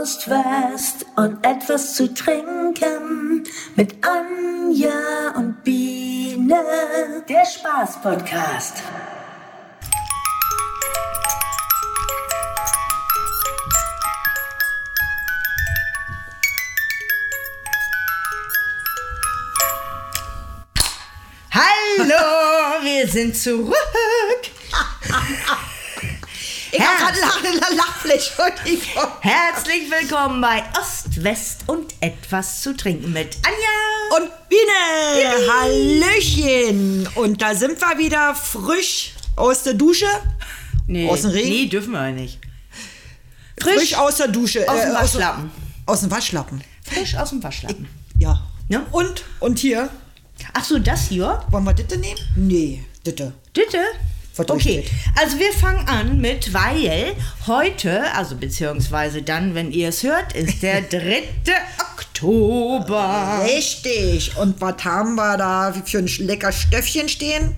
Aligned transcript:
Ost-West 0.00 1.06
und 1.16 1.44
etwas 1.44 1.94
zu 1.94 2.12
trinken 2.14 3.42
mit 3.74 3.96
Anja 4.04 5.34
und 5.36 5.64
Biene. 5.64 7.24
Der 7.28 7.44
Spaß-Podcast. 7.44 8.82
Hallo, 21.50 22.84
wir 22.84 23.08
sind 23.08 23.36
zurück. 23.36 23.74
Ich 26.70 26.78
grad 26.78 27.14
eine 27.44 27.76
Lachfläche. 27.76 28.32
Herzlich 29.20 29.90
willkommen 29.90 30.40
bei 30.40 30.62
Ost, 30.78 31.22
West 31.24 31.60
und 31.66 31.94
etwas 32.00 32.60
zu 32.60 32.76
trinken 32.76 33.12
mit 33.12 33.36
Anja. 33.42 34.18
Und 34.18 34.30
Biene, 34.48 35.52
Hallöchen. 35.52 37.08
Und 37.14 37.40
da 37.40 37.54
sind 37.54 37.80
wir 37.80 37.98
wieder 37.98 38.34
frisch 38.34 39.14
aus 39.36 39.62
der 39.62 39.74
Dusche. 39.74 40.06
Nee, 40.86 41.08
Aus 41.08 41.22
dem 41.22 41.30
Regen? 41.30 41.48
Nee, 41.48 41.66
dürfen 41.66 41.92
wir 41.92 42.10
nicht. 42.12 42.38
Frisch, 43.60 43.94
aus 43.94 44.16
der 44.16 44.28
Dusche. 44.28 44.68
aus 44.68 44.80
dem 44.82 44.90
äh, 44.90 44.94
Waschlappen. 44.94 45.50
Aus 45.86 46.00
dem 46.00 46.10
Waschlappen. 46.10 46.62
Frisch 46.84 47.16
aus 47.16 47.30
dem 47.30 47.42
Waschlappen. 47.42 47.88
Ja. 48.18 48.42
Ne? 48.68 48.84
Und, 48.92 49.24
und 49.40 49.58
hier. 49.58 49.88
Ach 50.52 50.64
so, 50.64 50.78
das 50.78 51.08
hier? 51.08 51.42
Wollen 51.50 51.64
wir 51.64 51.72
das 51.74 51.98
nehmen? 51.98 52.20
Nee, 52.36 52.84
das. 53.04 53.32
Bitte? 53.52 53.82
Okay, 54.38 54.84
also 55.20 55.38
wir 55.38 55.52
fangen 55.52 55.86
an 55.88 56.20
mit, 56.20 56.52
weil 56.54 57.14
heute, 57.46 58.12
also 58.14 58.36
beziehungsweise 58.36 59.22
dann, 59.22 59.54
wenn 59.54 59.72
ihr 59.72 59.88
es 59.88 60.02
hört, 60.02 60.32
ist 60.34 60.62
der 60.62 60.82
3. 60.90 61.22
Oktober. 61.92 63.40
Richtig. 63.44 64.36
Und 64.36 64.60
was 64.60 64.84
haben 64.84 65.14
wir 65.14 65.36
da 65.36 65.72
für 65.84 65.98
ein 65.98 66.08
lecker 66.18 66.52
Stöffchen 66.52 67.08
stehen? 67.08 67.56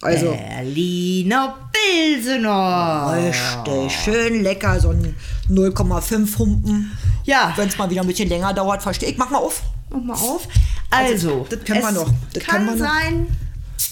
Also, 0.00 0.32
Berliner 0.32 1.70
Pilsener. 1.72 3.14
richtig. 3.16 3.92
Schön 4.04 4.42
lecker. 4.42 4.80
So 4.80 4.90
ein 4.90 5.14
0,5 5.48 6.38
Humpen. 6.38 6.90
Ja. 7.24 7.52
Wenn 7.56 7.68
es 7.68 7.78
mal 7.78 7.88
wieder 7.88 8.00
ein 8.00 8.06
bisschen 8.08 8.28
länger 8.28 8.52
dauert, 8.52 8.82
verstehe 8.82 9.10
ich. 9.10 9.16
Mach 9.16 9.30
mal 9.30 9.38
auf. 9.38 9.62
Mach 9.90 10.00
mal 10.02 10.14
auf. 10.14 10.48
Also, 10.90 11.46
das 11.48 11.62
können 11.64 11.82
wir 11.82 11.92
noch. 11.92 12.10
Das 12.32 12.42
kann 12.42 12.76
sein, 12.76 13.26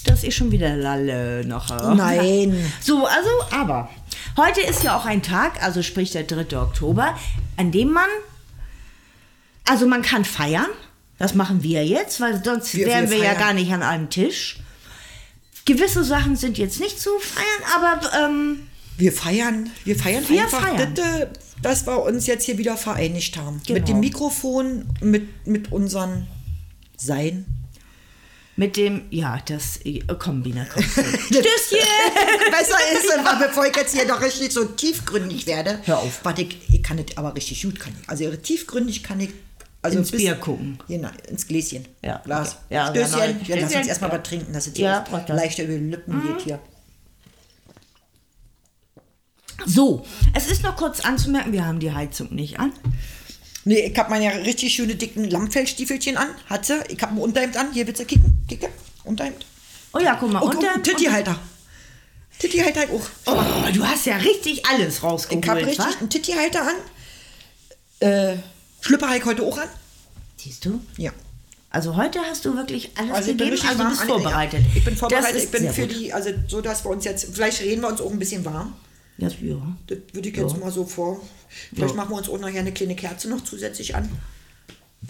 dass 0.04 0.22
ich 0.24 0.34
schon 0.34 0.50
wieder 0.50 0.76
lalle 0.76 1.44
noch. 1.46 1.68
Nein. 1.94 2.54
So, 2.80 3.06
also, 3.06 3.28
aber 3.50 3.88
heute 4.36 4.60
ist 4.62 4.82
ja 4.82 4.96
auch 4.96 5.04
ein 5.04 5.22
Tag, 5.22 5.62
also 5.62 5.82
sprich 5.82 6.12
der 6.12 6.24
3. 6.24 6.56
Oktober, 6.58 7.16
an 7.56 7.70
dem 7.72 7.92
man, 7.92 8.08
also 9.64 9.86
man 9.86 10.02
kann 10.02 10.24
feiern. 10.24 10.66
Das 11.18 11.34
machen 11.34 11.62
wir 11.62 11.84
jetzt, 11.86 12.20
weil 12.20 12.42
sonst 12.42 12.74
Wir- 12.74 12.86
wären 12.86 13.10
wir 13.10 13.18
wir, 13.18 13.24
ja 13.24 13.34
gar 13.34 13.52
nicht 13.52 13.70
an 13.72 13.82
einem 13.82 14.08
Tisch. 14.08 14.58
Gewisse 15.66 16.02
Sachen 16.02 16.34
sind 16.36 16.56
jetzt 16.56 16.80
nicht 16.80 16.98
zu 16.98 17.10
feiern, 17.20 17.72
aber 17.76 18.26
ähm, 18.26 18.66
Wir 18.96 19.12
feiern, 19.12 19.70
wir 19.84 19.96
feiern 19.96 20.24
Wir 20.28 20.42
einfach, 20.44 20.66
feiern. 20.66 20.94
Das, 20.94 21.06
äh, 21.20 21.26
dass 21.60 21.86
wir 21.86 22.02
uns 22.02 22.26
jetzt 22.26 22.44
hier 22.44 22.56
wieder 22.56 22.78
vereinigt 22.78 23.36
haben. 23.36 23.60
Genau. 23.66 23.78
Mit 23.78 23.88
dem 23.88 24.00
Mikrofon, 24.00 24.88
mit, 25.02 25.46
mit 25.46 25.70
unserem 25.70 26.26
Sein. 26.96 27.44
Mit 28.60 28.76
dem, 28.76 29.04
ja, 29.08 29.38
das, 29.46 29.78
äh, 29.86 30.02
komm. 30.18 30.42
Stößchen! 30.44 30.68
Besser 32.50 32.76
ist, 32.92 33.10
aber 33.18 33.46
bevor 33.46 33.64
ich 33.66 33.74
jetzt 33.74 33.94
hier 33.94 34.06
noch 34.06 34.20
richtig 34.20 34.52
so 34.52 34.66
tiefgründig 34.66 35.46
werde. 35.46 35.78
Hör 35.84 36.00
auf. 36.00 36.22
Warte, 36.24 36.42
ich, 36.42 36.58
ich 36.68 36.82
kann 36.82 36.98
das 36.98 37.16
aber 37.16 37.34
richtig 37.34 37.62
gut, 37.62 37.80
kann 37.80 37.94
ich. 37.98 38.06
Also 38.06 38.30
tiefgründig 38.36 39.02
kann 39.02 39.18
ich. 39.20 39.30
Also 39.80 39.96
Ins 39.96 40.10
Bier 40.10 40.34
gucken. 40.34 40.78
Genau, 40.88 41.08
ins 41.26 41.46
Gläschen. 41.46 41.88
Ja, 42.04 42.18
Glas. 42.18 42.58
okay. 42.66 42.74
Ja, 42.74 42.90
Stößchen. 42.90 43.40
ja, 43.46 43.56
lass 43.62 43.74
uns 43.74 43.86
erstmal 43.86 44.10
Ja. 44.10 44.18
was 44.18 44.28
trinken, 44.28 44.52
dass 44.52 44.66
es 44.66 44.76
Ja, 44.76 45.04
leichter 45.28 45.62
über 45.62 45.78
die 45.78 45.84
Lippen 45.86 46.22
geht 46.22 46.42
hier. 46.42 46.58
So, 49.64 50.04
es 50.34 50.50
ist 50.50 50.62
noch 50.62 50.76
kurz 50.76 51.00
anzumerken, 51.00 51.52
wir 51.52 51.64
haben 51.66 51.80
die 51.80 51.92
Heizung 51.92 52.34
nicht 52.34 52.60
an. 52.60 52.72
Nee, 53.70 53.86
ich 53.86 53.96
hab 53.96 54.10
meine 54.10 54.44
richtig 54.44 54.74
schöne 54.74 54.96
dicken 54.96 55.30
Lammfellstiefelchen 55.30 56.16
an. 56.16 56.26
Hatte. 56.46 56.82
Ich 56.88 57.00
hab 57.00 57.12
ein 57.12 57.18
Unterhemd 57.18 57.56
an. 57.56 57.72
Hier 57.72 57.86
willst 57.86 58.00
du 58.00 58.04
kicken? 58.04 58.44
Kicke. 58.48 58.68
Unterhemd. 59.04 59.46
Oh 59.92 60.00
ja, 60.00 60.16
guck 60.18 60.32
mal. 60.32 60.40
Und, 60.40 60.56
unter- 60.56 60.74
und 60.74 60.82
Tittihalter. 60.82 61.38
Tittihalter 62.40 62.82
auch. 62.92 63.08
Oh, 63.26 63.72
du 63.72 63.86
hast 63.86 64.06
ja 64.06 64.16
richtig 64.16 64.66
alles 64.66 65.04
rausgeholt, 65.04 65.44
Ich 65.44 65.48
habe 65.48 65.60
richtig 65.60 65.78
wa? 65.78 65.98
einen 66.00 66.10
Tittihalter 66.10 66.62
an. 66.62 68.08
Äh, 68.08 68.36
Schlüpper 68.80 69.06
habe 69.06 69.18
ich 69.18 69.24
heute 69.24 69.44
auch 69.44 69.56
an. 69.56 69.68
Siehst 70.36 70.64
du? 70.64 70.80
Ja. 70.96 71.12
Also 71.70 71.94
heute 71.94 72.18
hast 72.28 72.44
du 72.44 72.56
wirklich 72.56 72.90
alles 72.96 73.12
Also 73.12 73.30
ich 73.30 73.36
bin 73.36 73.50
gegeben, 73.50 73.68
also 73.68 73.84
bist 73.84 74.02
vorbereitet. 74.02 74.62
Ja, 74.62 74.76
ich 74.78 74.84
bin 74.84 74.96
vorbereitet. 74.96 75.44
Ich 75.44 75.50
bin 75.52 75.72
für 75.72 75.82
gut. 75.86 75.96
die, 75.96 76.12
also 76.12 76.30
so, 76.48 76.60
dass 76.60 76.84
wir 76.84 76.90
uns 76.90 77.04
jetzt, 77.04 77.28
vielleicht 77.32 77.60
reden 77.60 77.82
wir 77.82 77.88
uns 77.88 78.00
auch 78.00 78.10
ein 78.10 78.18
bisschen 78.18 78.44
warm. 78.44 78.74
Ja, 79.20 79.28
ja. 79.28 79.76
Das 79.86 79.98
würde 80.12 80.28
ich 80.28 80.36
jetzt 80.36 80.58
mal 80.58 80.70
so 80.70 80.84
vor. 80.84 81.20
Vielleicht 81.74 81.94
Ja. 81.94 81.96
machen 81.96 82.10
wir 82.10 82.16
uns 82.16 82.28
auch 82.28 82.38
nachher 82.38 82.60
eine 82.60 82.72
kleine 82.72 82.96
Kerze 82.96 83.28
noch 83.28 83.42
zusätzlich 83.44 83.94
an. 83.94 84.08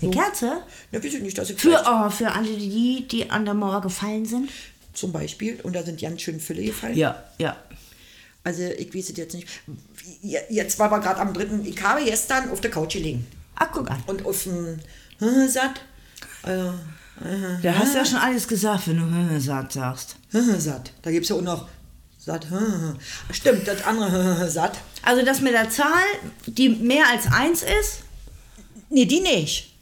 Eine 0.01 0.11
Kerze? 0.11 0.63
Na, 0.93 1.03
ich 1.03 1.21
nicht, 1.21 1.37
dass 1.37 1.51
ich 1.51 1.61
Für, 1.61 1.83
oh, 1.87 2.11
für 2.11 2.31
alle, 2.33 2.57
die, 2.57 3.07
die 3.11 3.31
an 3.31 3.45
der 3.45 3.55
Mauer 3.55 3.81
gefallen 3.81 4.25
sind? 4.27 4.51
zum 4.93 5.13
Beispiel, 5.13 5.59
und 5.63 5.75
da 5.75 5.83
sind 5.85 6.01
ganz 6.01 6.21
schön 6.21 6.41
Fülle 6.41 6.65
gefallen. 6.65 6.97
Ja, 6.97 7.23
ja. 7.39 7.57
Also 8.43 8.63
ich 8.65 8.93
weiß 8.95 9.11
es 9.11 9.17
jetzt 9.17 9.35
nicht. 9.35 9.47
Je- 10.21 10.39
Jetzt 10.51 10.79
war 10.81 10.91
wir 10.91 10.99
gerade 10.99 11.21
am 11.21 11.33
dritten. 11.33 11.65
Ich 11.65 11.81
habe 11.83 12.05
gestern 12.05 12.51
auf 12.51 12.61
der 12.61 12.71
Couch 12.73 12.95
gelegen. 12.95 13.25
Ach, 13.55 13.69
guck 13.73 13.89
an. 13.91 14.03
Und 14.09 14.25
auf 14.27 14.43
dem 14.43 14.79
äh, 15.21 15.47
Satt. 15.49 15.81
Also, 16.43 16.73
Da 17.63 17.75
hast 17.75 17.95
du 17.95 17.99
ja 17.99 18.05
schon 18.05 18.17
alles 18.19 18.49
gesagt, 18.49 18.89
wenn 18.89 18.97
du 18.99 19.35
äh, 19.35 19.41
satt 19.41 19.73
sagst. 19.73 20.17
äh, 20.33 20.59
Satt. 20.59 20.93
Da 21.03 21.11
gibt 21.13 21.25
es 21.25 21.29
ja 21.31 21.37
auch 21.37 21.43
noch 21.43 21.69
Satt. 22.33 22.47
Stimmt, 23.33 23.67
das 23.67 23.83
andere 23.85 24.51
Satt. 24.51 24.79
Also 25.03 25.25
das 25.25 25.41
mit 25.41 25.53
der 25.53 25.69
Zahl, 25.71 26.03
die 26.47 26.69
mehr 26.69 27.09
als 27.09 27.27
eins 27.27 27.63
ist? 27.63 28.03
Nee, 28.89 29.07
die 29.07 29.21
nicht. 29.21 29.73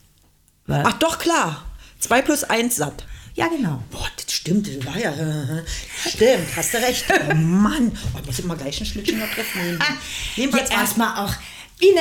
Was? 0.66 0.84
Ach 0.86 0.92
doch, 0.94 1.18
klar. 1.18 1.64
2 2.00 2.22
plus 2.22 2.44
1 2.44 2.76
Satt. 2.76 3.04
Ja, 3.34 3.46
genau. 3.48 3.82
Boah, 3.90 4.06
das 4.16 4.32
stimmt, 4.34 4.66
das 4.66 4.84
war 4.86 4.98
ja. 4.98 5.12
Stimmt, 6.08 6.56
hast 6.56 6.74
du 6.74 6.78
recht. 6.78 7.04
Oh 7.30 7.34
Mann. 7.34 7.92
Oh, 8.14 8.18
ich 8.20 8.26
muss 8.26 8.38
immer 8.40 8.56
gleich 8.56 8.80
ein 8.80 8.86
Schlückchen 8.86 9.18
noch 9.18 9.28
drauf 9.32 9.54
nehmen. 9.54 9.78
Jedenfalls 10.36 10.70
erstmal 10.70 11.24
auch. 11.24 11.34
Ine, 11.80 12.00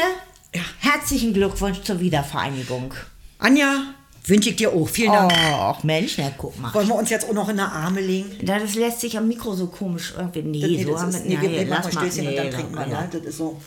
Ja. 0.55 0.61
herzlichen 0.79 1.33
Glückwunsch 1.33 1.81
zur 1.83 1.99
Wiedervereinigung. 1.99 2.93
Anja, 3.39 3.93
wünsche 4.29 4.49
ich 4.49 4.55
dir 4.57 4.71
auch. 4.73 4.87
Vielen 4.89 5.11
Dank. 5.11 5.31
Och, 5.33 5.83
Mensch, 5.83 6.17
na 6.17 6.31
guck 6.37 6.57
mal. 6.59 6.73
Wollen 6.73 6.87
wir 6.87 6.95
uns 6.95 7.09
jetzt 7.09 7.27
auch 7.29 7.33
noch 7.33 7.49
in 7.49 7.57
die 7.57 7.61
Arme 7.63 8.01
legen? 8.01 8.45
Da, 8.45 8.59
das 8.59 8.75
lässt 8.75 9.01
sich 9.01 9.17
am 9.17 9.27
Mikro 9.27 9.53
so 9.55 9.67
komisch 9.67 10.13
irgendwie. 10.17 10.41
Nee, 10.41 10.67
Nee, 10.77 10.83
so 10.83 10.91
das 10.93 11.01
haben 11.01 11.09
ist, 11.09 11.23
wir. 11.27 11.39
nee, 11.39 11.47
nee, 11.47 11.65
machen 11.65 11.83
lass 11.85 11.93
mal. 11.95 12.01
Stößchen 12.05 12.27
und 12.27 12.33
nee, 12.33 12.37
dann 12.37 12.51
trinken 12.51 12.75
wir. 12.75 12.87
ja. 12.87 12.91
Ja. 13.01 13.07
Das 13.11 13.21
ist 13.21 13.37
so. 13.37 13.59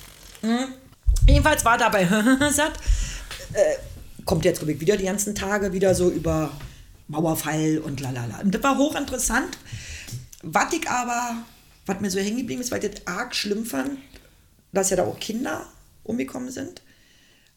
Mhm. 0.42 0.66
Jedenfalls 1.28 1.64
war 1.64 1.76
dabei 1.78 2.04
satt. 2.50 2.72
Äh, 3.52 3.76
kommt 4.24 4.44
jetzt, 4.44 4.58
glaube 4.58 4.72
ich, 4.72 4.80
wieder 4.80 4.96
die 4.96 5.04
ganzen 5.04 5.34
Tage 5.34 5.72
wieder 5.72 5.94
so 5.94 6.10
über 6.10 6.50
Mauerfall 7.08 7.78
und 7.84 8.00
lalala. 8.00 8.40
Und 8.42 8.54
das 8.54 8.62
war 8.62 8.76
hochinteressant. 8.78 9.58
Was 10.42 10.72
ich 10.72 10.88
aber, 10.88 11.36
was 11.86 12.00
mir 12.00 12.10
so 12.10 12.18
hängen 12.20 12.38
geblieben 12.38 12.60
ist, 12.62 12.70
weil 12.70 12.82
ich 12.84 12.90
das 12.92 13.06
arg 13.06 13.34
schlimm 13.34 13.64
fand, 13.64 13.98
dass 14.72 14.90
ja 14.90 14.96
da 14.96 15.04
auch 15.04 15.18
Kinder 15.18 15.64
umgekommen 16.04 16.50
sind. 16.50 16.80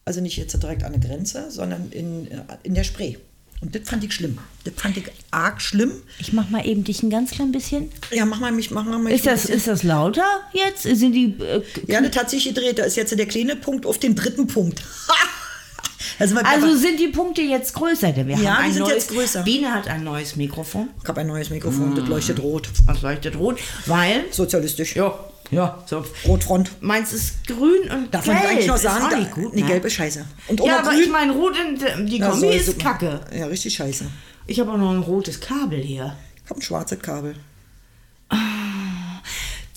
Also 0.04 0.20
nicht 0.20 0.36
jetzt 0.36 0.60
direkt 0.62 0.82
an 0.84 0.92
der 0.92 1.00
Grenze, 1.08 1.50
sondern 1.50 1.90
in, 1.90 2.28
in 2.62 2.74
der 2.74 2.84
Spree. 2.84 3.16
Und 3.60 3.74
das 3.74 3.88
fand 3.88 4.04
ich 4.04 4.12
schlimm. 4.12 4.36
Das 4.64 4.74
fand 4.76 4.96
ich 4.98 5.04
arg 5.30 5.62
schlimm. 5.62 5.92
Ich 6.18 6.34
mach 6.34 6.50
mal 6.50 6.66
eben 6.66 6.84
dich 6.84 7.02
ein 7.02 7.08
ganz 7.08 7.30
klein 7.30 7.52
bisschen. 7.52 7.90
Ja, 8.12 8.26
mach 8.26 8.38
mal 8.38 8.52
mich, 8.52 8.70
mach 8.70 8.84
mal 8.84 8.98
mich 8.98 9.14
Ist 9.14 9.26
das, 9.26 9.42
bisschen- 9.42 9.56
ist 9.56 9.66
das 9.68 9.82
lauter 9.82 10.26
jetzt? 10.52 10.82
Sind 10.82 11.12
die. 11.12 11.34
Äh, 11.42 11.62
Ja, 11.86 12.02
das 12.02 12.14
hat 12.16 12.28
sich 12.28 12.44
gedreht. 12.44 12.78
Da 12.78 12.84
ist 12.84 12.96
jetzt 12.96 13.16
der 13.18 13.24
kleine 13.26 13.56
Punkt 13.56 13.86
auf 13.86 13.96
den 13.98 14.14
dritten 14.14 14.46
Punkt. 14.46 14.82
also, 16.18 16.36
also 16.36 16.76
sind 16.76 17.00
die 17.00 17.08
Punkte 17.08 17.40
jetzt 17.40 17.72
größer? 17.72 18.12
Denn 18.12 18.28
wir 18.28 18.36
Ja, 18.36 18.58
haben 18.58 18.66
die 18.66 18.72
sind 18.72 18.82
neues, 18.82 18.94
jetzt 18.94 19.08
größer. 19.12 19.42
Biene 19.44 19.72
hat 19.72 19.88
ein 19.88 20.04
neues 20.04 20.36
Mikrofon. 20.36 20.90
ich 21.02 21.08
habe 21.08 21.22
ein 21.22 21.26
neues 21.26 21.48
Mikrofon, 21.48 21.94
das 21.94 22.06
leuchtet 22.06 22.40
rot. 22.40 22.68
Das 22.86 23.00
leuchtet 23.00 23.36
rot, 23.38 23.58
weil. 23.86 24.24
Sozialistisch. 24.30 24.96
Ja, 24.96 25.18
ja, 25.50 25.82
so. 25.86 26.04
Rotfront. 26.26 26.70
Meins 26.82 27.12
ist 27.12 27.46
grün 27.46 27.90
und 27.90 28.12
Darf 28.12 28.24
gelb. 28.24 28.38
man 28.38 28.46
eigentlich 28.46 28.66
noch 28.66 28.74
Ist 28.76 28.82
sagen? 28.82 29.04
auch 29.04 29.10
da, 29.10 29.16
nicht 29.18 29.30
gut, 29.32 29.54
nee, 29.54 29.60
ne? 29.62 29.66
gelb 29.66 29.84
ist 29.84 29.94
scheiße. 29.94 30.24
Und 30.48 30.60
Ja, 30.64 30.78
aber 30.80 30.90
grün. 30.90 31.00
ich 31.02 31.08
meine, 31.10 31.32
rot 31.32 31.54
und 31.58 32.08
die 32.08 32.18
Ja, 32.18 32.28
Kombi 32.30 32.46
soll 32.46 32.54
ist 32.54 32.66
super. 32.66 32.82
kacke. 32.92 33.20
Ja, 33.36 33.46
richtig 33.46 33.74
scheiße. 33.74 34.06
Ich 34.46 34.60
habe 34.60 34.72
auch 34.72 34.76
noch 34.78 34.90
ein 34.90 35.00
rotes 35.00 35.40
Kabel 35.40 35.80
hier. 35.80 36.16
Ich 36.44 36.50
habe 36.50 36.60
ein 36.60 36.62
schwarzes 36.62 36.98
Kabel. 37.00 37.34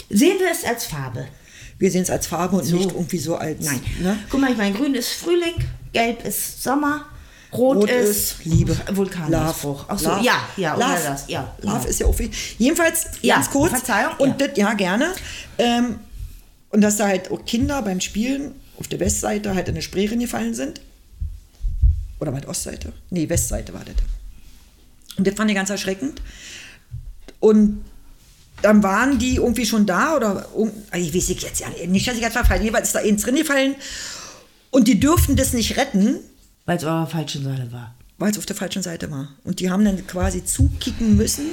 Sehen 0.09 0.37
wir 0.39 0.51
es 0.51 0.63
als 0.63 0.85
Farbe? 0.85 1.27
Wir 1.79 1.91
sehen 1.91 2.01
es 2.03 2.09
als 2.09 2.27
Farbe 2.27 2.55
und 2.57 2.71
nicht 2.71 2.91
irgendwie 2.91 3.17
so 3.19 3.35
als. 3.35 3.63
Nein. 3.65 3.81
Ne? 4.01 4.17
Guck 4.29 4.39
mal, 4.41 4.51
ich 4.51 4.57
meine, 4.57 4.75
grün 4.75 4.95
ist 4.95 5.09
Frühling, 5.11 5.53
gelb 5.93 6.25
ist 6.25 6.63
Sommer, 6.63 7.05
rot, 7.53 7.77
Rot 7.77 7.89
ist, 7.89 8.09
ist 8.39 8.45
Liebe. 8.45 8.77
Vulkanausbruch. 8.91 9.85
Ach 9.87 9.97
so, 9.99 10.09
Love. 10.09 10.23
ja, 10.25 10.47
ja, 10.57 10.75
oder 10.75 10.87
Love. 10.87 11.01
das, 11.05 11.23
ja. 11.27 11.53
Love 11.61 11.77
genau. 11.77 11.89
ist 11.89 11.99
ja 11.99 12.05
auch 12.07 12.19
wichtig. 12.19 12.55
Jedenfalls, 12.59 13.05
Ja, 13.21 13.35
ganz 13.35 13.49
kurz. 13.49 13.71
Verzeihung, 13.71 14.13
Und 14.17 14.39
ja. 14.41 14.47
Das, 14.47 14.57
ja, 14.57 14.73
gerne. 14.73 15.13
Ähm, 15.57 15.99
und 16.69 16.81
dass 16.81 16.97
da 16.97 17.07
halt 17.07 17.31
auch 17.31 17.45
Kinder 17.45 17.81
beim 17.81 18.01
Spielen 18.01 18.53
auf 18.79 18.87
der 18.87 18.99
Westseite 18.99 19.55
halt 19.55 19.67
in 19.69 19.75
eine 19.75 19.81
Spree 19.81 20.07
gefallen 20.07 20.53
sind. 20.53 20.81
Oder 22.19 22.33
war 22.33 22.41
das 22.41 22.49
Ostseite? 22.49 22.93
Nee, 23.09 23.29
Westseite 23.29 23.73
war 23.73 23.83
das. 23.85 23.95
Und 25.17 25.25
das 25.27 25.35
fand 25.35 25.49
ich 25.49 25.55
ganz 25.55 25.69
erschreckend. 25.69 26.21
Und 27.39 27.83
dann 28.61 28.81
waren 28.83 29.19
die 29.19 29.35
irgendwie 29.35 29.65
schon 29.65 29.85
da 29.85 30.15
oder 30.15 30.47
um- 30.55 30.71
ich 30.95 31.13
weiß 31.15 31.29
ich 31.29 31.41
jetzt 31.43 31.59
ja 31.59 31.67
nicht, 31.87 32.07
dass 32.07 32.15
ich 32.15 32.21
jetzt 32.21 32.33
verfallen. 32.33 32.63
Jeweils 32.63 32.87
ist 32.89 32.95
da 32.95 32.99
eins 32.99 33.21
drin 33.21 33.35
gefallen 33.35 33.75
und 34.71 34.87
die 34.87 34.99
dürften 34.99 35.35
das 35.35 35.53
nicht 35.53 35.77
retten, 35.77 36.19
Weil 36.67 36.77
es 36.77 36.83
eurer 36.83 37.07
falschen 37.07 37.43
Seite 37.43 37.71
war. 37.71 37.95
weil 38.19 38.31
es 38.31 38.37
auf 38.37 38.45
der 38.45 38.55
falschen 38.55 38.81
Seite 38.83 39.09
war. 39.11 39.29
Und 39.43 39.59
die 39.59 39.69
haben 39.71 39.83
dann 39.85 40.05
quasi 40.07 40.43
zukicken 40.45 41.17
müssen. 41.17 41.45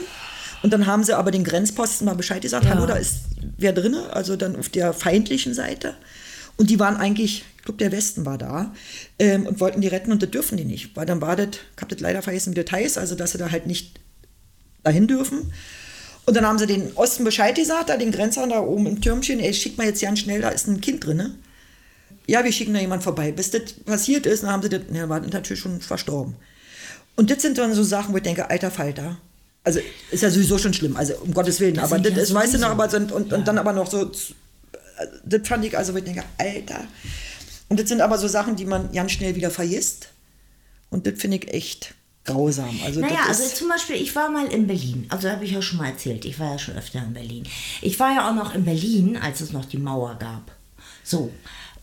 Und 0.62 0.72
dann 0.72 0.86
haben 0.86 1.04
sie 1.04 1.14
aber 1.16 1.30
den 1.30 1.44
Grenzposten 1.44 2.06
mal 2.06 2.14
Bescheid 2.14 2.40
gesagt, 2.42 2.64
Ja. 2.64 2.70
hallo, 2.72 2.86
da 2.86 2.94
ist 2.96 3.16
wer 3.58 3.72
drin, 3.74 3.94
also 3.94 4.34
dann 4.36 4.56
auf 4.56 4.70
der 4.70 4.92
feindlichen 4.94 5.52
Seite. 5.54 5.94
Und 6.56 6.70
die 6.70 6.78
waren 6.80 6.96
eigentlich, 6.96 7.44
ich 7.58 7.64
glaube, 7.64 7.78
der 7.78 7.92
Westen 7.92 8.24
war 8.24 8.38
da 8.38 8.72
ähm, 9.18 9.46
und 9.46 9.60
wollten 9.60 9.80
die 9.82 9.88
retten 9.88 10.10
und 10.12 10.22
das 10.22 10.30
dürfen 10.30 10.56
die 10.56 10.64
nicht. 10.64 10.96
Weil 10.96 11.04
dann 11.04 11.20
war 11.20 11.36
das, 11.36 11.48
ich 11.76 11.82
habe 11.82 11.94
das 11.94 12.00
leider 12.00 12.22
vergessen, 12.22 12.56
wie 12.56 12.62
das 12.62 12.72
heißt, 12.72 12.96
also 12.98 13.14
dass 13.14 13.32
sie 13.32 13.38
da 13.38 13.50
halt 13.50 13.66
nicht 13.66 14.00
dahin 14.84 15.06
dürfen. 15.06 15.52
Und 16.26 16.34
dann 16.34 16.46
haben 16.46 16.58
sie 16.58 16.66
den 16.66 16.92
Osten 16.94 17.24
Bescheid 17.24 17.54
gesagt, 17.54 17.90
da 17.90 17.98
den 17.98 18.10
Grenzer 18.10 18.46
da 18.46 18.60
oben 18.60 18.86
im 18.86 19.00
Türmchen, 19.02 19.40
ey, 19.40 19.52
schick 19.52 19.76
mal 19.76 19.86
jetzt 19.86 20.00
ganz 20.00 20.20
schnell, 20.20 20.40
da 20.40 20.48
ist 20.48 20.66
ein 20.66 20.80
Kind 20.80 21.04
drin. 21.04 21.18
Ne? 21.18 21.34
Ja, 22.26 22.42
wir 22.44 22.52
schicken 22.52 22.74
da 22.74 22.80
jemand 22.80 23.02
vorbei. 23.02 23.32
Bis 23.32 23.50
das 23.50 23.72
passiert 23.84 24.26
ist, 24.26 24.42
dann 24.42 24.50
haben 24.50 24.62
sie 24.62 24.68
das, 24.68 24.82
ne, 24.90 25.08
war 25.08 25.20
natürlich 25.20 25.60
schon 25.60 25.80
verstorben. 25.80 26.36
Und 27.16 27.30
das 27.30 27.42
sind 27.42 27.58
dann 27.58 27.74
so 27.74 27.82
Sachen, 27.82 28.12
wo 28.12 28.16
ich 28.16 28.22
denke, 28.22 28.48
alter 28.48 28.70
Falter. 28.70 29.18
Also 29.62 29.80
ist 30.10 30.22
ja 30.22 30.30
sowieso 30.30 30.58
schon 30.58 30.74
schlimm, 30.74 30.96
also 30.96 31.14
um 31.16 31.32
Gottes 31.32 31.58
Willen. 31.60 31.78
aber 31.78 31.96
sind 31.96 32.06
das 32.06 32.16
ja 32.16 32.22
ist, 32.22 32.34
weißt 32.34 32.54
du 32.54 32.58
noch, 32.58 32.70
aber 32.70 32.88
sind, 32.90 33.12
und, 33.12 33.32
und 33.32 33.48
dann 33.48 33.56
aber 33.56 33.72
noch 33.72 33.90
so, 33.90 34.04
das 35.24 35.48
fand 35.48 35.64
ich, 35.64 35.76
also 35.76 35.94
wo 35.94 35.98
ich 35.98 36.04
denke, 36.04 36.22
alter. 36.36 36.84
Und 37.68 37.80
das 37.80 37.88
sind 37.88 38.00
aber 38.02 38.18
so 38.18 38.28
Sachen, 38.28 38.56
die 38.56 38.66
man 38.66 38.92
ganz 38.92 39.12
schnell 39.12 39.34
wieder 39.34 39.50
vergisst. 39.50 40.08
Und 40.90 41.06
das 41.06 41.14
finde 41.18 41.38
ich 41.38 41.52
echt 41.52 41.94
grausam. 42.24 42.78
Also 42.84 43.00
Naja, 43.00 43.24
das 43.26 43.40
also 43.40 43.56
zum 43.56 43.68
Beispiel, 43.68 43.96
ich 43.96 44.14
war 44.14 44.30
mal 44.30 44.46
in 44.46 44.66
Berlin. 44.66 45.06
Also 45.08 45.30
habe 45.30 45.44
ich 45.44 45.52
ja 45.52 45.62
schon 45.62 45.78
mal 45.78 45.88
erzählt. 45.88 46.24
Ich 46.24 46.38
war 46.38 46.52
ja 46.52 46.58
schon 46.58 46.76
öfter 46.76 47.00
in 47.00 47.12
Berlin. 47.14 47.44
Ich 47.82 47.98
war 47.98 48.14
ja 48.14 48.28
auch 48.28 48.34
noch 48.34 48.54
in 48.54 48.64
Berlin, 48.64 49.16
als 49.16 49.40
es 49.40 49.52
noch 49.52 49.64
die 49.64 49.78
Mauer 49.78 50.16
gab. 50.18 50.52
So. 51.02 51.30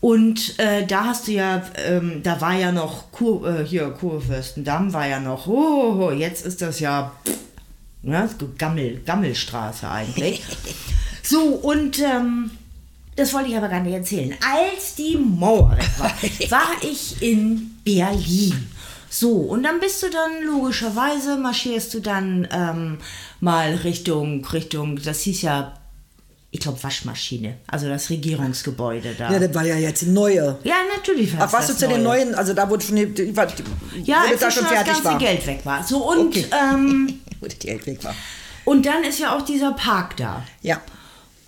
Und 0.01 0.57
äh, 0.59 0.85
da 0.87 1.05
hast 1.05 1.27
du 1.27 1.33
ja, 1.33 1.61
ähm, 1.85 2.21
da 2.23 2.41
war 2.41 2.55
ja 2.55 2.71
noch 2.71 3.11
Kur, 3.11 3.47
äh, 3.47 3.65
hier 3.65 3.91
Kurfürstendamm 3.91 4.91
war 4.93 5.07
ja 5.07 5.19
noch. 5.19 5.45
Oh, 5.45 5.51
oh, 5.53 6.07
oh, 6.07 6.11
jetzt 6.11 6.43
ist 6.43 6.61
das 6.63 6.79
ja, 6.79 7.11
pff, 7.23 7.37
ja 8.01 8.27
Gammel, 8.57 9.01
Gammelstraße 9.05 9.87
eigentlich. 9.87 10.41
so 11.23 11.39
und 11.39 11.99
ähm, 11.99 12.49
das 13.15 13.31
wollte 13.33 13.49
ich 13.49 13.57
aber 13.57 13.67
gar 13.69 13.81
nicht 13.81 13.93
erzählen. 13.93 14.35
Als 14.41 14.95
die 14.95 15.17
Mauer 15.17 15.77
weg 15.77 15.89
war, 15.99 16.09
war 16.49 16.71
ich 16.81 17.21
in 17.21 17.77
Berlin. 17.83 18.71
So, 19.07 19.33
und 19.33 19.63
dann 19.63 19.79
bist 19.79 20.01
du 20.01 20.09
dann 20.09 20.43
logischerweise, 20.47 21.37
marschierst 21.37 21.93
du 21.93 21.99
dann 21.99 22.47
ähm, 22.51 22.97
mal 23.39 23.75
Richtung, 23.75 24.43
Richtung, 24.45 24.99
das 25.03 25.21
hieß 25.21 25.43
ja, 25.43 25.73
ich 26.53 26.59
glaube, 26.59 26.83
Waschmaschine, 26.83 27.55
also 27.67 27.87
das 27.87 28.09
Regierungsgebäude 28.09 29.15
da. 29.17 29.31
ja, 29.31 29.39
das 29.39 29.53
war 29.55 29.65
ja 29.65 29.75
jetzt 29.77 30.03
neue. 30.03 30.57
Ja, 30.63 30.75
natürlich 30.95 31.37
war 31.37 31.47
Ach, 31.47 31.53
warst 31.53 31.69
du 31.69 31.73
das 31.73 31.79
zu 31.79 31.87
den 31.87 32.03
Neue. 32.03 32.25
neuen, 32.25 32.35
also 32.35 32.53
da 32.53 32.69
wurde 32.69 32.83
schon, 32.83 32.97
die, 32.97 33.05
die, 33.05 33.31
die, 33.31 33.33
Ja, 34.03 34.23
das 34.23 34.31
als 34.31 34.39
da 34.41 34.51
schon 34.51 34.51
schon 34.51 34.63
das 34.63 34.71
fertig 34.73 34.93
ganze 34.93 35.03
war. 35.05 35.17
Geld 35.17 35.47
weg 35.47 35.59
war. 35.63 35.83
So, 35.83 36.09
und, 36.11 36.27
Okay. 36.27 36.45
ähm, 36.51 37.19
das 37.41 37.57
Geld 37.57 37.85
weg 37.87 38.03
war. 38.03 38.13
und 38.65 38.85
dann 38.85 39.03
ist 39.05 39.19
ja 39.19 39.35
auch 39.37 39.43
dieser 39.43 39.71
Park 39.71 40.17
da. 40.17 40.43
Ja. 40.61 40.81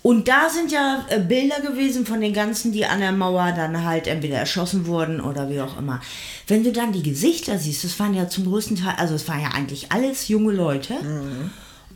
Und 0.02 0.28
da 0.28 0.50
sind 0.50 0.70
ja 0.70 1.04
äh, 1.08 1.18
Bilder 1.18 1.60
gewesen 1.60 2.04
von 2.04 2.20
den 2.20 2.32
ganzen, 2.34 2.72
die 2.72 2.84
an 2.84 3.00
der 3.00 3.12
Mauer 3.12 3.52
dann 3.52 3.84
halt 3.86 4.06
entweder 4.06 4.36
erschossen 4.36 4.86
wurden 4.86 5.20
oder 5.20 5.48
wie 5.48 5.60
auch 5.62 5.78
immer. 5.78 6.00
Wenn 6.46 6.62
du 6.64 6.72
dann 6.72 6.92
die 6.92 7.02
Gesichter 7.02 7.58
siehst, 7.58 7.84
das 7.84 7.98
waren 7.98 8.12
ja 8.14 8.28
zum 8.28 8.44
größten 8.46 8.76
Teil, 8.76 8.94
also 8.98 9.14
es 9.14 9.26
waren 9.28 9.40
ja 9.40 9.48
eigentlich 9.54 9.92
alles 9.92 10.28
junge 10.28 10.52
Leute. 10.52 10.94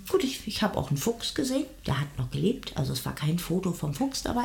Gut, 0.08 0.24
ich, 0.24 0.46
ich 0.46 0.62
habe 0.62 0.78
auch 0.78 0.88
einen 0.88 0.96
Fuchs 0.96 1.34
gesehen, 1.34 1.66
der 1.86 2.00
hat 2.00 2.06
noch 2.16 2.30
gelebt, 2.30 2.72
also 2.76 2.92
es 2.94 3.04
war 3.04 3.14
kein 3.14 3.38
Foto 3.38 3.72
vom 3.72 3.92
Fuchs 3.92 4.22
dabei. 4.22 4.44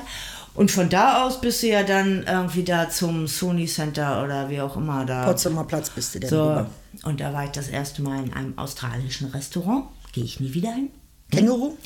Und 0.56 0.72
von 0.72 0.90
da 0.90 1.24
aus 1.24 1.40
bist 1.40 1.64
du 1.64 1.68
ja 1.68 1.84
dann 1.84 2.24
irgendwie 2.28 2.64
da 2.64 2.90
zum 2.90 3.28
Sony 3.28 3.66
Center 3.66 4.24
oder 4.24 4.50
wie 4.50 4.60
auch 4.60 4.76
immer 4.76 5.06
da. 5.06 5.26
Potsdamer 5.26 5.64
Platz 5.64 5.90
bist 5.90 6.16
du 6.16 6.20
denn 6.20 6.30
So, 6.30 6.42
rüber. 6.50 6.70
und 7.04 7.20
da 7.22 7.32
war 7.34 7.46
ich 7.46 7.52
das 7.52 7.70
erste 7.70 8.02
Mal 8.02 8.24
in 8.26 8.34
einem 8.34 8.58
australischen 8.58 9.28
Restaurant. 9.30 9.86
Gehe 10.12 10.26
ich 10.26 10.40
nie 10.42 10.54
wieder 10.54 10.72
hin. 10.74 10.90
Känguru? 11.32 11.78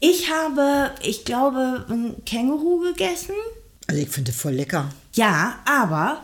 Ich 0.00 0.30
habe, 0.30 0.92
ich 1.02 1.24
glaube, 1.24 1.84
ein 1.88 2.14
Känguru 2.24 2.80
gegessen. 2.80 3.34
Also 3.88 4.00
ich 4.00 4.08
finde 4.08 4.32
voll 4.32 4.52
lecker. 4.54 4.90
Ja, 5.14 5.56
aber 5.68 6.22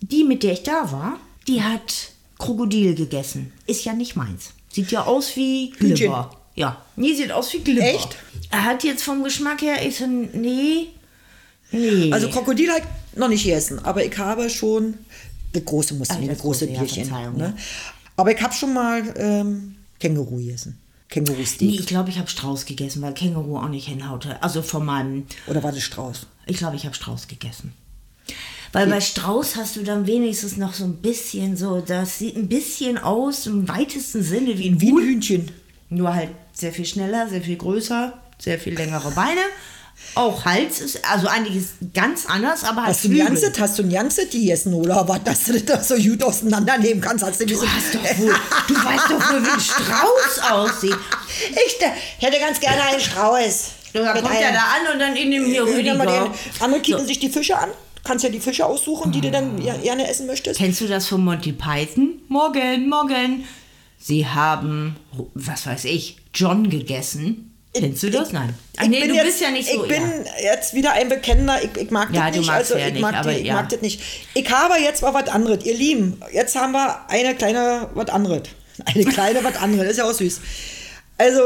die, 0.00 0.24
mit 0.24 0.42
der 0.42 0.52
ich 0.54 0.62
da 0.62 0.90
war, 0.92 1.18
die 1.46 1.62
hat 1.62 2.12
Krokodil 2.38 2.94
gegessen. 2.94 3.52
Ist 3.66 3.84
ja 3.84 3.92
nicht 3.92 4.16
meins. 4.16 4.50
Sieht 4.76 4.90
ja 4.90 5.04
aus 5.04 5.34
wie. 5.36 5.70
Glibber. 5.70 6.30
Ja, 6.54 6.82
nee, 6.96 7.14
sieht 7.14 7.32
aus 7.32 7.50
wie 7.54 7.60
Glibber. 7.60 7.82
Echt? 7.82 8.14
Er 8.50 8.64
hat 8.64 8.84
jetzt 8.84 9.02
vom 9.02 9.24
Geschmack 9.24 9.62
her, 9.62 9.76
ich 9.86 9.96
so, 9.96 10.06
nee, 10.06 10.88
nee. 11.72 12.12
Also 12.12 12.28
Krokodil 12.28 12.68
ich 12.68 13.18
noch 13.18 13.28
nicht 13.28 13.44
gegessen, 13.44 13.78
aber 13.82 14.04
ich 14.04 14.18
habe 14.18 14.50
schon, 14.50 14.98
das 15.54 15.64
große 15.64 15.94
muss 15.94 16.08
das 16.08 16.18
das 16.18 16.26
große 16.26 16.66
große, 16.66 16.70
ja, 16.70 16.80
Bierchen. 16.80 17.06
Verzeihung, 17.06 17.38
ne? 17.38 17.56
Aber 18.18 18.30
ich 18.32 18.42
habe 18.42 18.52
schon 18.52 18.74
mal 18.74 19.14
ähm, 19.16 19.76
Känguru 19.98 20.36
gegessen. 20.36 20.78
Känguru-Steak. 21.08 21.70
nee, 21.70 21.76
ich 21.76 21.86
glaube, 21.86 22.10
ich 22.10 22.18
habe 22.18 22.28
Strauß 22.28 22.66
gegessen, 22.66 23.00
weil 23.00 23.14
Känguru 23.14 23.56
auch 23.56 23.70
nicht 23.70 23.88
hinhaute. 23.88 24.42
Also 24.42 24.60
von 24.60 24.84
meinem 24.84 25.26
Oder 25.46 25.62
war 25.62 25.72
das 25.72 25.84
Strauß? 25.84 26.26
Ich 26.44 26.58
glaube, 26.58 26.76
ich 26.76 26.84
habe 26.84 26.94
Strauß 26.94 27.28
gegessen. 27.28 27.72
Weil 28.76 28.88
bei 28.88 29.00
Strauß 29.00 29.56
hast 29.56 29.76
du 29.76 29.82
dann 29.82 30.06
wenigstens 30.06 30.58
noch 30.58 30.74
so 30.74 30.84
ein 30.84 30.96
bisschen 30.96 31.56
so, 31.56 31.80
das 31.80 32.18
sieht 32.18 32.36
ein 32.36 32.46
bisschen 32.46 32.98
aus 32.98 33.46
im 33.46 33.66
weitesten 33.68 34.22
Sinne 34.22 34.58
wie 34.58 34.68
ein 34.68 34.80
Wie 34.82 34.90
ein. 34.90 34.98
Hühnchen. 34.98 35.50
Nur 35.88 36.14
halt 36.14 36.28
sehr 36.52 36.72
viel 36.74 36.84
schneller, 36.84 37.26
sehr 37.26 37.40
viel 37.40 37.56
größer, 37.56 38.12
sehr 38.38 38.58
viel 38.58 38.74
längere 38.74 39.10
Beine. 39.12 39.40
Auch 40.14 40.44
Hals 40.44 40.82
ist, 40.82 41.00
also 41.10 41.26
ist 41.54 41.70
ganz 41.94 42.26
anders, 42.26 42.64
aber 42.64 42.82
halt 42.82 42.90
Hast 42.90 43.04
du 43.04 43.08
Flügel. 43.08 43.26
Ganzes, 43.26 43.58
hast 43.58 43.78
du 43.78 43.82
ein 43.82 43.90
Ganzes 43.90 44.28
gegessen 44.28 44.74
oder 44.74 45.08
was, 45.08 45.24
dass 45.24 45.44
du 45.44 45.58
das 45.58 45.88
so 45.88 45.94
gut 45.96 46.22
auseinandernehmen 46.22 47.00
kannst? 47.00 47.24
Hast 47.24 47.40
du, 47.40 47.46
Du, 47.46 47.54
hast 47.58 47.94
doch 47.94 48.18
wohl, 48.18 48.34
du 48.68 48.74
weißt 48.74 49.04
doch 49.08 49.32
wohl, 49.32 49.42
wie 49.42 49.50
ein 49.52 49.60
Strauß 49.60 50.50
aussieht. 50.50 50.98
Ich 51.66 52.22
hätte 52.22 52.38
ganz 52.38 52.60
gerne 52.60 52.82
einen 52.82 53.00
Strauß. 53.00 53.70
Da 53.94 54.12
Mit 54.12 54.22
kommt 54.22 54.34
er 54.38 54.52
da 54.52 54.58
an 54.58 54.92
und 54.92 54.98
dann 54.98 55.16
in 55.16 55.30
dem 55.30 55.46
hier 55.46 55.64
Rüdiger. 55.64 55.94
den, 55.94 56.30
andere 56.60 56.82
kicken 56.82 57.06
sich 57.06 57.18
die 57.18 57.30
Fische 57.30 57.56
an. 57.58 57.70
Kannst 58.06 58.22
ja 58.22 58.30
die 58.30 58.38
Fische 58.38 58.64
aussuchen, 58.64 59.10
die 59.10 59.20
du 59.20 59.32
dann 59.32 59.60
gerne 59.60 60.08
essen 60.08 60.28
möchtest. 60.28 60.60
Kennst 60.60 60.80
du 60.80 60.86
das 60.86 61.08
von 61.08 61.24
Monty 61.24 61.52
Python? 61.52 62.20
Morgen, 62.28 62.88
morgen. 62.88 63.44
Sie 63.98 64.24
haben, 64.24 64.94
was 65.34 65.66
weiß 65.66 65.86
ich, 65.86 66.16
John 66.32 66.70
gegessen. 66.70 67.52
Kennst 67.74 68.04
du 68.04 68.10
das? 68.10 68.30
Nein. 68.30 68.54
Ach 68.76 68.86
nee, 68.86 69.08
du 69.08 69.14
jetzt, 69.14 69.24
bist 69.24 69.40
ja 69.40 69.50
nicht 69.50 69.68
so. 69.68 69.82
Ich 69.82 69.88
bin 69.88 70.02
ja. 70.02 70.52
jetzt 70.52 70.72
wieder 70.74 70.92
ein 70.92 71.08
Bekennender, 71.08 71.60
ich, 71.60 71.76
ich 71.76 71.90
mag 71.90 72.14
Ja, 72.14 72.26
das 72.26 72.34
du 72.34 72.40
nicht. 72.42 72.50
Also 72.50 72.76
ja 72.76 72.86
ich 72.86 72.92
nicht, 72.92 73.02
mag, 73.02 73.16
aber 73.16 73.32
die, 73.32 73.40
ich 73.40 73.52
mag 73.52 73.68
das 73.68 73.82
nicht. 73.82 74.00
Ich 74.34 74.50
habe 74.50 74.74
jetzt 74.80 75.02
mal 75.02 75.12
was 75.12 75.28
anderes, 75.28 75.64
ihr 75.64 75.74
Lieben. 75.74 76.20
Jetzt 76.32 76.54
haben 76.54 76.72
wir 76.74 77.08
eine 77.08 77.34
kleine 77.34 77.90
was 77.94 78.08
anderes. 78.08 78.42
Eine 78.84 79.04
kleine 79.06 79.42
was 79.42 79.56
anderes, 79.56 79.92
ist 79.92 79.96
ja 79.96 80.04
auch 80.04 80.12
süß. 80.12 80.40
Also 81.16 81.40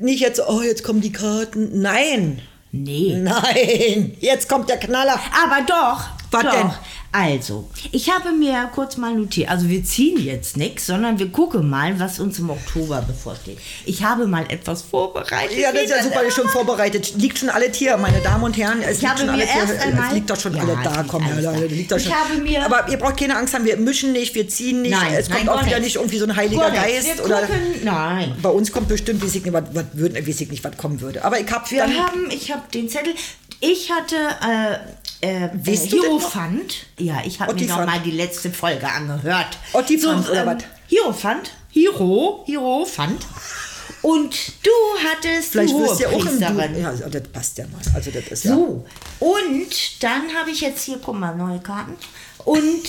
nicht 0.00 0.20
jetzt, 0.20 0.42
oh, 0.46 0.62
jetzt 0.62 0.82
kommen 0.82 1.00
die 1.00 1.12
Karten. 1.12 1.80
Nein, 1.80 2.42
Nee. 2.72 3.16
nein, 3.16 4.16
jetzt 4.20 4.48
kommt 4.48 4.68
der 4.68 4.78
Knaller. 4.78 5.18
Aber 5.44 5.62
doch. 5.66 6.19
Was 6.32 6.42
doch. 6.44 6.52
denn? 6.52 6.70
Also, 7.12 7.68
ich 7.90 8.08
habe 8.08 8.30
mir 8.30 8.70
kurz 8.72 8.96
mal 8.96 9.12
notiert. 9.14 9.48
Also, 9.50 9.68
wir 9.68 9.82
ziehen 9.84 10.16
jetzt 10.24 10.56
nichts, 10.56 10.86
sondern 10.86 11.18
wir 11.18 11.28
gucken 11.32 11.68
mal, 11.68 11.98
was 11.98 12.20
uns 12.20 12.38
im 12.38 12.50
Oktober 12.50 13.02
bevorsteht. 13.02 13.58
Ich 13.84 14.04
habe 14.04 14.28
mal 14.28 14.44
etwas 14.48 14.82
vorbereitet. 14.82 15.58
Ja, 15.58 15.72
das 15.72 15.82
ist 15.82 15.90
ja 15.90 15.96
Wie 15.98 16.02
super, 16.04 16.22
ist 16.22 16.36
schon 16.36 16.48
vorbereitet. 16.48 17.14
Liegt 17.16 17.38
schon 17.38 17.48
alles 17.48 17.76
hier, 17.76 17.96
meine 17.96 18.20
Damen 18.20 18.44
und 18.44 18.56
Herren. 18.56 18.80
Es 18.80 18.96
Ich 18.98 19.02
liegt 19.02 19.10
habe 19.10 19.20
schon 19.26 19.36
mir 19.36 19.44
hier. 19.44 19.60
erst 19.60 19.80
einmal- 19.84 20.06
es 20.06 20.12
liegt 20.14 20.30
doch 20.30 20.38
schon 20.40 20.54
Ja, 20.54 20.62
alles 20.62 20.76
es 20.78 20.84
da. 20.84 21.04
Komm, 21.08 21.24
ja, 21.26 21.40
da. 21.52 21.58
Liegt 21.58 21.90
doch 21.90 21.96
Ich 21.96 22.04
schon. 22.04 22.14
habe 22.14 22.34
mir- 22.36 22.64
Aber 22.64 22.88
ihr 22.88 22.96
braucht 22.98 23.16
keine 23.18 23.36
Angst 23.36 23.54
haben, 23.54 23.64
wir 23.64 23.76
mischen 23.76 24.12
nicht, 24.12 24.34
wir 24.36 24.48
ziehen 24.48 24.82
nicht. 24.82 24.92
Nein, 24.92 25.14
es 25.14 25.28
kommt 25.28 25.46
nein, 25.46 25.48
auch 25.48 25.66
wieder 25.66 25.80
nicht 25.80 25.96
irgendwie 25.96 26.18
so 26.18 26.26
ein 26.26 26.36
heiliger 26.36 26.70
nichts. 26.70 26.84
Geist. 26.86 27.18
Wir 27.18 27.24
oder 27.24 27.40
gucken, 27.40 27.60
nein. 27.82 28.36
bei 28.40 28.50
uns 28.50 28.70
kommt 28.70 28.86
bestimmt, 28.86 29.20
weiß 29.24 29.34
ich 29.34 29.44
nicht, 29.44 29.52
was, 29.52 29.64
was, 29.72 29.84
würden, 29.94 30.16
ich 30.16 30.50
nicht, 30.50 30.62
was 30.62 30.76
kommen 30.76 31.00
würde. 31.00 31.24
Aber 31.24 31.40
ich 31.40 31.50
habe 31.50 31.68
Wir 31.70 31.82
haben, 31.82 32.30
ich 32.30 32.52
habe 32.52 32.62
den 32.72 32.88
Zettel. 32.88 33.14
Ich 33.62 33.90
hatte 33.92 34.14
äh, 34.16 34.78
äh, 35.20 35.48
Weißt 35.52 35.86
äh, 35.86 35.88
du? 35.90 36.00
Hierophant. 36.02 36.86
Ja, 36.98 37.22
ich 37.24 37.40
habe 37.40 37.54
mir 37.54 37.66
noch 37.66 37.84
mal 37.86 38.00
die 38.00 38.10
letzte 38.10 38.50
Folge 38.50 38.88
angehört. 38.88 39.58
Ottifant 39.72 40.28
oder 40.28 40.46
was? 40.46 40.64
Hierophant. 40.86 41.50
Hiro. 41.70 42.42
Hierophant. 42.46 43.26
Und 44.02 44.34
du 44.62 44.70
hattest 45.04 45.52
Vielleicht 45.52 45.70
die 45.70 45.78
wirst 45.78 46.00
du 46.00 46.04
ja 46.04 46.08
auch 46.10 46.24
im. 46.24 46.38
Du. 46.38 46.78
Ja, 46.80 46.88
also 46.88 47.08
das 47.08 47.22
passt 47.28 47.58
ja 47.58 47.66
mal. 47.66 47.80
Also 47.94 48.10
das 48.10 48.28
ist 48.28 48.44
ja... 48.44 48.54
So, 48.54 48.86
und 49.18 50.02
dann 50.02 50.34
habe 50.34 50.50
ich 50.50 50.62
jetzt 50.62 50.84
hier, 50.84 50.98
guck 51.04 51.18
mal, 51.18 51.36
neue 51.36 51.58
Karten. 51.58 51.96
Und 52.44 52.82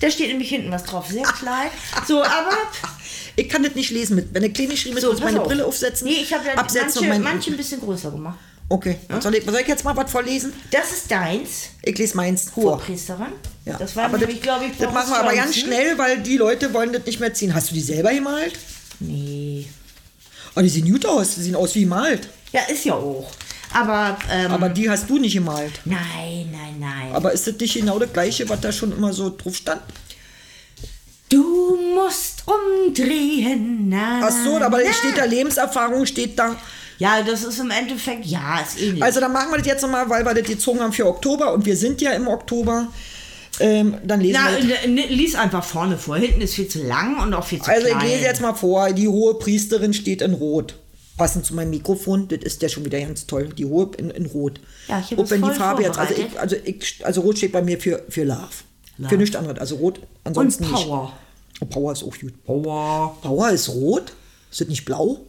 da 0.00 0.10
steht 0.10 0.28
nämlich 0.28 0.48
hinten 0.48 0.72
was 0.72 0.84
drauf, 0.84 1.06
sehr 1.06 1.22
klein. 1.22 1.70
So, 2.06 2.20
aber 2.22 2.50
Ich 3.36 3.50
kann 3.50 3.62
das 3.62 3.74
nicht 3.74 3.90
lesen. 3.90 4.16
Mit, 4.16 4.32
wenn 4.32 4.42
eine 4.42 4.52
kleine 4.52 4.72
geschrieben 4.72 4.96
ist, 4.96 5.02
so, 5.02 5.10
muss 5.10 5.18
ich 5.18 5.24
meine 5.24 5.40
auf. 5.40 5.46
Brille 5.46 5.64
aufsetzen, 5.64 6.08
Nee, 6.08 6.22
ich 6.22 6.32
habe 6.32 6.46
ja 6.46 6.56
manche, 6.56 7.06
mein... 7.06 7.22
manche 7.22 7.50
ein 7.50 7.56
bisschen 7.56 7.80
größer 7.80 8.10
gemacht. 8.10 8.38
Okay, 8.68 8.98
soll, 9.20 9.36
ich, 9.36 9.44
soll 9.44 9.60
ich 9.60 9.68
jetzt 9.68 9.84
mal 9.84 9.96
was 9.96 10.10
vorlesen? 10.10 10.52
Das 10.72 10.90
ist 10.90 11.08
deins, 11.10 11.68
Ich 11.82 11.96
lese 11.96 12.16
meins 12.16 12.50
vor. 12.50 12.78
Priesterin. 12.80 13.32
Ja. 13.64 13.76
Das 13.78 13.94
war 13.94 14.06
aber 14.06 14.18
nämlich, 14.18 14.42
glaube 14.42 14.64
ich, 14.64 14.76
das 14.76 14.92
machen 14.92 15.10
wir 15.10 15.20
aber 15.20 15.34
ganz 15.34 15.56
schnell, 15.56 15.96
weil 15.98 16.20
die 16.20 16.36
Leute 16.36 16.72
wollen 16.74 16.92
das 16.92 17.04
nicht 17.06 17.20
mehr 17.20 17.32
ziehen. 17.32 17.54
Hast 17.54 17.70
du 17.70 17.74
die 17.74 17.80
selber 17.80 18.12
gemalt? 18.12 18.54
Nee. 18.98 19.66
Oh, 20.56 20.60
die 20.62 20.68
sehen 20.68 20.90
gut 20.90 21.06
aus. 21.06 21.36
Die 21.36 21.42
sehen 21.42 21.54
aus 21.54 21.74
wie 21.76 21.82
gemalt. 21.82 22.28
Ja, 22.52 22.62
ist 22.62 22.84
ja 22.84 22.94
auch. 22.94 23.30
Aber, 23.72 24.16
ähm, 24.32 24.50
Aber 24.50 24.68
die 24.68 24.88
hast 24.88 25.08
du 25.08 25.18
nicht 25.18 25.34
gemalt. 25.34 25.80
nein, 25.84 26.48
nein, 26.50 26.76
nein. 26.80 27.12
Aber 27.12 27.32
ist 27.32 27.46
das 27.46 27.56
nicht 27.56 27.74
genau 27.74 27.98
das 27.98 28.12
Gleiche, 28.12 28.48
was 28.48 28.60
da 28.60 28.72
schon 28.72 28.92
immer 28.92 29.12
so 29.12 29.34
drauf 29.36 29.54
stand? 29.56 29.82
du 31.28 31.76
musst 31.94 32.44
umdrehen. 32.46 33.88
Na, 33.88 34.20
Ach 34.22 34.44
so, 34.44 34.56
aber 34.58 34.78
na. 34.84 34.92
steht 34.92 35.18
da 35.18 35.24
Lebenserfahrung, 35.24 36.06
steht 36.06 36.38
da. 36.38 36.56
Ja, 36.98 37.22
das 37.22 37.44
ist 37.44 37.58
im 37.60 37.70
Endeffekt, 37.70 38.24
ja, 38.26 38.60
ist 38.60 38.80
ähnlich. 38.80 39.02
Also 39.02 39.20
dann 39.20 39.32
machen 39.32 39.50
wir 39.50 39.58
das 39.58 39.66
jetzt 39.66 39.82
nochmal, 39.82 40.08
weil 40.08 40.24
wir 40.24 40.34
das 40.34 40.44
gezogen 40.48 40.80
haben 40.80 40.92
für 40.92 41.06
Oktober 41.06 41.52
und 41.52 41.66
wir 41.66 41.76
sind 41.76 42.00
ja 42.00 42.12
im 42.12 42.26
Oktober. 42.28 42.88
Ähm, 43.58 43.96
dann 44.04 44.20
lesen 44.20 44.38
Na, 44.42 44.50
wir. 44.62 44.68
das. 44.74 44.84
n- 44.84 44.98
n- 44.98 45.08
lies 45.08 45.34
einfach 45.34 45.64
vorne 45.64 45.96
vor. 45.98 46.16
Hinten 46.16 46.40
ist 46.42 46.54
viel 46.54 46.68
zu 46.68 46.82
lang 46.82 47.22
und 47.22 47.32
auch 47.34 47.44
viel 47.44 47.60
zu 47.60 47.70
Also 47.70 47.86
ich 47.86 47.92
klein. 47.94 48.06
lese 48.08 48.22
jetzt 48.24 48.40
mal 48.42 48.54
vor, 48.54 48.92
die 48.92 49.08
hohe 49.08 49.34
Priesterin 49.38 49.94
steht 49.94 50.20
in 50.22 50.34
Rot. 50.34 50.76
Passend 51.16 51.46
zu 51.46 51.54
meinem 51.54 51.70
Mikrofon, 51.70 52.28
das 52.28 52.40
ist 52.40 52.60
ja 52.60 52.68
schon 52.68 52.84
wieder 52.84 53.00
ganz 53.00 53.26
toll. 53.26 53.48
Die 53.56 53.64
hohe 53.64 53.90
in, 53.96 54.10
in 54.10 54.26
Rot. 54.26 54.60
Ja, 54.88 54.98
ich 55.00 55.10
hab 55.12 55.18
Ob 55.18 55.24
das 55.24 55.30
wenn 55.30 55.42
die 55.42 55.50
Farbe 55.54 55.82
jetzt, 55.82 55.98
also, 55.98 56.14
ich, 56.14 56.38
also, 56.38 56.56
ich, 56.62 57.00
also 57.06 57.20
Rot 57.22 57.38
steht 57.38 57.52
bei 57.52 57.62
mir 57.62 57.80
für, 57.80 58.04
für 58.10 58.24
Love. 58.24 58.40
Love. 58.98 59.08
Für 59.08 59.16
nichts 59.16 59.34
anderes. 59.36 59.58
Also 59.58 59.76
Rot 59.76 60.00
ansonsten 60.24 60.64
Und 60.64 60.72
Power. 60.72 61.02
nicht. 61.04 61.62
Oh, 61.62 61.64
Power 61.64 61.92
ist 61.92 62.02
auch 62.04 62.18
gut. 62.20 62.44
Power. 62.44 63.16
Power 63.22 63.48
ist 63.50 63.70
rot? 63.70 64.12
Ist 64.50 64.60
das 64.60 64.68
nicht 64.68 64.84
blau? 64.84 65.20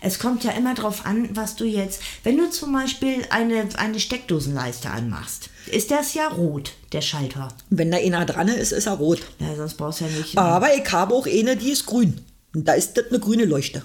Es 0.00 0.18
kommt 0.18 0.44
ja 0.44 0.52
immer 0.52 0.74
drauf 0.74 1.06
an, 1.06 1.28
was 1.34 1.56
du 1.56 1.64
jetzt. 1.64 2.00
Wenn 2.24 2.36
du 2.36 2.50
zum 2.50 2.72
Beispiel 2.72 3.24
eine, 3.30 3.68
eine 3.76 4.00
Steckdosenleiste 4.00 4.90
anmachst, 4.90 5.50
ist 5.70 5.90
das 5.90 6.14
ja 6.14 6.28
rot, 6.28 6.72
der 6.92 7.00
Schalter. 7.00 7.48
Wenn 7.70 7.90
da 7.90 7.98
einer 7.98 8.24
dran 8.24 8.48
ist, 8.48 8.72
ist 8.72 8.86
er 8.86 8.94
rot. 8.94 9.20
Ja, 9.38 9.54
sonst 9.54 9.74
brauchst 9.74 10.00
du 10.00 10.04
ja 10.04 10.10
nicht. 10.10 10.36
Aber 10.36 10.74
ich 10.74 10.90
habe 10.90 11.14
auch 11.14 11.26
eine, 11.26 11.56
die 11.56 11.70
ist 11.70 11.86
grün. 11.86 12.20
Und 12.54 12.66
da 12.66 12.74
ist 12.74 12.94
das 12.94 13.08
eine 13.08 13.20
grüne 13.20 13.44
Leuchte. 13.44 13.82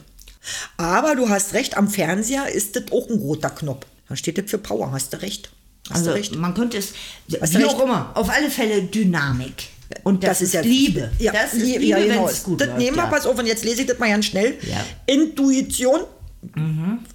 Aber 0.77 1.15
du 1.15 1.29
hast 1.29 1.53
recht, 1.53 1.77
am 1.77 1.89
Fernseher 1.89 2.47
ist 2.47 2.75
das 2.75 2.91
auch 2.91 3.09
ein 3.09 3.17
roter 3.17 3.49
Knopf. 3.49 3.85
Da 4.09 4.15
steht 4.15 4.37
das 4.37 4.49
für 4.49 4.57
Power, 4.57 4.91
hast 4.91 5.13
du 5.13 5.21
recht. 5.21 5.51
Hast 5.89 5.99
also 5.99 6.11
du 6.11 6.15
recht. 6.15 6.35
man 6.35 6.53
könnte 6.53 6.77
es, 6.77 6.93
Hast 7.39 7.57
wie 7.57 7.65
auch 7.65 7.81
immer, 7.81 8.11
auf 8.13 8.29
alle 8.29 8.49
Fälle 8.49 8.83
Dynamik. 8.83 9.69
Und 10.03 10.23
das, 10.23 10.41
ist 10.41 10.53
Liebe. 10.63 11.11
Ja, 11.19 11.31
das 11.31 11.53
ist 11.53 11.67
ja, 11.67 11.79
Liebe, 11.79 11.85
ja, 11.85 11.97
wenn 11.97 12.09
genau. 12.09 12.27
es 12.27 12.43
gut 12.43 12.59
Das 12.59 12.67
läuft, 12.67 12.79
nehmen 12.79 12.97
wir, 12.97 13.03
ja. 13.03 13.09
pass 13.09 13.25
auf, 13.25 13.37
und 13.37 13.45
jetzt 13.45 13.63
lese 13.63 13.81
ich 13.81 13.87
das 13.87 13.99
mal 13.99 14.09
ganz 14.09 14.25
schnell. 14.25 14.57
Ja. 14.69 14.85
Intuition, 15.05 16.01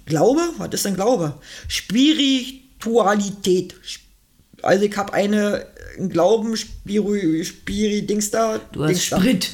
Glaube, 0.05 0.41
was 0.57 0.73
ist 0.73 0.85
denn 0.85 0.95
Glaube? 0.95 1.33
Spiritualität. 1.67 3.75
Also 4.61 4.85
ich 4.85 4.97
habe 4.97 5.13
eine 5.13 5.65
einen 5.97 6.09
Glauben, 6.09 6.57
Spiri, 6.57 7.45
Spiri, 7.45 8.05
Dings 8.05 8.31
da. 8.31 8.59
Du 8.71 8.83
hast 8.83 8.89
Dings 8.89 9.09
da. 9.09 9.19
Sprit. 9.19 9.51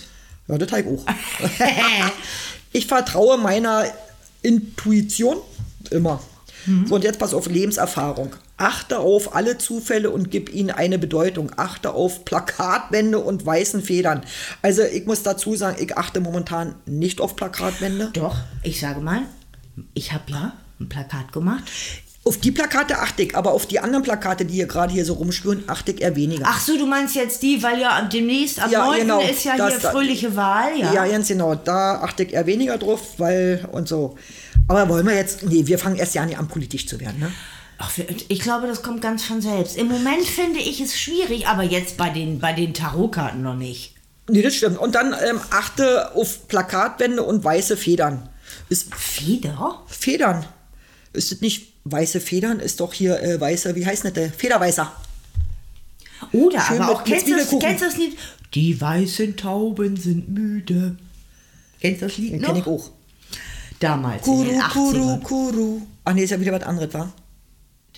Ja, 0.47 0.57
das 0.57 0.71
habe 0.71 0.81
ich 0.81 0.87
auch. 0.87 1.05
ich 2.71 2.87
vertraue 2.87 3.37
meiner 3.37 3.85
Intuition 4.41 5.37
immer. 5.91 6.21
Mhm. 6.65 6.87
So, 6.87 6.95
und 6.95 7.03
jetzt 7.03 7.19
pass 7.19 7.33
auf 7.33 7.47
Lebenserfahrung. 7.47 8.31
Achte 8.59 8.99
auf 8.99 9.35
alle 9.35 9.57
Zufälle 9.57 10.09
und 10.11 10.31
gib 10.31 10.53
ihnen 10.53 10.69
eine 10.69 10.99
Bedeutung. 10.99 11.49
Achte 11.55 11.93
auf 11.93 12.25
Plakatwände 12.25 13.17
und 13.19 13.45
weißen 13.45 13.81
Federn. 13.81 14.21
Also 14.61 14.83
ich 14.83 15.05
muss 15.05 15.23
dazu 15.23 15.55
sagen, 15.55 15.77
ich 15.79 15.97
achte 15.97 16.19
momentan 16.19 16.75
nicht 16.85 17.21
auf 17.21 17.35
Plakatwände. 17.37 18.09
Doch, 18.13 18.35
ich 18.63 18.79
sage 18.79 18.99
mal, 18.99 19.21
ich 19.93 20.11
habe 20.11 20.25
ja 20.27 20.53
ein 20.79 20.89
Plakat 20.89 21.31
gemacht. 21.31 21.63
Auf 22.25 22.37
die 22.37 22.51
Plakate 22.51 22.99
achte 22.99 23.23
ich, 23.23 23.35
aber 23.35 23.53
auf 23.53 23.65
die 23.65 23.79
anderen 23.79 24.03
Plakate, 24.03 24.43
die 24.45 24.55
hier 24.55 24.67
gerade 24.67 24.91
hier 24.91 25.05
so 25.05 25.13
rumschwören, 25.13 25.63
achte 25.67 25.93
ich 25.93 26.01
eher 26.01 26.17
weniger. 26.17 26.43
Ach 26.45 26.59
so, 26.59 26.77
du 26.77 26.85
meinst 26.85 27.15
jetzt 27.15 27.41
die, 27.41 27.63
weil 27.63 27.79
ja 27.79 28.01
demnächst 28.01 28.61
am 28.61 28.69
Ja, 28.69 28.85
9. 28.85 28.99
genau, 28.99 29.21
ist 29.21 29.45
ja 29.45 29.55
das 29.55 29.79
hier 29.79 29.89
fröhliche 29.89 30.35
Wahl, 30.35 30.77
ja. 30.77 30.93
Ja, 30.93 31.07
ganz 31.07 31.29
genau. 31.29 31.55
Da 31.55 32.01
achte 32.01 32.23
ich 32.23 32.33
eher 32.33 32.45
weniger 32.45 32.77
drauf, 32.77 33.17
weil 33.17 33.67
und 33.71 33.87
so. 33.87 34.15
Aber 34.67 34.89
wollen 34.89 35.07
wir 35.07 35.15
jetzt, 35.15 35.43
nee, 35.43 35.65
wir 35.65 35.79
fangen 35.79 35.95
erst 35.95 36.13
ja 36.13 36.25
nicht 36.25 36.37
an, 36.37 36.49
politisch 36.49 36.85
zu 36.87 36.99
werden, 36.99 37.19
ne? 37.19 37.31
Ach, 37.81 37.91
ich 38.27 38.39
glaube, 38.39 38.67
das 38.67 38.83
kommt 38.83 39.01
ganz 39.01 39.23
von 39.23 39.41
selbst. 39.41 39.77
Im 39.77 39.87
Moment 39.87 40.25
finde 40.25 40.59
ich 40.59 40.81
es 40.81 40.99
schwierig, 40.99 41.47
aber 41.47 41.63
jetzt 41.63 41.95
bei 41.95 42.09
den, 42.09 42.39
bei 42.39 42.51
den 42.51 42.73
Tarotkarten 42.73 43.41
noch 43.41 43.55
nicht. 43.55 43.95
Nee, 44.29 44.41
das 44.41 44.55
stimmt. 44.55 44.77
Und 44.77 44.95
dann 44.95 45.15
ähm, 45.27 45.39
achte 45.49 46.13
auf 46.13 46.47
Plakatwände 46.49 47.23
und 47.23 47.43
weiße 47.43 47.77
Federn. 47.77 48.27
Ist 48.67 48.93
Feder? 48.93 49.81
Federn. 49.87 50.45
Ist 51.13 51.31
das 51.31 51.39
nicht 51.39 51.73
weiße 51.85 52.19
Federn? 52.19 52.59
Ist 52.59 52.81
doch 52.81 52.93
hier 52.93 53.21
äh, 53.23 53.39
weiße, 53.39 53.73
wie 53.75 53.85
heißt 53.85 54.03
das? 54.05 54.13
denn? 54.13 54.33
Federweißer. 54.33 54.91
Oder 56.33 56.61
Schön 56.61 56.81
aber 56.81 56.93
auch, 56.93 57.03
kennst 57.05 57.27
du 57.27 57.35
das, 57.35 57.97
Lied? 57.97 58.17
Die 58.53 58.79
weißen 58.79 59.37
Tauben 59.37 59.95
sind 59.95 60.27
müde. 60.29 60.97
Kennst 61.79 62.01
du 62.01 62.07
das 62.07 62.17
Lied 62.17 62.33
Den 62.33 62.41
noch? 62.41 62.47
kenne 62.49 62.59
ich 62.59 62.67
auch. 62.67 62.91
Damals, 63.79 64.27
in 64.27 64.33
Kuru, 64.33 64.43
den 64.43 64.61
80ern. 64.61 64.69
Kuru, 64.73 65.17
Kuru. 65.19 65.81
Ach 66.03 66.13
nee, 66.13 66.23
ist 66.23 66.31
ja 66.31 66.39
wieder 66.41 66.51
was 66.51 66.63
anderes, 66.63 66.93
wa? 66.93 67.11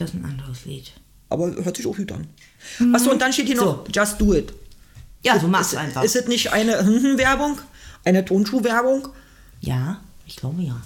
Das 0.02 0.10
ist 0.10 0.16
ein 0.16 0.26
anderes 0.26 0.66
Lied. 0.66 0.92
Aber 1.30 1.54
hört 1.64 1.78
sich 1.78 1.86
auch 1.86 1.96
gut 1.96 2.12
an. 2.12 2.28
Achso, 2.92 3.12
und 3.12 3.22
dann 3.22 3.32
steht 3.32 3.46
hier 3.46 3.56
noch 3.56 3.86
Just 3.94 4.20
Do 4.20 4.34
It. 4.34 4.52
Ja, 5.22 5.40
so 5.40 5.48
mach's 5.48 5.74
ist, 5.74 5.78
einfach. 5.78 6.04
Ist 6.04 6.16
es 6.16 6.28
nicht 6.28 6.52
eine 6.52 6.74
Werbung? 7.18 7.60
Eine 8.04 8.26
Tonschuhwerbung? 8.26 9.10
ja, 9.60 10.02
ich 10.26 10.38
glaube 10.38 10.64
ja. 10.64 10.82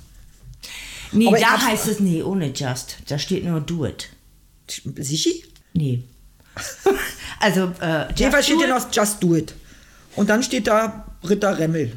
Nee, 1.13 1.27
Aber 1.27 1.39
da 1.39 1.65
heißt 1.65 1.87
es, 1.87 2.01
nee, 2.01 2.21
ohne 2.21 2.47
Just. 2.47 2.97
Da 3.07 3.17
steht 3.17 3.45
nur 3.45 3.61
Do 3.61 3.85
It. 3.85 4.09
Sichi? 4.97 5.45
Nee. 5.73 6.03
also, 7.39 7.71
äh, 7.79 8.07
Just 8.07 8.19
Jedenfalls 8.19 8.45
steht 8.47 8.57
hier 8.57 8.67
noch 8.67 8.91
Just 8.91 9.23
Do 9.23 9.35
It. 9.35 9.53
Und 10.17 10.29
dann 10.29 10.43
steht 10.43 10.67
da 10.67 11.05
Britta 11.21 11.51
Remmel. 11.51 11.93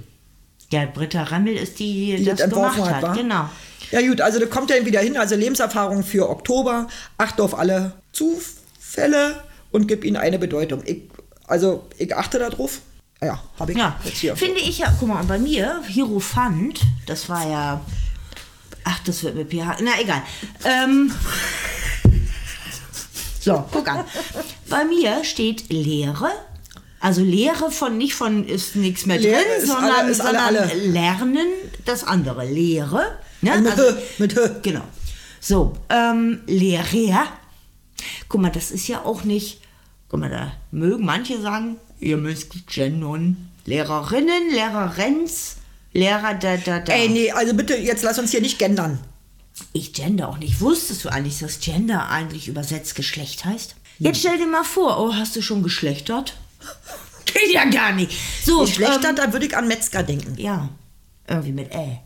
Ja, 0.71 0.87
Britta 0.87 1.25
Remmel 1.25 1.57
ist 1.57 1.81
die, 1.81 2.17
die 2.17 2.17
die 2.19 2.25
das, 2.27 2.49
gemacht 2.49 2.79
hat. 2.79 3.03
wa? 3.03 3.13
Genau. 3.13 3.51
Ja 3.91 4.01
gut, 4.07 4.21
also 4.21 4.39
da 4.39 4.47
kommt 4.47 4.71
er 4.71 4.85
wieder 4.85 5.01
hin, 5.01 5.17
also 5.17 5.35
Lebenserfahrung 5.35 6.03
für 6.05 6.29
Oktober. 6.29 6.89
Achte 7.17 7.43
auf 7.43 7.59
alle 7.59 7.93
Zufälle 8.13 9.43
und 9.71 9.87
gib 9.89 10.05
ihnen 10.05 10.17
eine 10.17 10.39
Bedeutung. 10.39 10.83
Ich, 10.85 11.03
also 11.47 11.87
ich 11.97 12.15
achte 12.15 12.39
darauf. 12.39 12.81
Ja, 13.23 13.43
habe 13.59 13.73
ich 13.73 13.79
Ja, 13.79 13.99
jetzt 14.05 14.19
hier. 14.19 14.37
finde 14.37 14.61
ich 14.61 14.79
ja, 14.79 14.95
guck 14.99 15.09
mal, 15.09 15.25
bei 15.25 15.39
mir, 15.39 15.83
Hierophant, 15.89 16.81
das 17.07 17.29
war 17.29 17.49
ja, 17.51 17.81
ach, 18.85 19.01
das 19.05 19.23
wird 19.25 19.35
mit 19.35 19.51
PH, 19.51 19.79
na 19.83 19.91
egal. 20.01 20.23
Ähm, 20.65 21.11
so, 23.41 23.65
guck 23.73 23.89
an. 23.89 24.05
Bei 24.69 24.85
mir 24.85 25.25
steht 25.25 25.73
Lehre, 25.73 26.31
also 27.01 27.23
Lehre 27.23 27.71
von, 27.71 27.97
nicht 27.97 28.15
von 28.15 28.47
ist 28.47 28.77
nichts 28.77 29.07
mehr 29.07 29.19
Lehre 29.19 29.41
drin, 29.43 29.67
sondern, 29.67 29.91
alle- 29.93 30.11
ist 30.11 30.21
alle- 30.21 30.39
sondern 30.39 30.45
alle. 30.71 30.75
Lernen, 30.75 31.47
das 31.85 32.05
andere, 32.05 32.45
Lehre. 32.45 33.19
Ne? 33.41 33.53
Also 33.53 33.67
mit 33.67 33.77
H, 33.79 33.99
mit 34.19 34.37
H. 34.37 34.61
Genau. 34.63 34.83
So, 35.41 35.77
ähm, 35.89 36.41
Lehrer. 36.47 37.27
Guck 38.29 38.41
mal, 38.41 38.51
das 38.51 38.71
ist 38.71 38.89
ja 38.89 39.05
auch 39.05 39.25
nicht. 39.25 39.61
Guck 40.09 40.21
mal, 40.21 40.31
da 40.31 40.53
mögen 40.71 41.05
manche 41.05 41.41
sagen, 41.41 41.77
ihr 42.01 42.17
müsst 42.17 42.51
gendern. 42.67 43.49
Lehrerinnen, 43.67 44.51
Lehrerens, 44.51 45.57
Lehrer, 45.93 46.35
da, 46.35 46.57
da, 46.57 46.81
da. 46.81 46.93
Ey, 46.93 47.09
nee, 47.09 47.31
also 47.31 47.55
bitte, 47.55 47.77
jetzt 47.77 48.03
lass 48.03 48.19
uns 48.19 48.31
hier 48.31 48.41
nicht 48.41 48.59
gendern. 48.59 48.99
Ich 49.73 49.93
gender 49.93 50.29
auch 50.29 50.39
nicht. 50.39 50.61
Wusstest 50.61 51.05
du 51.05 51.09
eigentlich, 51.09 51.39
dass 51.41 51.61
Gender 51.61 52.09
eigentlich 52.09 52.49
übersetzt 52.49 52.95
Geschlecht 52.95 53.45
heißt? 53.45 53.75
Jetzt 53.99 54.21
stell 54.21 54.39
dir 54.39 54.47
mal 54.47 54.65
vor, 54.65 55.01
oh, 55.01 55.15
hast 55.15 55.35
du 55.35 55.43
schon 55.43 55.63
geschlechtert? 55.63 56.37
Geht 57.25 57.53
ja 57.53 57.65
gar 57.65 57.93
nicht. 57.93 58.13
So, 58.45 58.61
Geschlechter, 58.61 59.11
ähm, 59.11 59.17
da 59.17 59.33
würde 59.33 59.47
ich 59.47 59.57
an 59.57 59.69
Metzger 59.69 60.03
denken. 60.03 60.39
ja, 60.39 60.69
irgendwie 61.27 61.53
mit 61.53 61.75
Ä, 61.75 61.99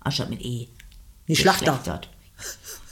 anstatt 0.00 0.30
mit 0.30 0.40
E. 0.40 0.68
Geschlechtert. 1.30 2.08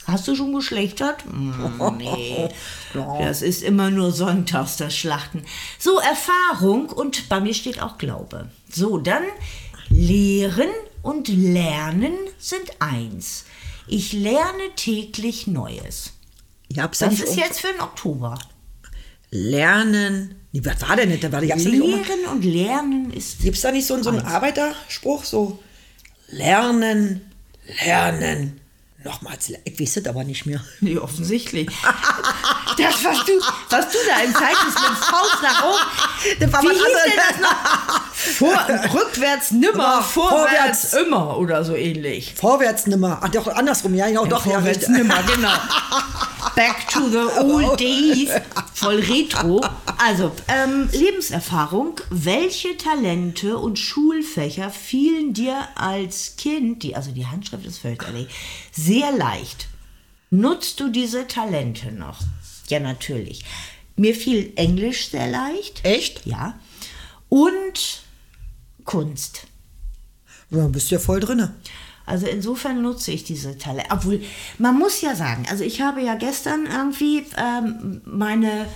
Hast 0.06 0.26
du 0.26 0.34
schon 0.34 0.54
geschlechtert? 0.54 1.24
Mm, 1.30 1.52
nee. 1.98 2.48
Das 2.94 3.42
ist 3.42 3.62
immer 3.62 3.90
nur 3.90 4.10
sonntags, 4.12 4.78
das 4.78 4.96
Schlachten. 4.96 5.42
So, 5.78 5.98
Erfahrung 5.98 6.88
und 6.88 7.28
bei 7.28 7.40
mir 7.40 7.52
steht 7.52 7.82
auch 7.82 7.98
Glaube. 7.98 8.48
So, 8.70 8.98
dann 8.98 9.22
Lehren 9.90 10.70
und 11.02 11.28
Lernen 11.28 12.14
sind 12.38 12.70
eins. 12.78 13.44
Ich 13.86 14.12
lerne 14.12 14.74
täglich 14.76 15.46
Neues. 15.46 16.12
Ich 16.68 16.78
hab's 16.78 16.98
Das 16.98 17.14
ist 17.20 17.28
um- 17.30 17.38
jetzt 17.38 17.60
für 17.60 17.68
den 17.72 17.80
Oktober. 17.80 18.38
Lernen. 19.30 20.34
Was 20.54 20.88
war 20.88 20.96
denn 20.96 21.10
nicht? 21.10 21.22
Da 21.22 21.30
war 21.30 21.42
ich 21.42 21.54
Lehren 21.54 22.24
und 22.32 22.44
Lernen 22.44 23.12
ist. 23.12 23.40
Gibt's 23.40 23.60
da 23.60 23.70
nicht 23.70 23.86
so, 23.86 24.02
so 24.02 24.10
einen 24.10 24.24
Arbeiterspruch? 24.24 25.24
So 25.24 25.58
lernen, 26.28 27.27
lernen, 27.84 28.57
nochmals. 29.04 29.48
ler- 29.48 29.58
Ich 29.64 29.78
weiß 29.80 29.96
es 29.98 30.06
aber 30.06 30.24
nicht 30.24 30.46
mehr. 30.46 30.62
Nee, 30.80 30.98
offensichtlich. 30.98 31.68
Das, 32.76 33.02
was 33.02 33.24
du, 33.24 33.32
was 33.70 33.88
du 33.90 33.98
da 34.06 34.22
im 34.22 34.32
Zeitest 34.32 34.66
mit 34.66 34.98
Faust 34.98 35.42
nach 35.42 35.64
oben. 35.64 36.38
Das 36.38 36.52
war 36.52 36.62
Wie 36.62 36.68
hieß 36.68 36.76
denn 37.06 37.12
das 37.16 37.40
noch? 37.40 38.00
Vor, 38.12 39.00
rückwärts 39.00 39.50
nimmer, 39.50 39.72
Immer, 39.72 40.02
vorwärts, 40.02 40.90
vorwärts. 40.90 40.92
immer 40.92 41.38
oder 41.38 41.64
so 41.64 41.74
ähnlich. 41.74 42.34
Vorwärts 42.36 42.86
nimmer. 42.86 43.18
Ach, 43.20 43.30
doch, 43.30 43.48
andersrum. 43.48 43.94
Ja, 43.94 44.06
genau, 44.06 44.26
doch. 44.26 44.46
Ja, 44.46 44.52
vorwärts 44.52 44.80
richtig. 44.80 44.96
nimmer, 44.96 45.20
genau. 45.24 45.50
Back 46.54 46.86
to 46.92 47.08
the 47.08 47.40
old 47.40 47.80
days. 47.80 48.30
Voll 48.74 49.00
retro. 49.00 49.60
Also, 49.96 50.30
ähm, 50.46 50.88
Lebenserfahrung. 50.92 51.96
Welche 52.10 52.76
Talente 52.76 53.56
und 53.58 53.76
Schulfächer 53.78 54.70
fielen 54.70 55.32
dir 55.34 55.56
als 55.74 56.34
Kind, 56.36 56.84
die, 56.84 56.94
also 56.94 57.10
die 57.10 57.26
Handschrift 57.26 57.66
ist 57.66 57.78
fürchterlich, 57.78 58.28
sehr 58.78 59.12
leicht? 59.12 59.68
Nutzt 60.30 60.80
du 60.80 60.88
diese 60.88 61.26
Talente 61.26 61.92
noch? 61.92 62.20
Ja, 62.68 62.80
natürlich. 62.80 63.44
Mir 63.96 64.14
fiel 64.14 64.52
Englisch 64.56 65.08
sehr 65.08 65.28
leicht. 65.28 65.84
Echt? 65.84 66.26
Ja. 66.26 66.58
Und 67.28 68.02
Kunst. 68.84 69.46
Ja, 70.50 70.68
bist 70.68 70.90
ja 70.90 70.98
voll 70.98 71.20
drinne. 71.20 71.54
Also 72.06 72.26
insofern 72.26 72.80
nutze 72.80 73.10
ich 73.12 73.24
diese 73.24 73.58
Talente. 73.58 73.90
Obwohl, 73.90 74.22
man 74.58 74.78
muss 74.78 75.00
ja 75.00 75.14
sagen, 75.14 75.46
also 75.50 75.64
ich 75.64 75.80
habe 75.80 76.00
ja 76.00 76.14
gestern 76.14 76.66
irgendwie 76.66 77.24
ähm, 77.36 78.00
meine, 78.06 78.66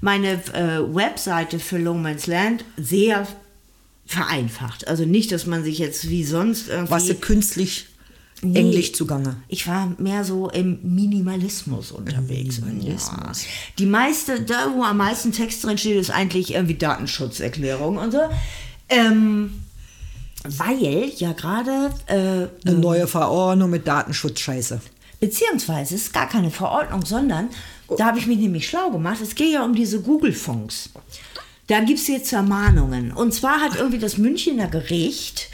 meine 0.00 0.32
äh, 0.52 0.94
Webseite 0.94 1.60
für 1.60 1.78
Longmans 1.78 2.26
Land 2.26 2.64
sehr 2.76 3.26
vereinfacht. 4.04 4.86
Also 4.86 5.06
nicht, 5.06 5.32
dass 5.32 5.46
man 5.46 5.64
sich 5.64 5.78
jetzt 5.78 6.10
wie 6.10 6.24
sonst 6.24 6.68
irgendwie... 6.68 6.90
Warst 6.90 7.08
du 7.08 7.14
künstlich 7.14 7.86
Nee. 8.44 8.60
Englisch 8.60 8.92
zugange? 8.92 9.36
Ich 9.48 9.66
war 9.66 9.94
mehr 9.98 10.24
so 10.24 10.50
im 10.50 10.78
Minimalismus 10.82 11.92
unterwegs. 11.92 12.60
Minimalismus. 12.60 13.42
Ja. 13.44 13.48
Die 13.78 13.86
meiste, 13.86 14.42
da 14.42 14.72
wo 14.74 14.82
am 14.82 14.98
meisten 14.98 15.32
Text 15.32 15.64
drin 15.64 15.78
steht, 15.78 15.96
ist 15.96 16.10
eigentlich 16.10 16.54
irgendwie 16.54 16.74
Datenschutzerklärung 16.74 17.96
und 17.96 18.12
so. 18.12 18.20
Ähm, 18.88 19.62
weil 20.44 21.10
ja 21.16 21.32
gerade 21.32 21.90
äh, 22.06 22.68
Eine 22.68 22.78
neue 22.78 23.06
Verordnung 23.06 23.70
mit 23.70 23.88
Datenschutzscheiße. 23.88 24.80
Beziehungsweise 25.20 25.94
es 25.94 26.02
ist 26.02 26.12
gar 26.12 26.28
keine 26.28 26.50
Verordnung, 26.50 27.04
sondern 27.04 27.48
da 27.96 28.06
habe 28.06 28.18
ich 28.18 28.26
mich 28.26 28.38
nämlich 28.38 28.68
schlau 28.68 28.90
gemacht. 28.90 29.20
Es 29.22 29.34
geht 29.34 29.52
ja 29.52 29.64
um 29.64 29.74
diese 29.74 30.02
Google-Fonds. 30.02 30.90
Da 31.66 31.80
gibt 31.80 31.98
es 31.98 32.08
jetzt 32.08 32.32
Ermahnungen. 32.32 33.10
Und 33.12 33.32
zwar 33.32 33.60
hat 33.60 33.76
irgendwie 33.76 33.98
das 33.98 34.18
Münchner 34.18 34.66
Gericht 34.68 35.48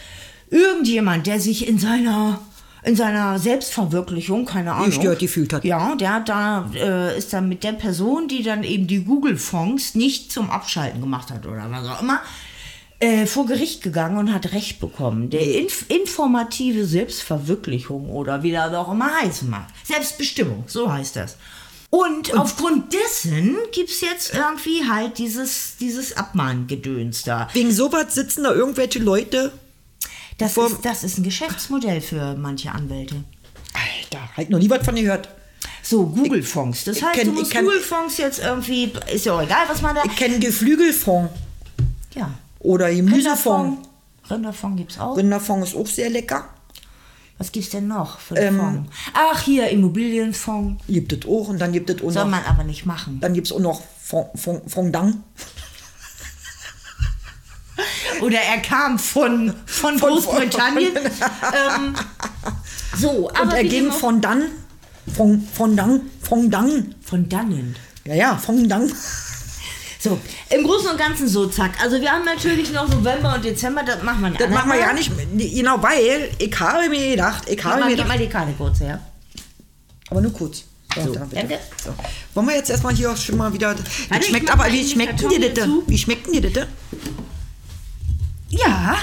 irgendjemand, 0.51 1.29
der 1.29 1.39
sich 1.39 1.69
in 1.69 1.79
seiner 1.79 2.41
in 2.83 2.97
seiner 2.97 3.39
Selbstverwirklichung, 3.39 4.47
keine 4.47 4.73
Ahnung. 4.73 4.87
gestört 4.87 5.19
gefühlt 5.19 5.53
hat. 5.53 5.65
Ja, 5.65 5.95
der 5.97 6.15
hat 6.15 6.29
da, 6.29 6.71
äh, 6.75 7.17
ist 7.19 7.33
dann 7.33 7.49
mit 7.49 7.63
der 7.63 7.73
Person, 7.73 8.29
die 8.29 8.43
dann 8.43 8.63
eben 8.63 8.87
die 8.87 9.05
Google-Fonds 9.05 9.95
nicht 9.95 10.33
zum 10.33 10.51
Abschalten 10.51 11.01
gemacht 11.01 11.31
hat 11.31 11.47
oder 11.47 11.71
was 11.71 11.87
auch 11.87 12.03
immer, 12.03 12.21
äh, 13.01 13.27
vor 13.27 13.47
Gericht 13.47 13.83
gegangen 13.83 14.19
und 14.19 14.33
hat 14.33 14.53
Recht 14.53 14.81
bekommen. 14.81 15.31
Der 15.31 15.59
inf 15.59 15.87
informative 15.89 16.85
Selbstverwirklichung 16.85 18.11
oder 18.11 18.43
wie 18.43 18.53
das 18.53 18.73
auch 18.75 18.93
immer 18.93 19.11
heißen 19.23 19.49
mag. 19.49 19.67
Selbstbestimmung, 19.85 20.65
so 20.67 20.93
heißt 20.93 21.17
das. 21.17 21.37
Und, 21.91 22.39
aufgrund 22.39 22.93
dessen 22.93 23.57
gibt 23.73 23.91
es 23.91 24.01
jetzt 24.01 24.33
irgendwie 24.33 24.89
halt 24.89 25.19
dieses, 25.19 25.77
dieses 25.81 26.17
Abmahngedöns 26.17 27.25
da. 27.25 27.49
Wegen 27.53 27.73
sowas 27.73 28.15
sitzen 28.15 28.45
da 28.45 28.53
irgendwelche 28.53 29.01
Leute. 29.01 29.51
Das 30.41 30.55
Vor- 30.55 30.67
ist, 30.67 30.79
das 30.85 31.05
ist 31.05 31.19
ein 31.19 31.23
Geschäftsmodell 31.23 32.01
für 32.01 32.35
manche 32.35 32.73
Anwälte. 32.73 33.17
Alter, 33.73 34.29
halt 34.37 34.51
noch 34.51 34.59
nie 34.59 34.69
was 34.71 34.85
von 34.85 34.95
gehört. 34.97 35.29
So, 35.83 36.07
Google-Fonds. 36.07 36.85
Das 36.85 36.97
ich 36.97 37.03
heißt, 37.05 37.21
kenn- 37.21 37.27
du 37.27 37.33
musst 37.33 37.55
Google-Fonds 37.55 38.17
jetzt 38.19 38.39
irgendwie, 38.41 38.93
ist 39.13 39.25
ja 39.27 39.35
auch 39.35 39.43
egal, 39.43 39.67
was 39.69 39.81
man 39.83 39.95
da... 39.95 40.03
Ich 40.05 40.17
kenne 40.17 40.39
Geflügelfonds 40.39 41.31
Ja. 42.15 42.31
oder 42.59 42.93
Gemüsefonds. 42.93 43.79
Rinderfonds. 43.79 44.31
Rinderfonds 44.31 44.77
gibt's 44.79 44.99
auch. 44.99 45.17
Rinderfonds 45.17 45.71
ist 45.71 45.77
auch 45.77 45.87
sehr 45.87 46.11
lecker. 46.11 46.49
Was 47.39 47.51
gibt's 47.53 47.71
denn 47.71 47.89
noch 47.89 48.19
für 48.19 48.37
einen 48.37 48.47
Ähm, 48.59 48.61
Fonds? 48.61 48.91
Ach, 49.15 49.43
hier, 49.43 49.69
Immobilienfonds. 49.71 50.83
Gibt 50.87 51.13
es 51.13 51.25
auch 51.27 51.49
und 51.49 51.59
dann 51.59 51.73
gibt 51.73 51.89
es 51.91 51.97
auch 52.03 52.11
Soll 52.11 52.25
noch, 52.25 52.31
man 52.31 52.45
aber 52.45 52.65
nicht 52.65 52.85
machen. 52.87 53.19
dann 53.21 53.33
gibt's 53.35 53.51
auch 53.53 53.61
noch 53.61 53.83
Fond, 54.03 54.29
Fond, 54.39 54.71
Fondant. 54.71 55.17
Oder 58.21 58.39
er 58.39 58.59
kam 58.61 58.99
von, 58.99 59.55
von, 59.67 59.99
Von- 59.99 60.11
Großbritannien. 60.11 60.93
ähm, 60.97 61.95
so, 62.99 63.31
aber 63.31 63.43
Und 63.43 63.53
er 63.53 63.63
ging 63.65 63.85
dem 63.85 63.91
auch- 63.91 63.97
von 63.99 64.21
dann, 64.21 64.43
von, 65.15 65.47
Fondant. 65.53 66.03
von 67.03 67.29
dannen. 67.29 67.77
Ja, 68.05 68.15
ja, 68.15 68.37
Fondant. 68.37 68.93
So, 70.03 70.19
im 70.49 70.65
Großen 70.65 70.89
und 70.91 70.99
Ganzen 70.99 71.29
so, 71.29 71.47
zack. 71.47 71.73
Also 71.83 72.01
wir 72.01 72.11
haben 72.11 72.25
natürlich 72.25 72.73
noch 72.73 72.89
November 72.89 73.35
und 73.35 73.45
Dezember, 73.45 73.83
das 73.83 74.03
machen 74.03 74.23
wir 74.23 74.31
Das 74.31 74.49
machen 74.51 74.71
wir 74.73 74.79
ja 74.79 74.93
nicht, 74.95 75.11
genau, 75.55 75.83
weil 75.83 76.31
ich 76.39 76.59
habe 76.59 76.89
mir 76.89 77.11
gedacht, 77.11 77.43
ich 77.51 77.63
habe 77.63 77.81
mal, 77.81 77.91
mir 77.91 77.97
gib 77.97 78.09
mal 78.09 78.15
gedacht, 78.17 78.29
die 78.29 78.33
Karte 78.33 78.53
kurz 78.57 78.81
her. 78.81 79.01
aber 80.11 80.23
nur 80.23 80.33
kurz. 80.33 80.65
Ja, 80.97 81.05
So, 81.05 81.13
da 81.15 81.21
bitte. 81.25 81.37
danke. 81.37 81.59
So. 81.85 81.95
Wollen 82.35 82.49
wir 82.49 82.57
jetzt 82.57 82.71
erstmal 82.71 82.95
hier 82.95 83.13
auch 83.13 83.17
schon 83.17 83.37
mal 83.37 83.53
wieder, 83.53 83.77
wie 83.77 84.19
ich 84.19 84.27
schmeckt 84.27 84.51
aber, 84.51 84.73
wie 84.73 84.89
schmeckt 84.89 85.21
Karton 85.21 85.39
dir 85.41 85.53
das? 85.55 85.69
Wie 85.87 85.99
schmeckt 85.99 86.33
dir 86.35 86.51
das? 86.51 86.67
Ja, 88.51 88.97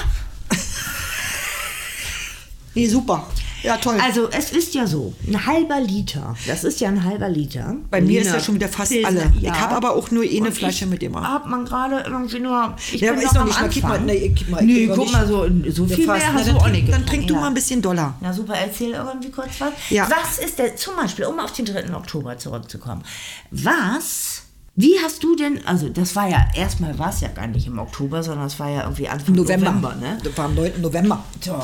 Nee, 2.74 2.86
super. 2.86 3.26
Ja, 3.64 3.76
toll. 3.76 3.98
also 4.00 4.28
es 4.30 4.52
ist 4.52 4.72
ja 4.74 4.86
so, 4.86 5.12
ein 5.26 5.44
halber 5.46 5.80
Liter, 5.80 6.36
das 6.46 6.62
ist 6.62 6.78
ja 6.80 6.88
ein 6.90 7.02
halber 7.02 7.28
Liter. 7.28 7.74
Bei 7.90 8.00
mir 8.00 8.20
ist 8.20 8.26
Berliner 8.26 8.34
ja 8.38 8.40
schon 8.44 8.54
wieder 8.54 8.68
fast 8.68 8.92
Pilsner, 8.92 9.08
alle. 9.08 9.32
ja. 9.40 9.52
Ich 9.52 9.60
habe 9.60 9.74
aber 9.74 9.96
auch 9.96 10.12
nur 10.12 10.22
eine 10.22 10.42
Und 10.46 10.52
Flasche 10.54 10.86
mit 10.86 11.02
immer. 11.02 11.26
Hat 11.28 11.46
man 11.48 11.64
gerade 11.64 12.04
irgendwie 12.06 12.38
nur. 12.38 12.76
Ich 12.92 13.00
Ja, 13.00 13.10
bin 13.10 13.18
aber 13.18 13.26
ist 13.26 13.34
noch 13.34 13.40
noch 13.40 13.46
nicht 13.46 13.60
mal. 13.60 13.68
Gib 13.68 13.82
mal, 13.82 13.90
Anfang. 13.94 14.06
nee, 14.06 14.28
gib 14.28 14.48
mal. 14.48 14.62
Nee, 14.64 14.86
guck 14.86 14.98
nicht. 14.98 15.12
mal, 15.12 15.26
so, 15.26 15.48
so 15.70 15.86
viel 15.88 16.06
fast. 16.06 16.20
mehr 16.24 16.32
hast 16.34 16.46
dann 16.46 16.54
du 16.54 16.60
auch 16.60 16.64
trink- 16.68 16.72
nicht 16.84 16.92
Dann 16.92 17.04
trink 17.06 17.26
du 17.26 17.34
ja. 17.34 17.40
mal 17.40 17.46
ein 17.48 17.54
bisschen 17.54 17.82
Dollar. 17.82 18.14
Na 18.20 18.32
super, 18.32 18.54
erzähl 18.54 18.92
irgendwie 18.92 19.30
kurz 19.30 19.50
was. 19.60 19.72
Ja. 19.90 20.08
Was 20.08 20.38
ist 20.38 20.56
denn, 20.60 20.76
zum 20.76 20.94
Beispiel, 20.94 21.24
um 21.24 21.40
auf 21.40 21.52
den 21.52 21.64
3. 21.64 21.92
Oktober 21.96 22.38
zurückzukommen, 22.38 23.02
was, 23.50 24.37
wie 24.80 24.94
hast 25.02 25.24
du 25.24 25.34
denn, 25.34 25.58
also 25.66 25.88
das 25.88 26.14
war 26.14 26.28
ja, 26.28 26.46
erstmal 26.54 26.96
war 27.00 27.10
es 27.10 27.20
ja 27.20 27.26
gar 27.28 27.48
nicht 27.48 27.66
im 27.66 27.80
Oktober, 27.80 28.22
sondern 28.22 28.46
es 28.46 28.60
war 28.60 28.70
ja 28.70 28.82
irgendwie 28.84 29.08
Anfang 29.08 29.34
November. 29.34 29.72
November, 29.72 29.94
ne? 29.96 30.18
Das 30.22 30.38
war 30.38 30.44
am 30.44 30.54
9. 30.54 30.80
November. 30.80 31.24
So. 31.44 31.60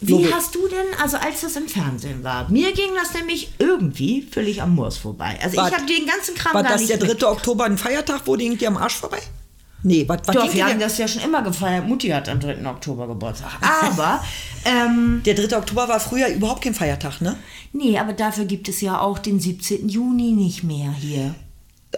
Wie 0.00 0.12
Logisch. 0.14 0.32
hast 0.32 0.52
du 0.56 0.66
denn, 0.66 1.00
also 1.00 1.16
als 1.18 1.42
das 1.42 1.54
im 1.54 1.68
Fernsehen 1.68 2.24
war, 2.24 2.50
mir 2.50 2.72
ging 2.72 2.90
das 3.00 3.14
nämlich 3.14 3.50
irgendwie 3.60 4.22
völlig 4.28 4.60
am 4.60 4.74
Moors 4.74 4.96
vorbei. 4.96 5.38
Also 5.40 5.56
War- 5.56 5.68
ich 5.68 5.74
habe 5.74 5.86
den 5.86 6.04
ganzen 6.04 6.34
Kram 6.34 6.54
War 6.54 6.64
gar 6.64 6.72
das 6.72 6.80
nicht 6.80 6.90
der 6.90 6.98
3. 6.98 7.06
mit- 7.06 7.22
Oktober 7.22 7.64
ein 7.66 7.78
Feiertag, 7.78 8.22
wo 8.24 8.32
ging 8.32 8.58
dir 8.58 8.66
am 8.66 8.76
Arsch 8.76 8.96
vorbei? 8.96 9.20
Nee, 9.84 10.04
was, 10.08 10.18
was 10.26 10.34
Doch, 10.34 10.52
wir 10.52 10.66
haben 10.66 10.80
das 10.80 10.98
ja 10.98 11.06
schon 11.06 11.22
immer 11.22 11.42
gefeiert. 11.42 11.86
Mutti 11.86 12.08
hat 12.08 12.28
am 12.28 12.40
3. 12.40 12.66
Oktober 12.68 13.06
Geburtstag. 13.06 13.52
Aber, 13.84 14.24
ähm, 14.64 15.22
der 15.24 15.34
3. 15.34 15.56
Oktober 15.58 15.88
war 15.88 16.00
früher 16.00 16.26
überhaupt 16.28 16.62
kein 16.62 16.74
Feiertag, 16.74 17.20
ne? 17.20 17.36
nee, 17.72 17.96
aber 17.98 18.12
dafür 18.12 18.44
gibt 18.44 18.68
es 18.68 18.80
ja 18.80 19.00
auch 19.00 19.18
den 19.20 19.38
17. 19.40 19.88
Juni 19.88 20.32
nicht 20.32 20.62
mehr 20.64 20.90
hier. 20.92 21.34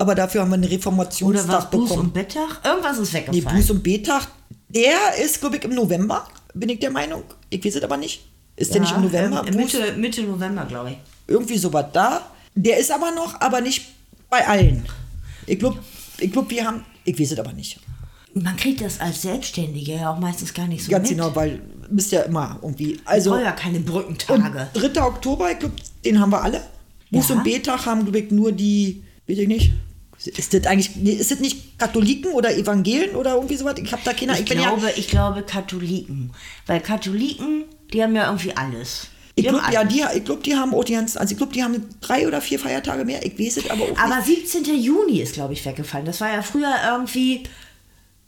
Aber 0.00 0.14
dafür 0.14 0.40
haben 0.42 0.50
wir 0.50 0.54
einen 0.54 0.64
Oder 0.64 0.72
Reformationstag 0.74 1.48
was, 1.48 1.64
Buß- 1.66 1.70
bekommen. 1.88 2.00
und 2.00 2.14
Betttag? 2.14 2.61
Irgendwas 2.64 2.98
ist 2.98 3.12
Nee, 3.12 3.18
weggefallen. 3.26 3.62
Buß- 3.62 3.70
und 3.70 3.83
B-Tag, 3.83 4.26
der 4.68 4.96
ist, 5.24 5.40
glaube 5.40 5.57
ich, 5.57 5.64
im 5.64 5.74
November, 5.74 6.26
bin 6.54 6.68
ich 6.68 6.80
der 6.80 6.90
Meinung. 6.90 7.22
Ich 7.50 7.64
weiß 7.64 7.76
es 7.76 7.83
aber 7.83 7.96
nicht. 7.96 8.24
Ist 8.57 8.72
der 8.74 8.80
nicht 8.80 8.94
im 8.94 9.02
November? 9.02 9.44
ähm, 9.46 9.54
Buß- 9.54 9.57
Mitte, 9.57 9.92
Mitte 9.96 10.22
November, 10.22 10.64
glaube 10.64 10.90
ich. 10.92 10.96
irgendwie 11.26 11.59
sowas 11.59 11.87
da. 11.92 12.22
Der 12.54 12.78
ist 12.78 12.90
aber 12.92 13.11
noch, 13.12 13.40
aber 13.40 13.61
nicht 13.61 13.85
bei 14.30 14.46
allen. 14.46 14.85
Ich 15.46 15.59
glaube, 15.59 15.78
ich 16.18 16.30
glaub, 16.33 16.48
wir 16.50 16.64
haben, 16.66 16.85
ich 17.04 17.18
weiß 17.18 17.33
es 17.33 17.38
aber 17.38 17.52
nicht. 17.52 17.78
Man 18.35 18.57
kriegt 18.57 18.80
das 18.80 18.98
als 19.00 19.22
Selbstständige 19.22 19.94
ja 19.94 20.12
auch 20.12 20.18
meistens 20.18 20.52
gar 20.52 20.66
nicht 20.66 20.85
so 20.85 20.90
Ganz 20.90 21.09
mit. 21.09 21.18
genau, 21.18 21.35
weil 21.37 21.62
bist 21.88 22.11
ja 22.11 22.22
immer 22.22 22.59
irgendwie. 22.62 23.00
Also, 23.04 23.30
brauche 23.30 23.42
ja 23.42 23.52
keine 23.52 23.78
und 23.78 23.87
Brückentage. 23.87 24.68
3. 24.74 25.02
Oktober, 25.02 25.52
ich 25.52 25.59
glaube, 25.61 25.74
den 26.04 26.18
haben 26.20 26.30
wir 26.33 26.42
alle. 26.42 26.61
Buß- 27.12 27.28
Ja. 27.30 27.37
und 27.37 27.44
B-Tag 27.44 27.87
haben, 27.87 28.02
glaube 28.02 28.18
ich, 28.18 28.30
nur 28.33 28.50
die, 28.50 29.03
weiß 29.28 29.38
ich 29.38 29.48
nicht. 29.48 29.72
Ist 30.24 30.54
das 30.54 30.64
eigentlich, 30.66 30.96
ist 31.04 31.30
das 31.30 31.40
nicht 31.40 31.78
Katholiken 31.78 32.32
oder 32.32 32.56
Evangelen 32.56 33.14
oder 33.16 33.34
irgendwie 33.34 33.56
sowas? 33.56 33.74
Ich 33.82 33.92
habe 33.92 34.02
da 34.04 34.12
keine, 34.14 34.38
Ich 34.38 34.44
bin 34.46 34.58
glaube, 34.58 34.87
ja, 34.87 34.92
ich 34.96 35.08
glaube 35.08 35.42
Katholiken. 35.42 36.32
Weil 36.66 36.80
Katholiken, 36.80 37.64
die 37.92 38.02
haben 38.02 38.14
ja 38.14 38.26
irgendwie 38.26 38.56
alles. 38.56 39.08
ich 39.34 39.46
glaube, 39.46 39.64
ja, 39.72 39.84
die, 39.84 40.02
ich 40.16 40.24
glaube, 40.24 40.42
die 40.42 40.54
haben 40.54 40.72
auch 40.72 40.84
die 40.84 40.94
ganzen, 40.94 41.18
also 41.18 41.32
ich 41.32 41.37
glaube, 41.37 41.52
die 41.52 41.62
haben 41.62 41.84
drei 42.00 42.26
oder 42.26 42.40
vier 42.40 42.58
Feiertage 42.58 43.04
mehr. 43.04 43.24
Ich 43.26 43.38
weiß 43.38 43.58
es 43.58 43.68
aber 43.70 43.82
auch 43.84 43.98
Aber 43.98 44.16
nicht. 44.26 44.48
17. 44.50 44.80
Juni 44.80 45.20
ist, 45.20 45.34
glaube 45.34 45.52
ich, 45.52 45.64
weggefallen. 45.66 46.06
Das 46.06 46.20
war 46.20 46.32
ja 46.32 46.40
früher 46.40 46.72
irgendwie 46.87 47.42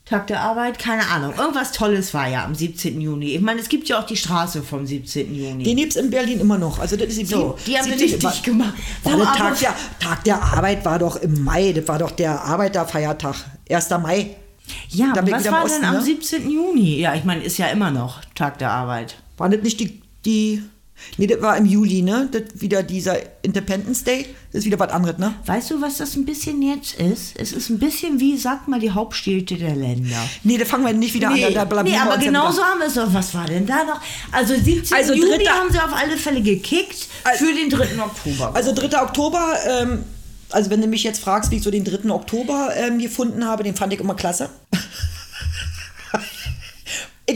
Tag 0.07 0.29
der 0.29 0.41
Arbeit, 0.41 0.79
keine 0.79 1.09
Ahnung. 1.09 1.35
Irgendwas 1.37 1.73
Tolles 1.73 2.15
war 2.15 2.29
ja 2.29 2.45
am 2.45 2.55
17. 2.55 3.01
Juni. 3.01 3.35
Ich 3.35 3.41
meine, 3.41 3.61
es 3.61 3.69
gibt 3.69 3.89
ja 3.89 3.99
auch 3.99 4.07
die 4.07 4.17
Straße 4.17 4.63
vom 4.63 4.87
17. 4.87 5.35
Juni. 5.35 5.65
Den 5.65 5.77
gibt 5.77 5.97
es 5.97 5.97
in 5.97 6.11
Berlin 6.11 6.39
immer 6.39 6.59
noch. 6.59 6.79
Also 6.79 6.95
das 6.95 7.09
ist 7.09 7.19
die 7.19 7.25
So, 7.25 7.59
die 7.67 7.77
haben 7.77 7.87
17. 7.87 8.21
richtig 8.21 8.43
gemacht. 8.45 8.75
War 9.03 9.17
der 9.17 9.33
Tag, 9.33 9.59
der, 9.59 9.75
Tag 9.99 10.23
der 10.23 10.41
Arbeit 10.41 10.85
war 10.85 11.01
doch 11.01 11.17
im 11.17 11.43
Mai. 11.43 11.73
Das 11.73 11.89
war 11.89 11.99
doch 11.99 12.13
der 12.13 12.41
Arbeiterfeiertag. 12.41 13.35
1. 13.69 13.91
Mai. 14.01 14.37
ja, 14.91 15.13
da 15.13 15.29
was 15.29 15.51
war 15.51 15.65
Osten, 15.65 15.81
denn 15.81 15.91
am 15.91 15.97
ne? 15.97 16.03
17. 16.03 16.51
Juni? 16.51 17.01
Ja, 17.01 17.17
ich 17.17 17.25
meine, 17.25 17.43
ist 17.43 17.59
ja 17.59 17.67
immer 17.67 17.91
noch 17.91 18.21
Tag 18.37 18.59
der 18.59 18.71
Arbeit. 18.71 19.17
War 19.39 19.49
das 19.49 19.63
nicht 19.63 19.81
die, 19.81 20.03
die 20.25 20.63
Nee, 21.19 21.27
das 21.27 21.41
war 21.43 21.57
im 21.57 21.67
Juli, 21.67 22.03
ne? 22.03 22.29
Das 22.33 22.43
wieder 22.61 22.83
dieser 22.83 23.17
Independence 23.43 24.03
Day. 24.05 24.27
Das 24.53 24.61
ist 24.61 24.65
wieder 24.65 24.79
was 24.79 24.91
anderes, 24.91 25.19
ne? 25.19 25.35
Weißt 25.45 25.71
du, 25.71 25.81
was 25.81 25.99
das 25.99 26.17
ein 26.17 26.25
bisschen 26.25 26.63
jetzt 26.63 26.95
ist? 26.99 27.35
Es 27.39 27.53
ist 27.53 27.69
ein 27.69 27.79
bisschen 27.79 28.19
wie, 28.21 28.37
sag 28.37 28.67
mal, 28.69 28.81
die 28.81 28.91
Hauptstädte 28.91 29.57
der 29.57 29.77
Länder. 29.77 30.17
Nee, 30.43 30.57
da 30.59 30.65
fangen 30.65 30.85
wir 30.87 30.93
nicht 30.93 31.15
wieder 31.15 31.31
Nee, 31.31 31.45
an. 31.45 31.55
Da, 31.55 31.65
nee 31.65 31.69
blamieren 31.71 31.97
wir 32.07 32.13
aber 32.13 32.23
genau 32.23 32.51
so 32.51 32.63
haben 32.63 32.81
wir 32.81 32.87
es 32.87 32.95
doch. 32.95 33.13
Was 33.13 33.35
war 33.35 33.45
denn 33.47 33.67
da 33.67 33.85
noch? 33.85 34.01
Also 34.33 34.55
17. 34.55 34.97
Also 34.97 35.13
Juli 35.15 35.37
dritter- 35.39 35.51
haben 35.51 35.71
sie 35.71 35.79
auf 35.79 35.93
alle 35.95 36.17
Fälle 36.17 36.41
gekickt 36.43 37.09
Al- 37.25 37.37
für 37.37 37.53
den 37.53 37.69
3. 37.71 38.03
Oktober. 38.03 38.51
Also 38.55 38.73
3. 38.75 39.03
Oktober, 39.03 39.55
ähm, 39.69 40.05
also 40.51 40.71
wenn 40.71 40.81
du 40.81 40.87
mich 40.87 41.03
jetzt 41.03 41.21
fragst, 41.21 41.51
wie 41.51 41.57
ich 41.57 41.63
so 41.63 41.71
den 41.71 41.85
3. 41.85 42.09
Oktober 42.11 42.71
ähm, 42.77 42.99
gefunden 42.99 43.45
habe, 43.45 43.63
den 43.65 43.75
fand 43.75 43.93
ich 43.93 44.01
immer 44.01 44.15
klasse. 44.15 44.49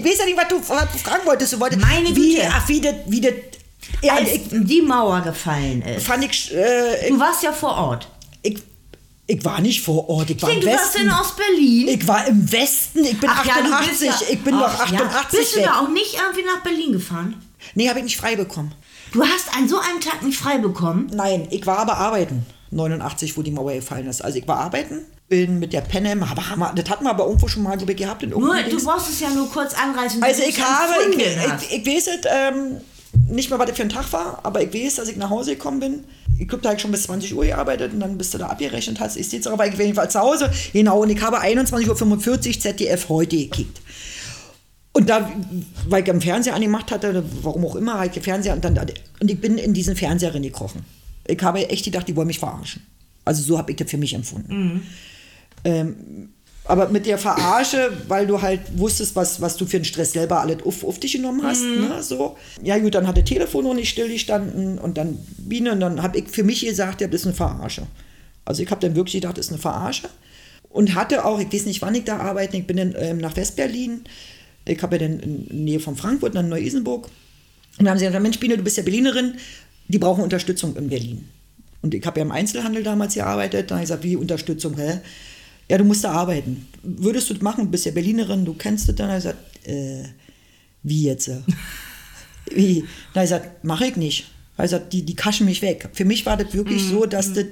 Ich 0.01 0.11
weiß 0.11 0.19
ja 0.19 0.25
nicht, 0.27 0.37
was 0.37 0.49
du, 0.49 0.57
was 0.69 0.93
du 0.93 0.99
fragen 0.99 1.27
wolltest. 1.27 1.53
Du 1.53 1.61
wolltest 1.61 1.81
Meine 1.81 2.09
wie, 2.15 2.35
Güte. 2.37 2.49
ach, 2.51 2.69
wie 2.69 2.81
das, 2.81 2.95
wie 3.07 3.21
das, 3.21 3.33
ja, 4.03 4.15
Als 4.15 4.29
ich, 4.33 4.43
die 4.51 4.83
Mauer 4.83 5.21
gefallen 5.21 5.83
ist. 5.83 6.07
fand 6.07 6.25
ich, 6.25 6.53
äh, 6.55 7.07
ich, 7.07 7.13
Du 7.13 7.21
warst 7.21 7.43
ja 7.43 7.53
vor 7.53 7.77
Ort. 7.77 8.09
ich, 8.43 8.59
ich 9.27 9.45
war 9.45 9.61
nicht 9.61 9.83
vor 9.83 10.09
Ort, 10.09 10.31
ich 10.31 10.41
war 10.43 10.51
Ich 10.51 10.57
im 10.57 10.61
denke, 10.63 10.77
du 10.77 10.83
warst 10.83 10.95
Westen. 10.95 11.09
in 11.09 11.15
Ostberlin. 11.15 11.89
Ich 11.89 12.07
war 12.09 12.27
im 12.27 12.53
Westen, 12.53 13.05
ich 13.05 13.21
bin 13.21 13.31
Ach 13.33 13.45
ja, 13.45 13.55
du 13.63 13.73
88, 13.73 13.89
bist 14.09 14.21
ja- 14.23 14.29
ich 14.31 14.41
bin 14.43 14.55
noch 14.57 14.63
Ach 14.79 14.91
ja. 14.91 14.99
88 15.01 15.39
Bist 15.41 15.53
du 15.55 15.59
weg. 15.59 15.65
da 15.67 15.81
auch 15.81 15.89
nicht 15.89 16.15
irgendwie 16.15 16.45
nach 16.45 16.63
Berlin 16.63 16.93
gefahren? 16.93 17.43
Nee, 17.75 17.89
habe 17.89 17.99
ich 18.01 18.05
nicht 18.07 18.17
frei 18.17 18.37
bekommen. 18.37 18.73
Du 19.13 19.23
hast 19.23 19.55
an 19.57 19.69
so 19.69 19.79
einem 19.79 20.01
Tag 20.01 20.23
nicht 20.23 20.39
frei 20.39 20.59
bekommen. 20.59 21.11
Nein, 21.15 21.47
ich 21.51 21.67
war 21.67 21.79
aber 21.79 21.97
arbeiten. 21.99 22.47
89, 22.71 23.37
wo 23.37 23.43
die 23.43 23.51
Mauer 23.51 23.73
gefallen 23.73 24.07
ist. 24.07 24.23
Also 24.23 24.39
ich 24.39 24.47
war 24.49 24.59
arbeiten, 24.61 25.05
bin 25.31 25.61
mit 25.61 25.73
der 25.73 25.81
Penem, 25.81 26.23
aber 26.23 26.51
haben 26.51 26.59
wir, 26.59 26.73
das 26.75 26.91
hatten 26.91 27.05
wir 27.05 27.11
aber 27.11 27.25
irgendwo 27.25 27.49
schon 27.49 27.63
mal 27.63 27.79
ich, 27.81 27.97
gehabt. 27.97 28.23
In 28.23 28.31
Nur, 28.31 28.63
du 28.63 28.85
brauchst 28.85 29.09
es 29.09 29.21
ja 29.21 29.31
nur 29.31 29.49
kurz 29.49 29.73
anreißen. 29.73 30.23
also 30.23 30.43
ich 30.43 30.61
habe, 30.61 30.93
ich, 31.11 31.19
ich, 31.19 31.79
ich 31.79 31.87
weiß 31.87 32.09
es, 32.09 32.27
ähm, 32.31 32.81
nicht 33.29 33.49
mehr, 33.49 33.59
was 33.59 33.69
das 33.69 33.77
für 33.77 33.85
ein 33.85 33.89
Tag 33.89 34.13
war, 34.13 34.41
aber 34.43 34.63
ich 34.63 34.75
weiß, 34.75 34.97
dass 34.97 35.09
ich 35.09 35.17
nach 35.17 35.31
Hause 35.31 35.53
gekommen 35.53 35.81
bin. 35.81 36.05
Ich 36.39 36.49
glaube, 36.49 36.63
da 36.63 36.71
habe 36.71 36.77
ich 36.77 36.83
schon 36.83 36.91
bis 36.91 37.05
20 37.05 37.35
Uhr 37.35 37.45
gearbeitet 37.45 37.93
und 37.93 38.01
dann 38.01 38.19
bist 38.19 38.35
du 38.35 38.39
da 38.39 38.49
abgerechnet 38.49 38.99
hast. 38.99 39.17
Ich 39.17 39.29
sitze 39.29 39.53
aber 39.53 39.67
ich 39.67 39.75
auf 39.75 39.81
jeden 39.81 39.95
Fall 39.95 40.11
zu 40.11 40.21
Hause. 40.21 40.51
Genau, 40.73 41.03
und 41.03 41.11
ich 41.11 41.23
habe 41.23 41.41
21.45 41.41 42.29
Uhr 42.29 42.61
ZDF 42.61 43.09
heute 43.09 43.37
gekickt. 43.37 43.81
Und 44.93 45.09
da, 45.09 45.31
weil 45.89 46.03
ich 46.03 46.09
im 46.09 46.21
Fernseher 46.21 46.55
angemacht 46.55 46.91
hatte, 46.91 47.23
warum 47.43 47.65
auch 47.67 47.77
immer, 47.77 47.99
halt 47.99 48.15
Fernseher 48.15 48.55
und 48.55 48.65
dann 48.65 48.77
und 49.21 49.31
ich 49.31 49.41
bin 49.41 49.59
in 49.59 49.75
diesen 49.75 49.95
Fernseher 49.95 50.35
reingekrochen. 50.35 50.85
Ich 51.27 51.41
habe 51.43 51.69
echt 51.69 51.85
gedacht, 51.85 52.09
die 52.09 52.17
wollen 52.17 52.27
mich 52.27 52.41
verarschen. 52.41 52.85
Also 53.25 53.43
so 53.43 53.59
habe 53.59 53.71
ich 53.71 53.77
das 53.77 53.89
für 53.89 53.99
mich 53.99 54.15
empfunden. 54.15 54.83
Ähm, 55.65 56.31
aber 56.65 56.89
mit 56.89 57.07
der 57.07 57.19
Verarsche, 57.19 57.91
weil 58.07 58.27
du 58.27 58.41
halt 58.41 58.61
wusstest, 58.77 59.17
was, 59.17 59.41
was 59.41 59.57
du 59.57 59.67
für 59.67 59.79
einen 59.79 59.85
Stress 59.85 60.13
selber 60.13 60.41
alles 60.41 60.63
auf, 60.65 60.85
auf 60.85 61.01
dich 61.01 61.13
genommen 61.13 61.43
hast. 61.43 61.63
Ne, 61.63 62.01
so. 62.03 62.37
Ja 62.63 62.79
gut, 62.79 62.95
dann 62.95 63.09
hat 63.09 63.17
das 63.17 63.25
Telefon 63.25 63.65
noch 63.65 63.75
nicht 63.75 63.89
stillgestanden 63.89 64.79
und 64.79 64.97
dann 64.97 65.19
Biene 65.39 65.73
und 65.73 65.81
dann 65.81 66.03
habe 66.03 66.19
ich 66.19 66.29
für 66.29 66.45
mich 66.45 66.61
gesagt, 66.61 67.01
ja, 67.01 67.09
das 67.09 67.23
ist 67.23 67.27
eine 67.27 67.35
Verarsche. 67.35 67.87
Also 68.45 68.63
ich 68.63 68.71
habe 68.71 68.81
dann 68.81 68.95
wirklich 68.95 69.15
gedacht, 69.15 69.37
das 69.37 69.47
ist 69.47 69.53
eine 69.53 69.61
Verarsche. 69.61 70.09
Und 70.69 70.95
hatte 70.95 71.25
auch, 71.25 71.41
ich 71.41 71.53
weiß 71.53 71.67
nicht, 71.67 71.83
wann 71.83 71.95
ich 71.95 72.05
da 72.05 72.19
arbeite, 72.19 72.57
ich 72.57 72.67
bin 72.67 72.77
dann 72.77 72.95
ähm, 72.97 73.19
nach 73.19 73.35
Westberlin. 73.35 74.03
Ich 74.65 74.81
habe 74.83 74.97
ja 74.97 75.09
dann 75.09 75.19
in 75.19 75.65
Nähe 75.65 75.81
von 75.81 75.97
Frankfurt, 75.97 76.37
dann 76.37 76.49
Neu-Isenburg. 76.49 77.09
Und 77.79 77.85
da 77.85 77.91
haben 77.91 77.99
sie 77.99 78.05
gesagt, 78.05 78.23
Mensch, 78.23 78.39
Biene, 78.39 78.57
du 78.57 78.63
bist 78.63 78.77
ja 78.77 78.85
Berlinerin, 78.85 79.35
die 79.89 79.99
brauchen 79.99 80.23
Unterstützung 80.23 80.77
in 80.77 80.89
Berlin. 80.89 81.29
Und 81.83 81.95
ich 81.95 82.07
habe 82.07 82.21
ja 82.21 82.27
im 82.27 82.31
Einzelhandel 82.31 82.85
damals 82.85 83.15
gearbeitet. 83.15 83.71
Da 83.71 83.77
habe 83.77 83.83
ich 83.83 83.89
gesagt, 83.89 84.05
wie 84.05 84.15
Unterstützung, 84.15 84.77
hä? 84.77 85.01
Ja, 85.71 85.79
du 85.79 85.85
musst 85.85 86.03
da 86.03 86.11
arbeiten. 86.11 86.67
Würdest 86.83 87.31
du 87.31 87.35
das 87.35 87.43
machen? 87.45 87.67
Du 87.67 87.71
bist 87.71 87.87
ja 87.87 87.93
Berlinerin, 87.93 88.45
du 88.45 88.55
kennst 88.55 88.89
das 88.89 88.97
dann. 88.97 89.09
Ich 89.11 89.17
gesagt, 89.23 89.39
äh, 89.69 90.03
wie 90.83 91.05
jetzt? 91.05 91.29
äh? 91.29 91.43
wie? 92.53 92.85
Habe 93.15 93.25
ich 93.25 93.31
gesagt, 93.31 93.63
mache 93.63 93.87
ich 93.87 93.95
nicht. 93.95 94.27
Ich 94.57 94.63
gesagt, 94.63 94.93
die, 94.93 95.05
die 95.05 95.15
kaschen 95.15 95.47
mich 95.47 95.63
weg. 95.63 95.89
Für 95.93 96.05
mich 96.05 96.27
war 96.27 96.37
das 96.37 96.53
wirklich 96.55 96.83
so, 96.83 97.07
dass 97.07 97.35
das 97.35 97.47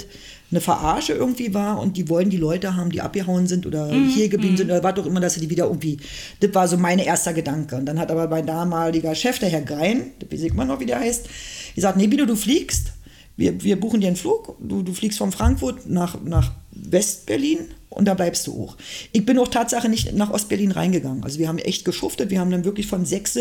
eine 0.51 0.61
Verarsche 0.61 1.13
irgendwie 1.13 1.55
war 1.55 1.79
und 1.79 1.97
die 1.97 2.09
wollen 2.09 2.29
die 2.29 2.39
Leute 2.39 2.75
haben, 2.75 2.91
die 2.91 3.01
abgehauen 3.01 3.47
sind 3.47 3.67
oder 3.67 3.89
hier 3.93 4.29
geblieben 4.29 4.57
sind 4.57 4.69
oder 4.69 4.83
was 4.83 4.99
auch 4.99 5.07
immer, 5.07 5.21
dass 5.21 5.35
sie 5.35 5.41
die 5.41 5.51
wieder 5.51 5.67
irgendwie. 5.67 5.99
Das 6.41 6.53
war 6.55 6.67
so 6.67 6.77
mein 6.77 6.99
erster 6.99 7.33
Gedanke. 7.33 7.77
Und 7.77 7.87
dann 7.87 8.01
hat 8.01 8.11
aber 8.11 8.27
mein 8.27 8.47
damaliger 8.47 9.15
Chef, 9.15 9.39
der 9.39 9.51
Herr 9.51 9.63
Grein, 9.63 10.11
weiß 10.29 10.43
ich 10.43 10.51
immer 10.51 10.65
noch, 10.65 10.81
wie 10.81 10.87
der 10.87 10.99
heißt, 10.99 11.29
gesagt, 11.77 11.97
nee, 11.97 12.09
Bido, 12.09 12.27
du 12.27 12.35
fliegst. 12.35 12.95
Wir, 13.37 13.63
wir 13.63 13.79
buchen 13.79 14.01
dir 14.01 14.09
einen 14.09 14.17
Flug. 14.17 14.57
Du, 14.61 14.83
du 14.83 14.93
fliegst 14.93 15.19
von 15.19 15.31
Frankfurt 15.31 15.89
nach, 15.89 16.21
nach 16.25 16.51
West-Berlin 16.73 17.59
und 17.99 18.05
da 18.05 18.15
bleibst 18.15 18.47
du 18.47 18.53
auch. 18.53 18.77
Ich 19.11 19.27
bin 19.27 19.39
auch 19.41 19.49
Tatsache 19.49 19.89
nicht 19.89 20.15
nach 20.15 20.31
Ostberlin 20.31 20.71
reingegangen. 20.71 21.25
Also 21.25 21.41
wir 21.41 21.49
haben 21.49 21.59
echt 21.59 21.85
geschuftet. 21.85 22.31
Wir 22.31 22.39
haben 22.39 22.51
dann 22.51 22.65
wirklich 22.65 22.87
von 22.87 23.05
6 23.05 23.39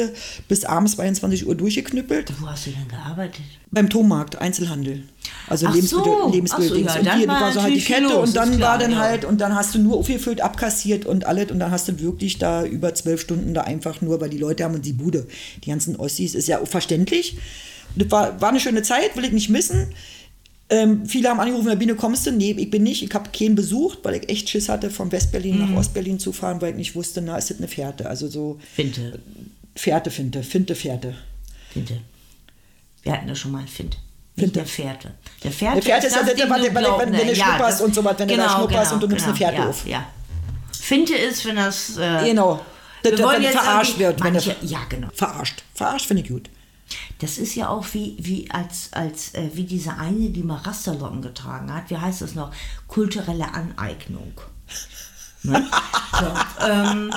bis 0.47 0.65
abends 0.65 0.95
22 0.95 1.47
Uhr 1.47 1.53
durchgeknüppelt. 1.53 2.33
Wo 2.41 2.47
hast 2.47 2.65
du 2.65 2.71
denn 2.71 2.87
gearbeitet? 2.87 3.43
Beim 3.69 3.87
Tommarkt, 3.87 4.41
Einzelhandel. 4.41 5.03
Also 5.47 5.67
Lebensmittel, 5.67 6.11
so. 6.23 6.31
Lebensmittel 6.31 6.85
Ach 6.87 6.93
so, 6.93 6.95
ja, 6.95 6.99
und 6.99 7.05
dann 7.05 7.19
hier, 7.19 7.27
war 7.27 7.53
so 7.53 7.61
halt 7.61 7.75
die 7.75 7.81
Kette 7.81 8.03
los, 8.03 8.29
und 8.29 8.35
dann 8.35 8.57
klar, 8.57 8.71
war 8.71 8.77
dann 8.79 8.91
ja. 8.93 8.97
halt, 8.97 9.25
und 9.25 9.39
dann 9.41 9.53
hast 9.53 9.75
du 9.75 9.79
nur 9.79 9.97
aufgefüllt, 9.97 10.41
abkassiert 10.41 11.05
und 11.05 11.25
alles 11.25 11.51
und 11.51 11.59
dann 11.59 11.69
hast 11.69 11.87
du 11.87 11.99
wirklich 11.99 12.39
da 12.39 12.65
über 12.65 12.95
zwölf 12.95 13.21
Stunden 13.21 13.53
da 13.53 13.61
einfach 13.61 14.01
nur, 14.01 14.19
weil 14.21 14.31
die 14.31 14.39
Leute 14.39 14.63
haben 14.63 14.73
und 14.73 14.85
die 14.85 14.93
Bude, 14.93 15.27
die 15.63 15.69
ganzen 15.69 15.97
Ossis, 15.97 16.33
ist 16.33 16.47
ja 16.47 16.59
auch 16.59 16.67
verständlich. 16.67 17.37
Das 17.95 18.09
war, 18.09 18.41
war 18.41 18.49
eine 18.49 18.59
schöne 18.59 18.81
Zeit, 18.81 19.15
will 19.15 19.25
ich 19.25 19.31
nicht 19.31 19.49
missen. 19.49 19.87
Ähm, 20.69 21.05
viele 21.05 21.29
haben 21.29 21.39
angerufen, 21.39 21.77
Biene, 21.79 21.95
kommst 21.95 22.27
du? 22.27 22.31
Nee, 22.31 22.51
ich 22.57 22.69
bin 22.69 22.83
nicht. 22.83 23.01
Ich 23.01 23.13
habe 23.13 23.29
keinen 23.29 23.55
besucht, 23.55 23.99
weil 24.03 24.15
ich 24.15 24.29
echt 24.29 24.49
Schiss 24.49 24.67
hatte, 24.67 24.89
von 24.89 25.11
Westberlin 25.11 25.57
Mhm. 25.61 25.71
nach 25.71 25.79
Ostberlin 25.79 26.19
zu 26.19 26.33
fahren, 26.33 26.61
weil 26.61 26.71
ich 26.71 26.75
nicht 26.75 26.95
wusste, 26.95 27.21
na, 27.21 27.37
ist 27.37 27.49
das 27.49 27.57
eine 27.59 27.67
Fährte? 27.69 28.09
Also 28.09 28.27
so 28.27 28.59
Finte. 28.75 29.19
Fährte, 29.75 30.11
Finte, 30.11 30.43
Finte, 30.43 30.75
Fährte. 30.75 31.15
Finte. 31.71 32.01
Wir 33.03 33.13
hatten 33.13 33.27
das 33.27 33.39
schon 33.39 33.51
mal 33.51 33.65
Finte. 33.65 33.97
Finte. 34.35 34.41
Nicht 34.41 34.55
der 34.57 34.65
Fährte. 34.65 35.11
Der 35.43 35.51
Fährte, 35.51 35.75
Der 35.75 35.83
Fährte 35.83 36.07
ist 36.07 36.15
ja 36.15 36.23
das 36.23 36.33
Ding, 36.35 36.49
wenn- 36.49 36.61
du 36.61 36.65
wenn- 36.67 36.75
wenn- 36.75 37.17
wenn 37.19 37.27
du 37.27 37.33
ja, 37.33 37.45
schnupperst 37.45 37.79
das- 37.79 37.81
und 37.81 37.95
so 37.95 38.03
was, 38.03 38.19
wenn 38.19 38.27
du 38.27 38.35
da 38.37 38.49
schnupperst 38.49 38.93
und 38.93 39.03
du 39.03 39.07
nimmst 39.07 39.25
eine 39.25 39.35
Fährte 39.35 39.57
ja, 39.57 39.69
auf. 39.69 39.87
Ja. 39.87 40.07
Finte 40.79 41.15
ist, 41.15 41.45
wenn 41.45 41.55
das. 41.55 41.97
Äh, 41.97 42.25
Genau. 42.25 42.59
wir 43.03 43.11
Das- 43.11 43.19
das- 43.19 43.27
wollen 43.29 43.43
wenn 43.43 43.51
verarscht 43.51 43.97
wird, 43.99 44.21
wenn 44.23 44.33
Manche, 44.33 44.55
das- 44.61 44.69
ja, 44.69 44.79
genau. 44.89 45.07
Verarscht. 45.13 45.63
Verarscht 45.73 46.05
finde 46.07 46.23
ich 46.23 46.29
gut. 46.29 46.49
Das 47.19 47.37
ist 47.37 47.55
ja 47.55 47.69
auch 47.69 47.85
wie, 47.93 48.15
wie 48.19 48.49
als, 48.51 48.89
als 48.93 49.33
äh, 49.33 49.49
wie 49.53 49.63
diese 49.63 49.95
eine, 49.97 50.29
die 50.29 50.43
mal 50.43 50.57
Rasterlocken 50.57 51.21
getragen 51.21 51.73
hat. 51.73 51.89
Wie 51.89 51.97
heißt 51.97 52.21
das 52.21 52.35
noch? 52.35 52.51
Kulturelle 52.87 53.53
Aneignung. 53.53 54.33
Ne? 55.43 55.65
so, 56.19 56.65
ähm, 56.67 57.13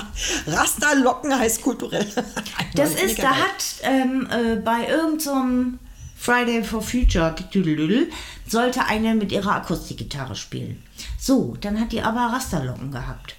Rasterlocken 0.47 1.37
heißt 1.37 1.61
kulturell. 1.61 2.07
das 2.75 2.95
ist, 2.95 3.19
da 3.19 3.31
hat 3.31 3.63
ähm, 3.81 4.27
äh, 4.29 4.55
bei 4.57 4.87
irgendeinem 4.87 5.79
Friday 6.17 6.63
for 6.63 6.81
Future 6.81 7.35
sollte 8.47 8.85
eine 8.85 9.15
mit 9.15 9.31
ihrer 9.31 9.55
Akustikgitarre 9.55 10.35
spielen. 10.35 10.83
So, 11.19 11.57
dann 11.61 11.79
hat 11.79 11.91
die 11.91 12.01
aber 12.01 12.33
Rasterlocken 12.33 12.91
gehabt. 12.91 13.35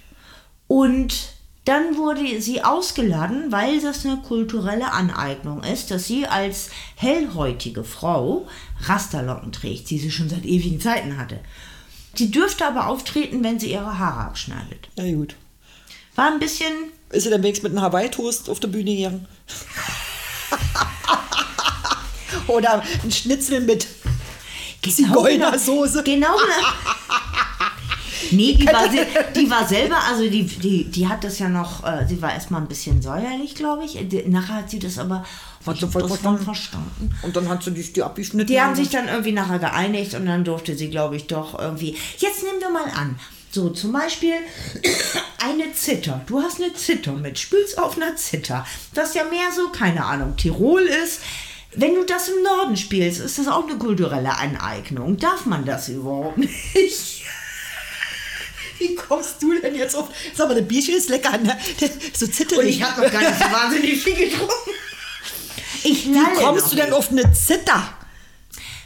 Und 0.67 1.33
dann 1.65 1.97
wurde 1.97 2.41
sie 2.41 2.63
ausgeladen, 2.63 3.51
weil 3.51 3.79
das 3.79 4.05
eine 4.05 4.17
kulturelle 4.17 4.91
Aneignung 4.91 5.63
ist, 5.63 5.91
dass 5.91 6.07
sie 6.07 6.27
als 6.27 6.69
hellhäutige 6.95 7.85
Frau 7.85 8.47
Rasterlocken 8.81 9.53
trägt, 9.53 9.89
die 9.89 9.97
sie 9.97 10.11
schon 10.11 10.29
seit 10.29 10.43
ewigen 10.43 10.81
Zeiten 10.81 11.17
hatte. 11.17 11.39
Sie 12.15 12.31
dürfte 12.31 12.65
aber 12.65 12.87
auftreten, 12.87 13.43
wenn 13.43 13.59
sie 13.59 13.71
ihre 13.71 13.97
Haare 13.97 14.21
abschneidet. 14.21 14.89
Na 14.97 15.09
gut. 15.11 15.35
War 16.15 16.31
ein 16.31 16.39
bisschen 16.39 16.71
Ist 17.09 17.23
sie 17.23 17.29
dann 17.29 17.41
wenigstens 17.41 17.69
mit 17.69 17.77
einem 17.77 17.85
Hawaii-Toast 17.85 18.49
auf 18.49 18.59
der 18.59 18.67
Bühne 18.67 18.95
gegangen? 18.95 19.25
Oder 22.47 22.83
ein 23.03 23.11
Schnitzel 23.11 23.61
mit 23.61 23.87
Zigeunersoße. 24.85 26.03
Genau. 26.03 26.35
Nee, 28.31 28.53
die 28.55 28.65
war, 28.67 28.87
die 29.35 29.49
war 29.49 29.67
selber, 29.67 29.97
also 30.09 30.23
die, 30.29 30.43
die, 30.45 30.85
die 30.85 31.07
hat 31.07 31.23
das 31.23 31.39
ja 31.39 31.49
noch, 31.49 31.83
äh, 31.83 32.05
sie 32.07 32.21
war 32.21 32.33
erstmal 32.33 32.61
ein 32.61 32.67
bisschen 32.67 33.01
säuerlich, 33.01 33.55
glaube 33.55 33.85
ich. 33.85 33.97
Nachher 34.27 34.55
hat 34.55 34.69
sie 34.69 34.79
das 34.79 34.97
aber 34.97 35.25
Hat 35.65 35.77
sie 35.77 35.87
voll 35.87 36.07
verstanden. 36.07 36.43
verstanden. 36.43 37.15
Und 37.21 37.35
dann 37.35 37.49
hat 37.49 37.63
sie 37.63 37.71
die, 37.71 37.93
die 37.93 38.03
abgeschnitten. 38.03 38.47
Die 38.47 38.59
haben 38.61 38.75
sich 38.75 38.89
dann 38.89 39.07
irgendwie 39.07 39.31
nachher 39.31 39.59
geeinigt 39.59 40.13
und 40.15 40.25
dann 40.25 40.43
durfte 40.43 40.75
sie, 40.75 40.89
glaube 40.89 41.15
ich, 41.15 41.27
doch 41.27 41.57
irgendwie. 41.59 41.95
Jetzt 42.17 42.43
nehmen 42.43 42.59
wir 42.59 42.69
mal 42.69 42.89
an. 42.95 43.19
So, 43.51 43.69
zum 43.69 43.91
Beispiel 43.91 44.33
eine 45.43 45.73
Zither. 45.73 46.21
Du 46.25 46.41
hast 46.41 46.61
eine 46.61 46.73
Zither 46.73 47.13
mit, 47.13 47.37
spielst 47.37 47.77
auf 47.77 47.97
einer 47.97 48.15
Zither. 48.15 48.65
Das 48.93 49.13
ja 49.13 49.23
mehr 49.25 49.51
so, 49.55 49.69
keine 49.69 50.05
Ahnung, 50.05 50.35
Tirol 50.37 50.81
ist. 50.81 51.21
Wenn 51.75 51.95
du 51.95 52.03
das 52.05 52.27
im 52.29 52.43
Norden 52.43 52.77
spielst, 52.77 53.19
ist 53.19 53.39
das 53.39 53.47
auch 53.47 53.67
eine 53.67 53.77
kulturelle 53.77 54.37
Aneignung. 54.37 55.17
Darf 55.17 55.45
man 55.47 55.65
das 55.65 55.89
überhaupt 55.89 56.37
nicht? 56.75 57.22
Wie 58.79 58.95
kommst 58.95 59.41
du 59.41 59.59
denn 59.59 59.75
jetzt 59.75 59.95
auf? 59.95 60.09
Sag 60.35 60.47
mal, 60.49 60.55
das 60.55 60.67
Bierchen 60.67 60.95
ist 60.95 61.09
lecker, 61.09 61.37
ne? 61.37 61.57
So 62.13 62.25
Und 62.25 62.33
zitterig. 62.35 62.77
ich 62.77 62.83
habe 62.83 63.01
noch 63.01 63.11
gar 63.11 63.21
nicht 63.21 63.37
so 63.39 63.45
wahnsinnig 63.51 64.01
viel 64.01 64.15
getrunken. 64.15 64.53
Ich 65.83 66.05
Wie 66.07 66.13
kommst 66.35 66.71
du 66.71 66.75
denn 66.75 66.85
nicht. 66.85 66.93
auf 66.93 67.11
eine 67.11 67.31
Zither? 67.33 67.89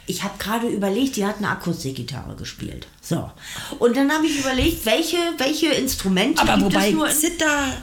Ich 0.06 0.22
habe 0.22 0.38
gerade 0.38 0.66
überlegt, 0.68 1.16
die 1.16 1.26
hat 1.26 1.36
eine 1.36 1.50
Akustikgitarre 1.50 2.34
gespielt. 2.34 2.86
So. 3.02 3.30
Und 3.78 3.96
dann 3.96 4.10
habe 4.10 4.26
ich 4.26 4.38
überlegt, 4.38 4.84
welche, 4.86 5.16
welche 5.36 5.68
Instrumente 5.68 6.40
Aber 6.42 6.54
gibt 6.56 6.72
wobei 6.74 6.88
es 6.88 6.94
nur 6.94 7.08
in 7.08 7.16
Zither 7.16 7.76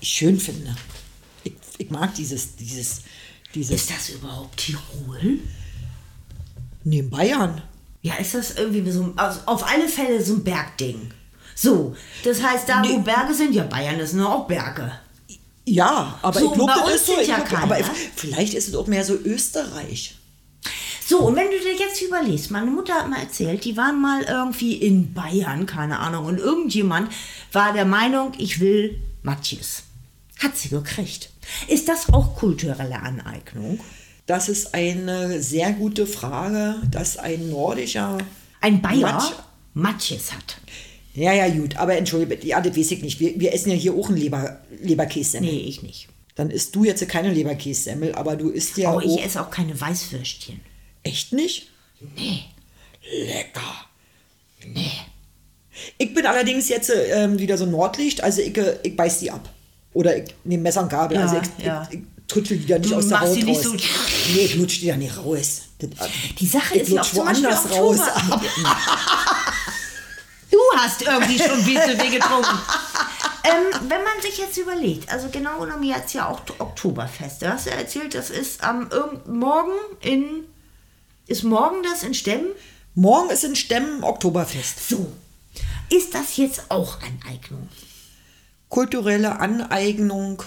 ich 0.00 0.08
schön 0.08 0.40
finde. 0.40 0.74
Ich, 1.44 1.52
ich 1.78 1.90
mag 1.90 2.14
dieses, 2.14 2.56
dieses, 2.56 3.02
Dieses. 3.54 3.82
Ist 3.82 3.90
das 3.90 4.08
überhaupt 4.10 4.56
Tirol? 4.58 5.38
Neben 6.84 7.08
Bayern. 7.10 7.62
Ja, 8.02 8.14
ist 8.16 8.34
das 8.34 8.56
irgendwie 8.56 8.90
so, 8.90 9.02
ein- 9.02 9.18
also 9.18 9.40
auf 9.46 9.66
alle 9.66 9.88
Fälle 9.88 10.22
so 10.22 10.34
ein 10.34 10.44
Bergding. 10.44 11.10
So, 11.58 11.96
das 12.22 12.42
heißt, 12.42 12.68
da 12.68 12.82
wo. 12.86 12.98
Berge 13.00 13.32
sind, 13.34 13.54
ja, 13.54 13.64
Bayern 13.64 13.98
ist 13.98 14.12
nur 14.12 14.30
auch 14.32 14.46
Berge. 14.46 14.92
Ja, 15.64 16.18
aber 16.22 16.38
So, 16.38 16.46
ich 16.46 16.52
glaube, 16.52 16.72
das 16.84 16.94
ist 16.96 17.06
so. 17.06 17.20
ja 17.20 17.38
glaub, 17.40 17.62
aber 17.62 17.78
vielleicht 18.14 18.54
ist 18.54 18.68
es 18.68 18.74
auch 18.76 18.86
mehr 18.86 19.04
so 19.04 19.14
Österreich. 19.14 20.16
So, 21.04 21.20
und 21.20 21.34
wenn 21.36 21.46
du 21.50 21.58
dir 21.58 21.74
jetzt 21.78 22.02
überlegst, 22.02 22.50
meine 22.50 22.70
Mutter 22.70 22.94
hat 22.94 23.08
mal 23.08 23.20
erzählt, 23.20 23.64
die 23.64 23.76
waren 23.76 24.00
mal 24.00 24.22
irgendwie 24.24 24.74
in 24.74 25.14
Bayern, 25.14 25.64
keine 25.66 25.98
Ahnung, 25.98 26.26
und 26.26 26.38
irgendjemand 26.38 27.10
war 27.52 27.72
der 27.72 27.84
Meinung, 27.84 28.32
ich 28.38 28.60
will 28.60 29.00
Matjes. 29.22 29.84
Hat 30.42 30.56
sie 30.56 30.68
gekriegt. 30.68 31.30
Ist 31.68 31.88
das 31.88 32.12
auch 32.12 32.36
kulturelle 32.36 33.00
Aneignung? 33.00 33.80
Das 34.26 34.48
ist 34.48 34.74
eine 34.74 35.40
sehr 35.40 35.72
gute 35.72 36.06
Frage, 36.06 36.76
dass 36.90 37.16
ein 37.16 37.48
nordischer. 37.50 38.18
Ein 38.60 38.82
Bayer 38.82 39.18
Matsch- 39.18 39.32
Matjes 39.74 40.32
hat. 40.32 40.58
Ja, 41.16 41.32
ja, 41.32 41.48
gut, 41.48 41.76
aber 41.76 41.96
entschuldige, 41.96 42.46
ja, 42.46 42.60
das 42.60 42.76
weiß 42.76 42.90
ich 42.92 43.02
nicht. 43.02 43.18
Wir, 43.20 43.40
wir 43.40 43.52
essen 43.54 43.70
ja 43.70 43.76
hier 43.76 43.94
auch 43.94 44.08
einen 44.08 44.18
Leber, 44.18 44.60
Leberkässemmel. 44.82 45.50
Nee, 45.50 45.60
ich 45.60 45.82
nicht. 45.82 46.08
Dann 46.34 46.50
isst 46.50 46.76
du 46.76 46.84
jetzt 46.84 47.08
keine 47.08 47.32
Leberkässemmel, 47.32 48.14
aber 48.14 48.36
du 48.36 48.50
isst 48.50 48.76
ja 48.76 48.90
auch. 48.92 49.00
ich 49.00 49.22
esse 49.24 49.40
auch 49.40 49.50
keine 49.50 49.78
Weißwürstchen. 49.80 50.60
Echt 51.02 51.32
nicht? 51.32 51.68
Nee, 52.16 52.40
Lecker. 53.26 53.62
nee. 54.66 54.90
Ich 55.98 56.12
bin 56.14 56.26
allerdings 56.26 56.68
jetzt 56.68 56.90
ähm, 56.94 57.38
wieder 57.38 57.56
so 57.56 57.64
Nordlicht, 57.66 58.22
also 58.22 58.40
ich, 58.42 58.56
äh, 58.58 58.76
ich 58.82 58.96
beiß 58.96 59.20
die 59.20 59.30
ab. 59.30 59.48
Oder 59.94 60.18
ich 60.18 60.24
nehme 60.44 60.64
Messer 60.64 60.82
und 60.82 60.90
Gabel. 60.90 61.16
Ja, 61.16 61.22
also 61.24 61.36
ich, 61.58 61.64
ja. 61.64 61.88
ich, 61.90 61.98
ich 61.98 62.02
tutschel 62.28 62.58
die 62.58 62.66
ja 62.66 62.78
nicht 62.78 62.90
Du 62.90 62.96
aus 62.96 63.08
der 63.08 63.20
Haut 63.20 63.36
die 63.36 63.42
nicht 63.44 63.56
raus. 63.58 63.64
so- 63.64 64.34
Nee, 64.34 64.44
ich 64.44 64.54
lutsch 64.56 64.80
die 64.80 64.86
ja 64.86 64.96
nicht 64.96 65.16
raus. 65.16 65.62
Das, 65.78 65.90
äh, 65.90 66.10
Die 66.38 66.46
Sache 66.46 66.74
ich 66.76 66.82
ist 66.82 66.90
ja 66.92 67.00
auch 67.02 67.14
woanders 67.14 67.70
raus. 67.70 67.98
Du 70.50 70.58
hast 70.76 71.02
irgendwie 71.02 71.38
schon 71.38 71.58
viel 71.62 71.80
zu 71.82 71.96
viel 71.98 72.12
getrunken. 72.12 72.58
ähm, 73.44 73.80
wenn 73.88 74.02
man 74.04 74.20
sich 74.22 74.38
jetzt 74.38 74.56
überlegt, 74.56 75.10
also 75.10 75.28
genau 75.30 75.58
genommen 75.60 75.82
jetzt 75.82 76.14
ja 76.14 76.28
auch 76.28 76.40
Oktoberfest. 76.58 77.42
Du 77.42 77.52
hast 77.52 77.66
ja 77.66 77.72
erzählt, 77.72 78.14
das 78.14 78.30
ist 78.30 78.62
am 78.62 78.88
irgend- 78.90 79.26
morgen 79.28 79.72
in. 80.00 80.44
Ist 81.26 81.42
morgen 81.42 81.82
das 81.82 82.02
in 82.04 82.14
Stemmen? 82.14 82.50
Morgen 82.94 83.30
ist 83.30 83.44
in 83.44 83.56
Stemmen 83.56 84.04
Oktoberfest. 84.04 84.88
So. 84.88 85.12
Ist 85.90 86.14
das 86.14 86.36
jetzt 86.36 86.70
auch 86.70 86.98
Aneignung? 87.02 87.68
Kulturelle 88.68 89.38
Aneignung. 89.40 90.42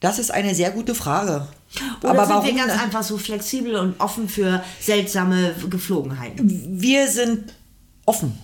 Das 0.00 0.18
ist 0.18 0.30
eine 0.30 0.54
sehr 0.54 0.70
gute 0.70 0.94
Frage. 0.94 1.46
Oder 2.02 2.10
Aber 2.10 2.26
sind 2.26 2.34
warum? 2.36 2.46
wir 2.46 2.54
ganz 2.66 2.80
einfach 2.80 3.02
so 3.02 3.18
flexibel 3.18 3.74
und 3.76 3.98
offen 4.00 4.28
für 4.28 4.62
seltsame 4.80 5.54
Geflogenheiten? 5.68 6.80
wir 6.80 7.08
sind 7.08 7.52
offen. 8.06 8.38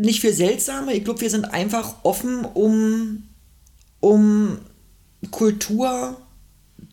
Nicht 0.00 0.20
für 0.20 0.32
seltsame, 0.32 0.94
ich 0.94 1.04
glaube, 1.04 1.20
wir 1.20 1.30
sind 1.30 1.44
einfach 1.46 1.94
offen, 2.04 2.44
um, 2.44 3.24
um 4.00 4.58
Kultur, 5.30 6.16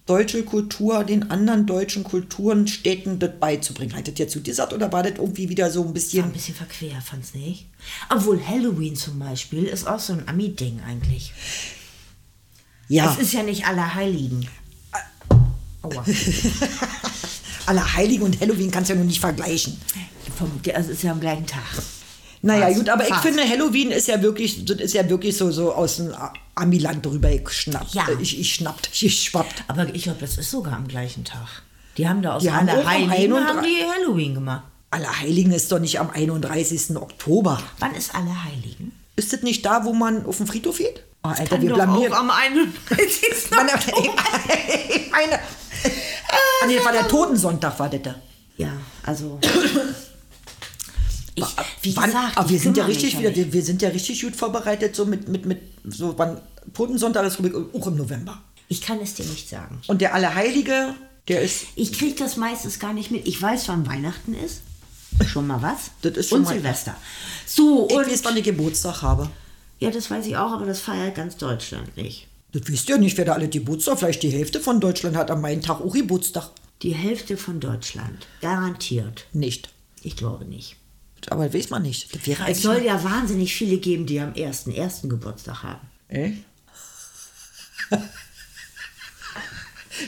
deutsche 0.05 0.43
Kultur, 0.43 1.03
den 1.05 1.31
anderen 1.31 1.65
deutschen 1.65 2.03
Kulturen, 2.03 2.67
Städten 2.67 3.19
das 3.19 3.31
beizubringen. 3.39 3.95
Hat 3.95 4.07
das 4.07 4.15
jetzt 4.17 4.33
zu 4.33 4.39
dir 4.39 4.51
gesagt 4.51 4.73
oder 4.73 4.91
war 4.91 5.03
das 5.03 5.13
irgendwie 5.13 5.47
wieder 5.49 5.71
so 5.71 5.81
ein 5.81 5.87
War 5.87 5.93
bisschen. 5.93 6.23
ein 6.25 6.31
bisschen 6.33 6.55
verquer, 6.55 6.99
fand's 7.01 7.33
nicht? 7.33 7.67
Obwohl 8.09 8.45
Halloween 8.45 8.95
zum 8.95 9.19
Beispiel 9.19 9.63
ist 9.65 9.87
auch 9.87 9.99
so 9.99 10.13
ein 10.13 10.27
Ami-Ding 10.27 10.81
eigentlich. 10.85 11.33
Ja, 12.89 13.13
Es 13.13 13.19
ist 13.21 13.33
ja 13.33 13.43
nicht 13.43 13.65
Allerheiligen. 13.67 14.47
Aua. 15.81 16.05
Allerheiligen 17.65 18.23
und 18.23 18.39
Halloween 18.39 18.71
kannst 18.71 18.89
du 18.89 18.93
ja 18.93 18.97
nur 18.97 19.07
nicht 19.07 19.19
vergleichen. 19.19 19.77
Vom- 20.37 20.51
Also 20.73 20.91
es 20.91 20.97
ist 20.97 21.03
ja 21.03 21.11
am 21.11 21.19
gleichen 21.19 21.45
Tag. 21.45 21.61
Naja, 22.47 22.67
Fast, 22.67 22.77
gut, 22.77 22.89
aber 22.89 23.03
ich 23.03 23.09
fast. 23.09 23.23
finde, 23.23 23.43
Halloween 23.43 23.91
ist 23.91 24.07
ja 24.07 24.21
wirklich, 24.21 24.63
das 24.63 24.77
ist 24.77 24.93
ja 24.93 25.09
wirklich 25.09 25.35
so, 25.35 25.51
so 25.51 25.73
aus 25.73 25.97
dem 25.97 26.13
Amiland 26.55 27.05
drüber 27.05 27.29
geschnappt. 27.29 27.93
Ja. 27.93 28.05
Ich, 28.21 28.39
ich 28.39 28.53
schnappt, 28.53 28.89
ich 29.01 29.23
schwappt. 29.23 29.63
Aber 29.67 29.93
ich 29.93 30.03
glaube, 30.03 30.19
das 30.21 30.37
ist 30.37 30.49
sogar 30.49 30.73
am 30.73 30.87
gleichen 30.87 31.25
Tag. 31.25 31.47
Die 31.97 32.07
haben 32.07 32.21
da 32.21 32.35
aus 32.35 32.47
Allerheiligen 32.47 33.33
31 33.33 33.47
haben 33.47 33.63
die 33.63 33.83
Halloween 33.83 34.33
gemacht. 34.35 34.63
Allerheiligen 34.91 35.51
ist 35.51 35.69
doch 35.71 35.79
nicht 35.79 35.99
am 35.99 36.09
31. 36.09 36.95
Oktober. 36.95 37.61
Wann 37.79 37.93
ist 37.95 38.15
Allerheiligen? 38.15 38.93
Ist 39.17 39.33
das 39.33 39.41
nicht 39.41 39.65
da, 39.65 39.83
wo 39.83 39.91
man 39.91 40.25
auf 40.25 40.37
dem 40.37 40.47
Friedhof 40.47 40.77
geht? 40.77 41.03
Oh, 41.23 41.29
Alter, 41.29 41.43
Kann 41.47 41.61
wir 41.63 41.73
blamieren. 41.73 42.13
auch 42.13 42.19
am 42.19 42.29
31. 42.29 43.51
Mann, 43.51 43.67
ich 43.67 45.11
meine, 45.11 45.33
ah, 46.29 46.65
nee, 46.67 46.75
das 46.77 46.85
war 46.85 46.93
der 46.93 47.07
Totensonntag, 47.09 47.77
war 47.77 47.89
das 47.89 48.01
da. 48.03 48.15
Ja, 48.55 48.71
also. 49.03 49.37
Ich, 51.37 51.45
wie 51.83 51.95
Wann, 51.95 52.05
gesagt, 52.05 52.37
aber 52.37 52.49
wir 52.49 52.59
sind 52.59 52.77
ja 52.77 52.85
richtig 52.85 53.17
wieder, 53.19 53.35
wir, 53.35 53.53
wir 53.53 53.63
sind 53.63 53.81
ja 53.81 53.89
richtig 53.89 54.21
gut 54.21 54.35
vorbereitet, 54.35 54.95
so 54.95 55.05
mit, 55.05 55.27
mit, 55.27 55.45
mit 55.45 55.59
so 55.87 56.17
wann 56.17 56.41
Totensonntag 56.73 57.25
ist 57.25 57.39
auch 57.39 57.87
im 57.87 57.95
November. 57.95 58.41
Ich 58.69 58.81
kann 58.81 58.99
es 58.99 59.13
dir 59.13 59.25
nicht 59.25 59.47
sagen. 59.47 59.79
Und 59.87 60.01
der 60.01 60.13
Allerheilige, 60.13 60.95
der 61.27 61.41
ist, 61.41 61.65
Ich 61.75 61.93
kriege 61.93 62.15
das 62.15 62.37
meistens 62.37 62.79
gar 62.79 62.91
nicht 62.93 63.11
mit. 63.11 63.27
Ich 63.27 63.41
weiß, 63.41 63.67
wann 63.69 63.85
Weihnachten 63.87 64.33
ist. 64.33 64.61
Schon 65.27 65.47
mal 65.47 65.61
was. 65.61 65.91
Das 66.01 66.17
ist 66.17 66.29
schon 66.29 66.39
und 66.39 66.43
mal- 66.45 66.53
Silvester. 66.53 66.95
So, 67.45 67.87
ich 67.89 67.95
und. 67.95 68.07
weiß, 68.11 68.25
wann 68.25 68.37
ich 68.37 68.43
Geburtstag 68.43 69.01
habe. 69.03 69.29
ja, 69.79 69.91
das 69.91 70.09
weiß 70.09 70.25
ich 70.25 70.37
auch, 70.37 70.51
aber 70.51 70.65
das 70.65 70.79
feiert 70.79 71.15
ganz 71.15 71.37
Deutschland 71.37 71.95
nicht. 71.97 72.27
Das 72.51 72.63
wisst 72.67 72.89
ihr 72.89 72.97
nicht, 72.97 73.17
wer 73.17 73.25
da 73.25 73.33
alle 73.33 73.47
Geburtstag, 73.49 73.99
vielleicht 73.99 74.23
die 74.23 74.29
Hälfte 74.31 74.59
von 74.59 74.79
Deutschland 74.79 75.15
hat 75.15 75.29
am 75.29 75.41
meinen 75.41 75.61
Tag 75.61 75.81
auch 75.81 75.93
Geburtstag. 75.93 76.49
Die 76.81 76.93
Hälfte 76.95 77.37
von 77.37 77.59
Deutschland. 77.59 78.25
Garantiert. 78.41 79.25
Nicht. 79.33 79.69
Ich 80.01 80.15
glaube 80.15 80.45
nicht. 80.45 80.76
Aber 81.29 81.53
weiß 81.53 81.69
man 81.69 81.81
nicht. 81.81 82.07
Es 82.47 82.61
soll 82.61 82.83
ja 82.83 83.03
wahnsinnig 83.03 83.53
viele 83.55 83.77
geben, 83.77 84.05
die 84.05 84.19
am 84.19 84.33
ersten, 84.33 84.71
ersten 84.73 85.09
Geburtstag 85.09 85.63
haben. 85.63 85.81
Echt? 86.09 86.37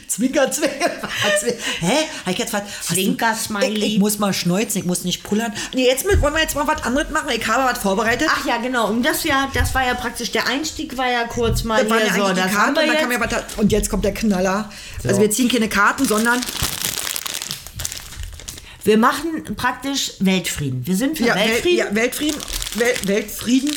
Zwinker, 0.08 0.52
Zwinker. 0.52 0.92
Zwi- 1.42 1.56
Hä? 1.80 1.94
Hab 2.24 2.32
ich 2.34 2.38
jetzt 2.38 2.54
was? 2.54 2.62
hast 2.62 2.90
du- 2.92 2.94
Zwinker-Smiley. 2.94 3.78
Ich, 3.78 3.94
ich 3.96 4.00
muss 4.00 4.20
mal 4.20 4.34
schneuzen, 4.34 4.78
ich 4.82 4.86
muss 4.86 5.04
nicht 5.04 5.24
pullern. 5.24 5.52
Nee, 5.74 5.88
jetzt 5.88 6.06
wollen 6.06 6.34
wir 6.36 6.42
jetzt 6.42 6.56
mal 6.56 6.68
was 6.68 6.84
anderes 6.84 7.10
machen. 7.10 7.30
Ich 7.36 7.48
habe 7.48 7.64
was 7.64 7.80
vorbereitet. 7.80 8.28
Ach 8.32 8.46
ja, 8.46 8.58
genau. 8.58 8.88
Und 8.90 9.04
das 9.04 9.24
ja, 9.24 9.50
das 9.54 9.74
war 9.74 9.86
ja 9.86 9.96
praktisch 9.96 10.32
der 10.32 10.48
Einstieg, 10.48 10.96
war 10.96 11.10
ja 11.10 11.24
kurz 11.26 11.64
mal 11.64 11.84
das 11.84 11.90
ja 11.90 11.96
hier 11.96 12.14
eigentlich 12.14 12.28
so. 12.28 12.34
die 12.34 12.40
Das 12.42 12.52
wir 12.54 12.68
und, 12.68 12.76
dann 12.78 12.86
jetzt. 12.88 13.00
kam 13.02 13.12
ja 13.12 13.20
was 13.20 13.58
und 13.58 13.72
jetzt 13.72 13.90
kommt 13.90 14.06
der 14.06 14.14
Knaller. 14.14 14.70
Also 15.04 15.22
wir 15.22 15.32
ziehen 15.32 15.50
keine 15.50 15.70
Karten, 15.70 16.06
sondern 16.06 16.40
Wir 18.84 18.98
machen 18.98 19.44
praktisch 19.56 20.14
Weltfrieden. 20.20 20.86
Wir 20.86 20.96
sind 20.96 21.18
für 21.18 21.26
ja, 21.26 21.36
Wel- 21.36 21.50
Weltfrieden. 21.50 21.78
ja, 21.78 21.96
Weltfrieden, 21.96 22.42
Wel 22.76 22.94
Weltfrieden 23.04 23.72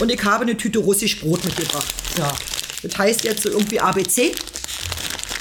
und 0.00 0.10
ich 0.10 0.22
habe 0.24 0.42
eine 0.42 0.56
Tüte 0.56 0.78
russisch 0.78 1.20
Brot 1.20 1.44
mitgebracht. 1.44 1.92
Ja. 2.18 2.34
Das 2.82 2.96
heißt 2.98 3.24
jetzt 3.24 3.44
irgendwie 3.44 3.80
ABC. 3.80 4.34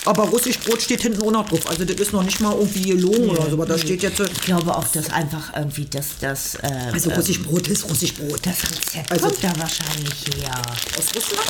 Aber 0.08 0.24
russisch 0.26 0.60
Brot 0.60 0.82
steht 0.84 1.02
hinten 1.02 1.22
auch 1.24 1.32
noch 1.32 1.50
drauf. 1.50 1.68
Also 1.68 1.84
das 1.84 1.96
ist 2.00 2.14
noch 2.14 2.22
nicht 2.24 2.40
mal 2.40 2.54
irgendwie 2.54 2.90
gelogen 2.92 3.28
oder 3.30 3.48
so, 3.48 3.54
aber 3.54 3.66
da 3.66 3.76
steht 3.78 4.04
jetzt 4.04 4.18
so, 4.18 4.24
Ich 4.26 4.42
glaube 4.42 4.76
auch, 4.76 4.88
dass 4.90 5.10
einfach 5.10 5.56
irgendwie 5.56 5.86
das, 5.86 6.10
das, 6.22 6.56
äh, 6.56 6.68
also 6.94 7.10
russisch 7.12 7.42
Brot 7.42 7.68
ist 7.68 7.90
russisch 7.90 8.14
Brot. 8.14 8.40
das 8.44 8.62
Rezept 8.70 9.12
Also- 9.12 9.28
kommt 9.30 9.44
da 9.44 9.54
wahrscheinlich 9.58 10.14
her. 10.44 10.62
Aus 10.98 11.06
Russland? 11.16 11.50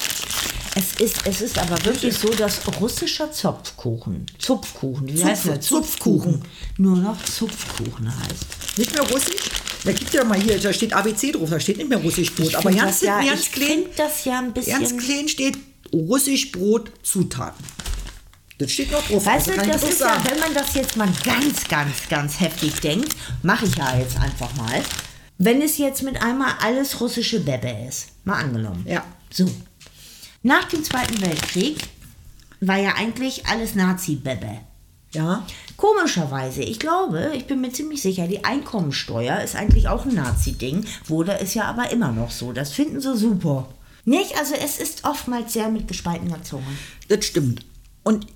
Es 0.77 0.99
ist, 0.99 1.25
es 1.25 1.39
ist 1.41 1.57
aber 1.57 1.83
wirklich 1.85 2.17
so, 2.17 2.27
dass 2.27 2.59
russischer 2.81 3.31
Zopfkuchen, 3.31 4.25
Zupfkuchen, 4.37 5.07
wie 5.07 5.13
Zupf- 5.13 5.25
heißt 5.25 5.45
der? 5.45 5.61
Zupfkuchen. 5.61 6.41
nur 6.77 6.97
noch 6.97 7.23
Zupfkuchen 7.23 8.09
heißt. 8.09 8.77
Nicht 8.77 8.93
mehr 8.93 9.03
russisch? 9.03 9.41
Da 9.85 9.93
gibt 9.93 10.13
ja 10.13 10.25
mal 10.25 10.37
hier, 10.39 10.59
da 10.59 10.73
steht 10.73 10.91
ABC 10.91 11.31
drauf, 11.31 11.49
da 11.49 11.59
steht 11.61 11.77
nicht 11.77 11.87
mehr 11.87 11.99
russisch 11.99 12.33
Brot. 12.33 12.55
Aber 12.55 12.69
find 12.69 12.81
ganz, 12.81 12.99
das 12.99 13.07
ja, 13.07 13.23
ganz 13.23 13.39
ich 13.39 13.51
klein, 13.53 13.83
das 13.95 14.25
ja 14.25 14.39
ein 14.39 14.51
bisschen... 14.51 14.79
ganz 14.79 14.97
klein 14.97 15.29
steht 15.29 15.57
russisch 15.93 16.51
Brot 16.51 16.91
Zutaten. 17.03 17.63
Das 18.57 18.71
steht 18.71 18.91
noch 18.91 19.05
drauf. 19.07 19.25
Weißt 19.25 19.49
also 19.49 19.61
du, 19.61 19.67
ich 19.67 19.73
das 19.73 19.83
ist 19.83 19.99
ja, 20.01 20.07
sagen. 20.07 20.23
wenn 20.29 20.39
man 20.39 20.53
das 20.53 20.73
jetzt 20.75 20.97
mal 20.97 21.09
ganz, 21.23 21.67
ganz, 21.69 22.09
ganz 22.09 22.39
heftig 22.41 22.81
denkt, 22.81 23.15
mache 23.43 23.65
ich 23.65 23.75
ja 23.75 23.97
jetzt 23.97 24.17
einfach 24.17 24.53
mal. 24.55 24.81
Wenn 25.37 25.61
es 25.61 25.77
jetzt 25.77 26.03
mit 26.03 26.21
einmal 26.21 26.53
alles 26.61 26.99
russische 26.99 27.39
Bebe 27.39 27.73
ist, 27.87 28.07
mal 28.25 28.39
angenommen. 28.43 28.85
Ja. 28.87 29.05
So. 29.31 29.49
Nach 30.45 30.65
dem 30.65 30.83
Zweiten 30.83 31.19
Weltkrieg 31.21 31.79
war 32.61 32.77
ja 32.77 32.93
eigentlich 32.93 33.47
alles 33.47 33.73
Nazi-Bebe. 33.73 34.59
Ja. 35.09 35.43
Komischerweise, 35.75 36.61
ich 36.61 36.77
glaube, 36.77 37.31
ich 37.33 37.47
bin 37.47 37.61
mir 37.61 37.71
ziemlich 37.71 38.03
sicher, 38.03 38.27
die 38.27 38.45
Einkommensteuer 38.45 39.41
ist 39.41 39.55
eigentlich 39.55 39.87
auch 39.87 40.05
ein 40.05 40.13
Nazi-Ding, 40.13 40.85
wurde 41.07 41.39
es 41.39 41.55
ja 41.55 41.63
aber 41.63 41.89
immer 41.89 42.11
noch 42.11 42.29
so. 42.29 42.53
Das 42.53 42.73
finden 42.73 43.01
sie 43.01 43.17
super. 43.17 43.69
Nicht? 44.03 44.37
Also 44.37 44.53
es 44.53 44.77
ist 44.77 45.03
oftmals 45.03 45.51
sehr 45.51 45.67
mit 45.69 45.87
gespaltener 45.87 46.43
Zunge. 46.43 46.67
Das 47.07 47.25
stimmt. 47.25 47.65
Und, 48.03 48.27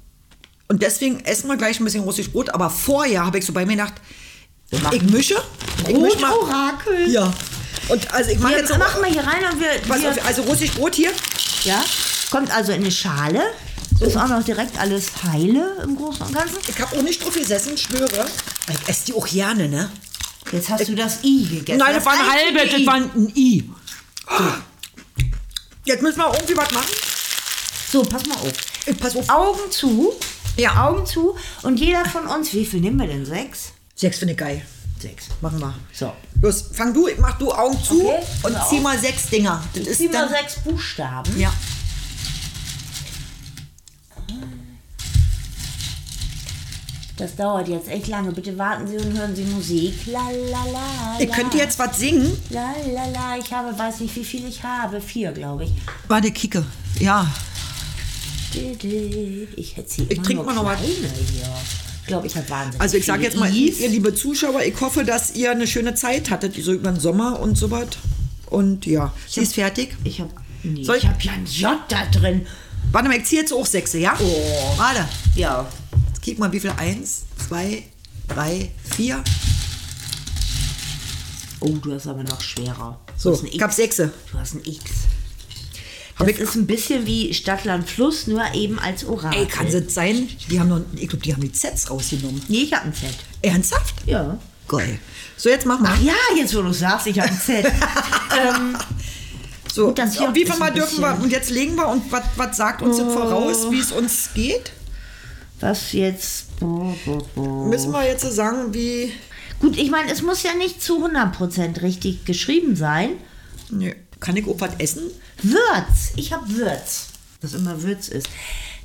und 0.67 0.81
deswegen 0.81 1.19
essen 1.25 1.47
wir 1.47 1.57
gleich 1.57 1.79
ein 1.79 1.83
bisschen 1.83 2.05
russisch 2.05 2.31
Brot. 2.31 2.49
Aber 2.49 2.71
vorher 2.71 3.23
habe 3.23 3.37
ich 3.37 3.45
so 3.45 3.53
bei 3.53 3.67
mir 3.67 3.73
gedacht, 3.73 3.93
ich 4.71 5.03
mische. 5.03 5.35
Ich 5.87 5.95
mische 5.95 6.17
mal. 6.17 6.31
Brotorakel. 6.31 7.11
Ja. 7.11 7.31
Und 7.87 8.11
also 8.11 8.31
ich 8.31 8.39
mache 8.39 8.53
jetzt 8.53 8.75
machen 8.75 8.99
wir 9.03 9.11
hier 9.11 9.23
rein 9.23 9.43
und 9.53 9.61
wir 9.61 10.09
auf, 10.09 10.25
also 10.25 10.41
russisch 10.41 10.71
Brot 10.71 10.95
hier. 10.95 11.11
Ja, 11.63 11.83
kommt 12.31 12.51
also 12.51 12.71
in 12.71 12.81
eine 12.81 12.91
Schale. 12.91 13.41
Ist 13.99 14.15
auch 14.15 14.29
noch 14.29 14.43
direkt 14.43 14.79
alles 14.79 15.11
heile 15.23 15.77
im 15.83 15.95
Großen 15.97 16.25
und 16.25 16.33
Ganzen. 16.33 16.57
Ich 16.67 16.79
habe 16.79 16.97
auch 16.97 17.01
nicht 17.01 17.23
drauf 17.23 17.33
gesessen, 17.33 17.77
schwöre. 17.77 18.25
Ich 18.69 18.89
esse 18.89 19.05
die 19.07 19.13
auch 19.13 19.27
gerne, 19.27 19.67
ne? 19.67 19.91
Jetzt 20.51 20.69
hast 20.69 20.87
du 20.87 20.95
das 20.95 21.23
I 21.23 21.45
gegessen. 21.45 21.79
Nein, 21.79 21.95
das 21.95 22.05
war 22.05 22.13
ein 22.13 22.31
halbes, 22.31 22.71
das 22.71 22.79
I. 22.79 22.87
war 22.87 22.95
ein 22.95 23.31
I. 23.35 23.69
Jetzt 25.85 26.01
müssen 26.01 26.19
wir 26.19 26.33
irgendwie 26.33 26.55
was 26.55 26.71
machen. 26.71 26.91
So, 27.91 28.03
pass 28.03 28.25
mal 28.25 28.35
auf. 28.35 28.53
Ich 28.85 28.97
pass 28.97 29.15
auf. 29.17 29.29
Augen 29.29 29.71
zu. 29.71 30.13
Ja. 30.55 30.87
Augen 30.87 31.05
zu. 31.05 31.35
Und 31.63 31.79
jeder 31.79 32.05
von 32.05 32.25
uns, 32.27 32.53
wie 32.53 32.65
viel 32.65 32.79
nehmen 32.79 32.99
wir 32.99 33.07
denn? 33.07 33.25
Sechs? 33.25 33.73
Sechs 33.95 34.19
finde 34.19 34.33
ich 34.33 34.37
geil. 34.37 34.61
Sechs. 34.99 35.25
Machen 35.41 35.59
wir. 35.59 35.73
So. 35.93 36.13
Los, 36.41 36.65
fang 36.73 36.93
du, 36.93 37.07
mach 37.19 37.37
du 37.37 37.51
Augen 37.51 37.77
zu 37.83 38.01
Okay, 38.01 38.23
und 38.43 38.53
zieh 38.69 38.77
auf. 38.77 38.83
mal 38.83 38.97
sechs 38.97 39.29
Dinger. 39.29 39.61
Das 39.73 39.87
ist 39.87 39.97
Zieh 39.97 40.07
mal 40.07 40.29
sechs 40.29 40.55
Buchstaben. 40.59 41.37
Ja. 41.37 41.51
Das 47.17 47.35
dauert 47.35 47.67
jetzt 47.67 47.89
echt 47.89 48.07
lange. 48.07 48.31
Bitte 48.31 48.57
warten 48.57 48.87
Sie 48.87 48.95
und 48.97 49.17
hören 49.17 49.35
Sie 49.35 49.43
Musik. 49.43 49.93
La 50.05 50.29
la 50.31 50.63
la. 50.71 51.19
Ihr 51.19 51.27
könnt 51.27 51.53
jetzt 51.53 51.77
was 51.77 51.97
singen. 51.99 52.31
La 52.49 52.71
la 52.93 53.05
la. 53.07 53.37
Ich 53.37 53.51
habe, 53.51 53.77
weiß 53.77 53.99
nicht, 53.99 54.15
wie 54.15 54.23
viel 54.23 54.47
ich 54.47 54.63
habe. 54.63 55.01
Vier, 55.01 55.33
glaube 55.33 55.65
ich. 55.65 55.71
Warte, 56.07 56.31
kicke. 56.31 56.63
Ja. 56.99 57.27
Ich 58.53 59.75
hätte 59.75 59.89
sie 59.89 60.03
Ich 60.03 60.11
immer 60.17 60.23
trink 60.23 60.37
nur 60.37 60.45
mal 60.45 60.55
noch 60.55 60.65
was. 60.65 60.79
hier. 60.79 61.09
Ich 62.01 62.07
glaube, 62.07 62.25
ich 62.27 62.35
habe 62.35 62.49
wahnsinnig 62.49 62.81
Also 62.81 62.97
ich 62.97 63.05
sage 63.05 63.23
jetzt 63.23 63.37
mal, 63.37 63.55
Is. 63.55 63.79
ihr 63.79 63.89
liebe 63.89 64.13
Zuschauer, 64.15 64.61
ich 64.63 64.79
hoffe, 64.81 65.03
dass 65.03 65.35
ihr 65.35 65.51
eine 65.51 65.67
schöne 65.67 65.93
Zeit 65.95 66.29
hattet, 66.31 66.55
so 66.63 66.73
über 66.73 66.91
den 66.91 66.99
Sommer 66.99 67.39
und 67.39 67.55
so 67.57 67.69
was. 67.69 67.87
Und 68.47 68.85
ja, 68.87 69.13
sie 69.27 69.41
ist 69.41 69.53
fertig. 69.53 69.95
Ich 70.03 70.19
habe 70.19 70.31
nee, 70.63 70.83
Soll 70.83 70.97
ich 70.97 71.03
ich- 71.03 71.09
habe 71.09 71.21
ja 71.21 71.31
ein 71.33 71.45
J 71.45 71.77
da 71.87 72.05
drin. 72.07 72.47
Warte 72.91 73.07
mal, 73.09 73.17
ich 73.17 73.25
ziehe 73.25 73.41
jetzt 73.41 73.53
auch 73.53 73.65
sechse, 73.65 73.99
ja? 73.99 74.17
Oh. 74.19 74.77
Warte. 74.77 75.07
Ja. 75.35 75.67
Jetzt 76.07 76.21
kick 76.23 76.39
mal, 76.39 76.51
wie 76.51 76.59
viel? 76.59 76.71
Eins, 76.77 77.25
zwei, 77.47 77.83
drei, 78.27 78.71
vier. 78.95 79.23
Oh, 81.59 81.67
du 81.69 81.93
hast 81.93 82.07
aber 82.07 82.23
noch 82.23 82.41
schwerer. 82.41 82.99
Du 83.07 83.13
So, 83.35 83.43
ich 83.51 83.61
hab 83.61 83.69
X. 83.69 83.75
sechse. 83.75 84.11
Du 84.31 84.39
hast 84.39 84.55
ein 84.55 84.61
X. 84.65 84.79
Das 86.19 86.37
ist 86.37 86.55
ein 86.55 86.67
bisschen 86.67 87.05
wie 87.05 87.33
Stadt, 87.33 87.63
Land, 87.65 87.89
Fluss, 87.89 88.27
nur 88.27 88.43
eben 88.53 88.77
als 88.79 89.05
Orakel. 89.05 89.39
Ey, 89.41 89.47
kann 89.47 89.67
es 89.67 89.93
sein? 89.93 90.27
Die 90.49 90.59
haben 90.59 90.69
noch, 90.69 90.81
ich 90.95 91.07
glaube, 91.07 91.23
die 91.23 91.33
haben 91.33 91.41
die 91.41 91.51
Zs 91.51 91.89
rausgenommen. 91.89 92.41
Nee, 92.49 92.63
ich 92.63 92.73
habe 92.73 92.85
ein 92.87 92.93
Z. 92.93 93.09
Ernsthaft? 93.41 93.95
Ja. 94.05 94.37
Geil. 94.67 94.99
So, 95.37 95.49
jetzt 95.49 95.65
mach 95.65 95.79
mal. 95.79 95.93
Ach 95.95 96.01
ja, 96.03 96.13
jetzt 96.37 96.55
wo 96.55 96.61
du 96.61 96.73
sagst, 96.73 97.07
ich 97.07 97.17
habe 97.19 97.29
ein 97.31 97.39
Z. 97.39 97.65
ähm, 98.45 98.75
So, 99.71 99.87
Gut, 99.87 99.99
dann 99.99 100.07
ist 100.09 100.17
viel 100.17 100.27
ein 100.27 100.59
mal 100.59 100.73
dürfen 100.73 100.99
wir? 100.99 101.17
Und 101.21 101.31
jetzt 101.31 101.49
legen 101.51 101.75
wir 101.75 101.87
und 101.87 102.11
was- 102.11 102.23
was 102.35 102.57
sagt 102.57 102.81
uns 102.81 102.97
jetzt 102.97 103.11
voraus, 103.13 103.71
wie 103.71 103.79
es 103.79 103.91
uns 103.91 104.29
geht? 104.33 104.71
was 105.61 105.91
jetzt? 105.93 106.57
Bo, 106.59 106.95
bo. 107.35 107.65
Müssen 107.65 107.91
wir 107.91 108.05
jetzt 108.05 108.23
so 108.23 108.31
sagen, 108.31 108.73
wie. 108.73 109.11
Gut, 109.59 109.77
ich 109.77 109.91
meine, 109.91 110.09
es 110.11 110.21
muss 110.21 110.41
ja 110.43 110.53
nicht 110.53 110.81
zu 110.81 111.05
100% 111.05 111.81
richtig 111.81 112.23
geschrieben 112.25 112.75
sein. 112.77 113.11
Nee. 113.69 113.95
Kann 114.19 114.35
ich 114.37 114.47
auch 114.47 114.59
was 114.59 114.71
essen? 114.79 115.03
Würz. 115.41 116.11
Ich 116.15 116.33
habe 116.33 116.47
Würz. 116.49 117.07
Was 117.41 117.53
immer 117.53 117.81
Würz 117.83 118.07
ist. 118.09 118.27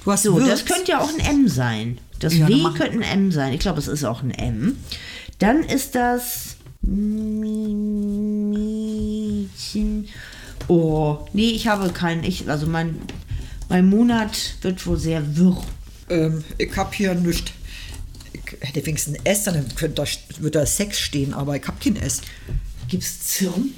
Du 0.04 0.12
hast 0.12 0.22
So, 0.22 0.36
Würz? 0.36 0.48
das 0.48 0.64
könnte 0.64 0.92
ja 0.92 1.00
auch 1.00 1.08
ein 1.08 1.18
M 1.20 1.48
sein. 1.48 1.98
Das 2.20 2.34
Ja, 2.36 2.46
W 2.48 2.62
könnte 2.76 2.92
ein 2.92 3.02
M 3.02 3.32
sein. 3.32 3.52
Ich 3.52 3.60
glaube, 3.60 3.78
es 3.80 3.88
ist 3.88 4.04
auch 4.04 4.22
ein 4.22 4.30
M. 4.30 4.78
Dann 5.38 5.62
ist 5.64 5.94
das. 5.94 6.56
Mädchen. 8.84 10.08
Oh, 10.68 11.26
nee, 11.32 11.50
ich 11.50 11.66
habe 11.66 11.90
keinen. 11.90 12.24
Ich, 12.24 12.48
also 12.48 12.66
mein, 12.66 12.98
mein 13.68 13.86
Monat 13.88 14.54
wird 14.62 14.86
wohl 14.86 14.98
sehr 14.98 15.36
wirr. 15.36 15.62
Ähm, 16.08 16.44
ich 16.58 16.76
hab 16.76 16.94
hier 16.94 17.14
nichts. 17.14 17.50
Ich 18.32 18.42
hätte 18.60 18.84
wenigstens 18.86 19.18
ein 19.18 19.26
S, 19.26 19.44
dann 19.44 19.66
könnte 19.74 20.02
da, 20.02 20.04
würde 20.38 20.58
da 20.60 20.66
Sex 20.66 21.00
stehen, 21.00 21.32
aber 21.34 21.56
ich 21.56 21.66
hab 21.66 21.80
kein 21.80 21.96
S. 21.96 22.20
Gibt's 22.88 23.20
Zirn? 23.20 23.74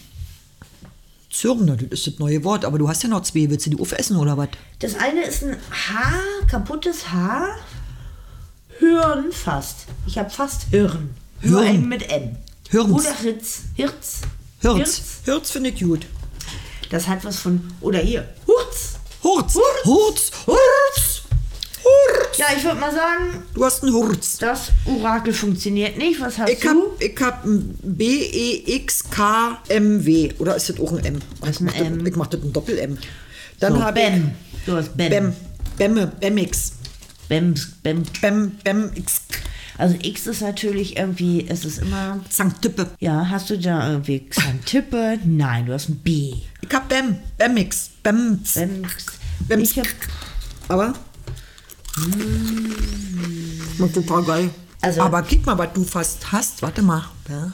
Zürne, 1.38 1.76
das 1.76 1.90
ist 1.90 2.06
das 2.06 2.18
neue 2.18 2.42
Wort, 2.44 2.64
aber 2.64 2.78
du 2.78 2.88
hast 2.88 3.02
ja 3.02 3.08
noch 3.08 3.22
zwei. 3.22 3.50
Willst 3.50 3.66
du 3.66 3.70
die 3.70 3.80
aufessen 3.80 4.16
oder 4.16 4.36
was? 4.38 4.48
Das 4.78 4.94
eine 4.94 5.22
ist 5.22 5.42
ein 5.42 5.56
Haar, 5.70 6.22
kaputtes 6.50 7.10
Haar. 7.10 7.56
Hirn 8.78 9.32
fast. 9.32 9.86
Ich 10.06 10.16
habe 10.18 10.30
fast 10.30 10.64
Hirn. 10.70 11.14
Hirn. 11.40 11.88
Mit 11.88 12.10
M. 12.10 12.36
Hirns. 12.70 12.92
Oder 12.92 13.14
Hirz. 13.16 13.60
Hirz. 13.74 14.20
Hirz. 14.60 15.02
Hirz 15.24 15.50
finde 15.50 15.70
ich 15.70 15.80
gut. 15.80 16.06
Das 16.90 17.06
hat 17.06 17.24
was 17.24 17.38
von. 17.38 17.60
Oder 17.80 17.98
hier. 17.98 18.28
Hurz. 18.46 18.94
Hurz. 19.22 19.54
Hurz. 19.54 19.84
Hurz. 19.84 20.30
Hurz. 20.46 21.15
Ja, 22.38 22.46
ich 22.56 22.62
würde 22.64 22.78
mal 22.80 22.92
sagen, 22.92 23.42
Du 23.54 23.64
hast 23.64 23.82
einen 23.82 23.92
Hurz. 23.94 24.36
das 24.38 24.70
Orakel 24.84 25.32
funktioniert 25.32 25.96
nicht. 25.96 26.20
Was 26.20 26.36
hast 26.38 26.50
Ich 26.50 26.64
hab, 26.66 26.74
du? 26.74 26.92
ich 26.98 27.18
hab 27.20 27.44
ein 27.44 27.78
B-E-X-K-M-W. 28.96 30.32
Oder 30.38 30.56
ist 30.56 30.68
das 30.68 30.78
auch 30.80 30.92
ein 30.92 31.04
M? 31.04 31.18
Was 31.40 31.50
ich, 31.50 31.60
ein 31.60 31.66
das, 31.66 31.74
M? 31.76 32.06
ich 32.06 32.16
mach 32.16 32.26
das 32.26 32.42
ein 32.42 32.52
Doppel-M. 32.52 32.98
Dann 33.60 33.72
So, 33.74 33.82
hab 33.82 33.94
Bem. 33.94 34.32
Du 34.66 34.76
hast 34.76 34.88
ich 34.88 34.92
Bem. 34.94 35.10
Bem. 35.10 35.32
Bemme. 35.78 36.06
Bemix. 36.20 36.72
Bems, 37.28 37.68
Bem. 37.82 38.02
Bem. 38.20 38.52
Bemix. 38.62 39.22
Also 39.78 39.96
X 40.02 40.26
ist 40.26 40.40
natürlich 40.42 40.96
irgendwie, 40.96 41.46
es 41.48 41.64
ist 41.64 41.78
immer. 41.78 42.20
Sankt 42.30 42.62
Tippe. 42.62 42.86
Ja, 43.00 43.28
hast 43.28 43.50
du 43.50 43.58
da 43.58 43.90
irgendwie 43.90 44.20
Xantippe? 44.28 45.18
Nein, 45.24 45.66
du 45.66 45.72
hast 45.74 45.88
ein 45.90 45.96
B. 45.96 46.34
Ich 46.62 46.72
hab 46.74 46.88
Bem. 46.88 47.16
Bemix. 47.38 47.90
Bems. 48.02 48.54
Bems. 48.54 48.86
Bems. 49.48 49.70
Ich 49.70 49.78
hab, 49.78 49.86
Aber. 50.68 50.94
Mm. 51.96 53.92
Total 53.92 54.22
geil. 54.24 54.50
Also- 54.80 55.02
Aber 55.02 55.22
guck 55.22 55.46
mal, 55.46 55.58
was 55.58 55.72
du 55.74 55.84
fast 55.84 56.32
hast. 56.32 56.62
Warte 56.62 56.82
mal. 56.82 57.04
Ja. 57.28 57.52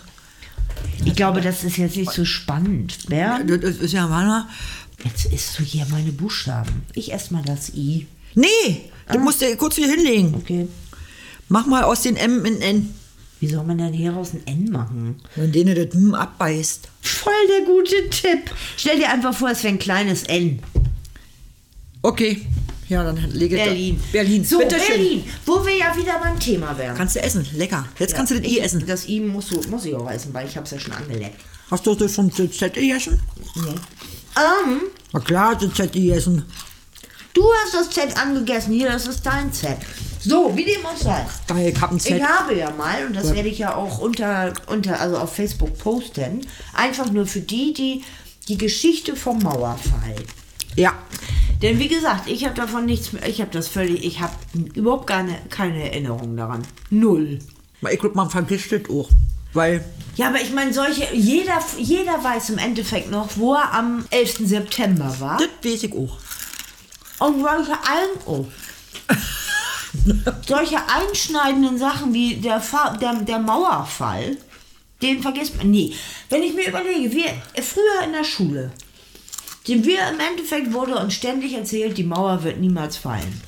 ich 1.04 1.14
glaube, 1.14 1.40
das 1.40 1.64
ist 1.64 1.76
jetzt 1.78 1.96
nicht 1.96 2.10
so 2.12 2.24
spannend. 2.24 3.06
Bernd, 3.08 3.50
Das 3.62 3.76
ist 3.76 3.92
ja 3.92 4.08
warte. 4.10 4.46
jetzt 5.04 5.26
isst 5.26 5.58
du 5.58 5.62
hier 5.62 5.86
meine 5.90 6.12
Buchstaben. 6.12 6.82
Ich 6.94 7.12
esse 7.12 7.32
mal 7.32 7.42
das 7.44 7.70
I. 7.74 8.06
Nee, 8.34 8.90
du 9.12 9.18
musst 9.18 9.40
dir 9.40 9.54
kurz 9.56 9.76
hier 9.76 9.88
hinlegen. 9.88 10.34
Okay. 10.34 10.68
Mach 11.48 11.66
mal 11.66 11.82
aus 11.84 12.02
den 12.02 12.16
M 12.16 12.44
in 12.44 12.60
N. 12.62 12.94
Wie 13.40 13.48
soll 13.48 13.64
man 13.64 13.78
denn 13.78 13.92
hieraus 13.92 14.32
ein 14.34 14.46
N 14.46 14.70
machen? 14.70 15.16
Wenn 15.34 15.50
denen 15.52 15.74
das 15.74 15.94
M 15.94 16.14
abbeißt. 16.14 16.88
Voll 17.02 17.32
der 17.48 17.66
gute 17.66 18.08
Tipp. 18.10 18.50
Stell 18.76 18.98
dir 18.98 19.10
einfach 19.10 19.34
vor, 19.34 19.50
es 19.50 19.62
wäre 19.64 19.74
ein 19.74 19.78
kleines 19.80 20.22
N. 20.24 20.60
Okay. 22.02 22.46
Ja, 22.92 23.02
dann 23.04 23.16
lege 23.32 23.56
ich 23.56 23.62
da- 23.62 23.68
Berlin. 23.70 24.00
Berlin. 24.12 24.44
So, 24.44 24.58
Bitte 24.58 24.76
schön. 24.78 24.96
Berlin. 24.96 25.24
Wo 25.46 25.64
wir 25.64 25.76
ja 25.76 25.96
wieder 25.96 26.18
beim 26.18 26.38
Thema 26.38 26.76
wären. 26.76 26.94
Kannst 26.96 27.16
du 27.16 27.22
essen. 27.22 27.46
Lecker. 27.54 27.86
Jetzt 27.98 28.14
kannst 28.14 28.32
du 28.32 28.38
das 28.40 28.46
I 28.52 28.58
essen. 28.60 28.84
Das 28.86 29.08
I 29.08 29.20
muss, 29.20 29.48
du- 29.48 29.62
muss 29.70 29.84
ich 29.86 29.94
auch 29.94 30.10
essen, 30.10 30.34
weil 30.34 30.46
ich 30.46 30.54
habe 30.56 30.64
es 30.66 30.72
ja 30.72 30.78
schon 30.78 30.92
angeleckt. 30.92 31.40
Hast 31.70 31.86
du 31.86 31.94
das 31.94 32.14
schon 32.14 32.28
das 32.28 32.36
Z 32.58 32.74
gegessen? 32.74 33.18
Ähm, 34.36 34.80
Na 35.12 35.20
klar, 35.20 35.56
das 35.58 35.72
Z 35.74 35.92
gegessen. 35.92 36.44
du 37.34 37.42
hast 37.64 37.74
das 37.74 37.90
Z 37.90 38.16
angegessen. 38.16 38.72
Hier, 38.74 38.88
das 38.90 39.06
ist 39.06 39.24
dein 39.24 39.52
Z. 39.52 39.76
So, 40.20 40.52
wie 40.54 40.64
dem 40.64 40.84
auch 40.86 40.96
sei. 40.96 41.26
Geil, 41.48 41.72
ich 41.74 41.80
hab 41.80 41.90
ein 41.92 41.98
Z. 41.98 42.16
Ich 42.18 42.22
habe 42.22 42.54
ja 42.54 42.70
mal, 42.70 43.06
und 43.06 43.16
das 43.16 43.34
werde 43.34 43.48
ich 43.48 43.58
ja 43.58 43.74
auch 43.74 43.98
unter, 43.98 44.52
unter, 44.66 45.00
also 45.00 45.16
auf 45.16 45.34
Facebook 45.34 45.78
posten, 45.78 46.46
einfach 46.74 47.10
nur 47.10 47.26
für 47.26 47.40
die, 47.40 47.72
die 47.72 48.04
die 48.48 48.58
Geschichte 48.58 49.14
vom 49.16 49.38
Mauerfall. 49.38 50.16
Ja. 50.76 50.92
Denn 51.62 51.78
wie 51.78 51.88
gesagt, 51.88 52.28
ich 52.28 52.44
habe 52.44 52.54
davon 52.54 52.86
nichts 52.86 53.12
mehr, 53.12 53.26
ich 53.28 53.40
habe 53.40 53.52
das 53.52 53.68
völlig, 53.68 54.04
ich 54.04 54.20
habe 54.20 54.34
überhaupt 54.74 55.06
keine, 55.06 55.38
keine 55.48 55.90
Erinnerung 55.90 56.36
daran. 56.36 56.66
Null. 56.90 57.38
Ich 57.90 58.00
glaube, 58.00 58.16
man 58.16 58.30
vergisst 58.30 58.72
das 58.72 58.82
auch. 58.90 59.08
Weil, 59.54 59.84
Ja, 60.16 60.28
aber 60.28 60.40
ich 60.40 60.52
meine, 60.52 60.72
solche, 60.72 61.14
jeder, 61.14 61.62
jeder 61.78 62.22
weiß 62.24 62.50
im 62.50 62.58
Endeffekt 62.58 63.10
noch, 63.10 63.28
wo 63.36 63.54
er 63.54 63.72
am 63.74 64.04
11. 64.10 64.48
September 64.48 65.14
war. 65.20 65.38
das 65.38 65.48
weiß 65.62 65.84
ich 65.84 65.92
auch. 65.92 66.18
Und 67.20 67.40
solche, 67.42 67.72
ein, 67.72 68.08
oh. 68.26 68.46
solche 70.46 70.78
einschneidenden 70.88 71.78
Sachen 71.78 72.12
wie 72.12 72.36
der, 72.36 72.60
Fa 72.60 72.96
der, 72.96 73.14
der 73.14 73.38
Mauerfall, 73.38 74.36
den 75.00 75.22
vergisst 75.22 75.56
man. 75.58 75.70
Nee, 75.70 75.94
wenn 76.30 76.42
ich 76.42 76.54
mir 76.54 76.68
überlege, 76.68 77.12
wir 77.12 77.26
früher 77.62 78.04
in 78.04 78.12
der 78.12 78.24
Schule, 78.24 78.72
sind 79.64 79.86
wir 79.86 79.98
im 80.08 80.20
Endeffekt 80.20 80.72
wurde 80.72 80.96
uns 80.96 81.14
ständig 81.14 81.54
erzählt, 81.54 81.96
die 81.96 82.04
Mauer 82.04 82.42
wird 82.42 82.58
niemals 82.58 82.96
fallen. 82.96 83.40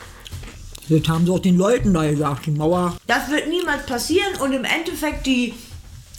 Das 0.88 1.08
haben 1.08 1.24
sie 1.26 1.32
auch 1.32 1.38
den 1.38 1.56
Leuten 1.56 1.94
da 1.94 2.08
gesagt, 2.08 2.46
die 2.46 2.50
Mauer. 2.50 2.96
Das 3.06 3.30
wird 3.30 3.48
niemals 3.48 3.86
passieren 3.86 4.34
und 4.40 4.52
im 4.52 4.64
Endeffekt 4.64 5.26
die. 5.26 5.54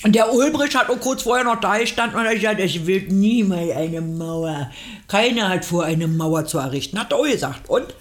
Und 0.03 0.13
der 0.13 0.33
Ulbricht 0.33 0.75
hat 0.75 0.89
auch 0.89 0.99
kurz 0.99 1.23
vorher 1.23 1.45
noch 1.45 1.59
da 1.59 1.77
gestanden 1.77 2.19
und 2.19 2.25
hat 2.25 2.35
gesagt, 2.35 2.59
es 2.59 2.85
wird 2.85 3.11
niemals 3.11 3.71
eine 3.71 4.01
Mauer. 4.01 4.71
Keiner 5.07 5.49
hat 5.49 5.65
vor, 5.65 5.83
eine 5.83 6.07
Mauer 6.07 6.45
zu 6.45 6.57
errichten. 6.57 6.99
Hat 6.99 7.11
er 7.11 7.19
auch 7.19 7.25
gesagt. 7.25 7.69
Und? 7.69 7.93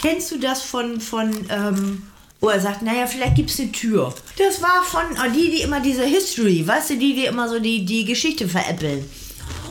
Kennst 0.00 0.30
du 0.30 0.38
das 0.38 0.62
von, 0.62 1.00
von 1.00 1.30
ähm, 1.50 2.02
wo 2.44 2.50
er 2.50 2.60
sagt, 2.60 2.82
naja, 2.82 3.06
vielleicht 3.06 3.36
gibt 3.36 3.50
es 3.50 3.58
eine 3.58 3.72
Tür. 3.72 4.12
Das 4.36 4.60
war 4.60 4.82
von 4.84 5.16
ah, 5.16 5.28
die, 5.28 5.50
die 5.50 5.62
immer 5.62 5.80
diese 5.80 6.04
History, 6.04 6.66
weißt 6.66 6.90
du, 6.90 6.96
die, 6.98 7.14
die 7.14 7.24
immer 7.24 7.48
so 7.48 7.58
die, 7.58 7.84
die 7.84 8.04
Geschichte 8.04 8.46
veräppeln. 8.48 9.08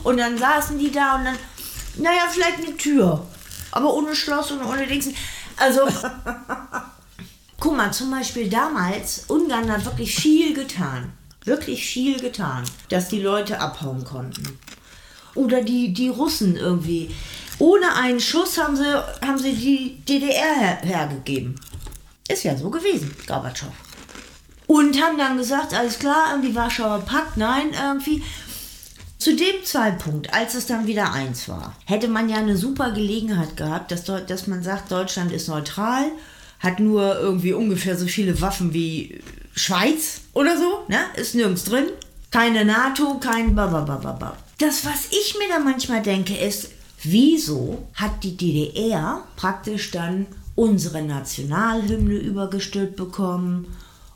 Und 0.04 0.18
dann 0.18 0.38
saßen 0.38 0.80
die 0.80 0.92
da 0.92 1.18
und 1.18 1.26
dann, 1.26 1.36
naja, 1.98 2.28
vielleicht 2.32 2.60
eine 2.60 2.78
Tür. 2.78 3.26
Aber 3.72 3.94
ohne 3.94 4.16
Schloss 4.16 4.52
und 4.52 4.64
ohne 4.64 4.86
Dings. 4.88 5.10
Also, 5.58 5.82
guck 7.60 7.78
mal, 7.78 7.92
zum 7.92 8.12
Beispiel 8.12 8.50
damals, 8.50 9.26
Ungarn 9.28 9.72
hat 9.72 9.86
wirklich 9.86 10.16
viel 10.16 10.54
getan. 10.54 11.14
Wirklich 11.46 11.86
viel 11.86 12.20
getan, 12.20 12.64
dass 12.90 13.10
die 13.10 13.22
Leute 13.22 13.60
abhauen 13.60 14.04
konnten. 14.06 14.58
Oder 15.36 15.62
die, 15.62 15.94
die 15.94 16.10
Russen 16.10 16.56
irgendwie. 16.56 17.14
Ohne 17.60 17.96
einen 17.96 18.20
Schuss 18.20 18.58
haben 18.58 18.76
sie, 18.76 18.86
haben 19.26 19.38
sie 19.38 19.54
die 19.54 19.98
DDR 20.06 20.56
her, 20.56 20.78
hergegeben. 20.84 21.56
Ist 22.28 22.44
ja 22.44 22.56
so 22.56 22.70
gewesen, 22.70 23.14
Gorbatschow. 23.28 23.72
Und 24.68 25.00
haben 25.02 25.18
dann 25.18 25.38
gesagt, 25.38 25.74
alles 25.74 26.00
klar, 26.00 26.32
irgendwie 26.32 26.56
Warschauer 26.56 27.00
Pakt, 27.02 27.38
nein, 27.38 27.72
irgendwie. 27.74 28.24
Zu 29.24 29.38
dem 29.38 29.64
Zeitpunkt, 29.64 30.34
als 30.34 30.54
es 30.54 30.66
dann 30.66 30.86
wieder 30.86 31.14
eins 31.14 31.48
war, 31.48 31.78
hätte 31.86 32.10
man 32.10 32.28
ja 32.28 32.40
eine 32.40 32.58
super 32.58 32.92
Gelegenheit 32.92 33.56
gehabt, 33.56 33.90
dass, 33.90 34.04
dass 34.04 34.48
man 34.48 34.64
sagt, 34.64 34.92
Deutschland 34.92 35.32
ist 35.32 35.48
neutral, 35.48 36.12
hat 36.60 36.82
nur 36.82 37.18
irgendwie 37.22 37.54
ungefähr 37.54 37.98
so 37.98 38.06
viele 38.06 38.42
Waffen 38.42 38.74
wie 38.74 39.22
Schweiz 39.56 40.24
oder 40.34 40.58
so, 40.58 40.84
ne? 40.90 41.00
Ist 41.16 41.36
nirgends 41.36 41.64
drin. 41.64 41.86
Keine 42.32 42.66
NATO, 42.66 43.18
kein 43.20 43.56
Bababababa. 43.56 44.36
Das, 44.58 44.84
was 44.84 45.08
ich 45.12 45.38
mir 45.40 45.48
da 45.48 45.60
manchmal 45.60 46.02
denke, 46.02 46.36
ist, 46.36 46.72
wieso 47.02 47.88
hat 47.94 48.26
die 48.26 48.36
DDR 48.36 49.24
praktisch 49.38 49.92
dann 49.92 50.26
unsere 50.56 51.02
Nationalhymne 51.02 52.16
übergestülpt 52.16 52.98
bekommen? 52.98 53.68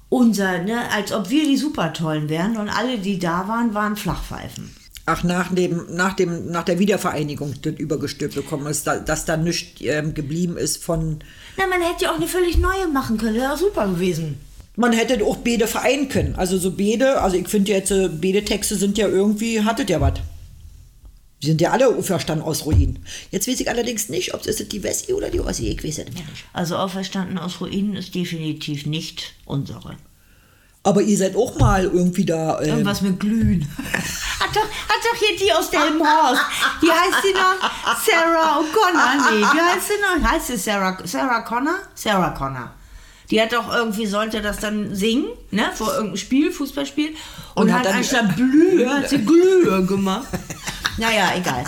Unser, 0.10 0.64
ne, 0.64 0.92
als 0.92 1.14
ob 1.14 1.30
wir 1.30 1.46
die 1.46 1.56
Supertollen 1.56 2.28
wären 2.28 2.58
und 2.58 2.68
alle, 2.68 2.98
die 2.98 3.20
da 3.20 3.48
waren, 3.48 3.74
waren 3.74 3.96
Flachpfeifen. 3.96 4.76
Ach, 5.10 5.24
nach, 5.24 5.56
dem, 5.56 5.86
nach, 5.96 6.16
dem, 6.16 6.52
nach 6.52 6.66
der 6.66 6.80
Wiedervereinigung 6.80 7.54
das 7.62 7.76
übergestülpt 7.76 8.36
bekommen 8.36 8.68
ist, 8.68 8.86
da, 8.86 9.00
dass 9.00 9.24
da 9.24 9.38
nichts 9.38 9.80
ähm, 9.82 10.14
geblieben 10.14 10.58
ist 10.58 10.84
von. 10.84 11.20
Na, 11.56 11.66
man 11.66 11.82
hätte 11.82 12.04
ja 12.04 12.12
auch 12.12 12.18
eine 12.18 12.28
völlig 12.28 12.58
neue 12.58 12.90
machen 12.90 13.18
können, 13.18 13.38
wäre 13.38 13.56
super 13.56 13.88
gewesen. 13.88 14.38
Man 14.76 14.92
hätte 14.92 15.26
auch 15.26 15.38
Bede 15.38 15.66
vereinen 15.66 16.10
können. 16.10 16.36
Also 16.36 16.58
so 16.58 16.72
Bede, 16.72 17.22
also 17.22 17.38
ich 17.38 17.48
finde 17.48 17.72
jetzt, 17.72 17.90
äh, 17.90 18.10
Bede-Texte 18.10 18.76
sind 18.76 18.98
ja 18.98 19.08
irgendwie, 19.08 19.62
hattet 19.62 19.90
ja 19.90 20.02
was. 20.02 20.16
Die 21.42 21.48
sind 21.48 21.62
ja 21.62 21.72
alle 21.72 21.88
auferstanden 21.88 22.46
aus 22.46 22.66
Ruinen. 22.66 23.00
Jetzt 23.32 23.48
weiß 23.48 23.62
ich 23.62 23.70
allerdings 23.70 24.10
nicht, 24.10 24.34
ob 24.34 24.46
es 24.46 24.58
die 24.58 24.84
Wessi 24.84 25.14
oder 25.14 25.30
die 25.30 25.40
Ossi, 25.40 25.70
ich 25.70 25.86
weiß 25.86 26.00
es 26.00 26.06
nicht. 26.08 26.26
Also 26.52 26.76
auferstanden 26.76 27.38
aus 27.38 27.62
Ruinen 27.62 27.96
ist 27.96 28.14
definitiv 28.14 28.86
nicht 28.86 29.36
unsere. 29.46 29.96
Aber 30.88 31.02
ihr 31.02 31.18
seid 31.18 31.36
auch 31.36 31.54
mal 31.60 31.84
irgendwie 31.84 32.24
da. 32.26 32.62
Ähm, 32.62 32.70
Irgendwas 32.70 33.02
mit 33.02 33.20
Glühen. 33.20 33.68
Hat 34.40 34.56
doch, 34.56 34.62
hat 34.62 35.02
doch 35.04 35.20
hier 35.20 35.36
die 35.38 35.52
aus 35.52 35.70
Delmenhorst. 35.70 36.42
Wie 36.80 36.90
heißt 36.90 37.24
die 37.28 37.34
noch? 37.34 37.70
Sarah 38.06 38.60
O'Connor. 38.60 39.32
Nee, 39.32 39.42
wie 39.42 39.62
heißt 39.62 39.88
sie 39.88 40.22
noch? 40.22 40.32
Heißt 40.32 40.48
sie 40.48 40.56
Sarah, 40.58 40.98
Sarah 41.04 41.42
Connor? 41.42 41.74
Sarah 41.96 42.30
Connor. 42.30 42.72
Die 43.30 43.42
hat 43.42 43.52
doch 43.52 43.74
irgendwie, 43.74 44.06
sollte 44.06 44.42
das 44.42 44.60
dann 44.60 44.96
singen, 44.96 45.26
ne, 45.52 45.72
vor 45.74 45.88
irgendeinem 45.92 46.18
Spiel, 46.18 46.52
Fußballspiel. 46.52 47.10
Und, 47.56 47.64
Und 47.64 47.74
hat 47.74 47.80
hat, 47.80 47.86
dann- 47.88 47.96
anstatt 47.96 48.36
Blühe, 48.38 48.90
hat 48.90 49.10
sie 49.10 49.26
Glühe 49.26 49.84
gemacht. 49.86 50.28
Naja, 50.98 51.32
egal. 51.36 51.66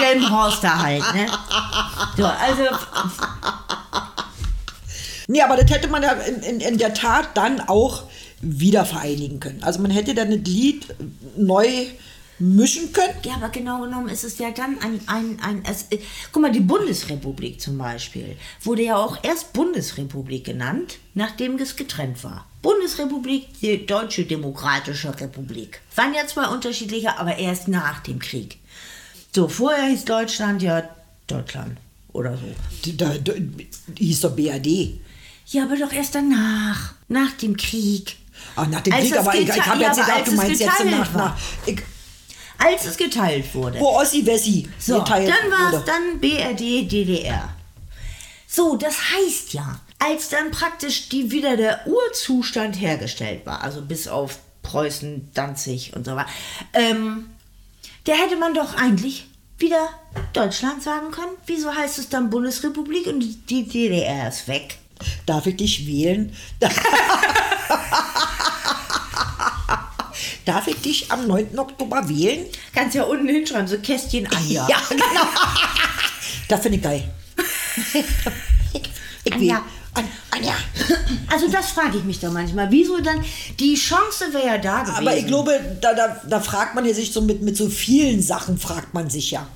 Delmenhorster 0.00 0.80
halt, 0.82 1.02
ne. 1.12 1.26
So, 2.16 2.24
also, 2.24 2.62
Nee, 5.28 5.42
aber 5.42 5.56
das 5.56 5.68
hätte 5.70 5.88
man 5.88 6.02
ja 6.02 6.12
in, 6.12 6.40
in, 6.42 6.60
in 6.60 6.78
der 6.78 6.94
Tat 6.94 7.30
dann 7.36 7.60
auch 7.68 8.04
wieder 8.40 8.84
vereinigen 8.84 9.40
können. 9.40 9.62
Also 9.62 9.80
man 9.80 9.90
hätte 9.90 10.14
dann 10.14 10.30
das 10.30 10.52
Lied 10.52 10.86
neu 11.36 11.66
mischen 12.38 12.92
können. 12.92 13.14
Ja, 13.24 13.34
aber 13.36 13.48
genau 13.48 13.82
genommen 13.82 14.08
ist 14.08 14.24
es 14.24 14.38
ja 14.38 14.50
dann 14.50 14.78
ein, 14.80 15.00
ein, 15.06 15.38
ein 15.40 15.62
es, 15.64 15.86
äh, 15.90 15.98
guck 16.32 16.42
mal, 16.42 16.52
die 16.52 16.60
Bundesrepublik 16.60 17.60
zum 17.60 17.78
Beispiel 17.78 18.36
wurde 18.62 18.82
ja 18.82 18.96
auch 18.96 19.22
erst 19.22 19.52
Bundesrepublik 19.52 20.44
genannt, 20.44 20.98
nachdem 21.14 21.56
es 21.56 21.76
getrennt 21.76 22.22
war. 22.24 22.46
Bundesrepublik, 22.62 23.60
die 23.60 23.86
Deutsche 23.86 24.24
Demokratische 24.24 25.18
Republik. 25.18 25.80
Waren 25.94 26.14
ja 26.14 26.26
zwei 26.26 26.48
unterschiedliche, 26.48 27.18
aber 27.18 27.38
erst 27.38 27.68
nach 27.68 28.00
dem 28.00 28.18
Krieg. 28.18 28.58
So, 29.34 29.48
vorher 29.48 29.86
hieß 29.86 30.04
Deutschland 30.04 30.62
ja 30.62 30.88
Deutschland 31.26 31.78
oder 32.12 32.36
so. 32.36 32.92
Da, 32.92 33.14
da, 33.18 33.32
hieß 33.96 34.20
doch 34.22 34.34
BRD. 34.34 34.98
Ja, 35.48 35.64
aber 35.64 35.76
doch 35.76 35.92
erst 35.92 36.14
danach, 36.14 36.94
nach 37.08 37.32
dem 37.32 37.56
Krieg. 37.56 38.16
Ah, 38.56 38.66
nach 38.66 38.80
dem 38.80 38.92
Als 38.92 39.02
Krieg, 39.08 39.18
aber 39.18 39.34
ich, 39.34 39.48
ich 39.48 39.66
habe 39.66 39.82
ja, 39.82 39.88
jetzt 39.88 40.00
gedacht, 40.00 40.26
du 40.26 40.30
es 40.30 40.36
meinst 40.36 40.60
jetzt 40.60 40.76
geteilt 40.78 40.90
nach, 40.98 41.14
war. 41.14 41.24
nach 41.28 41.36
ich, 41.66 41.82
Als 42.58 42.84
es 42.86 42.96
geteilt 42.96 43.54
wurde. 43.54 43.78
wo 43.80 43.88
Ossi 43.98 44.24
Wessi 44.24 44.68
So, 44.78 44.98
geteilt 45.00 45.28
dann 45.28 45.50
war 45.50 45.72
wurde. 45.72 45.76
es 45.78 45.84
dann 45.84 46.20
BRD, 46.20 46.90
DDR. 46.90 47.50
So, 48.48 48.76
das 48.76 48.94
heißt 49.12 49.52
ja, 49.52 49.80
als 49.98 50.28
dann 50.30 50.50
praktisch 50.50 51.08
die 51.10 51.30
wieder 51.30 51.56
der 51.56 51.86
Urzustand 51.86 52.80
hergestellt 52.80 53.44
war, 53.44 53.62
also 53.62 53.82
bis 53.82 54.08
auf 54.08 54.38
Preußen, 54.62 55.30
Danzig 55.34 55.92
und 55.94 56.06
so 56.06 56.16
weiter, 56.16 56.28
ähm, 56.72 57.26
der 58.06 58.16
hätte 58.16 58.36
man 58.36 58.54
doch 58.54 58.74
eigentlich 58.74 59.26
wieder 59.58 59.88
Deutschland 60.32 60.82
sagen 60.82 61.10
können. 61.10 61.32
Wieso 61.46 61.74
heißt 61.74 61.98
es 61.98 62.08
dann 62.08 62.30
Bundesrepublik 62.30 63.06
und 63.06 63.20
die 63.50 63.64
DDR 63.66 64.28
ist 64.28 64.48
weg? 64.48 64.78
Darf 65.26 65.46
ich 65.46 65.56
dich 65.56 65.86
wählen? 65.86 66.34
Darf 70.46 70.68
ich 70.68 70.76
dich 70.76 71.10
am 71.10 71.26
9. 71.26 71.58
Oktober 71.58 72.08
wählen? 72.08 72.46
Kannst 72.72 72.94
ja 72.94 73.02
unten 73.02 73.28
hinschreiben, 73.28 73.66
so 73.66 73.78
Kästchen 73.78 74.28
Anja. 74.28 74.66
Ja, 74.70 74.80
genau. 74.88 75.28
Das 76.48 76.60
finde 76.60 76.78
ich 76.78 76.84
geil. 76.84 77.04
Ich. 78.72 79.32
Anja. 79.32 79.62
An, 79.94 80.04
Anja. 80.30 80.54
Also 81.32 81.48
das 81.48 81.70
frage 81.70 81.98
ich 81.98 82.04
mich 82.04 82.20
doch 82.20 82.30
manchmal. 82.30 82.70
Wieso 82.70 83.00
dann? 83.00 83.24
Die 83.58 83.74
Chance 83.74 84.32
wäre 84.32 84.46
ja 84.46 84.58
da 84.58 84.82
gewesen. 84.82 84.98
Aber 84.98 85.16
ich 85.16 85.26
glaube, 85.26 85.78
da, 85.80 85.94
da, 85.94 86.22
da 86.28 86.40
fragt 86.40 86.76
man 86.76 86.84
ja 86.84 86.94
sich 86.94 87.12
so 87.12 87.22
mit, 87.22 87.42
mit 87.42 87.56
so 87.56 87.68
vielen 87.68 88.22
Sachen, 88.22 88.56
fragt 88.56 88.94
man 88.94 89.10
sich 89.10 89.32
ja. 89.32 89.48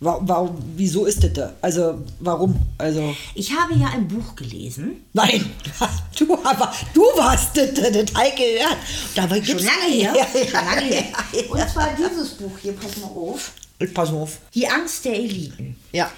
Warum, 0.00 0.56
wieso 0.76 1.06
ist 1.06 1.22
das 1.24 1.32
da? 1.32 1.52
Also, 1.62 2.02
warum? 2.20 2.54
Also, 2.76 3.14
Ich 3.34 3.50
habe 3.56 3.74
ja 3.74 3.86
ein 3.94 4.06
Buch 4.06 4.34
gelesen. 4.36 5.02
nein, 5.14 5.46
du, 6.18 6.34
aber, 6.44 6.72
du 6.92 7.00
warst 7.16 7.56
das, 7.56 7.72
das 7.74 8.14
Heike, 8.14 8.58
ja. 8.58 8.68
Dabei 9.14 9.36
Schon 9.36 9.44
gibt's- 9.56 9.64
lange 9.64 9.94
her. 9.94 10.12
Ja, 10.16 10.26
Schon 10.26 10.52
lange 10.52 10.80
her. 10.82 11.04
ja, 11.32 11.42
Und 11.50 11.70
zwar 11.70 11.88
dieses 11.96 12.30
Buch 12.34 12.52
hier, 12.60 12.72
pass 12.74 12.96
mal 12.98 13.06
auf. 13.06 13.52
ja. 13.80 13.86
Pass 13.94 14.10
mal 14.12 14.18
auf. 14.18 14.38
Die 14.54 14.68
Angst 14.68 15.04
der 15.06 15.14
Eliten. 15.14 15.76
Ja. 15.92 16.10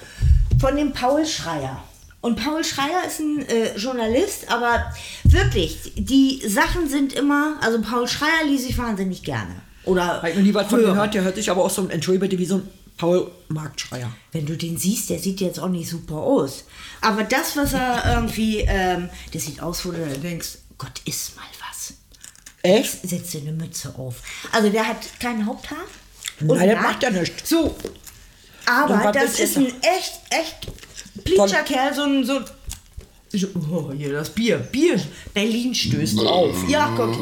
Von 0.60 0.74
dem 0.76 0.92
Paul 0.92 1.24
Schreier. 1.24 1.82
Und 2.22 2.42
Paul 2.42 2.64
Schreier 2.64 3.04
ist 3.06 3.20
ein 3.20 3.46
äh, 3.46 3.76
Journalist, 3.76 4.50
aber 4.50 4.92
wirklich, 5.22 5.92
die 5.94 6.42
Sachen 6.48 6.88
sind 6.88 7.12
immer, 7.12 7.56
also 7.60 7.80
Paul 7.82 8.08
Schreier 8.08 8.44
lese 8.48 8.68
ich 8.68 8.78
wahnsinnig 8.78 9.22
gerne. 9.22 9.54
Oder 9.84 10.14
Habe 10.16 10.30
ich 10.30 10.36
noch 10.36 10.42
nie 10.42 10.54
was 10.54 10.66
von 10.66 10.80
gehört, 10.80 11.14
der 11.14 11.22
hört 11.22 11.36
sich 11.36 11.48
aber 11.50 11.64
auch 11.64 11.70
so, 11.70 11.86
entschuldige 11.86 12.26
bitte, 12.26 12.38
wie 12.40 12.46
so 12.46 12.56
ein 12.56 12.68
Paul 12.96 13.30
Marktschreier. 13.48 14.10
Wenn 14.32 14.46
du 14.46 14.56
den 14.56 14.78
siehst, 14.78 15.10
der 15.10 15.18
sieht 15.18 15.40
jetzt 15.40 15.60
auch 15.60 15.68
nicht 15.68 15.88
super 15.88 16.16
aus. 16.16 16.64
Aber 17.00 17.24
das, 17.24 17.56
was 17.56 17.72
er 17.74 18.14
irgendwie, 18.14 18.60
ähm, 18.60 19.08
der 19.32 19.40
sieht 19.40 19.60
aus, 19.60 19.84
wo 19.84 19.92
du 19.92 20.18
denkst, 20.18 20.58
Gott, 20.78 21.02
iss 21.04 21.32
mal 21.36 21.44
was. 21.68 21.94
Echt? 22.62 23.08
setzt 23.08 23.34
dir 23.34 23.40
eine 23.42 23.52
Mütze 23.52 23.94
auf. 23.96 24.16
Also 24.52 24.70
der 24.70 24.88
hat 24.88 24.98
kein 25.20 25.44
Haupthaar. 25.46 25.84
Nein, 26.40 26.68
das 26.68 26.82
macht 26.82 27.02
er 27.02 27.10
nicht. 27.10 27.46
So. 27.46 27.64
Und 27.64 27.76
Aber 28.68 29.12
das 29.12 29.38
ist 29.38 29.40
ist 29.40 29.56
ein 29.58 29.66
echt, 29.66 30.20
echt 30.30 31.24
plitscher 31.24 31.62
Kerl, 31.62 31.94
so 31.94 32.02
ein, 32.02 32.24
so 32.24 32.40
oh, 33.70 33.92
hier 33.92 34.12
das 34.12 34.30
Bier, 34.30 34.58
Bier, 34.58 35.00
Berlin 35.34 35.74
stößt 35.74 36.20
auf. 36.20 36.68
Ja, 36.68 36.92
guck, 36.96 37.14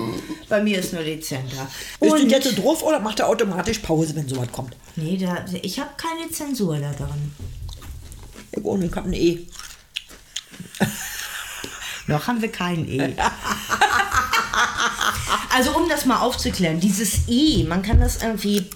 bei 0.48 0.62
mir 0.62 0.78
ist 0.78 0.92
nur 0.92 1.02
dezenter. 1.02 1.68
Ist 2.00 2.12
Und, 2.12 2.24
das 2.24 2.30
jetzt 2.30 2.56
so 2.56 2.62
drauf 2.62 2.82
oder 2.82 3.00
macht 3.00 3.20
er 3.20 3.28
automatisch 3.28 3.78
Pause, 3.78 4.14
wenn 4.14 4.28
sowas 4.28 4.48
kommt? 4.52 4.76
nee, 4.96 5.16
da, 5.16 5.44
ich 5.62 5.78
habe 5.78 5.90
keine 5.96 6.30
Zensur 6.30 6.78
da 6.78 6.92
drin. 6.92 7.32
Ich 8.52 8.64
ohne, 8.64 8.86
ich 8.86 8.94
hab 8.94 9.04
ein 9.04 9.12
E. 9.12 9.46
Noch 12.06 12.26
haben 12.26 12.42
wir 12.42 12.52
kein 12.52 12.86
E. 12.88 13.00
also 15.54 15.76
um 15.76 15.88
das 15.88 16.04
mal 16.04 16.20
aufzuklären, 16.20 16.80
dieses 16.80 17.28
E, 17.28 17.64
man 17.64 17.82
kann 17.82 17.98
das 17.98 18.22
irgendwie 18.22 18.66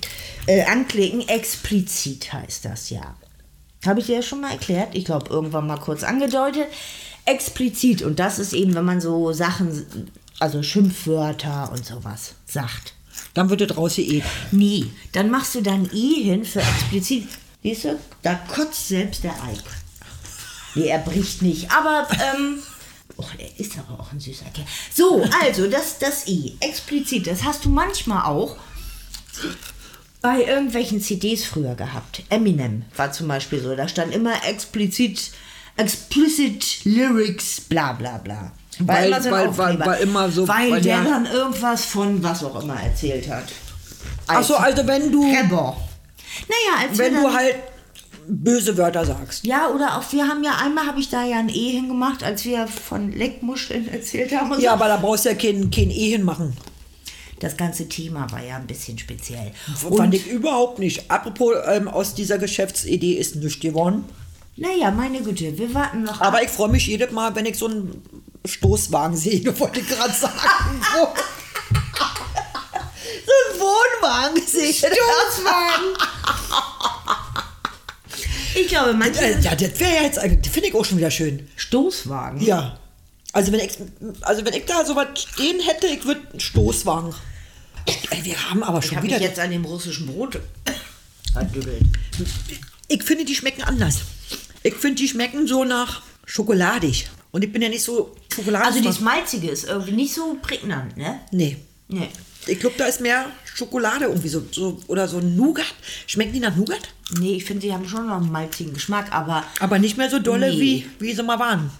äh, 0.46 0.64
anklicken, 0.64 1.28
explizit 1.28 2.32
heißt 2.32 2.64
das 2.64 2.90
ja. 2.90 3.14
Habe 3.86 4.00
ich 4.00 4.06
dir 4.06 4.16
ja 4.16 4.22
schon 4.22 4.40
mal 4.40 4.50
erklärt, 4.50 4.94
ich 4.94 5.04
glaube 5.04 5.30
irgendwann 5.30 5.66
mal 5.66 5.78
kurz 5.78 6.02
angedeutet. 6.02 6.66
Explizit 7.28 8.02
und 8.02 8.18
das 8.18 8.38
ist 8.38 8.52
eben, 8.52 8.74
wenn 8.74 8.84
man 8.84 9.00
so 9.00 9.32
Sachen, 9.32 10.10
also 10.40 10.62
Schimpfwörter 10.62 11.70
und 11.72 11.84
sowas 11.84 12.34
sagt. 12.46 12.94
Dann 13.34 13.50
wird 13.50 13.60
es 13.60 13.76
raus 13.76 13.94
hier 13.94 14.06
E. 14.06 14.22
Nee, 14.50 14.86
dann 15.12 15.30
machst 15.30 15.54
du 15.54 15.60
dann 15.60 15.88
E 15.92 16.22
hin 16.22 16.44
für 16.44 16.60
explizit. 16.60 17.28
Siehst 17.62 17.84
du, 17.84 17.98
da 18.22 18.34
kotzt 18.34 18.88
selbst 18.88 19.24
der 19.24 19.32
Eik. 19.42 19.62
Nee, 20.74 20.86
er 20.86 20.98
bricht 20.98 21.42
nicht. 21.42 21.70
Aber, 21.70 22.08
ähm. 22.10 22.58
Oh, 23.16 23.24
der 23.38 23.58
ist 23.58 23.76
aber 23.78 24.00
auch 24.00 24.12
ein 24.12 24.20
süßer 24.20 24.46
Kerl. 24.54 24.66
So, 24.94 25.28
also, 25.44 25.68
das, 25.68 25.98
das 25.98 26.28
E. 26.28 26.52
Explizit. 26.60 27.26
Das 27.26 27.42
hast 27.44 27.64
du 27.64 27.68
manchmal 27.68 28.24
auch 28.24 28.56
bei 30.20 30.44
irgendwelchen 30.44 31.00
CDs 31.00 31.44
früher 31.44 31.74
gehabt. 31.74 32.22
Eminem 32.28 32.84
war 32.96 33.12
zum 33.12 33.28
Beispiel 33.28 33.60
so. 33.60 33.74
Da 33.74 33.88
stand 33.88 34.14
immer 34.14 34.44
explizit 34.46 35.32
explicit 35.78 36.84
lyrics, 36.84 37.60
bla 37.60 37.92
bla 37.92 38.18
bla. 38.18 38.52
War 38.80 38.96
Weil- 38.96 39.08
immer 39.08 39.20
so 39.22 39.30
weil- 39.30 39.58
weil- 39.58 39.80
weil 39.80 40.00
immer 40.02 40.30
so- 40.30 40.46
Weil, 40.46 40.70
weil 40.70 40.80
der 40.80 41.02
der- 41.02 41.10
dann 41.10 41.26
irgendwas 41.26 41.84
von 41.84 42.22
was 42.22 42.44
auch 42.44 42.62
immer 42.62 42.80
erzählt 42.80 43.28
hat. 43.28 43.44
Achso, 44.26 44.54
also 44.54 44.86
wenn 44.86 45.10
du, 45.10 45.22
Rebor. 45.32 45.76
Naja, 46.48 46.88
als 46.88 46.98
wenn 46.98 47.14
du 47.14 47.32
halt 47.32 47.56
böse 48.28 48.76
Wörter 48.76 49.04
sagst. 49.06 49.44
Ja, 49.46 49.68
oder 49.70 49.96
auch, 49.98 50.12
wir 50.12 50.28
haben 50.28 50.44
ja 50.44 50.52
einmal, 50.62 50.86
habe 50.86 51.00
ich 51.00 51.08
da 51.08 51.24
ja 51.24 51.38
ein 51.38 51.48
E 51.48 51.70
hingemacht, 51.72 52.22
als 52.22 52.44
wir 52.44 52.68
von 52.68 53.10
Leckmuscheln 53.10 53.88
erzählt 53.92 54.36
haben. 54.36 54.52
Und 54.52 54.60
Ja, 54.60 54.70
so. 54.70 54.74
aber 54.76 54.88
da 54.88 54.96
brauchst 54.98 55.24
du 55.24 55.30
ja 55.30 55.34
kein, 55.34 55.70
kein 55.70 55.90
E 55.90 56.10
hinmachen. 56.10 56.54
Das 57.40 57.56
ganze 57.56 57.88
Thema 57.88 58.30
war 58.32 58.42
ja 58.44 58.56
ein 58.56 58.66
bisschen 58.66 58.98
speziell. 58.98 59.52
Fand 59.96 60.12
ich 60.14 60.26
überhaupt 60.26 60.78
nicht. 60.80 61.10
Apropos, 61.10 61.54
ähm, 61.68 61.86
aus 61.88 62.14
dieser 62.14 62.36
Geschäftsidee 62.36 63.14
ist 63.14 63.36
nichts 63.36 63.60
geworden. 63.60 64.04
Naja, 64.58 64.90
meine 64.90 65.22
Güte, 65.22 65.56
wir 65.56 65.72
warten 65.74 66.02
noch. 66.04 66.20
Aber 66.20 66.42
ich 66.42 66.50
freue 66.50 66.68
mich 66.68 66.86
jedes 66.86 67.10
Mal, 67.12 67.34
wenn 67.36 67.46
ich 67.46 67.56
so 67.56 67.66
einen 67.66 68.02
Stoßwagen 68.44 69.16
sehe, 69.16 69.58
wollte 69.60 69.80
ich 69.80 69.88
gerade 69.88 70.12
sagen. 70.12 70.34
So 73.26 73.32
einen 73.50 73.60
Wohnwagen 73.60 74.46
sehe. 74.46 74.72
Stoßwagen! 74.72 75.94
ich 78.54 78.68
glaube, 78.68 78.94
manche. 78.94 79.38
Ja, 79.40 79.54
das 79.54 79.78
wäre 79.80 79.94
ja 79.96 80.02
jetzt, 80.02 80.18
eigentlich- 80.18 80.50
finde 80.52 80.68
ich 80.68 80.74
auch 80.74 80.84
schon 80.84 80.98
wieder 80.98 81.10
schön. 81.10 81.48
Stoßwagen? 81.56 82.40
Ja. 82.40 82.78
Also 83.32 83.52
wenn 83.52 83.60
ich, 83.60 83.70
also 84.22 84.44
wenn 84.44 84.54
ich 84.54 84.64
da 84.64 84.84
so 84.84 84.96
was 84.96 85.08
stehen 85.20 85.60
hätte, 85.60 85.86
ich 85.88 86.04
würde 86.04 86.22
einen 86.30 86.40
Stoßwagen. 86.40 87.14
Ey, 88.10 88.24
wir 88.24 88.50
haben 88.50 88.62
aber 88.62 88.78
Ich 88.78 88.86
schon 88.86 88.96
habe 88.96 89.06
mich 89.06 89.16
wieder. 89.16 89.24
jetzt 89.24 89.38
an 89.38 89.50
dem 89.50 89.64
russischen 89.64 90.06
Brot 90.06 90.40
verdübelt. 91.32 91.82
Ich 92.88 93.02
finde, 93.02 93.24
die 93.24 93.34
schmecken 93.34 93.62
anders. 93.62 93.98
Ich 94.68 94.74
finde, 94.74 94.96
die 94.96 95.08
schmecken 95.08 95.46
so 95.46 95.64
nach 95.64 96.02
schokoladig. 96.26 97.08
Und 97.30 97.42
ich 97.44 97.52
bin 97.52 97.62
ja 97.62 97.68
nicht 97.68 97.82
so 97.82 98.14
Schokolade. 98.34 98.66
Also 98.66 98.82
das 98.82 99.00
Malzige 99.00 99.48
ist 99.50 99.64
irgendwie 99.66 99.92
nicht 99.92 100.14
so 100.14 100.36
prägnant, 100.42 100.96
ne? 100.96 101.20
Nee. 101.32 101.56
Nee. 101.88 102.08
Ich 102.46 102.60
glaube, 102.60 102.76
da 102.78 102.84
ist 102.86 103.00
mehr 103.00 103.26
Schokolade 103.54 104.06
irgendwie 104.06 104.28
so, 104.28 104.42
so 104.52 104.78
oder 104.86 105.08
so 105.08 105.20
Nougat. 105.20 105.66
Schmecken 106.06 106.32
die 106.32 106.40
nach 106.40 106.54
Nougat? 106.54 106.80
Nee, 107.18 107.36
ich 107.36 107.44
finde, 107.44 107.62
sie 107.62 107.72
haben 107.72 107.88
schon 107.88 108.06
noch 108.06 108.16
einen 108.18 108.30
malzigen 108.30 108.72
Geschmack, 108.74 109.10
aber 109.12 109.44
Aber 109.60 109.78
nicht 109.78 109.96
mehr 109.96 110.10
so 110.10 110.18
dolle, 110.18 110.50
Nee. 110.54 110.60
wie, 110.60 110.86
wie 110.98 111.14
sie 111.14 111.22
mal 111.22 111.38
waren. 111.38 111.70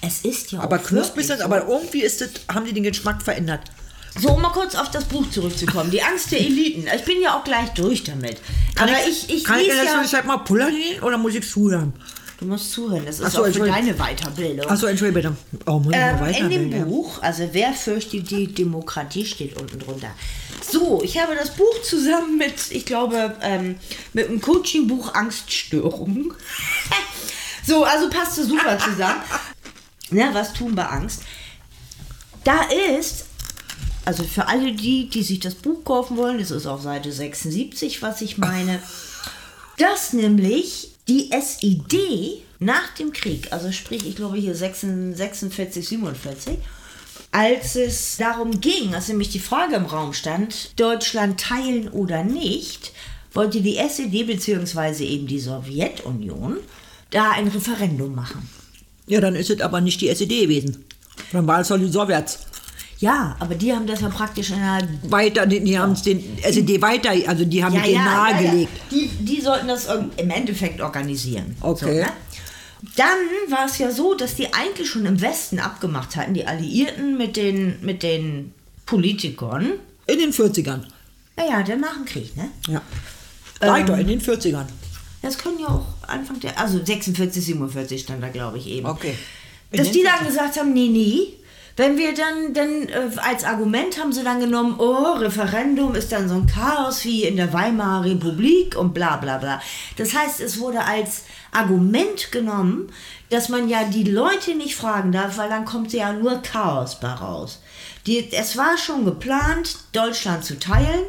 es 0.00 0.24
ist 0.24 0.52
ja 0.52 0.60
Aber 0.60 0.76
auch 0.78 0.84
knusprig 0.84 1.26
so. 1.26 1.34
aber 1.34 1.66
irgendwie 1.68 2.02
ist 2.02 2.20
das, 2.20 2.30
haben 2.52 2.64
die 2.64 2.72
den 2.72 2.84
Geschmack 2.84 3.22
verändert. 3.22 3.60
So, 4.18 4.30
um 4.30 4.42
mal 4.42 4.50
kurz 4.50 4.74
auf 4.74 4.90
das 4.90 5.04
Buch 5.04 5.28
zurückzukommen. 5.30 5.90
Die 5.90 6.02
Angst 6.02 6.32
der 6.32 6.40
Eliten. 6.40 6.86
Ich 6.94 7.04
bin 7.04 7.20
ja 7.20 7.36
auch 7.36 7.44
gleich 7.44 7.70
durch 7.70 8.04
damit. 8.04 8.38
aber 8.78 8.92
ich, 9.08 9.28
ich 9.30 9.44
kann 9.44 9.60
ich 9.60 9.68
das 9.68 10.10
ja... 10.10 10.18
halt 10.18 10.26
mal 10.26 10.38
pullern 10.38 10.74
gehen 10.74 11.02
oder 11.02 11.18
muss 11.18 11.34
ich 11.34 11.48
zuhören? 11.48 11.92
Du 12.38 12.46
musst 12.46 12.70
zuhören, 12.70 13.04
das 13.04 13.18
ist 13.18 13.32
so, 13.32 13.44
auch 13.44 13.48
für 13.48 13.66
deine 13.66 13.94
Weiterbildung. 13.94 14.70
Achso, 14.70 14.86
entschuldige 14.86 15.28
bitte. 15.28 15.36
Oh, 15.66 15.80
muss 15.80 15.92
ich 15.92 15.98
Ähm, 15.98 16.20
weiter 16.20 16.38
in 16.38 16.50
dem 16.50 16.70
ja. 16.70 16.84
Buch, 16.84 17.20
also 17.20 17.48
wer 17.50 17.72
fürchtet 17.72 18.30
die 18.30 18.46
Demokratie, 18.46 19.26
steht 19.26 19.60
unten 19.60 19.80
drunter. 19.80 20.10
So, 20.70 21.02
ich 21.02 21.18
habe 21.20 21.34
das 21.34 21.50
Buch 21.56 21.82
zusammen 21.82 22.38
mit, 22.38 22.54
ich 22.70 22.86
glaube, 22.86 23.34
ähm, 23.40 23.76
mit 24.12 24.28
einem 24.28 24.40
Coaching-Buch 24.40 25.14
Angststörung. 25.14 26.32
so, 27.66 27.82
also 27.82 28.08
passt 28.08 28.38
es 28.38 28.46
super 28.46 28.78
zusammen. 28.78 29.20
Na, 30.10 30.32
was 30.32 30.52
tun 30.52 30.76
bei 30.76 30.86
Angst? 30.86 31.22
Da 32.44 32.60
ist, 32.98 33.26
also 34.08 34.24
für 34.24 34.48
alle 34.48 34.72
die, 34.72 35.10
die 35.10 35.22
sich 35.22 35.38
das 35.38 35.54
Buch 35.54 35.84
kaufen 35.84 36.16
wollen, 36.16 36.38
das 36.38 36.50
ist 36.50 36.64
auf 36.64 36.80
Seite 36.80 37.12
76, 37.12 38.00
was 38.00 38.22
ich 38.22 38.38
meine, 38.38 38.80
dass 39.76 40.14
nämlich 40.14 40.92
die 41.08 41.30
SED 41.30 42.42
nach 42.58 42.94
dem 42.98 43.12
Krieg, 43.12 43.52
also 43.52 43.70
sprich, 43.70 44.06
ich 44.06 44.16
glaube 44.16 44.38
hier 44.38 44.54
46, 44.54 45.86
47, 45.86 46.56
als 47.32 47.76
es 47.76 48.16
darum 48.16 48.62
ging, 48.62 48.94
als 48.94 49.08
nämlich 49.08 49.28
die 49.28 49.40
Frage 49.40 49.76
im 49.76 49.84
Raum 49.84 50.14
stand, 50.14 50.80
Deutschland 50.80 51.38
teilen 51.38 51.90
oder 51.90 52.24
nicht, 52.24 52.92
wollte 53.34 53.60
die 53.60 53.76
SED 53.76 54.24
bzw. 54.24 55.04
eben 55.04 55.26
die 55.26 55.38
Sowjetunion 55.38 56.56
da 57.10 57.32
ein 57.32 57.48
Referendum 57.48 58.14
machen. 58.14 58.48
Ja, 59.06 59.20
dann 59.20 59.34
ist 59.34 59.50
es 59.50 59.60
aber 59.60 59.82
nicht 59.82 60.00
die 60.00 60.08
SED 60.08 60.44
gewesen. 60.44 60.86
Dann 61.30 61.46
war 61.46 61.60
es 61.60 61.68
doch 61.68 61.76
die 61.76 61.88
Sowjets. 61.88 62.47
Ja, 62.98 63.36
aber 63.38 63.54
die 63.54 63.72
haben 63.72 63.86
das 63.86 64.00
ja 64.00 64.08
praktisch 64.08 64.50
in 64.50 64.56
einer 64.56 64.86
Weiter, 65.04 65.46
die, 65.46 65.60
die 65.60 65.78
haben 65.78 65.92
es 65.92 66.02
den 66.02 66.36
SED 66.42 66.82
weiter, 66.82 67.10
also 67.28 67.44
die 67.44 67.62
haben 67.62 67.80
den 67.80 67.94
nahegelegt. 67.94 68.72
Die, 68.90 69.08
die 69.20 69.40
sollten 69.40 69.68
das 69.68 69.86
im 70.16 70.30
Endeffekt 70.30 70.80
organisieren. 70.80 71.56
Okay. 71.60 72.00
ne? 72.00 72.12
Dann 72.96 73.18
war 73.48 73.66
es 73.66 73.78
ja 73.78 73.90
so, 73.90 74.14
dass 74.14 74.34
die 74.34 74.52
eigentlich 74.52 74.88
schon 74.88 75.06
im 75.06 75.20
Westen 75.20 75.60
abgemacht 75.60 76.16
hatten, 76.16 76.34
die 76.34 76.46
Alliierten 76.46 77.16
mit 77.16 77.36
den, 77.36 77.76
mit 77.82 78.02
den 78.02 78.52
Politikern. 78.86 79.74
In 80.06 80.18
den 80.18 80.32
40ern. 80.32 80.82
Naja, 81.36 81.62
dann 81.62 81.80
nach 81.80 81.94
dem 81.94 82.04
Krieg, 82.04 82.36
ne? 82.36 82.50
Ja. 82.68 82.82
Ähm, 83.60 83.68
Weiter, 83.68 83.98
in 83.98 84.08
den 84.08 84.20
40ern. 84.20 84.66
Das 85.22 85.38
können 85.38 85.58
ja 85.60 85.68
auch 85.68 85.86
Anfang 86.06 86.40
der, 86.40 86.58
also 86.58 86.84
46, 86.84 87.44
47 87.44 88.00
stand 88.00 88.22
da, 88.22 88.28
glaube 88.28 88.58
ich, 88.58 88.66
eben. 88.66 88.86
Okay. 88.86 89.14
In 89.70 89.78
Dass 89.78 89.90
die 89.90 90.02
dann 90.02 90.26
gesagt 90.26 90.58
haben, 90.58 90.72
nee, 90.72 90.88
nee. 90.88 91.34
Wenn 91.78 91.96
wir 91.96 92.12
dann, 92.12 92.54
dann 92.54 92.88
äh, 92.88 93.08
als 93.18 93.44
Argument 93.44 94.00
haben 94.00 94.12
sie 94.12 94.24
dann 94.24 94.40
genommen, 94.40 94.74
oh, 94.78 95.12
Referendum 95.12 95.94
ist 95.94 96.10
dann 96.10 96.28
so 96.28 96.34
ein 96.34 96.48
Chaos 96.48 97.04
wie 97.04 97.22
in 97.22 97.36
der 97.36 97.52
Weimarer 97.52 98.04
Republik 98.04 98.76
und 98.76 98.92
bla 98.92 99.16
bla 99.16 99.38
bla. 99.38 99.62
Das 99.96 100.12
heißt, 100.12 100.40
es 100.40 100.58
wurde 100.58 100.84
als 100.84 101.22
Argument 101.52 102.32
genommen, 102.32 102.88
dass 103.30 103.48
man 103.48 103.68
ja 103.68 103.84
die 103.84 104.02
Leute 104.02 104.56
nicht 104.56 104.74
fragen 104.74 105.12
darf, 105.12 105.38
weil 105.38 105.48
dann 105.48 105.64
kommt 105.64 105.92
ja 105.92 106.12
nur 106.12 106.42
Chaos 106.42 106.98
bei 106.98 107.12
raus. 107.12 107.62
Die, 108.06 108.32
es 108.32 108.56
war 108.56 108.76
schon 108.76 109.04
geplant, 109.04 109.78
Deutschland 109.92 110.44
zu 110.44 110.58
teilen. 110.58 111.04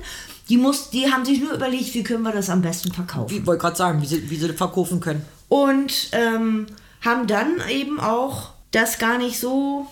Die, 0.49 0.57
muss, 0.57 0.91
die 0.91 1.11
haben 1.11 1.25
sich 1.25 1.41
nur 1.41 1.53
überlegt, 1.53 1.95
wie 1.95 2.03
können 2.03 2.21
wir 2.21 2.31
das 2.31 2.51
am 2.51 2.61
besten 2.61 2.91
verkaufen 2.93 3.35
Ich 3.35 3.47
wollte 3.47 3.61
gerade 3.61 3.75
sagen, 3.75 4.03
wie 4.03 4.05
sie, 4.05 4.29
wie 4.29 4.35
sie 4.35 4.47
das 4.47 4.57
verkaufen 4.57 4.99
können. 4.99 5.25
und 5.47 6.09
ähm, 6.11 6.67
haben 7.01 7.25
dann 7.25 7.55
eben 7.71 7.99
auch 7.99 8.51
das 8.69 8.99
gar 8.99 9.17
nicht 9.17 9.39
so 9.39 9.87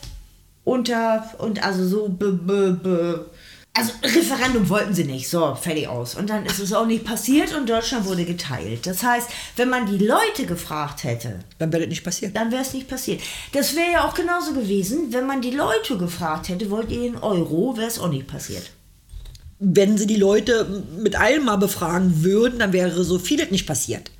unter 0.67 1.33
und 1.37 1.63
also 1.63 1.87
so 1.87 2.09
be, 2.09 2.33
be, 2.33 2.71
be, 2.73 3.25
also 3.73 3.91
Referendum 4.03 4.69
wollten 4.69 4.93
sie 4.93 5.03
nicht, 5.03 5.29
so 5.29 5.53
fertig 5.55 5.87
aus. 5.87 6.15
Und 6.15 6.29
dann 6.31 6.45
ist 6.47 6.59
es 6.59 6.73
auch 6.73 6.87
nicht 6.87 7.05
passiert 7.05 7.55
und 7.55 7.69
Deutschland 7.69 8.05
wurde 8.05 8.25
geteilt. 8.25 8.87
Das 8.87 9.03
heißt, 9.03 9.29
wenn 9.55 9.69
man 9.69 9.85
die 9.85 10.03
Leute 10.03 10.47
gefragt 10.47 11.03
hätte, 11.03 11.39
Dann 11.59 11.71
wäre 11.71 11.83
das 11.83 11.89
nicht 11.89 12.03
passiert. 12.03 12.35
dann 12.35 12.51
wäre 12.51 12.63
es 12.63 12.73
nicht 12.73 12.87
passiert. 12.87 13.21
Das 13.53 13.75
wäre 13.75 13.91
ja 13.91 14.07
auch 14.07 14.15
genauso 14.15 14.53
gewesen, 14.53 15.13
wenn 15.13 15.27
man 15.27 15.41
die 15.41 15.51
Leute 15.51 15.97
gefragt 15.97 16.49
hätte, 16.49 16.71
wollt 16.71 16.91
ihr 16.91 17.01
den 17.01 17.17
Euro, 17.17 17.77
wäre 17.77 17.87
es 17.87 17.99
auch 17.99 18.09
nicht 18.09 18.27
passiert. 18.27 18.71
Wenn 19.59 19.97
sie 19.97 20.07
die 20.07 20.15
Leute 20.15 20.83
mit 20.97 21.15
allem 21.15 21.45
mal 21.45 21.57
befragen 21.57 22.23
würden, 22.23 22.59
dann 22.59 22.73
wäre 22.73 23.03
so 23.03 23.19
vieles 23.19 23.51
nicht 23.51 23.67
passiert. 23.67 24.11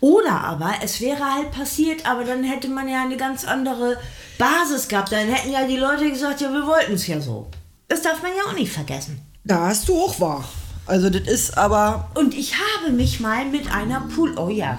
Oder 0.00 0.40
aber 0.40 0.72
es 0.82 1.00
wäre 1.00 1.34
halt 1.34 1.50
passiert, 1.50 2.06
aber 2.06 2.24
dann 2.24 2.42
hätte 2.42 2.68
man 2.68 2.88
ja 2.88 3.02
eine 3.02 3.16
ganz 3.16 3.44
andere 3.44 3.98
Basis 4.38 4.88
gehabt. 4.88 5.12
Dann 5.12 5.28
hätten 5.28 5.52
ja 5.52 5.66
die 5.66 5.76
Leute 5.76 6.10
gesagt, 6.10 6.40
ja, 6.40 6.50
wir 6.52 6.66
wollten 6.66 6.94
es 6.94 7.06
ja 7.06 7.20
so. 7.20 7.48
Das 7.88 8.02
darf 8.02 8.22
man 8.22 8.32
ja 8.36 8.50
auch 8.50 8.54
nicht 8.54 8.72
vergessen. 8.72 9.20
Da 9.44 9.66
hast 9.66 9.88
du 9.88 9.96
auch 10.00 10.18
wahr. 10.20 10.48
Also 10.86 11.10
das 11.10 11.28
ist 11.28 11.58
aber... 11.58 12.10
Und 12.14 12.34
ich 12.34 12.54
habe 12.54 12.92
mich 12.92 13.20
mal 13.20 13.44
mit 13.44 13.70
einer 13.72 14.00
Pool... 14.00 14.38
Oh 14.38 14.48
ja. 14.48 14.78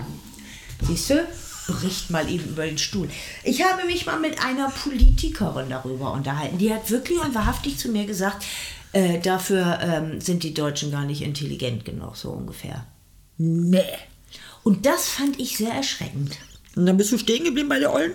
Siehst 0.82 1.11
du? 1.11 1.28
Bricht 1.67 2.09
mal 2.09 2.30
eben 2.30 2.49
über 2.49 2.65
den 2.65 2.78
Stuhl. 2.78 3.07
Ich 3.43 3.63
habe 3.63 3.86
mich 3.86 4.05
mal 4.05 4.19
mit 4.19 4.43
einer 4.43 4.69
Politikerin 4.69 5.69
darüber 5.69 6.11
unterhalten. 6.11 6.57
Die 6.57 6.74
hat 6.74 6.89
wirklich 6.89 7.19
und 7.19 7.36
wahrhaftig 7.36 7.78
zu 7.78 7.89
mir 7.89 8.05
gesagt, 8.05 8.43
äh, 8.93 9.19
dafür 9.19 9.80
ähm, 9.82 10.19
sind 10.19 10.43
die 10.43 10.53
Deutschen 10.53 10.91
gar 10.91 11.05
nicht 11.05 11.22
intelligent 11.22 11.86
genug, 11.86 12.17
so 12.17 12.32
ungefähr. 12.32 12.86
Nee. 13.38 13.84
Und 14.64 14.86
das 14.86 15.09
fand 15.09 15.39
ich 15.39 15.57
sehr 15.57 15.72
erschreckend. 15.74 16.38
Und 16.76 16.86
dann 16.86 16.97
bist 16.97 17.12
du 17.12 17.18
stehen 17.18 17.43
geblieben 17.43 17.70
bei 17.70 17.80
der 17.80 17.93
Ollen? 17.93 18.14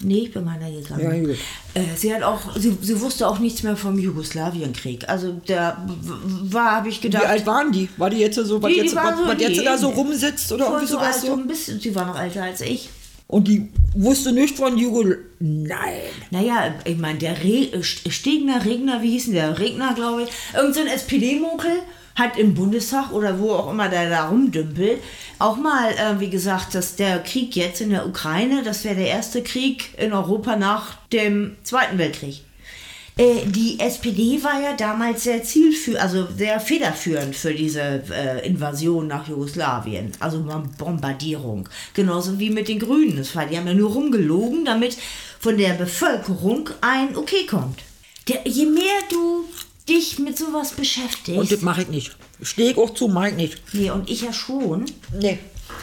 Nee, 0.00 0.24
ich 0.24 0.32
bin 0.32 0.44
meiner 0.44 0.70
gegangen. 0.70 1.00
Ja, 1.02 1.26
gut. 1.26 1.38
Äh, 1.72 1.80
sie 1.96 2.14
hat 2.14 2.22
auch, 2.22 2.54
sie, 2.54 2.76
sie 2.82 3.00
wusste 3.00 3.26
auch 3.26 3.38
nichts 3.38 3.62
mehr 3.62 3.76
vom 3.78 3.98
Jugoslawienkrieg. 3.98 5.08
Also 5.08 5.40
w- 5.46 6.52
war, 6.52 6.72
habe 6.72 6.90
ich 6.90 6.98
Wie 6.98 7.08
gedacht. 7.08 7.24
alt 7.24 7.46
waren 7.46 7.72
die? 7.72 7.88
War 7.96 8.10
die 8.10 8.18
jetzt 8.18 8.34
so, 8.34 8.60
was 8.62 8.68
Die- 8.68 8.74
die 8.74 8.80
jetzt, 8.84 8.94
was, 8.94 9.16
so- 9.18 9.26
was 9.26 9.40
jetzt 9.40 9.64
da 9.64 9.78
so 9.78 9.88
rumsitzt 9.88 10.52
oder 10.52 10.66
irgendwie 10.66 10.86
so 10.86 10.94
sowas 10.98 11.22
so 11.22 11.32
ein 11.32 11.46
bisschen, 11.48 11.80
sie 11.80 11.94
war 11.94 12.04
noch 12.04 12.20
älter 12.20 12.42
als 12.42 12.60
ich. 12.60 12.90
Und 13.28 13.48
die 13.48 13.68
wusste 13.94 14.32
nicht 14.32 14.56
von 14.56 14.76
Jugo... 14.76 15.02
Nein. 15.40 16.00
Naja, 16.30 16.74
ich 16.84 16.96
meine, 16.98 17.18
der 17.18 17.42
Re 17.42 17.82
Stegner, 17.82 18.64
Regner, 18.64 19.02
wie 19.02 19.10
hieß 19.12 19.24
denn 19.24 19.34
der? 19.34 19.58
Regner, 19.58 19.94
glaube 19.94 20.24
ich. 20.24 20.28
Irgend 20.54 20.74
so 20.74 20.80
ein 20.82 20.86
SPD-Mokel 20.88 21.72
hat 22.16 22.38
im 22.38 22.54
Bundestag 22.54 23.12
oder 23.12 23.38
wo 23.38 23.52
auch 23.52 23.70
immer 23.70 23.88
der 23.88 24.10
da 24.10 24.28
rumdümpelt, 24.28 25.00
auch 25.38 25.56
mal, 25.56 25.92
äh, 25.92 26.18
wie 26.18 26.30
gesagt, 26.30 26.74
dass 26.74 26.96
der 26.96 27.18
Krieg 27.20 27.54
jetzt 27.54 27.80
in 27.80 27.90
der 27.90 28.06
Ukraine, 28.06 28.62
das 28.62 28.84
wäre 28.84 28.96
der 28.96 29.08
erste 29.08 29.42
Krieg 29.42 29.90
in 29.98 30.12
Europa 30.12 30.56
nach 30.56 30.96
dem 31.12 31.56
Zweiten 31.62 31.98
Weltkrieg. 31.98 32.42
Äh, 33.18 33.46
die 33.46 33.80
SPD 33.80 34.42
war 34.42 34.60
ja 34.60 34.74
damals 34.74 35.24
sehr 35.24 35.42
zielführend, 35.42 36.02
also 36.02 36.26
sehr 36.36 36.60
federführend 36.60 37.34
für 37.34 37.54
diese 37.54 38.02
äh, 38.10 38.46
Invasion 38.46 39.06
nach 39.06 39.26
Jugoslawien, 39.26 40.12
also 40.20 40.44
Bombardierung. 40.78 41.68
Genauso 41.94 42.38
wie 42.38 42.50
mit 42.50 42.68
den 42.68 42.78
Grünen. 42.78 43.16
Das 43.16 43.34
war, 43.34 43.46
die 43.46 43.56
haben 43.56 43.66
ja 43.66 43.74
nur 43.74 43.92
rumgelogen, 43.92 44.66
damit 44.66 44.96
von 45.38 45.56
der 45.56 45.74
Bevölkerung 45.74 46.68
ein 46.82 47.16
Okay 47.16 47.46
kommt. 47.46 47.80
Der, 48.28 48.40
je 48.44 48.66
mehr 48.66 49.00
du 49.10 49.44
dich 49.88 50.18
mit 50.18 50.36
sowas 50.36 50.72
beschäftigst. 50.72 51.38
Und 51.40 51.50
das 51.52 51.60
mache 51.62 51.82
ich 51.82 51.88
nicht. 51.88 52.16
Stehe 52.42 52.70
ich 52.72 52.78
auch 52.78 52.92
zu, 52.94 53.08
mache 53.08 53.28
ich 53.30 53.34
nicht. 53.36 53.62
Nee, 53.74 53.90
und 53.90 54.10
ich 54.10 54.22
ja 54.22 54.32
schon. 54.32 54.84
Nee. 55.18 55.38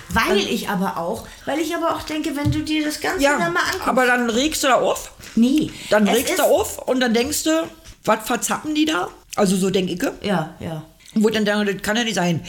Weil 0.10 0.38
ich 0.39 0.70
aber 0.70 0.97
auch, 0.97 1.28
weil 1.45 1.60
ich 1.60 1.76
aber 1.76 1.95
auch 1.95 2.04
denke, 2.04 2.36
wenn 2.36 2.51
du 2.51 2.60
dir 2.62 2.86
das 2.86 2.99
Ganze 3.01 3.24
Ja, 3.24 3.38
dann 3.38 3.54
mal 3.54 3.62
anguckst. 3.64 3.88
aber 3.88 4.06
dann 4.06 4.30
regst 4.30 4.64
du 4.64 4.68
da 4.68 4.76
auf. 4.76 5.12
nee, 5.36 5.72
Dann 5.89 6.08
regst 6.08 6.38
du 6.39 6.43
auf 6.43 6.80
und 6.88 6.99
dann 6.99 7.14
denkst 7.14 7.43
du, 7.43 7.68
was 8.06 8.26
verzappen 8.26 8.76
die 8.76 8.86
da? 8.86 9.10
Also 9.36 9.56
so 9.58 9.70
denke 9.70 9.93
ich. 9.93 10.26
Ja, 10.26 10.56
ja. 10.60 10.84
Wo 11.16 11.30
dann 11.30 11.45
denke, 11.45 11.74
das 11.74 11.82
kann 11.82 11.97
ja 11.97 12.04
nicht 12.04 12.16
sein. 12.16 12.45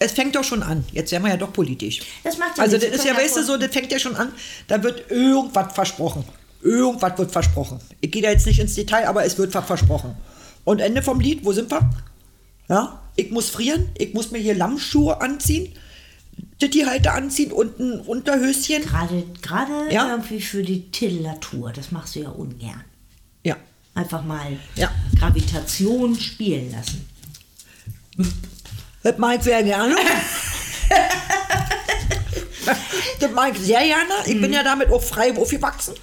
Es 0.00 0.12
fängt 0.12 0.36
doch 0.36 0.44
schon 0.44 0.62
an. 0.62 0.84
Jetzt 0.92 1.10
werden 1.10 1.24
wir 1.24 1.30
ja 1.30 1.36
doch 1.36 1.52
politisch. 1.52 2.00
Das 2.22 2.38
macht 2.38 2.56
ja 2.56 2.62
Also 2.64 2.76
das 2.76 2.88
ist 2.90 3.04
ja, 3.04 3.16
weißt 3.16 3.36
du, 3.36 3.44
so, 3.44 3.56
das 3.56 3.72
fängt 3.72 3.90
ja 3.90 3.98
schon 3.98 4.14
an. 4.16 4.32
Da 4.68 4.82
wird 4.82 5.10
irgendwas 5.10 5.72
versprochen. 5.74 6.24
Irgendwas 6.62 7.18
wird 7.18 7.30
versprochen. 7.32 7.80
Ich 8.00 8.10
gehe 8.10 8.22
da 8.22 8.30
jetzt 8.30 8.46
nicht 8.46 8.58
ins 8.60 8.74
Detail, 8.74 9.06
aber 9.08 9.24
es 9.24 9.36
wird 9.38 9.54
was 9.54 9.64
versprochen. 9.66 10.16
Und 10.68 10.80
Ende 10.80 11.00
vom 11.00 11.18
Lied, 11.18 11.46
wo 11.46 11.52
sind 11.54 11.70
wir? 11.70 11.80
Ja, 12.68 13.00
ich 13.16 13.30
muss 13.30 13.48
frieren, 13.48 13.88
ich 13.96 14.12
muss 14.12 14.32
mir 14.32 14.38
hier 14.38 14.54
Lammschuhe 14.54 15.18
anziehen, 15.22 15.72
Tittihalter 16.58 17.14
anziehen 17.14 17.52
und 17.52 17.80
ein 17.80 18.00
Unterhöschen. 18.00 18.82
Gerade, 18.82 19.24
gerade 19.40 19.90
Ja. 19.90 20.10
irgendwie 20.10 20.42
für 20.42 20.62
die 20.62 20.90
Titillatur, 20.90 21.72
das 21.72 21.90
machst 21.90 22.16
du 22.16 22.20
ja 22.20 22.28
ungern. 22.28 22.84
Ja. 23.44 23.56
Einfach 23.94 24.22
mal 24.22 24.58
Ja. 24.76 24.90
Gravitation 25.18 26.20
spielen 26.20 26.70
lassen. 26.70 27.08
Das 29.02 29.16
mag 29.16 29.38
ich 29.38 29.44
sehr 29.44 29.62
gerne. 29.62 29.96
das 33.20 33.30
mag 33.32 33.54
ich 33.54 33.60
sehr 33.62 33.82
gerne. 33.84 34.12
Ich 34.26 34.34
Mhm. 34.34 34.40
bin 34.42 34.52
ja 34.52 34.62
damit 34.62 34.90
auch 34.90 35.02
frei 35.02 35.34
aufgewachsen. 35.34 35.94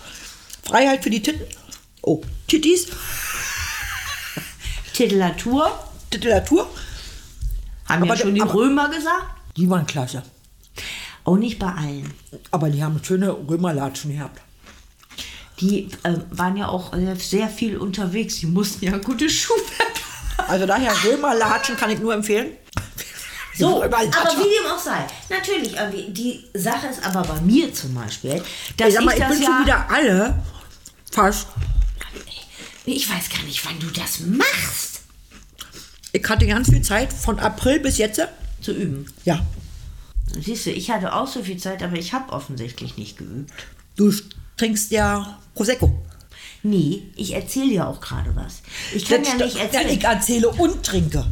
Freiheit 0.64 1.04
für 1.04 1.12
die 1.12 1.22
Titten. 1.22 1.46
Oh, 2.02 2.24
Tittis, 2.48 2.88
Titillatur, 4.96 5.78
Titillatur. 6.10 6.70
haben 7.90 8.04
Aber 8.04 8.16
ja 8.16 8.22
schon 8.22 8.34
die 8.34 8.42
Römer 8.42 8.88
gesagt. 8.88 9.26
Die 9.58 9.70
waren 9.70 9.86
klasse. 9.86 10.24
Auch 11.26 11.36
nicht 11.36 11.60
bei 11.60 11.68
allen. 11.68 12.14
Aber 12.52 12.70
die 12.70 12.82
haben 12.82 13.02
schöne 13.04 13.32
Römerlatschen 13.32 14.14
gehabt. 14.14 14.40
Die 15.60 15.90
äh, 16.04 16.14
waren 16.32 16.56
ja 16.56 16.70
auch 16.70 16.94
äh, 16.94 17.16
sehr 17.16 17.50
viel 17.50 17.78
unterwegs. 17.78 18.40
Die 18.40 18.46
mussten 18.46 18.86
ja 18.86 18.98
gute 18.98 19.30
Schuhe 19.30 19.58
Also 20.48 20.66
daher 20.66 20.94
Römerlatschen 21.04 21.76
kann 21.76 21.90
ich 21.90 22.00
nur 22.00 22.14
empfehlen. 22.14 22.52
So, 23.58 23.82
aber 23.82 24.00
wie 24.00 24.10
dem 24.10 24.70
auch 24.70 24.78
sei. 24.78 25.08
Natürlich, 25.30 25.80
aber 25.80 25.96
die 25.96 26.44
Sache 26.54 26.88
ist 26.88 27.02
aber 27.06 27.22
bei 27.22 27.40
mir 27.40 27.74
zum 27.74 27.94
Beispiel, 27.94 28.44
dass 28.76 28.90
Ich 28.90 28.96
sag 28.96 29.06
mal, 29.06 29.14
ich 29.14 29.22
ich 29.22 29.28
bin 29.30 29.42
ja, 29.42 29.46
schon 29.46 29.62
wieder 29.64 29.90
alle 29.90 30.44
fast. 31.10 31.48
Ich 32.86 33.10
weiß 33.10 33.30
gar 33.30 33.44
nicht, 33.44 33.66
wann 33.66 33.80
du 33.80 33.88
das 33.88 34.20
machst, 34.22 35.02
Ich 36.14 36.28
hatte 36.28 36.48
ganz 36.48 36.70
viel 36.70 36.82
Zeit 36.82 37.12
von 37.12 37.40
April 37.40 37.80
bis 37.80 37.98
jetzt. 37.98 38.22
zu 38.62 38.72
üben. 38.72 39.06
Ja, 39.26 39.46
Siehst 40.42 40.66
du, 40.66 40.72
ich 40.72 40.90
hatte 40.92 41.14
auch 41.14 41.28
so 41.28 41.44
viel 41.44 41.58
Zeit, 41.58 41.82
aber 41.84 41.96
ich 41.98 42.12
habe 42.14 42.34
offensichtlich 42.34 42.98
nicht 42.98 43.18
geübt. 43.18 43.54
du 43.96 44.12
trinkst 44.58 44.92
ja 44.92 45.38
Prosecco. 45.54 46.02
Nee, 46.64 47.04
ich 47.16 47.34
erzähle 47.34 47.70
dir 47.70 47.88
auch 47.88 48.02
gerade 48.02 48.36
was. 48.36 48.62
Ich 48.94 49.06
kann 49.06 49.22
Das 49.22 49.34
ja 49.34 49.46
nicht 49.46 49.56
Ja, 49.58 49.64
erzählen. 49.66 49.90
ich 49.90 50.04
erzähle 50.04 50.50
und 50.50 50.84
trinke. 50.84 51.26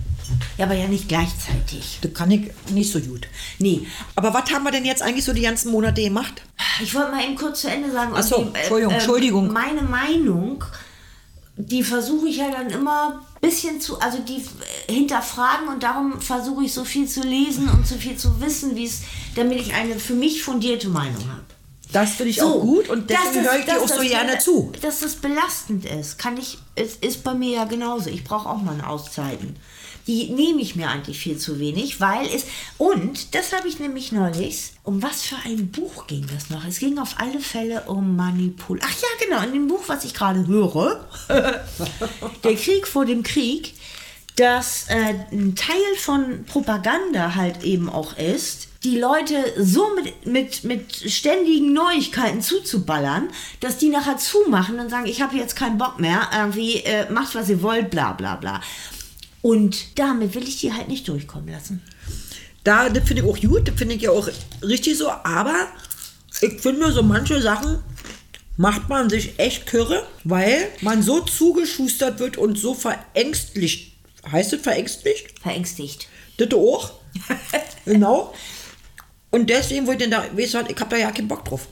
Ja, 0.58 0.66
aber 0.66 0.76
ja 0.76 0.88
nicht 0.88 1.10
gleichzeitig. 1.10 1.98
Das 2.02 2.14
kann 2.14 2.30
ich 2.32 2.52
nicht 2.70 2.92
so 2.92 3.00
gut. 3.00 3.28
Nee, 3.60 3.86
Aber 4.16 4.34
was 4.34 4.52
haben 4.52 4.64
wir 4.64 4.72
denn 4.72 4.86
jetzt 4.86 5.02
eigentlich 5.02 5.26
so 5.26 5.34
die 5.34 5.42
ganzen 5.42 5.72
Monate 5.72 6.02
gemacht? 6.04 6.44
ich 6.82 6.94
wollte 6.94 7.12
mal 7.12 7.24
eben 7.24 7.36
kurz 7.36 7.62
zu 7.62 7.70
Ende 7.70 7.92
sagen. 7.92 8.14
Ach 8.16 8.24
so, 8.24 8.38
und 8.38 8.54
die, 8.56 8.60
Entschuldigung, 8.60 8.94
Entschuldigung. 8.94 9.52
Meine 9.54 9.82
Meinung, 9.82 10.64
die 11.56 11.84
versuche 11.84 12.28
ich 12.28 12.38
ja 12.38 12.50
dann 12.50 12.70
immer 12.72 13.22
ein 13.42 13.50
bisschen 13.50 13.80
zu, 13.80 14.00
also 14.00 14.18
die 14.20 14.44
hinterfragen 14.92 15.68
und 15.68 15.84
darum 15.84 16.20
versuche 16.20 16.64
ich 16.66 16.74
so 16.74 16.84
viel 16.84 17.08
zu 17.08 17.22
lesen 17.22 17.70
und 17.70 17.86
so 17.88 17.96
viel 17.96 18.18
zu 18.18 18.42
wissen, 18.42 18.76
wie 18.76 18.86
es, 18.86 19.02
damit 19.36 19.60
ich 19.62 19.74
eine 19.74 20.00
für 20.00 20.14
mich 20.16 20.44
fundierte 20.44 20.90
Meinung 20.90 21.22
habe. 21.30 21.44
Das 21.92 22.12
finde 22.16 22.32
ich 22.32 22.42
auch 22.42 22.60
gut 22.60 22.90
und 22.90 23.08
deswegen 23.08 23.46
es- 23.46 23.52
höre 23.52 23.60
ich 23.60 23.66
dir 23.66 23.80
auch 23.82 23.88
so 23.88 24.02
gerne 24.02 24.40
zu. 24.40 24.72
Dass 24.82 25.02
das 25.02 25.16
belastend 25.16 25.86
ist, 25.86 26.18
kann 26.18 26.38
ich, 26.38 26.58
es 26.74 26.96
ist 26.96 27.24
bei 27.24 27.36
mir 27.36 27.52
ja 27.58 27.66
genauso. 27.66 28.10
Ich 28.10 28.24
brauche 28.24 28.50
auch 28.50 28.62
mal 28.62 28.82
Auszeiten. 28.82 29.56
Die 30.08 30.30
nehme 30.30 30.62
ich 30.62 30.76
mir 30.76 30.90
eigentlich 30.90 31.20
viel 31.20 31.38
zu 31.38 31.60
wenig, 31.60 32.02
weil 32.02 32.26
es, 32.28 32.46
und 32.78 33.34
das 33.36 33.54
habe 33.54 33.68
ich 33.68 33.80
nämlich 33.80 34.12
neulich, 34.12 34.72
um 34.84 35.02
was 35.02 35.24
für 35.24 35.38
ein 35.46 35.70
Buch 35.72 36.08
ging 36.08 36.26
das 36.34 36.50
noch? 36.50 36.66
Es 36.66 36.80
ging 36.80 36.98
auf 36.98 37.16
alle 37.20 37.40
Fälle 37.40 37.84
um 37.88 38.16
Manipul. 38.16 38.80
Ach 38.84 38.92
ja, 39.02 39.26
genau, 39.26 39.44
in 39.44 39.54
dem 39.54 39.68
Buch, 39.68 39.84
was 39.88 40.04
ich 40.04 40.14
gerade 40.14 40.46
höre, 40.46 41.08
Der 42.44 42.56
Krieg 42.56 42.88
vor 42.88 43.06
dem 43.06 43.24
Krieg, 43.24 43.74
dass 44.36 44.88
äh, 44.90 45.14
ein 45.32 45.56
Teil 45.56 45.96
von 45.98 46.44
Propaganda 46.46 47.36
halt 47.36 47.64
eben 47.64 47.90
auch 47.90 48.18
ist, 48.18 48.68
die 48.84 48.98
Leute 48.98 49.36
so 49.58 49.96
mit, 49.96 50.26
mit, 50.26 50.64
mit 50.64 50.94
ständigen 50.94 51.72
Neuigkeiten 51.74 52.42
zuzuballern, 52.42 53.30
dass 53.62 53.78
die 53.78 53.90
nachher 53.90 54.18
zumachen 54.18 54.80
und 54.80 54.90
sagen, 54.90 55.06
ich 55.06 55.22
habe 55.22 55.38
jetzt 55.38 55.56
keinen 55.56 55.78
Bock 55.78 56.00
mehr, 56.00 56.30
irgendwie 56.36 56.78
äh, 56.84 57.10
macht, 57.10 57.34
was 57.36 57.48
ihr 57.50 57.62
wollt, 57.62 57.90
bla 57.90 58.12
bla 58.14 58.36
bla. 58.36 58.62
Und 59.44 60.00
damit 60.00 60.34
will 60.36 60.48
ich 60.48 60.62
die 60.62 60.72
halt 60.74 60.88
nicht 60.88 61.06
durchkommen 61.08 61.50
lassen. 61.50 61.82
Da, 62.64 62.88
das 62.88 63.06
finde 63.06 63.24
ich 63.24 63.30
auch 63.30 63.40
gut, 63.40 63.68
das 63.68 63.76
finde 63.76 63.96
ich 63.96 64.02
ja 64.02 64.12
auch 64.12 64.30
richtig 64.62 64.98
so, 64.98 65.10
aber 65.10 65.68
ich 66.40 66.62
finde, 66.62 66.90
so 66.94 67.04
manche 67.04 67.42
Sachen 67.42 67.84
macht 68.56 68.88
man 68.88 69.10
sich 69.10 69.38
echt 69.38 69.68
kirre, 69.68 70.08
weil 70.24 70.70
man 70.80 71.04
so 71.04 71.20
zugeschustert 71.20 72.20
wird 72.20 72.38
und 72.38 72.58
so 72.58 72.74
verängstlicht. 72.74 73.98
Heißt 74.32 74.54
das 74.54 74.62
verängstlicht? 74.62 75.38
Verängstigt. 75.42 76.08
Das 76.38 76.54
auch? 76.54 76.94
genau. 77.86 78.34
Und 79.30 79.50
deswegen, 79.50 79.86
wo 79.88 79.92
ich 79.92 80.10
da, 80.10 80.24
weißt 80.32 80.54
du, 80.54 80.60
ich 80.70 80.80
habe 80.80 80.90
da 80.90 80.96
ja 80.96 81.12
keinen 81.12 81.28
Bock 81.28 81.44
drauf. 81.44 81.68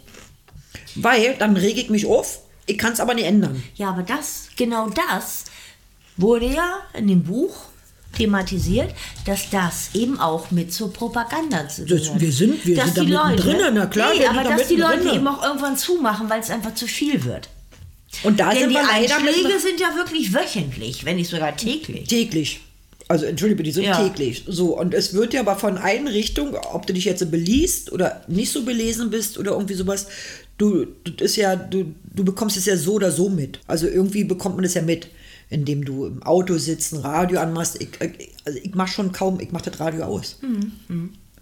Weil, 0.96 1.36
dann 1.36 1.56
rege 1.56 1.80
ich 1.80 1.90
mich 1.90 2.06
auf, 2.06 2.42
ich 2.66 2.78
kann 2.78 2.92
es 2.92 3.00
aber 3.00 3.14
nicht 3.14 3.28
ändern. 3.28 3.64
Ja, 3.76 3.92
aber 3.92 4.04
das, 4.04 4.50
genau 4.58 4.90
das 4.90 5.46
wurde 6.22 6.46
ja 6.48 6.80
in 6.98 7.08
dem 7.08 7.24
Buch 7.24 7.56
thematisiert, 8.18 8.94
dass 9.26 9.50
das 9.50 9.90
eben 9.94 10.20
auch 10.20 10.52
mit 10.52 10.74
zur 10.74 10.92
Propaganda 10.92 11.68
zu 11.70 11.86
Das- 11.86 12.04
gehört. 12.04 12.20
wir 12.22 12.32
sind- 12.32 12.66
wir 12.66 12.76
Dass 12.76 12.86
sind 12.94 12.98
da 12.98 13.02
die 13.04 13.10
mittendrin, 13.12 13.58
Leute, 13.62 13.72
na 13.74 13.86
klar, 13.86 14.12
nee, 14.18 14.26
aber 14.26 14.44
da 14.44 14.58
dass 14.58 14.68
die 14.68 14.76
Leute 14.76 14.98
mittendrin. 14.98 15.16
eben 15.20 15.28
auch 15.28 15.44
irgendwann 15.44 15.78
zumachen, 15.78 16.30
weil 16.30 16.42
es 16.42 16.50
einfach 16.50 16.76
zu 16.76 16.88
viel 16.88 17.24
wird. 17.24 17.50
Und 18.24 18.40
da 18.42 18.50
Denn 18.52 18.64
sind 18.64 18.72
die 18.72 18.78
Einschläge 18.78 19.60
sind 19.60 19.80
ja 19.80 19.96
wirklich 19.96 20.34
wöchentlich, 20.34 21.06
wenn 21.06 21.16
nicht 21.16 21.30
sogar 21.30 21.56
täglich. 21.56 22.08
täglich. 22.10 22.60
Also 23.08 23.26
entschuldige, 23.26 23.64
die 23.64 23.72
sind 23.72 23.86
Ja. 23.86 24.02
täglich. 24.08 24.44
So, 24.48 24.78
und 24.78 24.94
es 24.94 25.14
wird 25.14 25.34
ja 25.34 25.42
aber 25.42 25.56
von 25.58 25.78
einer 25.78 26.12
Richtung, 26.12 26.56
ob 26.74 26.86
du 26.88 26.94
dich 26.94 27.06
jetzt 27.06 27.30
beliest 27.32 27.92
oder 27.92 28.24
nicht 28.28 28.52
so 28.52 28.64
belesen 28.64 29.10
bist 29.10 29.38
oder 29.38 29.52
irgendwie 29.52 29.74
sowas, 29.74 30.08
du, 30.58 30.88
ist 31.20 31.36
ja, 31.38 31.56
du, 31.56 31.94
du 32.14 32.24
bekommst 32.26 32.58
es 32.58 32.66
ja 32.66 32.76
so 32.78 32.94
oder 32.94 33.12
so 33.12 33.30
mit. 33.30 33.60
Also 33.68 33.88
irgendwie 33.88 34.24
bekommt 34.26 34.56
man 34.58 34.66
es 34.66 34.74
ja 34.74 34.82
mit, 34.82 35.08
indem 35.52 35.86
du 35.86 36.06
im 36.08 36.24
Auto 36.24 36.58
sitzt, 36.58 36.94
ein 36.94 37.00
Radio 37.02 37.40
anmachst. 37.40 37.80
Ich, 37.80 37.90
ich, 38.02 38.32
also 38.46 38.58
ich 38.58 38.74
mach 38.74 38.88
schon 38.88 39.12
kaum, 39.12 39.40
ich 39.40 39.52
mach 39.52 39.62
das 39.62 39.80
Radio 39.80 40.06
aus. 40.06 40.40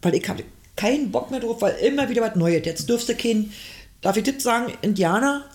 Weil 0.02 0.16
ich 0.16 0.28
hatte 0.28 0.44
keinen 0.76 1.12
Bock 1.12 1.32
mehr 1.32 1.40
drauf, 1.40 1.62
weil 1.62 1.76
immer 1.86 2.10
wieder 2.10 2.22
was 2.22 2.36
Neues. 2.36 2.66
Jetzt 2.66 2.90
dürfst 2.90 3.08
du 3.10 3.16
kein, 3.16 3.52
darf 4.02 4.18
ich 4.18 4.24
das 4.24 4.44
sagen, 4.44 4.74
Indianer? 4.82 5.46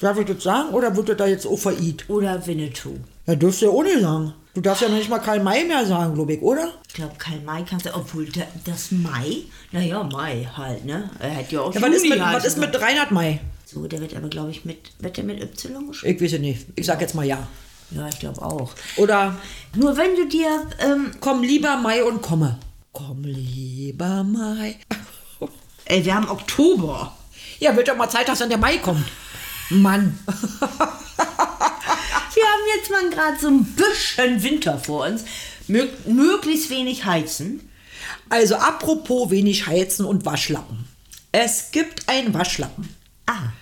Darf 0.00 0.18
ich 0.18 0.26
das 0.26 0.42
sagen 0.42 0.70
oder 0.74 0.94
wird 0.96 1.08
das 1.08 1.16
da 1.16 1.26
jetzt 1.26 1.46
auch? 1.46 1.60
Oder 2.08 2.44
Winnetou. 2.46 2.94
Ja, 3.26 3.34
dürfst 3.36 3.62
du 3.62 3.66
ja 3.66 3.72
auch 3.72 3.82
nicht 3.84 4.00
sagen. 4.00 4.34
Du 4.54 4.60
darfst 4.60 4.82
ja 4.82 4.88
noch 4.88 4.96
nicht 4.96 5.08
mal 5.08 5.20
Karl 5.20 5.40
May 5.42 5.64
mehr 5.64 5.86
sagen, 5.86 6.12
glaube 6.14 6.34
ich, 6.34 6.42
oder? 6.42 6.72
Ich 6.88 6.94
glaube, 6.94 7.14
Karl 7.16 7.40
May 7.40 7.64
kannst 7.64 7.86
du, 7.86 7.94
obwohl 7.94 8.26
da- 8.26 8.42
das 8.66 8.90
Mai, 8.90 9.36
naja, 9.70 10.02
Mai 10.02 10.46
halt, 10.56 10.84
ne? 10.84 11.08
Er 11.20 11.36
hat 11.36 11.50
ja 11.52 11.60
auch 11.62 11.74
Ja, 11.74 11.80
was 11.80 11.90
ist 11.94 12.06
mit, 12.08 12.18
was 12.20 12.44
ist 12.44 12.58
mit. 12.58 12.78
Reinhard 12.78 13.12
May? 13.12 13.40
So, 13.64 13.86
der 13.86 14.00
wird 14.00 14.14
aber, 14.14 14.28
glaube 14.28 14.50
ich, 14.50 14.64
mit, 14.66 14.90
wird 14.98 15.16
der 15.16 15.24
mit 15.24 15.40
Y 15.42 15.86
geschrieben? 15.88 16.16
Ich 16.16 16.20
weiß 16.22 16.32
es 16.34 16.40
nicht. 16.40 16.66
Ich 16.74 16.84
sag 16.84 17.00
jetzt 17.00 17.14
mal 17.14 17.24
ja. 17.24 17.46
Ja, 17.94 18.08
ich 18.08 18.18
glaube 18.18 18.42
auch. 18.42 18.72
Oder 18.96 19.36
Nur 19.74 19.96
wenn 19.96 20.16
du 20.16 20.26
dir, 20.26 20.66
ähm, 20.80 21.12
komm 21.20 21.42
lieber 21.42 21.76
Mai 21.76 22.04
und 22.04 22.22
komme. 22.22 22.58
Komm 22.92 23.24
lieber 23.24 24.22
Mai. 24.24 24.78
ey, 25.86 26.04
wir 26.04 26.14
haben 26.14 26.28
Oktober. 26.28 27.16
Ja, 27.58 27.76
wird 27.76 27.88
doch 27.88 27.96
mal 27.96 28.10
Zeit, 28.10 28.28
dass 28.28 28.40
dann 28.40 28.48
der 28.48 28.58
Mai 28.58 28.78
kommt. 28.78 29.06
Mann. 29.70 30.18
Wir 32.34 32.44
haben 32.44 32.62
jetzt 32.76 32.90
mal 32.90 33.10
gerade 33.10 33.38
so 33.38 33.48
ein 33.48 33.64
bisschen 33.64 34.42
Winter 34.42 34.78
vor 34.78 35.06
uns. 35.06 35.24
Mö 35.68 35.86
möglichst 36.06 36.70
wenig 36.70 37.04
heizen. 37.04 37.68
Also 38.28 38.56
apropos 38.56 39.30
wenig 39.30 39.66
Heizen 39.66 40.06
und 40.06 40.24
Waschlappen. 40.24 40.88
Es 41.30 41.70
gibt 41.70 42.08
einen 42.08 42.34
Waschlappen. 42.34 42.88
Ah, 43.26 43.52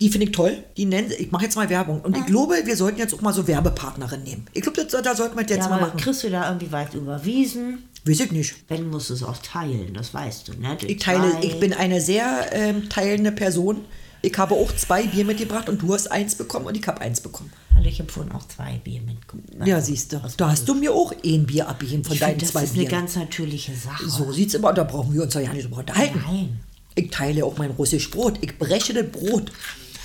Die 0.00 0.08
finde 0.10 0.26
ich 0.26 0.32
toll. 0.32 0.62
Die 0.76 0.84
nennen, 0.84 1.10
ich 1.18 1.32
mache 1.32 1.44
jetzt 1.44 1.56
mal 1.56 1.68
Werbung. 1.68 2.00
Und 2.02 2.16
ich 2.16 2.24
glaube, 2.26 2.54
wir 2.64 2.76
sollten 2.76 2.98
jetzt 3.00 3.12
auch 3.14 3.20
mal 3.20 3.32
so 3.32 3.48
Werbepartnerin 3.48 4.22
nehmen. 4.22 4.46
Ich 4.54 4.62
glaube, 4.62 4.84
da, 4.84 5.14
sollten 5.16 5.36
wir 5.36 5.42
das 5.42 5.56
jetzt 5.56 5.64
Ja, 5.64 5.70
mal 5.70 5.80
machen. 5.80 5.96
kriegst 5.98 6.22
du 6.22 6.30
da 6.30 6.46
irgendwie 6.48 6.70
weit 6.70 6.94
überwiesen? 6.94 7.82
Weiß 8.04 8.20
ich 8.20 8.30
nicht. 8.30 8.54
Wenn, 8.68 8.88
musst 8.90 9.10
du 9.10 9.14
es 9.14 9.24
auch 9.24 9.38
teilen, 9.38 9.94
das 9.94 10.14
weißt 10.14 10.48
du, 10.48 10.52
ne? 10.60 10.78
Ich 10.86 10.98
teile, 10.98 11.38
ich 11.42 11.58
bin 11.58 11.72
eine 11.72 12.00
sehr 12.00 12.46
ähm, 12.52 12.88
teilende 12.88 13.32
Person. 13.32 13.84
Ich 14.22 14.36
habe 14.38 14.54
auch 14.54 14.74
zwei 14.76 15.02
Bier 15.04 15.24
mitgebracht 15.24 15.68
und 15.68 15.82
du 15.82 15.92
hast 15.94 16.06
eins 16.10 16.36
bekommen 16.36 16.66
und 16.66 16.76
ich 16.76 16.86
habe 16.86 17.00
eins 17.00 17.20
bekommen. 17.20 17.52
Also 17.76 17.88
ich 17.88 17.98
habe 18.00 18.10
vorhin 18.10 18.32
auch 18.32 18.46
zwei 18.48 18.80
Bier 18.82 19.00
mitgebracht. 19.00 19.66
Ja, 19.66 19.80
siehst 19.80 20.12
du. 20.12 20.20
Da 20.36 20.50
hast 20.50 20.68
du 20.68 20.74
mir 20.74 20.92
auch 20.92 21.12
ein 21.24 21.46
Bier 21.46 21.68
abgegeben 21.68 22.04
von 22.04 22.14
Ich 22.14 22.20
deinen 22.20 22.30
finde, 22.30 22.44
das 22.44 22.52
zwei 22.52 22.62
ist 22.64 22.70
eine 22.74 22.78
Bieren. 22.86 23.00
ganz 23.00 23.16
natürliche 23.16 23.74
Sache. 23.74 24.08
So 24.08 24.30
sieht's 24.32 24.54
immer, 24.54 24.72
da 24.72 24.84
brauchen 24.84 25.12
wir 25.12 25.22
uns 25.24 25.34
ja 25.34 25.40
nicht 25.52 25.64
drüber 25.64 25.78
unterhalten. 25.78 26.22
Nein. 26.24 26.60
Ich 26.94 27.10
teile 27.10 27.44
auch 27.44 27.58
mein 27.58 27.70
russisch 27.72 28.10
Brot. 28.10 28.38
Ich 28.40 28.58
breche 28.58 28.92
das 28.94 29.06
Brot. 29.06 29.52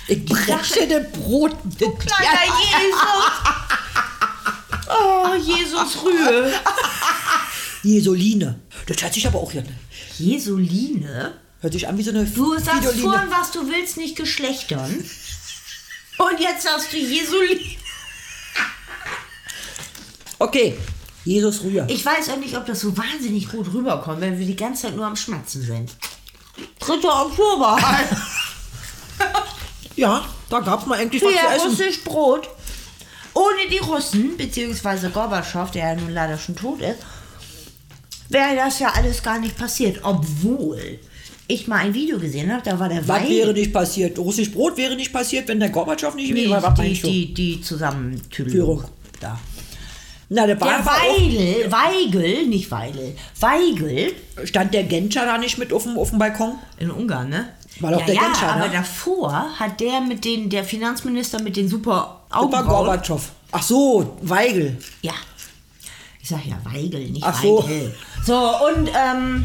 Ich 0.08 0.24
breche 0.24 0.86
das 0.86 1.12
Brot. 1.12 1.56
Kleiner 1.78 2.44
Jesus! 2.44 3.00
Oh, 4.88 5.34
Jesus 5.34 6.02
Rühe. 6.04 6.52
Jesoline. 7.82 8.60
Das 8.86 9.02
hört 9.02 9.14
sich 9.14 9.26
aber 9.26 9.38
auch 9.40 9.50
hier. 9.52 9.62
an. 9.62 9.68
Jesuline? 10.18 11.38
Hört 11.60 11.72
sich 11.72 11.88
an 11.88 11.96
wie 11.96 12.02
so 12.02 12.10
eine 12.10 12.24
Du 12.26 12.58
sagst 12.58 12.70
Fidoline. 12.80 13.02
vorhin, 13.02 13.30
was 13.30 13.50
du 13.50 13.66
willst, 13.66 13.96
nicht 13.96 14.16
Geschlechtern. 14.16 14.90
Und 16.18 16.38
jetzt 16.40 16.62
sagst 16.64 16.92
du 16.92 16.96
Jesuline. 16.98 17.60
Okay, 20.38 20.76
Jesus 21.24 21.62
Rühr. 21.62 21.86
Ich 21.88 22.04
weiß 22.04 22.28
auch 22.30 22.36
nicht, 22.36 22.56
ob 22.56 22.66
das 22.66 22.80
so 22.80 22.96
wahnsinnig 22.96 23.48
gut 23.48 23.72
rüberkommt, 23.72 24.20
wenn 24.20 24.38
wir 24.38 24.46
die 24.46 24.56
ganze 24.56 24.82
Zeit 24.82 24.96
nur 24.96 25.06
am 25.06 25.16
Schmatzen 25.16 25.62
sind. 25.62 25.90
3. 26.80 26.92
Oktober. 27.08 27.78
Ja, 29.96 30.24
da 30.50 30.60
gab's 30.60 30.86
mal 30.86 30.98
eigentlich 30.98 31.22
was 31.22 31.30
zu 31.30 31.34
Ja, 31.36 31.54
essen. 31.54 31.68
russisch 31.68 32.02
Brot. 32.04 32.48
Ohne 33.34 33.68
die 33.70 33.78
Russen, 33.78 34.36
beziehungsweise 34.36 35.10
Gorbatschow, 35.10 35.70
der 35.70 35.88
ja 35.88 35.94
nun 35.96 36.10
leider 36.12 36.38
schon 36.38 36.54
tot 36.56 36.80
ist, 36.80 36.98
wäre 38.28 38.54
das 38.56 38.78
ja 38.78 38.90
alles 38.94 39.22
gar 39.22 39.38
nicht 39.38 39.56
passiert. 39.56 40.00
Obwohl 40.02 41.00
ich 41.48 41.66
mal 41.68 41.78
ein 41.78 41.94
Video 41.94 42.18
gesehen 42.18 42.52
habe, 42.52 42.62
da 42.64 42.78
war 42.78 42.88
der 42.88 43.06
Was 43.06 43.22
Weigel- 43.22 43.30
wäre 43.36 43.52
nicht 43.52 43.72
passiert? 43.72 44.18
Russisch 44.18 44.50
Brot 44.52 44.76
wäre 44.76 44.94
nicht 44.96 45.12
passiert, 45.12 45.48
wenn 45.48 45.60
der 45.60 45.70
Gorbatschow 45.70 46.14
nicht 46.14 46.32
Nee. 46.32 46.48
Was 46.48 46.74
die, 46.74 46.94
die, 47.02 47.34
die 47.34 47.60
Zusammentüdelung. 47.60 48.52
Führung. 48.78 48.84
Da. 49.20 49.38
Na, 50.30 50.46
der, 50.46 50.56
Der 50.56 50.66
war 50.66 50.84
war 50.86 50.96
Weigel, 50.96 51.70
Weigel, 51.70 52.46
nicht 52.46 52.70
Weigel, 52.70 53.14
Weigel 53.40 54.12
stand 54.44 54.72
der 54.72 54.84
Genscher 54.84 55.26
da 55.26 55.36
nicht 55.38 55.58
mit 55.58 55.72
auf 55.72 55.82
dem, 55.82 55.98
auf 55.98 56.10
dem 56.10 56.18
Balkon? 56.18 56.58
in 56.78 56.90
Ungarn, 56.90 57.28
ne? 57.28 57.50
War 57.80 57.92
doch 57.92 58.00
ja, 58.00 58.06
der 58.06 58.14
ja, 58.14 58.22
Genscher, 58.22 58.52
aber 58.52 58.66
ne? 58.66 58.72
davor 58.72 59.58
hat 59.58 59.80
der 59.80 60.00
mit 60.00 60.24
den, 60.24 60.48
der 60.48 60.64
Finanzminister 60.64 61.42
mit 61.42 61.56
den 61.56 61.68
super 61.68 62.20
Augenbrauen. 62.30 62.66
Gorbatschow. 62.66 63.30
Ach 63.50 63.62
so, 63.62 64.16
Weigel. 64.22 64.78
Ja. 65.02 65.14
Ich 66.20 66.28
sag 66.28 66.44
ja 66.46 66.56
Weigel, 66.64 67.10
nicht 67.10 67.24
Ach 67.24 67.40
so. 67.40 67.62
Weigel. 67.62 67.94
So, 68.24 68.34
und 68.34 68.90
ähm, 68.94 69.44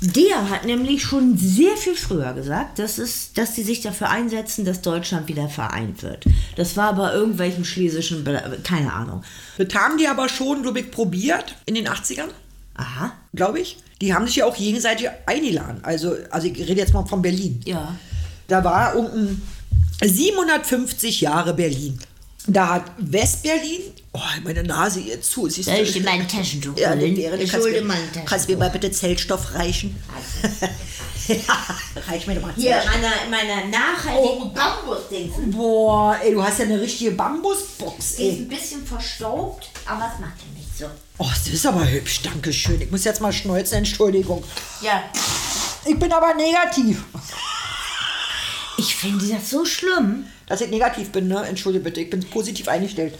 der 0.00 0.50
hat 0.50 0.64
nämlich 0.64 1.02
schon 1.02 1.38
sehr 1.38 1.76
viel 1.76 1.96
früher 1.96 2.32
gesagt, 2.34 2.78
dass, 2.78 2.98
es, 2.98 3.32
dass 3.32 3.54
die 3.54 3.62
sich 3.62 3.80
dafür 3.80 4.10
einsetzen, 4.10 4.64
dass 4.64 4.82
Deutschland 4.82 5.28
wieder 5.28 5.48
vereint 5.48 6.02
wird. 6.02 6.26
Das 6.56 6.76
war 6.76 6.94
bei 6.94 7.12
irgendwelchen 7.12 7.64
schlesischen, 7.64 8.24
keine 8.62 8.92
Ahnung. 8.92 9.22
Das 9.56 9.74
haben 9.74 9.96
die 9.98 10.06
aber 10.06 10.28
schon, 10.28 10.62
glaube 10.62 10.80
ich, 10.80 10.90
probiert 10.90 11.56
in 11.64 11.74
den 11.74 11.88
80ern, 11.88 12.28
Aha. 12.76 13.12
glaube 13.34 13.60
ich. 13.60 13.78
Die 14.00 14.12
haben 14.12 14.26
sich 14.26 14.36
ja 14.36 14.44
auch 14.46 14.56
gegenseitig 14.56 15.08
eingeladen. 15.24 15.80
Also, 15.82 16.14
also 16.30 16.46
ich 16.48 16.58
rede 16.58 16.80
jetzt 16.80 16.92
mal 16.92 17.06
von 17.06 17.22
Berlin. 17.22 17.60
Ja. 17.64 17.96
Da 18.48 18.62
war 18.62 18.94
unten 18.96 19.40
750 20.04 21.20
Jahre 21.22 21.54
Berlin. 21.54 21.98
Da 22.48 22.68
hat 22.74 22.84
Westberlin, 22.98 23.80
oh, 24.12 24.20
meine 24.44 24.62
Nase 24.62 25.00
jetzt 25.00 25.30
zu. 25.32 25.48
Siehst 25.48 25.68
Soll 25.68 25.78
ich 25.80 25.92
dir 25.94 26.02
mein 26.04 26.28
Taschentuch 26.28 26.76
Ja, 26.78 26.90
holen? 26.90 27.16
wäre, 27.16 27.36
ich 27.38 27.50
kannst, 27.50 27.66
hol 27.66 27.72
dir 27.72 27.80
mir, 27.80 27.88
mal 27.88 27.94
ein 27.94 28.00
Taschentuch. 28.06 28.24
kannst 28.30 28.48
du 28.48 28.52
mir 28.52 28.58
mal 28.58 28.70
bitte 28.70 28.90
Zellstoff 28.92 29.54
reichen? 29.54 29.96
ja, 31.26 31.36
reich 32.08 32.26
mir 32.28 32.36
doch 32.36 32.42
mal 32.42 32.52
Hier, 32.54 32.72
Zellstoff. 32.72 32.92
meine, 33.30 33.68
nachhaltigen 33.70 34.54
Bambusdings. 34.54 35.34
Boah, 35.56 36.16
ey, 36.22 36.32
du 36.34 36.42
hast 36.44 36.58
ja 36.60 36.66
eine 36.66 36.80
richtige 36.80 37.10
Bambusbox, 37.12 38.16
Die 38.16 38.22
ist 38.28 38.34
ey. 38.34 38.38
ein 38.42 38.48
bisschen 38.48 38.86
verstaubt, 38.86 39.68
aber 39.86 40.12
es 40.14 40.20
macht 40.20 40.34
ja 40.38 40.56
nichts 40.56 40.78
so. 40.78 40.86
Oh, 41.18 41.28
das 41.28 41.48
ist 41.48 41.66
aber 41.66 41.88
hübsch, 41.88 42.20
danke 42.22 42.52
schön. 42.52 42.80
Ich 42.80 42.90
muss 42.90 43.04
jetzt 43.04 43.20
mal 43.20 43.32
schneuzen, 43.32 43.78
Entschuldigung. 43.78 44.44
Ja. 44.82 45.02
Ich 45.84 45.98
bin 45.98 46.12
aber 46.12 46.34
negativ. 46.34 47.04
Ich 48.78 48.94
finde 48.94 49.26
das 49.26 49.50
so 49.50 49.64
schlimm. 49.64 50.26
Dass 50.46 50.60
ich 50.60 50.70
negativ 50.70 51.10
bin, 51.10 51.28
ne? 51.28 51.44
Entschuldige 51.46 51.84
bitte, 51.84 52.00
ich 52.00 52.10
bin 52.10 52.20
positiv 52.30 52.68
eingestellt. 52.68 53.18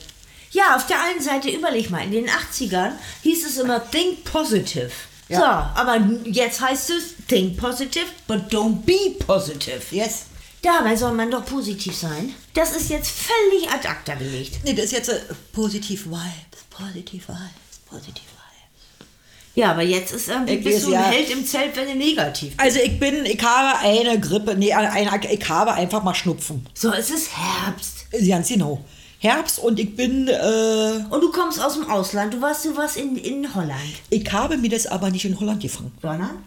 Ja, 0.53 0.76
auf 0.76 0.86
der 0.86 1.03
einen 1.03 1.20
Seite 1.20 1.49
überleg 1.51 1.90
mal, 1.90 2.05
in 2.05 2.12
den 2.12 2.28
80ern 2.28 2.92
hieß 3.22 3.47
es 3.47 3.59
immer 3.59 3.90
Think 3.90 4.24
Positive. 4.24 4.90
Ja. 5.28 5.38
So, 5.38 5.44
aber 5.80 5.99
jetzt 6.24 6.61
heißt 6.61 6.90
es 6.90 7.14
Think 7.26 7.57
Positive, 7.57 8.07
but 8.28 8.53
don't 8.53 8.82
be 8.84 9.16
positive. 9.26 9.82
Yes. 9.90 10.26
Dabei 10.62 10.97
soll 10.97 11.12
man 11.12 11.30
doch 11.30 11.44
positiv 11.44 11.97
sein. 11.97 12.34
Das 12.55 12.74
ist 12.76 12.90
jetzt 12.90 13.11
völlig 13.11 13.68
ad 13.68 13.86
acta 13.86 14.14
gelegt. 14.14 14.61
Nee, 14.64 14.74
das 14.74 14.86
ist 14.86 14.92
jetzt 14.92 15.09
äh, 15.09 15.20
positiv 15.53 16.07
Vibes, 16.07 16.64
positiv 16.70 17.28
Vibes, 17.28 17.66
positiv 17.87 18.22
Vibes. 18.22 19.07
Ja, 19.55 19.70
aber 19.70 19.82
jetzt 19.82 20.12
ist 20.12 20.28
irgendwie, 20.28 20.55
Ich 20.55 20.64
bist 20.64 20.78
weiß, 20.78 20.84
du 20.84 20.89
ein 20.89 21.03
ja. 21.03 21.11
Held 21.11 21.30
im 21.30 21.47
Zelt, 21.47 21.76
wenn 21.76 21.89
du 21.89 21.95
negativ 21.95 22.57
bist. 22.57 22.61
Also 22.61 22.78
ich 22.80 22.99
bin, 22.99 23.24
ich 23.24 23.43
habe 23.43 23.78
eine 23.78 24.20
Grippe, 24.20 24.55
nee, 24.55 24.72
eine, 24.72 25.20
ich 25.32 25.49
habe 25.49 25.72
einfach 25.72 26.03
mal 26.03 26.14
Schnupfen. 26.14 26.66
So, 26.74 26.93
es 26.93 27.11
ist 27.11 27.30
Herbst. 27.37 28.07
Ganz 28.28 28.49
genau. 28.49 28.84
Herbst 29.18 29.59
und 29.59 29.80
ich 29.80 29.97
bin, 29.97 30.28
äh, 30.28 31.05
Und 31.09 31.20
du 31.22 31.32
kommst 31.32 31.61
aus 31.61 31.74
dem 31.74 31.89
Ausland. 31.91 32.34
Du 32.34 32.41
warst, 32.43 32.64
du 32.66 32.76
warst 32.76 32.97
in, 32.99 33.16
in 33.16 33.55
Holland. 33.55 33.80
ich 34.11 34.30
habe 34.30 34.59
mir 34.59 34.68
das 34.68 34.87
aber 34.87 35.11
nicht 35.11 35.24
in 35.24 35.41
Holland 35.41 35.62
gefangen. 35.62 35.93
Sondern? 36.03 36.45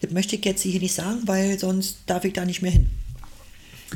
Das 0.00 0.10
möchte 0.12 0.36
ich 0.36 0.44
jetzt 0.44 0.62
hier 0.62 0.80
nicht 0.80 0.94
sagen, 0.94 1.22
weil 1.26 1.58
sonst 1.58 1.98
darf 2.06 2.24
ich 2.24 2.32
da 2.32 2.44
nicht 2.44 2.62
mehr 2.62 2.70
hin. 2.70 2.88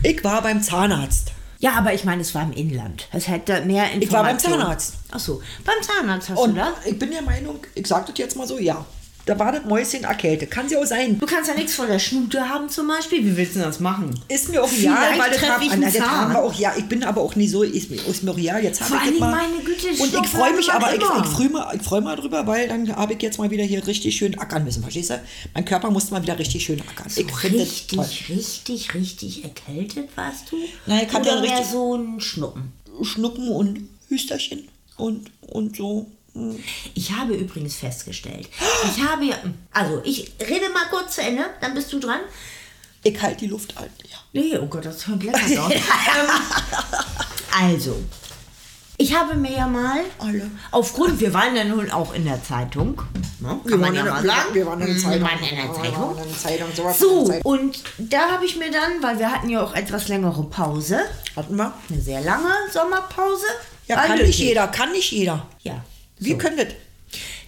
Ich 0.03 0.23
war 0.25 0.43
beim 0.43 0.63
Zahnarzt. 0.63 1.33
Ja, 1.63 1.75
aber 1.79 1.95
ich 1.95 2.03
meine, 2.05 2.23
es 2.23 2.35
war 2.35 2.43
im 2.43 2.53
Inland. 2.53 3.07
Es 3.13 3.29
hätte 3.29 3.61
mehr 3.65 3.85
Informationen. 3.93 4.03
Ich 4.03 4.13
war 4.13 4.25
beim 4.25 4.39
Zahnarzt. 4.41 4.95
Ach 5.13 5.21
so, 5.21 5.41
beim 5.65 5.81
Zahnarzt 5.81 6.31
hast 6.31 6.39
Und 6.39 6.57
du 6.57 6.61
das? 6.61 6.73
ich 6.87 6.99
bin 6.99 7.13
der 7.13 7.23
Meinung, 7.23 7.61
ich 7.77 7.87
sage 7.87 8.07
das 8.09 8.19
jetzt 8.19 8.37
mal 8.37 8.49
so, 8.49 8.59
ja. 8.59 8.85
Da 9.25 9.39
war 9.39 9.53
das 9.53 9.65
Mäuschen 9.65 10.03
erkältet. 10.03 10.51
Kann 10.51 10.69
sie 10.69 10.77
auch 10.77 10.85
sein. 10.85 11.19
Du 11.19 11.27
kannst 11.27 11.49
ja 11.49 11.55
nichts 11.55 11.75
von 11.75 11.87
der 11.87 12.01
Schnute 12.01 12.49
haben 12.49 12.69
zum 12.69 12.89
Beispiel. 12.89 13.25
Wie 13.25 13.37
willst 13.37 13.55
du 13.55 13.61
das 13.61 13.79
machen? 13.79 14.19
Ist 14.29 14.49
mir 14.49 14.63
auch 14.63 14.73
egal, 14.73 15.19
weil 15.19 15.31
das 15.31 15.43
haben, 15.43 15.69
ah, 15.69 15.73
einen 15.73 15.83
na, 15.83 15.91
das 15.91 16.01
haben 16.01 16.33
wir 16.33 16.39
auch, 16.41 16.55
ja, 16.55 16.75
ich 16.77 16.87
bin 16.87 17.05
aber 17.05 17.21
auch 17.21 17.37
nie 17.37 17.47
so, 17.47 17.63
ist 17.63 17.91
mir, 17.91 18.05
ist 18.05 18.25
mir 18.25 18.33
auch 18.33 18.39
egal, 18.39 18.65
jetzt 18.65 18.81
habe 18.81 18.97
ich 19.05 19.11
das 19.13 19.21
mal. 19.21 19.41
Güte, 19.65 19.89
und 20.03 20.25
ich 20.25 20.29
freue 20.29 20.55
mich 20.55 20.73
aber, 20.73 20.95
ich, 20.95 21.01
ich 21.01 21.31
freue 21.31 21.49
mich, 21.49 21.63
ich 21.75 21.83
freu 21.83 22.01
mal 22.01 22.17
drüber, 22.17 22.47
weil 22.47 22.67
dann 22.67 22.95
habe 22.97 23.13
ich 23.15 23.23
jetzt 23.23 23.39
mal 23.39 23.51
wieder 23.51 23.65
hier 23.65 23.87
richtig 23.87 24.17
schön 24.17 24.37
ackern 24.39 24.65
müssen, 24.65 24.83
verstehst 24.83 25.11
du? 25.11 25.21
Mein 25.55 25.65
Körper 25.65 25.91
musste 25.91 26.13
mal 26.13 26.23
wieder 26.23 26.39
richtig 26.39 26.65
schön 26.65 26.81
ackern. 26.81 27.09
So 27.09 27.21
ich 27.21 27.43
richtig, 27.45 28.29
richtig, 28.29 28.95
richtig 28.95 29.45
erkältet 29.45 30.09
warst 30.17 30.51
du? 30.51 30.57
Nein, 30.87 31.07
ich 31.09 31.15
hatte 31.15 31.31
Oder 31.31 31.43
richtig- 31.43 31.67
so 31.67 31.97
ein 31.97 32.21
Schnuppen? 32.21 32.73
Schnuppen 33.03 33.49
und 33.49 33.89
Hüsterchen 34.09 34.69
und, 34.97 35.31
und 35.43 35.77
so. 35.77 36.07
Ich 36.95 37.13
habe 37.13 37.35
übrigens 37.35 37.75
festgestellt, 37.77 38.49
ich 38.85 39.03
habe 39.05 39.25
ja, 39.27 39.37
also 39.73 40.01
ich 40.05 40.33
rede 40.41 40.71
mal 40.71 40.87
kurz 40.91 41.17
zu 41.17 41.21
Ende, 41.23 41.45
dann 41.61 41.75
bist 41.75 41.93
du 41.93 41.99
dran. 42.01 42.21
Ich 43.05 43.21
halte 43.21 43.41
die 43.41 43.49
Luft 43.49 43.77
an, 43.77 43.85
ja. 44.11 44.17
Nee, 44.33 44.57
oh 44.59 44.67
Gott, 44.67 44.87
das 44.87 45.07
hört 45.07 45.23
lecker 45.23 45.65
aus. 45.67 45.73
also, 47.61 47.97
ich 48.97 49.15
habe 49.15 49.35
mir 49.35 49.53
ja 49.53 49.67
mal, 49.67 50.01
Alle. 50.19 50.51
aufgrund, 50.71 51.21
wir 51.21 51.35
waren 51.35 51.55
ja 51.57 51.65
nun 51.65 51.91
auch 51.91 52.15
in 52.15 52.25
der 52.25 52.43
Zeitung, 52.43 53.03
ne, 53.41 53.49
kann 53.49 53.61
Wir 53.65 53.77
man 53.77 53.81
waren 53.89 53.95
ja 53.95 54.05
mal 54.05 54.23
wir 54.23 54.29
sagen. 54.31 54.45
waren- 54.47 54.55
wir 54.55 54.67
waren 54.67 54.81
in 54.81 54.87
der 54.87 54.95
Mhm, 54.95 54.99
Zeitung. 55.01 55.21
Wir 55.21 55.27
waren 55.29 55.43
in 55.43 55.57
der 55.57 55.75
Zeitung. 55.75 56.11
in 56.19 56.29
der 56.29 56.39
Zeitung, 56.39 56.69
sowas 56.75 56.99
So, 56.99 57.19
der 57.27 57.35
Zeitung. 57.37 57.53
und 57.53 57.83
da 57.99 58.31
habe 58.31 58.45
ich 58.47 58.57
mir 58.57 58.71
dann, 58.71 59.03
weil 59.03 59.19
wir 59.19 59.31
hatten 59.31 59.49
ja 59.51 59.63
auch 59.63 59.75
etwas 59.75 60.09
längere 60.09 60.45
Pause, 60.45 61.01
Hatten 61.37 61.57
wir? 61.57 61.73
eine 61.91 62.01
sehr 62.01 62.21
lange 62.23 62.51
Sommerpause. 62.73 63.45
Ja, 63.89 63.97
kann 64.07 64.19
nicht 64.19 64.39
jeder, 64.39 64.69
kann 64.69 64.93
nicht 64.93 65.11
jeder. 65.13 65.47
Ja. 65.63 65.85
Wir 66.19 66.39
können 66.39 66.57
das. 66.57 66.69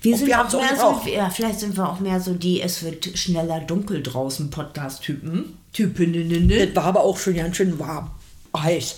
Wir 0.03 0.19
sind 0.19 0.27
wir 0.27 0.41
auch 0.45 0.53
mehr 0.53 0.77
so, 0.77 1.03
ja, 1.09 1.31
vielleicht 1.31 1.61
sind 1.61 1.77
wir 1.77 1.89
auch 1.89 1.99
mehr 2.01 2.21
so 2.21 2.35
die, 2.35 2.61
es 2.61 2.83
wird 2.83 3.17
schneller 3.17 3.61
dunkel 3.61 4.03
draußen 4.03 4.51
Podcast-Typen. 4.51 5.57
Typinnen. 5.73 6.49
Das 6.49 6.77
war 6.77 6.85
aber 6.85 7.01
auch 7.01 7.19
schon 7.19 7.35
ganz 7.35 7.57
schön 7.57 7.79
warm. 7.79 8.11
Heiß. 8.55 8.97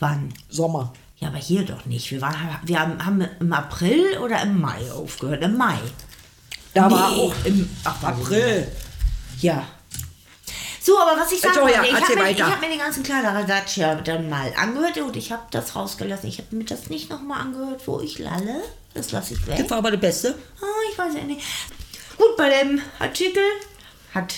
Wann? 0.00 0.34
Sommer. 0.50 0.92
Ja, 1.18 1.28
aber 1.28 1.38
hier 1.38 1.62
doch 1.64 1.86
nicht. 1.86 2.10
Wir, 2.10 2.20
waren, 2.20 2.36
wir 2.64 2.78
haben, 2.78 3.04
haben 3.04 3.24
im 3.40 3.52
April 3.52 4.18
oder 4.22 4.42
im 4.42 4.60
Mai 4.60 4.90
aufgehört? 4.92 5.42
Im 5.42 5.56
Mai. 5.56 5.78
Da 6.74 6.88
Nee, 6.88 6.94
war 6.94 7.12
auch 7.12 7.34
im 7.44 7.70
ach, 7.84 8.02
April. 8.02 8.66
Ja. 9.40 9.66
So, 10.84 10.98
aber 10.98 11.18
was 11.18 11.32
ich 11.32 11.40
sagen 11.40 11.56
Also, 11.56 11.66
ja, 11.70 11.78
wollte, 11.78 11.96
ich 11.96 12.02
habe 12.02 12.34
mir, 12.34 12.46
hab 12.46 12.60
mir 12.60 12.68
den 12.68 12.78
ganzen 12.78 13.02
Kladderadatsch 13.02 13.78
ja 13.78 13.94
dann 13.94 14.28
mal 14.28 14.52
angehört 14.54 14.98
und 14.98 15.16
ich 15.16 15.32
habe 15.32 15.44
das 15.50 15.74
rausgelassen. 15.74 16.28
Ich 16.28 16.36
habe 16.36 16.54
mir 16.54 16.64
das 16.64 16.90
nicht 16.90 17.08
nochmal 17.08 17.40
angehört, 17.40 17.80
wo 17.86 18.00
ich 18.00 18.18
lalle. 18.18 18.62
Das 18.92 19.10
lasse 19.10 19.32
ich 19.32 19.46
weg. 19.46 19.56
Das 19.56 19.70
war 19.70 19.78
aber 19.78 19.92
das 19.92 20.00
Beste. 20.00 20.38
Ah, 20.60 20.66
ich 20.92 20.98
weiß 20.98 21.14
ja 21.14 21.22
nicht. 21.22 21.40
Gut, 22.18 22.36
bei 22.36 22.50
dem 22.50 22.82
Artikel 22.98 23.42
hat 24.12 24.34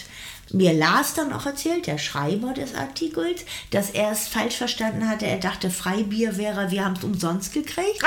mir 0.53 0.73
Lars 0.73 1.15
dann 1.15 1.33
auch 1.33 1.47
erzählt, 1.47 1.89
der 1.89 1.99
Schreiber 1.99 2.53
des 2.53 2.77
Artikels, 2.77 3.41
dass 3.73 3.91
er 3.91 4.13
es 4.13 4.29
falsch 4.29 4.55
verstanden 4.55 5.09
hatte. 5.09 5.27
Er 5.27 5.39
dachte, 5.39 5.69
Freibier 5.69 6.37
wäre, 6.37 6.71
wir 6.71 6.85
haben 6.85 6.95
es 6.95 7.03
umsonst 7.03 7.55
gekriegt. 7.55 8.05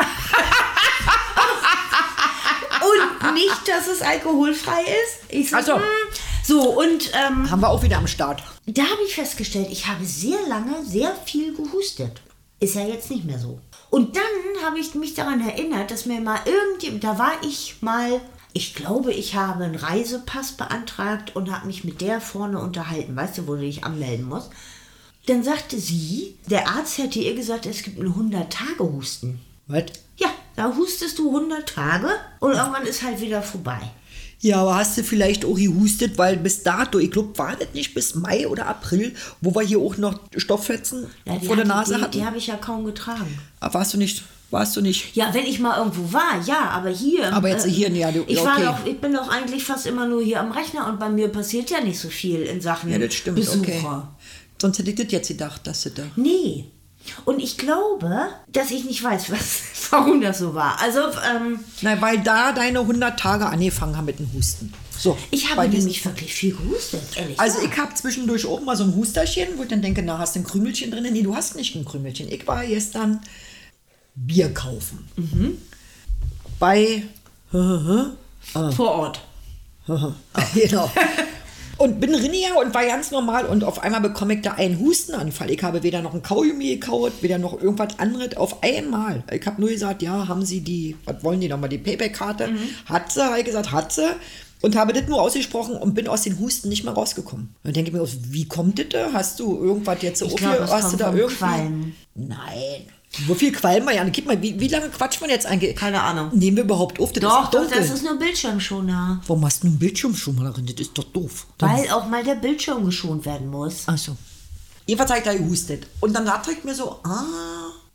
und 3.21 3.33
nicht, 3.33 3.67
dass 3.67 3.87
es 3.87 4.01
alkoholfrei 4.01 4.79
ist. 4.83 5.19
Ich 5.27 5.49
so, 5.49 5.57
Ach 5.57 5.83
so. 6.49 6.79
und 6.79 7.11
ähm, 7.13 7.49
Haben 7.49 7.61
wir 7.61 7.69
auch 7.69 7.83
wieder 7.83 7.97
am 7.97 8.07
Start. 8.07 8.43
da 8.65 8.83
habe 8.83 9.01
ich 9.05 9.15
festgestellt, 9.15 9.67
ich 9.71 9.87
habe 9.87 10.03
sehr 10.05 10.39
lange 10.47 10.83
sehr 10.85 11.15
viel 11.25 11.55
gehustet. 11.55 12.21
Ist 12.59 12.75
ja 12.75 12.85
jetzt 12.85 13.09
nicht 13.09 13.23
mehr 13.23 13.39
so. 13.39 13.59
Und 13.89 14.15
dann 14.15 14.65
habe 14.65 14.79
ich 14.79 14.93
mich 14.95 15.13
daran 15.13 15.41
erinnert, 15.47 15.91
dass 15.91 16.05
mir 16.05 16.19
mal 16.21 16.39
irgendjemand, 16.45 17.03
da 17.03 17.17
war 17.17 17.31
ich 17.41 17.77
mal, 17.81 18.19
ich 18.53 18.75
glaube, 18.75 19.13
ich 19.13 19.35
habe 19.35 19.63
einen 19.63 19.75
Reisepass 19.75 20.53
beantragt 20.53 21.35
und 21.35 21.51
habe 21.51 21.67
mich 21.67 21.83
mit 21.83 22.01
der 22.01 22.19
vorne 22.19 22.59
unterhalten, 22.59 23.15
weißt 23.15 23.37
du, 23.39 23.47
wo 23.47 23.55
du 23.55 23.61
dich 23.61 23.83
anmelden 23.83 24.27
musst. 24.27 24.49
Dann 25.27 25.43
sagte 25.43 25.79
sie, 25.79 26.37
der 26.47 26.67
Arzt 26.67 26.97
hätte 26.97 27.19
ihr 27.19 27.35
gesagt, 27.35 27.65
es 27.65 27.83
gibt 27.83 27.99
einen 27.99 28.13
100-Tage-Husten. 28.13 29.39
Was? 29.67 29.85
Ja, 30.17 30.29
da 30.55 30.75
hustest 30.75 31.19
du 31.19 31.29
100 31.29 31.69
Tage 31.69 32.09
und 32.39 32.53
irgendwann 32.53 32.85
ist 32.85 33.03
halt 33.03 33.21
wieder 33.21 33.41
vorbei. 33.41 33.79
Ja, 34.41 34.61
aber 34.61 34.75
hast 34.77 34.97
du 34.97 35.03
vielleicht 35.03 35.43
auch 35.43 35.55
gehustet, 35.55 36.17
weil 36.17 36.37
bis 36.37 36.63
dato, 36.63 36.97
ich 36.99 37.11
glaube, 37.11 37.37
war 37.37 37.55
das 37.57 37.67
nicht 37.73 37.93
bis 37.93 38.15
Mai 38.15 38.47
oder 38.47 38.67
April, 38.67 39.13
wo 39.41 39.53
wir 39.53 39.61
hier 39.63 39.79
auch 39.79 39.97
noch 39.97 40.17
Stofffetzen 40.37 41.07
Ja, 41.25 41.37
vor 41.39 41.55
der 41.57 41.65
Nase 41.65 41.95
die, 41.95 42.01
hatten? 42.01 42.11
Die 42.13 42.25
habe 42.25 42.37
ich 42.37 42.47
ja 42.47 42.55
kaum 42.55 42.85
getragen. 42.85 43.37
Aber 43.59 43.73
warst 43.75 43.93
du 43.93 43.97
nicht, 43.97 44.23
warst 44.49 44.77
du 44.77 44.81
nicht? 44.81 45.13
Ja, 45.15 45.33
wenn 45.33 45.45
ich 45.45 45.59
mal 45.59 45.77
irgendwo 45.77 46.13
war, 46.13 46.41
ja, 46.45 46.69
aber 46.69 46.89
hier. 46.89 47.23
äh, 47.23 47.31
Aber 47.31 47.49
jetzt 47.49 47.65
hier, 47.65 47.89
ja, 47.91 48.11
du- 48.13 48.23
ich, 48.27 48.37
war 48.43 48.55
okay. 48.57 48.91
ich 48.91 49.01
bin 49.01 49.13
doch 49.13 49.27
eigentlich 49.29 49.63
fast 49.65 49.85
immer 49.87 50.07
nur 50.07 50.23
hier 50.23 50.39
am 50.39 50.51
Rechner 50.51 50.87
und 50.87 50.99
bei 50.99 51.09
mir 51.09 51.27
passiert 51.27 51.69
ja 51.69 51.81
nicht 51.81 51.99
so 51.99 52.07
viel 52.09 52.43
in 52.43 52.61
Sachen 52.61 52.89
Ja, 52.91 52.97
das 52.97 53.13
stimmt, 53.13 53.35
Besucher. 53.35 53.59
okay. 53.59 53.81
Sonst 54.61 54.79
hätte 54.79 54.89
ich 54.91 54.95
das 54.95 55.11
jetzt 55.11 55.27
gedacht, 55.27 55.67
dass 55.67 55.83
du 55.83 55.89
da... 55.91 56.03
Nee. 56.15 56.65
Und 57.25 57.39
ich 57.39 57.57
glaube, 57.57 58.27
dass 58.47 58.71
ich 58.71 58.85
nicht 58.85 59.03
weiß, 59.03 59.31
was, 59.31 59.61
warum 59.91 60.21
das 60.21 60.39
so 60.39 60.53
war. 60.53 60.79
Also, 60.81 60.99
ähm, 60.99 61.59
Nein, 61.81 62.01
weil 62.01 62.19
da 62.19 62.51
deine 62.51 62.79
100 62.79 63.19
Tage 63.19 63.45
angefangen 63.45 63.97
haben 63.97 64.05
mit 64.05 64.19
dem 64.19 64.31
Husten. 64.33 64.73
So, 64.97 65.17
ich 65.31 65.49
habe 65.49 65.67
nämlich 65.69 66.03
wirklich 66.03 66.33
viel 66.33 66.53
gehustet, 66.53 67.01
ehrlich. 67.15 67.39
Also 67.39 67.59
ich 67.61 67.77
habe 67.77 67.93
zwischendurch 67.93 68.45
auch 68.45 68.59
mal 68.61 68.75
so 68.75 68.83
ein 68.83 68.93
Husterchen, 68.93 69.57
wo 69.57 69.63
ich 69.63 69.69
dann 69.69 69.81
denke, 69.81 70.01
na, 70.01 70.17
hast 70.17 70.35
du 70.35 70.41
ein 70.41 70.43
Krümelchen 70.43 70.91
drin? 70.91 71.07
Nee, 71.09 71.21
du 71.21 71.33
hast 71.33 71.55
nicht 71.55 71.73
ein 71.75 71.85
Krümelchen. 71.85 72.29
Ich 72.29 72.45
war 72.45 72.65
gestern 72.65 73.21
Bier 74.15 74.53
kaufen. 74.53 75.07
Mhm. 75.15 75.57
Bei... 76.59 77.03
vor 77.51 78.91
Ort. 78.91 79.21
genau. 80.53 80.91
Und 81.79 82.01
bin 82.01 82.13
Rinnier 82.13 82.57
und 82.61 82.73
war 82.73 82.85
ganz 82.85 83.09
normal 83.09 83.45
und 83.45 83.63
auf 83.63 83.81
einmal 83.81 84.01
bekomme 84.01 84.33
ich 84.33 84.41
da 84.41 84.51
einen 84.51 84.79
Hustenanfall. 84.79 85.49
Ich 85.49 85.63
habe 85.63 85.81
weder 85.81 86.01
noch 86.01 86.13
ein 86.13 86.21
Kaugummi 86.21 86.75
gekaut, 86.75 87.13
weder 87.21 87.37
noch 87.37 87.59
irgendwas 87.61 87.97
anderes. 87.97 88.35
Auf 88.35 88.61
einmal. 88.63 89.23
Ich 89.31 89.45
habe 89.47 89.61
nur 89.61 89.69
gesagt, 89.69 90.01
ja, 90.01 90.27
haben 90.27 90.45
Sie 90.45 90.59
die, 90.59 90.97
was 91.05 91.23
wollen 91.23 91.39
die 91.39 91.47
nochmal, 91.47 91.69
die 91.69 91.77
Payback-Karte? 91.77 92.49
Hat 92.85 93.13
sie, 93.13 93.23
habe 93.23 93.39
ich 93.39 93.45
gesagt, 93.45 93.71
hat 93.71 93.93
sie. 93.93 94.09
Und 94.61 94.75
habe 94.75 94.91
das 94.91 95.07
nur 95.07 95.21
ausgesprochen 95.21 95.77
und 95.77 95.93
bin 95.93 96.09
aus 96.09 96.23
den 96.23 96.37
Husten 96.37 96.67
nicht 96.67 96.83
mehr 96.83 96.93
rausgekommen. 96.93 97.55
Und 97.63 97.75
denke 97.75 97.91
ich 97.91 97.95
mir, 97.95 98.05
wie 98.29 98.45
kommt 98.45 98.77
das? 98.77 98.87
da? 98.89 99.13
Hast 99.13 99.39
du 99.39 99.57
irgendwas 99.57 100.01
jetzt 100.01 100.19
so 100.19 100.25
Ich 100.25 100.33
es 100.33 100.41
hast 100.43 100.91
du 100.91 100.97
da 100.97 101.13
irgendwie? 101.13 101.35
Qualm. 101.35 101.93
Nein. 102.13 102.87
Wo 103.25 103.33
viel 103.33 103.51
Qualm 103.51 103.85
wir 103.85 103.95
ja? 103.95 104.03
Gib 104.05 104.27
mal, 104.27 104.39
wie, 104.41 104.59
wie 104.59 104.67
lange 104.67 104.89
quatscht 104.89 105.19
man 105.19 105.29
jetzt 105.29 105.45
eigentlich? 105.47 105.75
Keine 105.75 106.01
Ahnung. 106.01 106.29
Nehmen 106.33 106.57
wir 106.57 106.63
überhaupt 106.63 106.99
auf? 106.99 107.11
Das 107.11 107.21
Doch, 107.21 107.43
ist 107.45 107.53
doch, 107.53 107.61
dunkel. 107.61 107.79
das 107.79 107.89
ist 107.89 108.03
nur 108.03 108.17
Bildschirmschoner. 108.19 109.21
Warum 109.25 109.45
hast 109.45 109.63
du 109.63 109.67
einen 109.67 109.79
Bildschirm 109.79 110.15
schon 110.15 110.35
mal 110.35 110.51
drin? 110.53 110.65
Das 110.67 110.75
ist 110.79 110.97
doch 110.97 111.05
doof. 111.05 111.47
Dann 111.57 111.71
Weil 111.71 111.89
auch 111.89 112.07
mal 112.07 112.23
der 112.23 112.35
Bildschirm 112.35 112.85
geschont 112.85 113.25
werden 113.25 113.49
muss. 113.49 113.83
Ach 113.87 113.97
so. 113.97 114.15
Jedenfalls 114.85 115.09
habe 115.09 115.19
ich 115.19 115.25
da 115.25 115.33
gehustet. 115.33 115.87
Und 115.99 116.13
dann 116.13 116.25
dachte 116.25 116.51
ich 116.51 116.63
mir 116.63 116.75
so, 116.75 116.99
ah, 117.03 117.23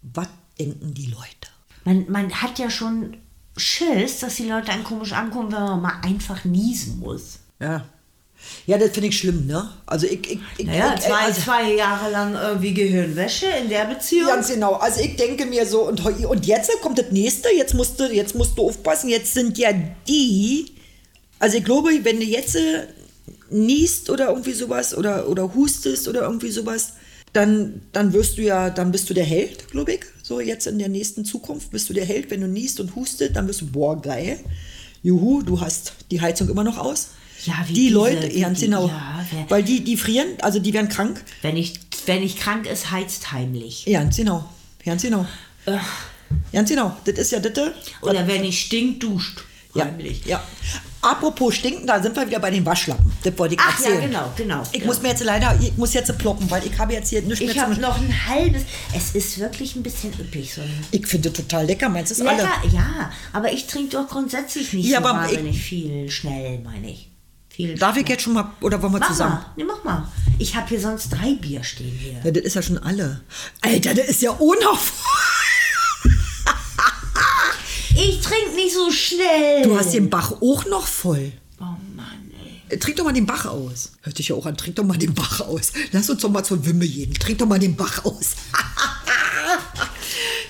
was 0.03 0.29
denken 0.59 0.93
die 0.95 1.07
Leute? 1.07 1.49
Man, 1.85 2.11
man 2.11 2.33
hat 2.33 2.59
ja 2.59 2.69
schon 2.71 3.17
Schiss, 3.57 4.21
dass 4.21 4.35
die 4.37 4.49
Leute 4.49 4.73
einen 4.73 4.85
komisch 4.85 5.13
angucken, 5.13 5.53
wenn 5.53 5.63
man 5.63 5.83
mal 5.83 6.01
einfach 6.03 6.45
niesen 6.45 6.99
muss. 6.99 7.39
Ja. 7.61 7.85
Ja, 8.67 8.79
das 8.79 8.91
finde 8.91 9.09
ich 9.09 9.19
schlimm, 9.19 9.47
ne? 9.47 9.71
Also 9.85 10.07
ich, 10.07 10.31
ich, 10.31 10.39
ich 10.57 10.67
Naja, 10.67 10.95
ich, 10.97 11.05
zwei, 11.05 11.27
also, 11.27 11.41
zwei 11.41 11.75
Jahre 11.75 12.11
lang 12.11 12.35
irgendwie 12.35 12.73
Gehirnwäsche 12.73 13.47
in 13.63 13.69
der 13.69 13.85
Beziehung. 13.85 14.29
Ganz 14.29 14.49
genau. 14.49 14.75
Also 14.75 15.01
ich 15.01 15.17
denke 15.17 15.45
mir 15.45 15.67
so, 15.67 15.87
und, 15.87 16.05
und 16.05 16.47
jetzt 16.47 16.71
kommt 16.81 16.99
das 16.99 17.11
nächste, 17.11 17.51
jetzt 17.55 17.75
musst 17.75 18.01
du, 18.01 18.05
jetzt 18.11 18.35
musst 18.35 18.57
du 18.57 18.69
aufpassen, 18.69 19.11
jetzt 19.11 19.35
sind 19.35 19.59
ja 19.59 19.71
die, 20.09 20.73
also 21.39 21.59
ich 21.59 21.65
glaube, 21.65 21.91
wenn 22.03 22.19
du 22.19 22.25
jetzt 22.25 22.57
äh, 22.57 22.87
niest 23.51 24.09
oder 24.09 24.29
irgendwie 24.29 24.55
sowas 24.55 24.97
oder, 24.97 25.29
oder 25.29 25.55
hustest 25.55 26.09
oder 26.09 26.23
irgendwie 26.23 26.51
sowas, 26.51 26.95
dann, 27.35 27.83
dann 27.93 28.13
wirst 28.13 28.39
du 28.39 28.43
ja, 28.43 28.71
dann 28.71 28.93
bist 28.93 29.11
du 29.11 29.15
der 29.15 29.25
Held, 29.25 29.69
glaube 29.69 29.95
ich. 29.95 30.01
So 30.23 30.41
jetzt 30.41 30.67
in 30.67 30.79
der 30.79 30.89
nächsten 30.89 31.25
Zukunft 31.25 31.71
bist 31.71 31.91
du 31.91 31.93
der 31.93 32.05
Held, 32.05 32.31
wenn 32.31 32.41
du 32.41 32.49
niest 32.49 32.81
und 32.81 32.95
hustet, 32.95 33.37
dann 33.37 33.47
bist 33.47 33.61
du, 33.61 33.67
boah, 33.67 34.01
geil. 34.01 34.39
Juhu, 35.03 35.43
du 35.43 35.61
hast 35.61 35.93
die 36.11 36.21
Heizung 36.21 36.49
immer 36.49 36.65
noch 36.65 36.79
aus. 36.79 37.09
Ja, 37.45 37.55
wie 37.67 37.73
die 37.75 37.81
diese- 37.83 37.95
Leute, 37.95 38.29
wie 38.35 38.41
ganz 38.41 38.59
die- 38.59 38.67
genau. 38.67 38.89
ja, 38.89 39.25
wer- 39.31 39.51
weil 39.51 39.63
die, 39.63 39.83
die 39.85 39.97
frieren, 39.97 40.29
also 40.41 40.59
die 40.59 40.73
werden 40.73 40.89
krank. 40.89 41.23
Wenn 41.43 41.57
ich, 41.57 41.75
wenn 42.07 42.23
ich 42.23 42.37
krank 42.37 42.67
ist, 42.67 42.91
heizt 42.91 43.33
heimlich. 43.33 43.85
Ganz 43.91 44.17
genau. 44.17 44.49
Ganz 44.85 45.03
genau. 45.03 45.27
Ganz 46.53 46.69
genau. 46.69 46.97
Das 47.05 47.15
ist 47.19 47.33
ja 47.33 47.39
das. 47.41 47.71
Oder 48.03 48.27
wenn 48.27 48.45
ich 48.45 48.61
stink, 48.61 49.01
duscht 49.01 49.41
Ja, 49.75 49.85
heimlich. 49.87 50.25
ja. 50.27 50.43
Apropos 51.03 51.55
stinken, 51.57 51.87
da 51.87 52.03
sind 52.03 52.17
wir 52.17 52.27
wieder 52.27 52.39
bei 52.39 52.51
den 52.51 52.65
Waschlappen. 52.65 53.13
Das 53.23 53.39
wollte 53.39 53.55
ich 53.57 53.61
Ach 53.63 53.79
ja, 53.79 53.87
erzählen. 53.91 54.09
genau, 54.11 54.33
genau. 54.37 54.63
Ich 54.73 54.81
ja. 54.81 54.87
muss 54.87 55.03
mir 55.03 55.09
jetzt 55.09 55.23
leider, 55.23 55.59
ich 55.61 55.77
muss 55.77 55.93
jetzt 55.93 56.17
ploppen, 56.17 56.51
weil 56.51 56.65
ich 56.67 56.79
habe 56.79 56.95
jetzt 56.95 57.11
hier 57.11 57.21
nichts 57.21 57.41
Ich 57.43 57.55
mehr 57.55 57.63
habe 57.63 57.75
zum... 57.75 57.83
noch 57.83 57.99
ein 58.01 58.27
halbes. 58.27 58.63
Es 58.95 59.15
ist 59.15 59.39
wirklich 59.39 59.77
ein 59.77 59.83
bisschen 59.83 60.13
üppig. 60.19 60.55
So 60.55 60.63
Ich 60.93 61.07
finde 61.07 61.31
total 61.31 61.67
lecker, 61.67 61.91
meinst 61.91 62.11
du 62.11 62.15
es 62.15 62.27
alle? 62.27 62.39
Lecker, 62.43 62.63
ja, 62.73 63.13
aber 63.35 63.53
ich 63.53 63.67
trinke 63.67 63.91
doch 63.99 64.09
grundsätzlich 64.09 64.73
nicht 64.73 64.87
Ja, 64.89 65.03
so 65.03 65.09
aber 65.09 65.27
ich- 65.27 65.37
wahnsinnig 65.37 65.61
viel 65.63 66.11
schnell, 66.11 66.61
meine 66.61 66.91
ich. 66.91 67.11
Viel 67.55 67.77
Darf 67.79 67.97
ich 67.97 68.09
jetzt 68.09 68.23
schon 68.23 68.33
mal, 68.33 68.51
oder 68.61 68.83
wollen 68.83 68.93
wir 68.95 68.99
Mach 68.99 69.09
zusammen? 69.09 69.35
mal, 69.35 69.47
nee, 69.57 69.65
mach 69.65 69.85
mal. 69.85 70.09
Ich 70.39 70.57
habe 70.57 70.69
hier 70.69 70.81
sonst 70.81 71.11
drei 71.11 71.35
Bier 71.35 71.63
stehen 71.63 71.97
hier. 71.97 72.21
Ja, 72.25 72.31
das 72.33 72.43
ist 72.43 72.55
ja 72.57 72.63
schon 72.63 72.79
alle. 72.79 73.21
Alter, 73.61 73.95
das 73.95 74.07
ist 74.09 74.23
ja 74.23 74.31
unauf. 74.33 74.93
Ich 77.97 78.21
trinke 78.21 78.57
nicht 78.57 78.75
so 78.75 78.91
schnell. 78.91 79.63
Du 79.63 79.79
hast 79.79 79.95
den 79.95 80.11
Bach 80.11 80.33
auch 80.43 80.65
noch 80.67 80.85
voll. 80.87 81.31
Oh 81.61 81.65
Mann, 81.95 82.33
ey. 82.69 82.77
Trink 82.79 82.97
doch 82.97 83.05
mal 83.05 83.13
den 83.13 83.25
Bach 83.25 83.47
aus. 83.47 83.93
Hört 84.03 84.17
sich 84.17 84.29
ja 84.29 84.35
auch 84.35 84.47
an. 84.47 84.57
Trink 84.57 84.75
doch 84.77 84.85
mal 84.85 84.99
den 84.99 85.15
Bach 85.15 85.41
aus. 85.43 85.73
Lass 85.93 86.11
uns 86.11 86.21
doch 86.23 86.29
mal 86.31 86.43
zur 86.43 86.67
Wimme 86.67 86.87
gehen. 86.89 87.15
Trink 87.15 87.39
doch 87.39 87.47
mal 87.47 87.59
den 87.61 87.77
Bach 87.77 88.05
aus. 88.05 88.31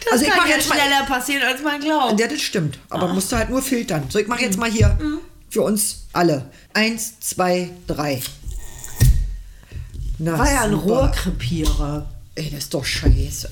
Das 0.04 0.12
also 0.12 0.24
ich 0.24 0.30
kann 0.30 0.38
mache 0.38 0.50
ja 0.50 0.56
jetzt 0.56 0.68
mal. 0.68 0.78
schneller 0.78 1.02
passieren, 1.06 1.42
als 1.44 1.62
man 1.62 1.80
glaubt. 1.80 2.20
Ja, 2.20 2.26
das 2.26 2.40
stimmt. 2.42 2.78
Aber 2.90 3.08
Ah. 3.08 3.14
musst 3.14 3.32
du 3.32 3.36
halt 3.36 3.48
nur 3.48 3.62
filtern. 3.62 4.04
So, 4.10 4.18
ich 4.18 4.26
mache 4.26 4.42
jetzt 4.42 4.58
mal 4.58 4.70
hier 4.70 4.96
Mhm. 5.00 5.18
Für 5.54 5.62
uns 5.62 6.06
alle. 6.12 6.50
Eins, 6.74 7.20
zwei, 7.20 7.70
drei. 7.86 8.20
Na, 10.18 10.36
War 10.36 10.52
ja 10.52 10.62
ein 10.62 10.72
super. 10.72 10.82
Rohrkrepierer. 11.02 12.10
Ey, 12.34 12.50
das 12.50 12.64
ist 12.64 12.74
doch 12.74 12.84
scheiße. 12.84 13.48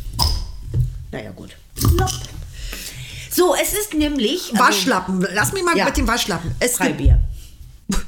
Naja, 1.12 1.30
gut. 1.30 1.50
Plopp. 1.76 2.10
So, 3.30 3.54
es 3.54 3.72
ist 3.72 3.94
nämlich. 3.94 4.50
also- 4.52 4.58
Waschlappen. 4.64 5.24
Lass 5.32 5.52
mich 5.52 5.62
mal 5.62 5.76
Ja. 5.76 5.84
mit 5.84 5.96
dem 5.96 6.08
Waschlappen. 6.08 6.52
Es 6.58 6.72
Freibier. 6.76 7.20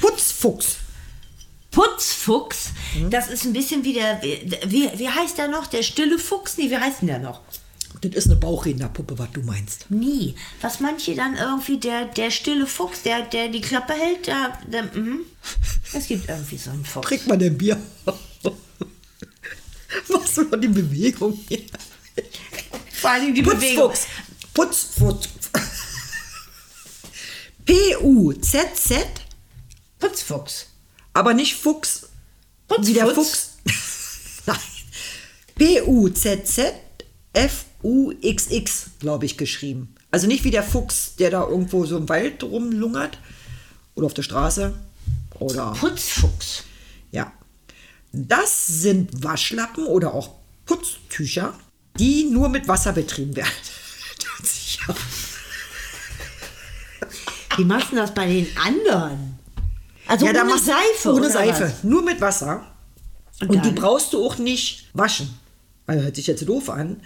Putzfuchs. 0.00 0.76
Putzfuchs, 1.72 2.70
Mhm. 2.96 3.10
das 3.10 3.28
ist 3.28 3.44
ein 3.44 3.52
bisschen 3.52 3.82
wie 3.84 3.94
der. 3.94 4.20
Wie, 4.22 4.90
wie 4.94 5.08
heißt 5.08 5.38
der 5.38 5.48
noch? 5.48 5.66
Der 5.68 5.82
stille 5.82 6.18
Fuchs? 6.18 6.56
Nee, 6.56 6.70
wie 6.70 6.76
heißt 6.78 7.00
denn 7.02 7.08
der 7.08 7.18
noch? 7.18 7.40
Das 8.02 8.12
ist 8.12 8.26
eine 8.26 8.36
Bauchrednerpuppe, 8.36 9.18
was 9.18 9.30
du 9.32 9.42
meinst. 9.42 9.90
Nie. 9.90 10.34
Was 10.62 10.80
manche 10.80 11.14
dann 11.14 11.36
irgendwie, 11.36 11.78
der, 11.78 12.06
der 12.06 12.30
stille 12.30 12.66
Fuchs, 12.66 13.02
der, 13.02 13.22
der 13.22 13.48
die 13.48 13.60
Klappe 13.60 13.92
hält, 13.92 14.26
der, 14.26 14.58
der, 14.66 14.84
mhm. 14.84 15.20
Es 15.92 16.06
gibt 16.06 16.28
irgendwie 16.28 16.56
so 16.56 16.70
einen 16.70 16.84
Fuchs. 16.84 17.06
Trink 17.06 17.26
mal 17.26 17.36
dein 17.36 17.58
Bier. 17.58 17.78
Machst 20.08 20.36
du 20.36 20.42
noch 20.42 20.58
die 20.58 20.68
Bewegung 20.68 21.38
hier? 21.48 21.62
Vor 22.92 23.10
allem 23.10 23.34
die 23.34 23.42
Bewegung. 23.42 23.90
Putzfuchs. 23.90 24.06
Putzfuchs. 24.54 25.28
P-U-Z-Z, 27.64 29.06
Putzfuchs. 29.98 30.66
aber 31.12 31.34
nicht 31.34 31.54
Fuchs. 31.54 32.08
Putzfuchs? 32.66 32.88
Wie 32.88 32.92
der 32.94 33.14
Fuchs. 33.14 33.58
Nein. 34.46 34.58
P-U-Z-Z, 35.54 36.74
F-U-X-X, 37.82 38.90
glaube 39.00 39.26
ich, 39.26 39.36
geschrieben. 39.36 39.94
Also 40.10 40.26
nicht 40.26 40.44
wie 40.44 40.50
der 40.50 40.62
Fuchs, 40.62 41.16
der 41.16 41.30
da 41.30 41.46
irgendwo 41.46 41.84
so 41.86 41.96
im 41.96 42.08
Wald 42.08 42.42
rumlungert 42.42 43.18
oder 43.94 44.06
auf 44.06 44.14
der 44.14 44.22
Straße 44.22 44.74
oder 45.38 45.72
Putzfuchs. 45.72 46.64
ja. 47.10 47.32
Das 48.12 48.66
sind 48.66 49.22
Waschlappen 49.22 49.86
oder 49.86 50.12
auch 50.14 50.30
Putztücher, 50.66 51.54
die 51.96 52.24
nur 52.24 52.48
mit 52.48 52.66
Wasser 52.66 52.92
betrieben 52.92 53.36
werden. 53.36 53.48
Wie 57.56 57.64
machst 57.64 57.92
du 57.92 57.96
das 57.96 58.12
bei 58.12 58.26
den 58.26 58.48
anderen? 58.56 59.38
Also 60.08 60.26
ja, 60.26 60.32
da 60.32 60.42
ohne 60.42 60.58
Seife, 60.58 61.12
Ohne 61.12 61.30
Seife, 61.30 61.64
was? 61.64 61.84
nur 61.84 62.02
mit 62.02 62.20
Wasser. 62.20 62.66
Und, 63.40 63.52
die 63.52 63.58
dann? 63.58 63.74
brauchst 63.76 64.12
du 64.12 64.24
auch 64.24 64.38
nicht 64.38 64.88
waschen. 64.92 65.38
Weil 65.86 66.02
hört 66.02 66.16
sich 66.16 66.26
jetzt 66.26 66.46
doof 66.48 66.68
an. 66.68 67.00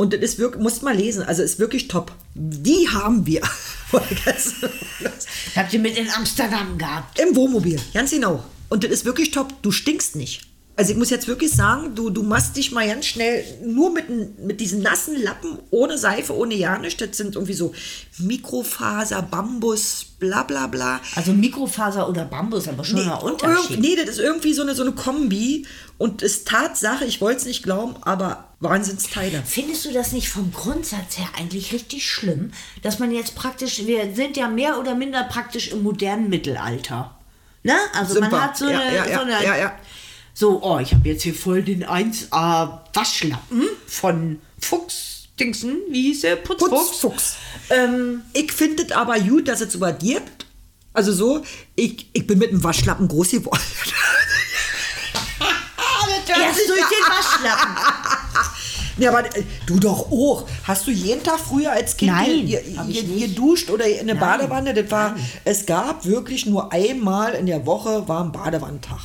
Und 0.00 0.14
das 0.14 0.20
ist 0.22 0.38
wirklich, 0.38 0.62
musst 0.62 0.82
mal 0.82 0.96
lesen, 0.96 1.22
also 1.22 1.42
ist 1.42 1.58
wirklich 1.58 1.86
top. 1.86 2.10
Die 2.34 2.88
haben 2.88 3.26
wir. 3.26 3.42
Habt 5.56 5.74
ihr 5.74 5.78
mit 5.78 5.98
in 5.98 6.08
Amsterdam 6.08 6.78
gehabt? 6.78 7.20
Im 7.20 7.36
Wohnmobil, 7.36 7.78
ganz 7.92 8.10
genau. 8.10 8.42
Und 8.70 8.82
das 8.82 8.92
ist 8.92 9.04
wirklich 9.04 9.30
top. 9.30 9.52
Du 9.60 9.70
stinkst 9.70 10.16
nicht. 10.16 10.49
Also 10.80 10.92
ich 10.92 10.98
muss 10.98 11.10
jetzt 11.10 11.28
wirklich 11.28 11.50
sagen, 11.52 11.94
du, 11.94 12.08
du 12.08 12.22
machst 12.22 12.56
dich 12.56 12.72
mal 12.72 12.86
ganz 12.88 13.04
schnell 13.04 13.44
nur 13.62 13.92
mit, 13.92 14.08
mit 14.38 14.62
diesen 14.62 14.80
nassen 14.80 15.22
Lappen, 15.22 15.58
ohne 15.70 15.98
Seife, 15.98 16.34
ohne 16.34 16.54
ja 16.54 16.78
nichts. 16.78 17.04
Das 17.06 17.18
sind 17.18 17.34
irgendwie 17.34 17.52
so 17.52 17.74
Mikrofaser, 18.18 19.20
Bambus, 19.20 20.06
bla 20.18 20.42
bla 20.44 20.66
bla. 20.68 21.00
Also 21.16 21.34
Mikrofaser 21.34 22.08
oder 22.08 22.24
Bambus, 22.24 22.66
aber 22.66 22.82
schon 22.82 23.00
ein 23.00 23.08
irgend- 23.08 23.42
Unterschied. 23.42 23.78
nee, 23.78 23.94
das 23.94 24.08
ist 24.08 24.20
irgendwie 24.20 24.54
so 24.54 24.62
eine, 24.62 24.74
so 24.74 24.82
eine 24.82 24.92
Kombi. 24.92 25.66
Und 25.98 26.22
ist 26.22 26.48
Tatsache, 26.48 27.04
ich 27.04 27.20
wollte 27.20 27.40
es 27.40 27.44
nicht 27.44 27.62
glauben, 27.62 27.94
aber 28.00 28.44
Wahnsinnsteile. 28.60 29.42
Findest 29.44 29.84
du 29.84 29.92
das 29.92 30.12
nicht 30.12 30.30
vom 30.30 30.50
Grundsatz 30.50 31.18
her 31.18 31.28
eigentlich 31.38 31.74
richtig 31.74 32.10
schlimm, 32.10 32.52
dass 32.80 32.98
man 32.98 33.10
jetzt 33.12 33.34
praktisch, 33.34 33.84
wir 33.84 34.14
sind 34.14 34.38
ja 34.38 34.48
mehr 34.48 34.78
oder 34.80 34.94
minder 34.94 35.24
praktisch 35.24 35.68
im 35.68 35.82
modernen 35.82 36.30
Mittelalter. 36.30 37.14
Ne? 37.62 37.74
Also 37.92 38.14
Sind 38.14 38.30
man 38.30 38.40
hat 38.40 38.56
so 38.56 38.66
Ja, 38.66 38.80
eine, 38.80 38.96
ja, 38.96 39.06
ja, 39.06 39.14
so 39.18 39.20
eine 39.24 39.44
ja, 39.44 39.56
ja. 39.58 39.72
So, 40.34 40.60
oh, 40.62 40.78
ich 40.78 40.94
habe 40.94 41.08
jetzt 41.08 41.22
hier 41.22 41.34
voll 41.34 41.62
den 41.62 41.84
1A 41.84 42.80
Waschlappen 42.94 43.64
von 43.86 44.40
Fuchs 44.60 45.28
Dingsen, 45.38 45.78
wie 45.90 46.02
hieß 46.08 46.20
der? 46.22 46.36
Putzfuchs. 46.36 46.70
Putzfuchs. 46.90 47.36
Ähm, 47.70 48.22
Ich 48.34 48.52
finde 48.52 48.82
es 48.84 48.92
aber 48.92 49.18
gut, 49.20 49.48
dass 49.48 49.60
es 49.60 49.72
sowas 49.72 49.94
gibt. 49.98 50.46
Also 50.92 51.12
so, 51.12 51.42
ich, 51.76 52.08
ich 52.12 52.26
bin 52.26 52.38
mit 52.38 52.50
dem 52.50 52.62
Waschlappen 52.62 53.08
groß 53.08 53.30
geworden. 53.30 53.60
erst 56.28 56.58
durch 56.68 56.78
den 56.88 57.06
Waschlappen. 57.08 57.76
Ja, 58.98 59.10
aber 59.16 59.34
äh, 59.34 59.42
du 59.64 59.78
doch 59.78 60.10
auch. 60.12 60.46
Hast 60.64 60.86
du 60.86 60.90
jeden 60.90 61.22
Tag 61.22 61.40
früher 61.40 61.72
als 61.72 61.96
Kind 61.96 62.12
Nein, 62.12 62.46
ge- 62.46 62.62
ge- 62.90 63.28
geduscht 63.28 63.70
oder 63.70 63.86
in 63.86 64.00
eine 64.00 64.14
Badewanne? 64.14 64.74
Das 64.74 64.90
war, 64.90 65.16
es 65.44 65.64
gab 65.64 66.04
wirklich 66.04 66.44
nur 66.44 66.70
einmal 66.70 67.32
in 67.32 67.46
der 67.46 67.64
Woche 67.64 68.06
war 68.08 68.22
ein 68.22 68.30
Badewannentag. 68.30 68.98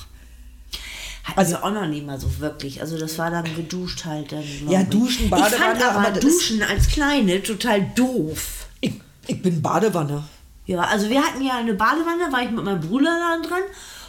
Hatten 1.26 1.50
wir 1.50 1.64
auch 1.64 1.72
noch 1.72 1.88
nie 1.88 2.02
mal 2.02 2.20
so 2.20 2.40
wirklich. 2.40 2.82
Also 2.82 2.98
das 2.98 3.18
war 3.18 3.32
dann 3.32 3.46
geduscht 3.56 4.06
halt 4.06 4.32
dann. 4.32 4.44
Ja, 4.70 4.84
duschen, 4.84 5.26
Ich 5.26 5.30
fand 5.30 5.42
Badewanne, 5.42 5.86
aber 5.86 6.08
aber 6.08 6.20
Duschen 6.20 6.62
als 6.62 6.88
Kleine 6.88 7.42
total 7.42 7.82
doof. 7.96 8.68
Ich, 8.80 8.94
ich 9.28 9.42
bin 9.42 9.62
Badewanne. 9.62 10.24
Ja, 10.68 10.82
also 10.82 11.10
wir 11.10 11.22
hatten 11.24 11.44
ja 11.44 11.58
eine 11.58 11.74
Badewanne, 11.74 12.32
war 12.32 12.44
ich 12.44 12.52
mit 12.52 12.64
meinem 12.64 12.80
Bruder 12.82 13.18
da 13.20 13.48
dran. 13.48 13.64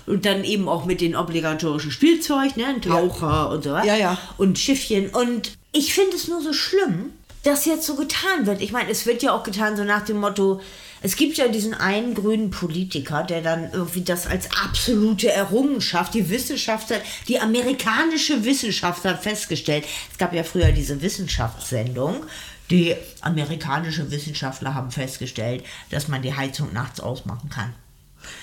Und 0.06 0.24
dann 0.24 0.44
eben 0.44 0.68
auch 0.68 0.84
mit 0.84 1.00
den 1.00 1.16
obligatorischen 1.16 1.90
Spielzeug, 1.90 2.56
ne? 2.56 2.66
Ein 2.66 2.80
Taucher 2.80 3.50
und 3.50 3.64
so 3.64 3.72
was. 3.72 3.84
Ja, 3.84 3.96
ja. 3.96 4.16
Und 4.36 4.56
Schiffchen. 4.56 5.08
Und 5.08 5.56
ich 5.72 5.94
finde 5.94 6.14
es 6.14 6.28
nur 6.28 6.40
so 6.40 6.52
schlimm, 6.52 7.12
dass 7.42 7.64
jetzt 7.64 7.86
so 7.86 7.96
getan 7.96 8.46
wird. 8.46 8.60
Ich 8.60 8.70
meine, 8.70 8.90
es 8.90 9.04
wird 9.06 9.22
ja 9.22 9.32
auch 9.32 9.42
getan 9.42 9.76
so 9.76 9.82
nach 9.82 10.04
dem 10.04 10.18
Motto, 10.18 10.60
es 11.06 11.14
gibt 11.16 11.36
ja 11.36 11.46
diesen 11.46 11.72
einen 11.72 12.14
grünen 12.14 12.50
Politiker, 12.50 13.22
der 13.22 13.40
dann 13.40 13.70
irgendwie 13.72 14.00
das 14.02 14.26
als 14.26 14.48
absolute 14.64 15.30
Errungenschaft, 15.30 16.14
die 16.14 16.28
Wissenschaft, 16.28 16.90
hat- 16.90 17.02
die 17.28 17.38
amerikanische 17.38 18.44
Wissenschaft 18.44 19.04
hat 19.04 19.22
festgestellt. 19.22 19.84
Es 20.10 20.18
gab 20.18 20.32
ja 20.34 20.42
früher 20.42 20.72
diese 20.72 21.00
Wissenschaftssendung. 21.00 22.24
Die 22.70 22.96
amerikanische 23.20 24.10
Wissenschaftler 24.10 24.74
haben 24.74 24.90
festgestellt, 24.90 25.64
dass 25.90 26.08
man 26.08 26.22
die 26.22 26.34
Heizung 26.34 26.72
nachts 26.72 26.98
ausmachen 26.98 27.48
kann. 27.50 27.72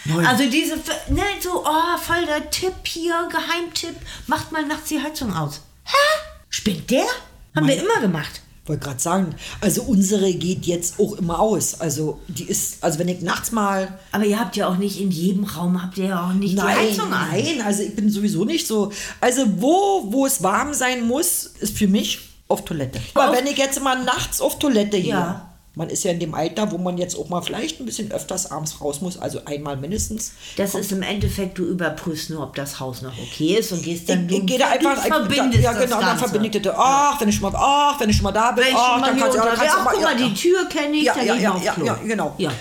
Nein. 0.06 0.26
Also 0.26 0.50
diese, 0.50 0.76
ne, 1.10 1.24
so, 1.42 1.66
oh, 1.66 1.98
voll 2.02 2.26
der 2.26 2.50
Tipp 2.50 2.74
hier, 2.84 3.28
Geheimtipp, 3.30 3.98
macht 4.28 4.54
mal 4.54 4.66
nachts 4.66 4.88
die 4.88 5.02
Heizung 5.02 5.36
aus. 5.36 5.60
Hä? 5.84 6.22
Spinnt 6.50 6.90
der? 6.90 7.04
Haben 7.54 7.68
wir 7.68 7.76
immer 7.78 8.00
gemacht. 8.00 8.40
Wollte 8.66 8.86
gerade 8.86 9.00
sagen, 9.00 9.36
also 9.60 9.84
unsere 9.84 10.34
geht 10.34 10.66
jetzt 10.66 10.98
auch 10.98 11.14
immer 11.18 11.40
aus. 11.40 11.82
Also 11.82 12.22
die 12.30 12.46
ist, 12.46 12.82
also 12.82 12.98
wenn 12.98 13.10
ich 13.10 13.22
nachts 13.22 13.52
mal 13.52 14.00
Aber 14.14 14.24
ihr 14.26 14.40
habt 14.40 14.56
ja 14.56 14.70
auch 14.70 14.78
nicht 14.78 15.02
in 15.02 15.12
jedem 15.12 15.44
Raum, 15.44 15.82
habt 15.84 15.98
ihr 15.98 16.06
ja 16.06 16.26
auch 16.30 16.34
nicht 16.34 16.58
die 16.58 16.62
Heizung 16.62 17.12
an. 17.12 17.30
nein, 17.32 17.62
also 17.66 17.84
ich 17.84 17.94
bin 17.94 18.10
sowieso 18.10 18.46
nicht 18.46 18.66
so. 18.66 18.92
Also 19.20 19.44
wo, 19.58 20.06
wo 20.14 20.26
es 20.26 20.42
warm 20.44 20.74
sein 20.74 21.06
muss, 21.06 21.46
ist 21.60 21.78
für 21.78 21.88
mich 21.88 22.20
auf 22.48 22.64
Toilette. 22.64 23.02
Aber 23.16 23.32
Auf- 23.32 23.36
wenn 23.38 23.48
ich 23.48 23.58
jetzt 23.58 23.82
mal 23.82 24.02
nachts 24.04 24.40
auf 24.40 24.58
Toilette 24.60 25.02
gehe, 25.02 25.10
Ja. 25.10 25.53
Man 25.76 25.90
ist 25.90 26.04
ja 26.04 26.12
in 26.12 26.20
dem 26.20 26.36
Alter, 26.36 26.72
wo 26.72 26.78
man 26.78 26.98
jetzt 27.00 27.16
auch 27.18 27.30
mal 27.30 27.42
vielleicht 27.42 27.80
ein 27.80 27.86
bisschen 27.86 28.12
öfters 28.12 28.52
abends 28.52 28.80
raus 28.80 29.02
muss, 29.02 29.18
also 29.18 29.44
einmal 29.46 29.76
mindestens. 29.76 30.34
Das 30.56 30.76
ist 30.76 30.92
im 30.92 31.02
Endeffekt, 31.02 31.58
du 31.58 31.66
überprüfst 31.66 32.30
nur, 32.30 32.44
ob 32.44 32.56
das 32.56 32.80
Haus 32.80 33.02
noch 33.02 33.18
okay 33.18 33.56
ist 33.56 33.72
und 33.72 33.82
gehst 33.82 34.02
Ich, 34.04 34.08
dann. 34.08 34.30
ich 34.30 34.46
gehe 34.46 34.60
da 34.60 34.70
einfach, 34.70 34.94
du 34.96 35.02
ich, 35.02 35.08
verbindest 35.14 35.64
ja 35.64 35.74
das 35.74 35.84
genau, 35.84 35.98
dann 36.00 36.06
Ganze. 36.10 36.24
verbinde 36.30 36.58
ich 36.58 36.64
das. 36.64 36.76
Ach, 36.78 37.20
wenn 37.20 37.30
ich 37.30 37.36
schon 37.36 37.52
mal, 37.52 37.60
ach, 37.60 38.00
wenn 38.00 38.10
ich 38.10 38.16
schon 38.16 38.24
mal 38.24 38.32
da 38.32 38.52
bin, 38.52 38.66
ich 38.68 38.76
ach, 38.76 39.02
dann 39.02 39.18
kannst 39.18 39.34
du, 39.36 39.38
ja, 39.40 39.44
dann 39.46 39.54
unterwegs, 39.54 39.74
kannst 39.74 39.86
mal, 39.86 39.94
guck 39.94 40.04
mal, 40.04 40.20
ja, 40.22 40.28
die 40.28 40.34
Tür 40.36 40.66
kenne 40.70 40.96
ich, 40.96 41.04
Ja, 41.06 41.14
dann 41.16 41.26
ja, 41.26 41.36
ich 41.36 41.42
ja, 41.42 41.58
ja, 41.64 41.84
ja, 41.86 41.94
genau. 42.06 42.36
Ja. 42.38 42.52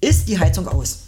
ist 0.00 0.28
die 0.28 0.38
Heizung 0.38 0.68
aus. 0.68 0.98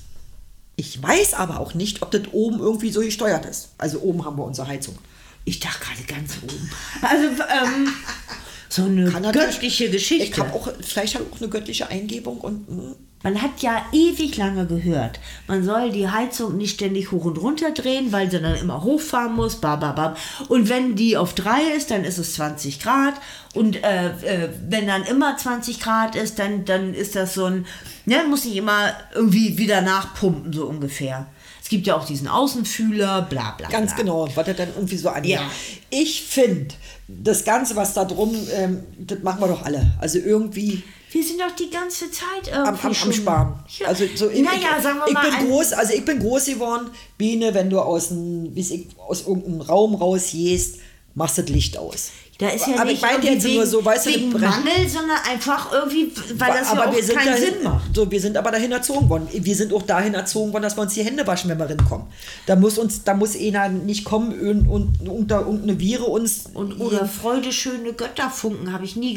Ich 0.77 1.01
weiß 1.01 1.35
aber 1.35 1.61
auch 1.61 1.75
nicht, 1.75 2.03
ob 2.03 2.11
das 2.11 2.23
oben 2.33 2.59
irgendwie 2.59 2.91
so 2.91 3.01
gesteuert 3.01 3.47
ist. 3.47 3.69
Also 3.79 4.01
oben 4.01 4.25
haben 4.25 4.37
wir 4.37 4.45
unsere 4.45 4.67
Heizung. 4.67 4.99
Ich 5.45 5.61
dachte 5.61 5.79
gerade 5.85 6.03
ganz 6.03 6.33
oben. 6.43 6.71
Also, 7.03 7.27
ähm, 7.27 7.89
so 8.69 8.85
eine 8.85 9.11
göttliche 9.33 9.91
Geschichte. 9.91 10.25
Ich 10.25 10.39
habe 10.39 10.53
auch, 10.53 10.69
vielleicht 10.81 11.15
habe 11.15 11.27
auch 11.33 11.41
eine 11.41 11.49
göttliche 11.49 11.89
Eingebung 11.89 12.39
und 12.39 12.67
hm, 12.69 12.95
Man 13.23 13.41
hat 13.41 13.62
ja 13.62 13.87
ewig 13.93 14.37
lange 14.37 14.67
gehört, 14.67 15.19
man 15.47 15.65
soll 15.65 15.91
die 15.91 16.09
Heizung 16.09 16.59
nicht 16.59 16.75
ständig 16.75 17.11
hoch 17.11 17.25
und 17.25 17.39
runter 17.39 17.71
drehen, 17.71 18.12
weil 18.12 18.31
sie 18.31 18.39
dann 18.39 18.55
immer 18.57 18.83
hochfahren 18.83 19.35
muss. 19.35 19.57
Bababab. 19.62 20.19
Und 20.49 20.69
wenn 20.69 20.95
die 20.95 21.17
auf 21.17 21.35
3 21.35 21.75
ist, 21.75 21.91
dann 21.91 22.05
ist 22.05 22.19
es 22.19 22.35
20 22.35 22.81
Grad. 22.81 23.15
Und 23.55 23.83
äh, 23.83 24.09
äh, 24.09 24.51
wenn 24.69 24.87
dann 24.87 25.05
immer 25.05 25.37
20 25.39 25.81
Grad 25.81 26.17
ist, 26.17 26.39
dann, 26.39 26.67
dann 26.67 26.93
ist 26.93 27.17
das 27.17 27.33
so 27.33 27.47
ein, 27.47 27.67
ne, 28.05 28.25
muss 28.29 28.45
ich 28.45 28.57
immer 28.57 28.93
irgendwie 29.15 29.57
wieder 29.57 29.81
nachpumpen, 29.81 30.53
so 30.53 30.67
ungefähr. 30.67 31.27
Es 31.62 31.71
gibt 31.71 31.87
ja 31.87 31.97
auch 31.97 32.05
diesen 32.05 32.29
Außenfühler, 32.29 33.23
bla 33.23 33.53
bla. 33.53 33.71
ganz 33.71 33.95
bla. 33.95 34.03
genau, 34.03 34.29
was 34.35 34.45
das 34.45 34.57
dann 34.57 34.69
irgendwie 34.75 34.99
so 34.99 35.09
angeht. 35.09 35.31
Ja. 35.31 35.51
Ich 35.89 36.23
finde, 36.23 36.75
das 37.09 37.45
Ganze, 37.45 37.77
was 37.77 37.95
da 37.95 38.05
drum, 38.05 38.35
ähm, 38.53 38.83
das 38.99 39.23
machen 39.23 39.41
wir 39.41 39.49
doch 39.49 39.65
alle. 39.65 39.93
Also 40.01 40.19
irgendwie 40.19 40.83
Wir 41.11 41.23
sind 41.23 41.41
doch 41.41 41.55
die 41.55 41.71
ganze 41.71 42.11
Zeit 42.11 42.53
am, 42.53 42.65
irgendwie 42.67 42.87
am, 42.87 43.03
am 43.03 43.13
Sparen. 43.13 43.65
Ja. 43.79 43.89
Also 43.89 44.05
so 44.15 44.31
ich, 44.31 44.43
naja, 44.43 44.81
sagen 44.83 44.99
wir 44.99 45.09
ich 45.09 45.15
mal, 45.15 45.31
bin 45.31 45.49
groß, 45.49 45.73
also 45.75 45.93
ich 45.93 46.05
bin 46.05 46.19
groß 46.19 46.47
geworden, 46.47 46.91
Biene, 47.19 47.53
wenn 47.55 47.69
du 47.69 47.81
aus, 47.81 48.11
ein, 48.11 48.57
ich, 48.57 48.89
aus 48.97 49.27
irgendeinem 49.27 49.61
Raum 49.61 49.95
rausgehst, 49.95 50.79
machst 51.15 51.39
das 51.39 51.49
Licht 51.49 51.77
aus. 51.77 52.11
Da 52.39 52.49
ist 52.49 52.66
ja 52.66 52.74
aber 52.74 52.87
nicht 52.87 53.01
ich 53.03 53.09
irgendwie 53.11 53.45
wegen, 53.45 53.55
nur 53.55 53.66
so, 53.66 53.85
weißt 53.85 54.07
du, 54.07 54.11
wegen 54.11 54.30
brennt- 54.32 54.64
Mangel, 54.64 54.89
sondern 54.89 55.18
einfach 55.30 55.72
irgendwie, 55.72 56.11
weil 56.37 56.53
das 56.53 56.68
aber 56.68 56.80
ja 56.85 56.91
auch 56.91 56.97
wir 56.97 57.05
sind 57.05 57.16
keinen 57.16 57.26
dahin, 57.26 57.55
Sinn 57.55 57.62
macht. 57.62 57.95
So, 57.95 58.11
wir 58.11 58.20
sind 58.20 58.37
aber 58.37 58.51
dahin 58.51 58.72
erzogen 58.72 59.09
worden. 59.09 59.28
Wir 59.32 59.55
sind 59.55 59.72
auch 59.72 59.82
dahin 59.82 60.14
erzogen 60.14 60.53
worden, 60.53 60.64
dass 60.64 60.76
wir 60.76 60.82
uns 60.82 60.95
die 60.95 61.05
Hände 61.05 61.24
waschen, 61.26 61.49
wenn 61.49 61.59
wir 61.59 61.70
reinkommen. 61.70 62.07
Da 62.47 62.57
muss 62.57 62.76
uns, 62.78 63.05
da 63.05 63.14
muss 63.14 63.37
einer 63.37 63.68
nicht 63.68 64.05
kommen 64.05 64.32
und, 64.41 64.68
und 64.68 65.09
unter 65.09 65.41
irgendeine 65.43 65.78
Viren 65.78 66.07
uns. 66.07 66.47
Und 66.53 66.80
oder 66.80 67.07
Freude, 67.07 67.53
schöne 67.53 67.93
Götterfunken 67.93 68.72
habe 68.72 68.85
ich 68.85 68.97
nie, 68.97 69.14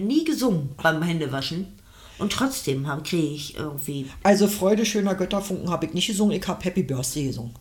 nie 0.00 0.24
gesungen 0.24 0.70
beim 0.80 1.02
Händewaschen. 1.02 1.66
Und 2.20 2.32
trotzdem 2.32 2.86
kriege 3.02 3.34
ich 3.34 3.56
irgendwie, 3.56 4.06
also 4.22 4.46
Freude 4.46 4.84
schöner 4.86 5.14
Götterfunken 5.14 5.70
habe 5.70 5.86
ich 5.86 5.94
nicht 5.94 6.06
gesungen, 6.06 6.36
ich 6.40 6.46
habe 6.46 6.62
Happy 6.62 6.82
Birthday 6.82 7.24
gesungen. 7.28 7.52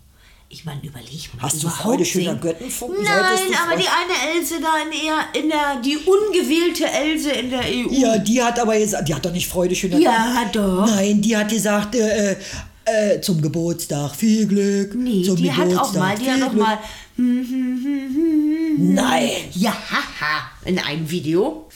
Ich 0.52 0.66
meine, 0.66 0.82
überleg 0.84 1.30
mal. 1.36 1.44
Hast 1.44 1.62
du 1.62 1.70
Freude 1.70 2.04
schöner 2.04 2.32
singen. 2.32 2.42
Götterfunken? 2.42 3.04
Nein, 3.04 3.56
aber 3.64 3.78
die 3.80 3.88
eine 3.88 4.36
Else 4.36 4.56
da 4.60 4.82
in, 4.84 4.92
eher, 4.92 5.42
in 5.42 5.50
der, 5.50 5.80
die 5.80 5.96
ungewählte 5.98 6.90
Else 6.90 7.30
in 7.32 7.52
der 7.52 7.62
EU. 7.62 7.92
Ja, 7.92 8.18
die 8.18 8.42
hat 8.42 8.60
aber 8.60 8.78
gesagt, 8.78 9.08
die 9.08 9.14
hat 9.14 9.24
doch 9.24 9.32
nicht 9.32 9.48
Freude 9.48 9.76
schöner 9.76 10.00
Ja, 10.00 10.50
doch. 10.52 10.88
Nein, 10.88 11.22
die 11.22 11.38
hat 11.38 11.50
gesagt, 11.50 11.94
äh, 11.94 12.36
äh, 12.86 13.22
zum 13.22 13.44
Geburtstag 13.44 14.16
viel 14.16 14.48
Glück. 14.48 14.96
Nee, 14.96 15.22
zum 15.24 15.36
die 15.36 15.52
hat 15.52 15.68
auch 15.68 15.92
Geburtstag 15.92 16.00
mal, 16.00 16.18
die 16.18 16.32
hat 16.32 16.42
auch 16.42 16.52
Glück. 16.52 16.64
mal. 16.64 16.80
hm, 17.16 17.48
hm, 17.48 17.84
hm. 18.16 18.94
Nein. 18.96 19.30
Ja, 19.54 19.72
haha, 19.72 20.50
in 20.66 20.80
einem 20.80 21.08
Video. 21.10 21.70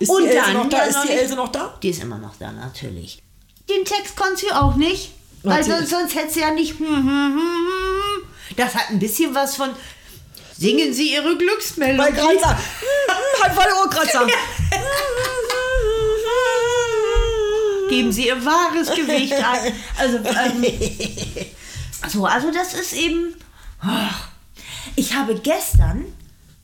Ist 0.00 0.10
die 0.10 0.26
Else 0.28 0.52
noch 0.52 0.68
da? 0.70 0.78
Ist 0.82 1.02
die 1.06 1.12
Else 1.12 1.34
noch 1.34 1.52
da? 1.52 1.78
Die 1.82 1.90
ist 1.90 2.02
immer 2.02 2.18
noch 2.18 2.36
da, 2.38 2.50
natürlich. 2.52 3.22
Den 3.68 3.84
Text 3.84 4.16
konnte 4.16 4.40
sie 4.40 4.52
auch 4.52 4.76
nicht. 4.76 5.10
Weil 5.44 5.62
sonst, 5.62 5.90
sonst 5.90 6.14
hätte 6.14 6.32
sie 6.32 6.40
ja 6.40 6.50
nicht. 6.50 6.78
hm, 6.78 6.86
hm, 6.86 7.06
hm. 7.06 8.22
Das 8.56 8.74
hat 8.74 8.90
ein 8.90 8.98
bisschen 8.98 9.34
was 9.34 9.56
von. 9.56 9.70
Singen 10.56 10.94
Sie 10.94 11.12
Ihre 11.12 11.24
Weil 11.24 11.36
Glücksmelodie. 11.36 12.12
gerade 12.12 12.38
sagen, 12.38 12.58
halt 13.42 13.54
sagen. 14.10 14.30
Geben 17.88 18.12
Sie 18.12 18.28
Ihr 18.28 18.44
wahres 18.44 18.88
Gewicht 18.94 19.34
an. 19.34 19.58
Also, 19.98 20.18
ähm, 20.18 20.64
so, 22.08 22.24
also 22.24 22.50
das 22.52 22.74
ist 22.74 22.92
eben. 22.94 23.34
Ich 24.96 25.14
habe 25.14 25.34
gestern 25.34 26.04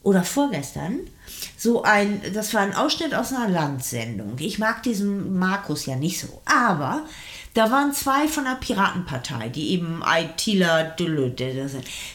oder 0.02 0.22
vorgestern 0.22 1.00
so 1.56 1.82
ein, 1.82 2.22
das 2.32 2.54
war 2.54 2.62
ein 2.62 2.74
Ausschnitt 2.74 3.14
aus 3.14 3.32
einer 3.32 3.48
Landsendung. 3.48 4.36
Ich 4.38 4.58
mag 4.58 4.82
diesen 4.82 5.38
Markus 5.38 5.84
ja 5.84 5.96
nicht 5.96 6.18
so, 6.20 6.40
aber 6.46 7.04
Da 7.54 7.70
waren 7.70 7.92
zwei 7.92 8.28
von 8.28 8.44
der 8.44 8.54
Piratenpartei, 8.54 9.48
die 9.48 9.70
eben 9.70 10.02
ITler, 10.06 10.94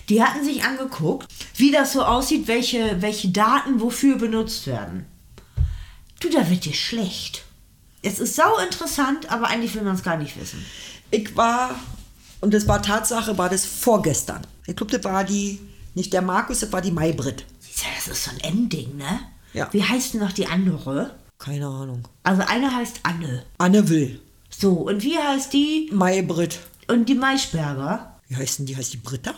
die 0.09 0.23
hatten 0.23 0.45
sich 0.45 0.63
angeguckt, 0.63 1.27
wie 1.55 1.71
das 1.71 1.91
so 1.91 2.03
aussieht, 2.03 2.47
welche, 2.47 3.01
welche 3.01 3.29
Daten 3.29 3.81
wofür 3.81 4.17
benutzt 4.17 4.65
werden. 4.67 5.05
Du, 6.21 6.29
da 6.29 6.49
wird 6.49 6.65
dir 6.65 6.73
schlecht. 6.73 7.43
Es 8.01 8.19
ist 8.19 8.35
sau 8.35 8.57
interessant, 8.59 9.29
aber 9.31 9.47
eigentlich 9.47 9.75
will 9.75 9.81
man 9.81 9.95
es 9.95 10.03
gar 10.03 10.17
nicht 10.17 10.39
wissen. 10.39 10.63
Ich 11.11 11.35
war, 11.35 11.75
und 12.39 12.53
das 12.53 12.67
war 12.67 12.81
Tatsache, 12.81 13.37
war 13.37 13.49
das 13.49 13.65
vorgestern. 13.65 14.45
Ich 14.67 14.75
glaube, 14.75 14.97
das 14.97 15.03
war 15.03 15.23
die, 15.23 15.59
nicht 15.95 16.13
der 16.13 16.21
Markus, 16.21 16.61
das 16.61 16.71
war 16.71 16.81
die 16.81 16.91
Maybrit. 16.91 17.45
Das 17.61 18.07
ist 18.07 18.23
so 18.23 18.31
ein 18.31 18.39
Ending, 18.39 18.95
ne? 18.95 19.19
Ja. 19.53 19.67
Wie 19.71 19.83
heißt 19.83 20.13
denn 20.13 20.21
noch 20.21 20.31
die 20.31 20.47
andere? 20.47 21.15
Keine 21.37 21.67
Ahnung. 21.67 22.07
Also 22.23 22.41
eine 22.43 22.73
heißt 22.73 23.01
Anne. 23.03 23.43
Anne 23.57 23.89
Will. 23.89 24.21
So, 24.57 24.71
und 24.73 25.03
wie 25.03 25.17
heißt 25.17 25.53
die? 25.53 25.89
Maybrit. 25.91 26.59
Und 26.87 27.09
die 27.09 27.15
Maischberger? 27.15 28.19
Wie 28.27 28.35
heißt 28.35 28.59
denn 28.59 28.65
die? 28.65 28.75
Heißt 28.75 28.93
die 28.93 28.97
Britta? 28.97 29.33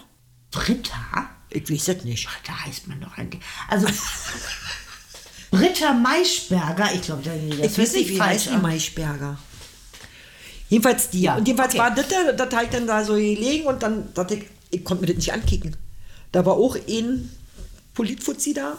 Britta? 0.52 1.30
Ich 1.50 1.70
weiß 1.72 1.86
das 1.86 2.04
nicht. 2.04 2.28
Ach, 2.30 2.38
da 2.46 2.66
heißt 2.66 2.88
man 2.88 3.00
doch 3.02 3.18
eigentlich. 3.18 3.42
Also 3.70 3.88
Britta 5.52 5.94
Maischberger, 5.94 6.94
ich 6.94 7.02
glaube, 7.02 7.24
das 7.24 7.36
Ich 7.72 7.78
weiß 7.78 7.94
nicht, 7.94 8.10
wie 8.10 8.22
heißt 8.22 8.48
die. 8.52 8.58
Maischberger. 8.58 9.38
Jedenfalls 10.70 11.10
die. 11.10 11.22
Ja, 11.22 11.38
und 11.38 11.48
jedenfalls 11.48 11.74
okay. 11.74 11.80
war 11.80 11.96
das, 11.96 12.08
da- 12.10 12.32
das 12.34 12.64
ich 12.64 12.70
dann 12.70 12.88
da 12.88 13.04
so 13.04 13.14
gelegen 13.14 13.66
und 13.66 13.82
dann 13.82 14.14
dachte 14.14 14.36
ich, 14.36 14.44
ich 14.70 14.84
konnte 14.84 15.02
mir 15.02 15.08
das 15.08 15.16
nicht 15.16 15.32
ankicken. 15.34 15.76
Da 16.34 16.46
war 16.46 16.54
auch 16.54 16.76
ein 16.76 17.32
Politfuzzi 17.94 18.54
da. 18.54 18.78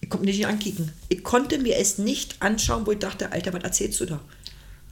Ich 0.00 0.08
konnte 0.08 0.24
mir 0.24 0.32
das 0.32 0.38
nicht 0.38 0.46
ankicken. 0.46 0.92
Ich 1.10 1.22
konnte 1.22 1.58
mir 1.58 1.76
es 1.76 1.98
nicht 1.98 2.40
anschauen, 2.40 2.86
wo 2.86 2.92
ich 2.92 2.98
dachte, 2.98 3.30
Alter, 3.32 3.52
was 3.52 3.62
erzählst 3.62 4.00
du 4.00 4.06
da? 4.06 4.20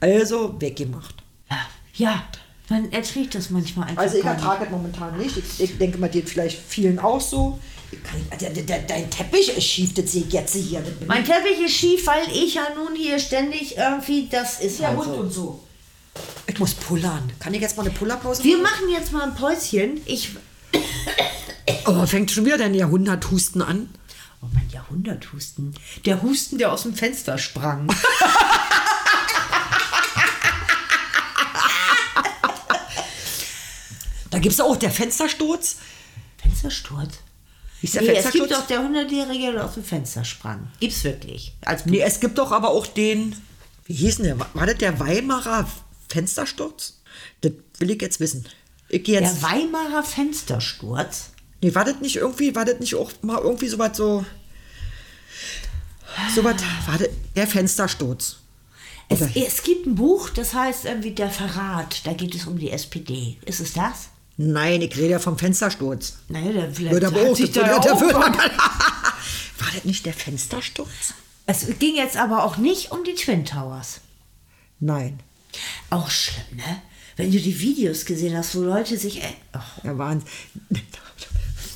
Also 0.01 0.55
weggemacht. 0.61 1.15
Ja, 1.51 1.59
ja, 1.95 2.25
man 2.69 2.93
erträgt 2.93 3.35
das 3.35 3.51
manchmal 3.51 3.89
einfach. 3.89 4.03
Also 4.03 4.19
ich 4.19 4.25
ertrage 4.25 4.65
es 4.67 4.71
momentan 4.71 5.17
nicht. 5.19 5.37
Ich, 5.37 5.61
ich 5.61 5.79
denke 5.79 5.99
mal, 5.99 6.09
geht 6.11 6.29
vielleicht 6.29 6.59
vielen 6.59 6.99
auch 6.99 7.21
so. 7.21 7.59
Kann, 8.05 8.21
dein 8.87 9.11
Teppich 9.11 9.57
ist 9.57 9.65
schief, 9.65 9.95
das 9.95 10.13
sehe 10.13 10.25
ich 10.27 10.33
jetzt 10.33 10.55
hier. 10.55 10.81
Das 10.81 10.93
Mein 11.07 11.25
Teppich 11.25 11.59
ist 11.65 11.73
schief, 11.75 12.07
weil 12.07 12.29
ich 12.33 12.55
ja 12.55 12.67
nun 12.75 12.95
hier 12.95 13.19
ständig 13.19 13.77
irgendwie, 13.79 14.29
das 14.31 14.61
ist 14.61 14.79
ja 14.81 14.89
halt 14.89 14.99
Hund 14.99 15.07
so. 15.09 15.15
und 15.15 15.33
so. 15.33 15.61
Ich 16.47 16.59
muss 16.59 16.75
pullern. 16.75 17.31
Kann 17.41 17.55
ich 17.55 17.63
jetzt 17.63 17.77
mal 17.77 17.85
eine 17.85 17.95
Pullerpause 17.95 18.45
Wir 18.45 18.59
machen 18.59 18.91
jetzt 18.93 19.13
mal 19.13 19.23
ein 19.23 19.35
Päuschen. 19.35 20.01
Ich, 20.05 20.31
Oh, 21.87 22.05
fängt 22.07 22.31
schon 22.31 22.45
wieder 22.45 22.59
dein 22.59 22.75
Jahrhunderthusten 22.75 23.63
an. 23.63 23.89
oh 24.43 24.47
mein 24.53 24.69
Jahrhunderthusten. 24.71 25.75
Der 26.05 26.21
Husten, 26.23 26.59
der 26.59 26.73
aus 26.73 26.83
dem 26.83 26.95
Fenster 26.95 27.39
sprang. 27.39 27.89
Da 34.39 34.43
gibt 34.43 34.55
es 34.55 34.61
auch 34.61 34.77
der 34.77 34.93
Fenstersturz. 34.93 35.79
Fenstersturz? 36.41 37.15
Ist 37.83 37.97
der 37.97 38.03
Nee, 38.03 38.09
es 38.11 38.13
Fenstersturz? 38.23 38.49
gibt 38.49 38.53
doch 38.53 38.67
der 38.69 38.83
Hundertjährige, 38.85 39.51
der 39.51 39.65
aus 39.65 39.75
dem 39.75 39.83
Fenster 39.83 40.25
sprang. 40.25 40.71
Gibt's 40.79 41.03
wirklich. 41.03 41.57
Als 41.63 41.87
nee, 41.87 41.99
es 41.99 42.21
gibt 42.21 42.39
doch 42.39 42.53
aber 42.53 42.69
auch 42.69 42.87
den, 42.87 43.35
wie 43.87 43.95
hieß 43.95 44.19
denn 44.19 44.27
der? 44.27 44.39
War 44.39 44.67
das 44.67 44.79
der 44.79 45.01
Weimarer 45.01 45.69
Fenstersturz? 46.09 47.01
Das 47.41 47.51
will 47.81 47.91
ich 47.91 48.01
jetzt 48.01 48.21
wissen. 48.21 48.47
Ich 48.89 49.09
jetzt. 49.09 49.43
der 49.43 49.51
Weimarer 49.51 50.05
Fenstersturz. 50.05 51.31
nee, 51.61 51.75
war 51.75 51.85
das 51.85 51.97
nicht 52.01 52.15
irgendwie, 52.15 52.55
war 52.55 52.65
das 52.65 52.79
nicht 52.79 52.95
auch 52.95 53.11
mal 53.23 53.41
irgendwie 53.43 53.67
sowas 53.67 53.97
so. 53.97 54.25
Sowas, 56.33 56.63
war 56.87 56.99
das 56.99 57.09
der 57.35 57.49
Fenstersturz? 57.49 58.37
Es, 59.09 59.21
es 59.35 59.65
gibt 59.65 59.87
ein 59.87 59.97
Buch, 59.97 60.31
das 60.31 60.55
heißt 60.55 60.85
irgendwie 60.85 61.11
Der 61.11 61.31
Verrat. 61.31 62.07
Da 62.07 62.13
geht 62.13 62.37
es 62.37 62.47
um 62.47 62.57
die 62.57 62.71
SPD. 62.71 63.37
Ist 63.45 63.59
es 63.59 63.73
das? 63.73 64.11
Nein, 64.41 64.81
ich 64.83 64.97
rede 64.97 65.11
ja 65.11 65.19
vom 65.19 65.37
Fenstersturz. 65.37 66.19
Naja, 66.29 66.53
der 66.53 66.73
vielleicht 66.73 66.95
Wird 66.95 67.37
sich 67.37 67.51
das 67.53 67.65
da 67.65 67.71
wird- 68.01 68.15
auch- 68.15 68.23
War 68.23 69.69
das 69.75 69.85
nicht 69.85 70.07
der 70.07 70.13
Fenstersturz? 70.15 71.13
Es 71.47 71.67
ging 71.79 71.97
jetzt 71.97 72.17
aber 72.17 72.45
auch 72.45 72.57
nicht 72.57 72.93
um 72.93 73.03
die 73.05 73.15
Twin 73.15 73.45
Towers. 73.45 74.01
Nein. 74.81 75.19
Auch 75.91 76.09
schlimm, 76.11 76.57
ne? 76.57 76.83
Wenn 77.17 77.33
du 77.33 77.41
die 77.41 77.59
Videos 77.59 78.05
gesehen 78.05 78.37
hast, 78.37 78.55
wo 78.55 78.61
Leute 78.63 78.97
sich... 78.97 79.21
Ach, 79.53 79.79
Er 79.83 79.99
war 79.99 80.11
ein 80.11 80.23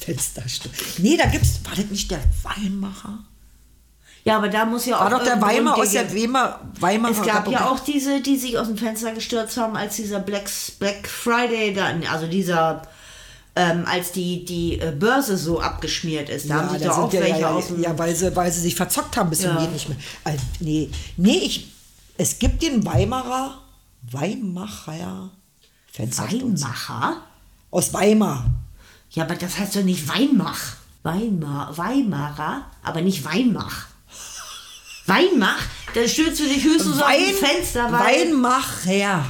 Fenstersturz. 0.00 0.98
Nee, 0.98 1.16
da 1.16 1.26
gibt's. 1.26 1.60
War 1.64 1.74
das 1.74 1.86
nicht 1.86 2.10
der 2.10 2.20
Weimarer? 2.42 3.24
Ja, 4.24 4.36
aber 4.36 4.48
da 4.48 4.64
muss 4.64 4.86
ja 4.86 4.96
auch... 4.96 5.00
War 5.00 5.10
doch 5.10 5.24
der 5.24 5.40
Weimar 5.40 5.76
aus 5.78 5.90
der 5.90 6.12
Weimar, 6.14 6.60
Weimarer 6.78 7.12
Es 7.12 7.18
gab 7.18 7.48
ja 7.48 7.58
Republik. 7.58 7.60
auch 7.62 7.80
diese, 7.80 8.20
die 8.20 8.36
sich 8.36 8.56
aus 8.56 8.68
dem 8.68 8.78
Fenster 8.78 9.12
gestürzt 9.12 9.56
haben, 9.56 9.76
als 9.76 9.96
dieser 9.96 10.20
Black, 10.20 10.48
Black 10.78 11.08
Friday, 11.08 11.74
da, 11.74 11.90
also 12.10 12.28
dieser, 12.28 12.82
ähm, 13.56 13.84
als 13.86 14.12
die, 14.12 14.44
die 14.44 14.78
äh, 14.78 14.92
Börse 14.92 15.36
so 15.36 15.60
abgeschmiert 15.60 16.28
ist. 16.28 16.48
Da 16.48 16.54
haben 16.54 16.70
sich 16.70 16.82
da 16.82 16.88
doch 16.88 16.98
auch 16.98 17.12
ja, 17.12 17.20
welche 17.20 17.40
ja, 17.40 17.50
aus 17.50 17.66
dem... 17.66 17.82
ja, 17.82 17.98
weil 17.98 18.14
sie, 18.14 18.34
weil 18.36 18.52
sie 18.52 18.60
sich 18.60 18.76
verzockt 18.76 19.16
haben 19.16 19.30
bis 19.30 19.40
zum 19.40 19.50
Ja. 19.50 19.60
geht 19.60 19.72
nicht 19.72 19.88
mehr. 19.88 19.98
Also, 20.22 20.44
nee, 20.60 20.88
nee, 21.16 21.38
ich, 21.38 21.72
es 22.16 22.38
gibt 22.38 22.62
den 22.62 22.84
Weimarer, 22.86 23.58
Weimacher 24.10 25.30
Fenstersturz. 25.92 26.62
Weinmacher? 26.62 27.16
Aus 27.70 27.92
Weimar. 27.92 28.46
Ja, 29.10 29.24
aber 29.24 29.34
das 29.34 29.58
heißt 29.58 29.76
doch 29.76 29.82
nicht 29.82 30.08
Weinmach. 30.08 30.76
Weimar, 31.02 31.76
Weimarer, 31.76 32.66
aber 32.82 33.00
nicht 33.02 33.24
Weinmach. 33.24 33.86
Weinmach, 35.06 35.58
da 35.94 36.06
stürzt 36.06 36.40
du 36.40 36.44
dich 36.44 36.62
höchstens 36.64 37.00
aus 37.00 37.10
dem 37.10 37.36
Fenster, 37.36 37.90
weil... 37.92 38.00
Weinmacher. 38.00 39.24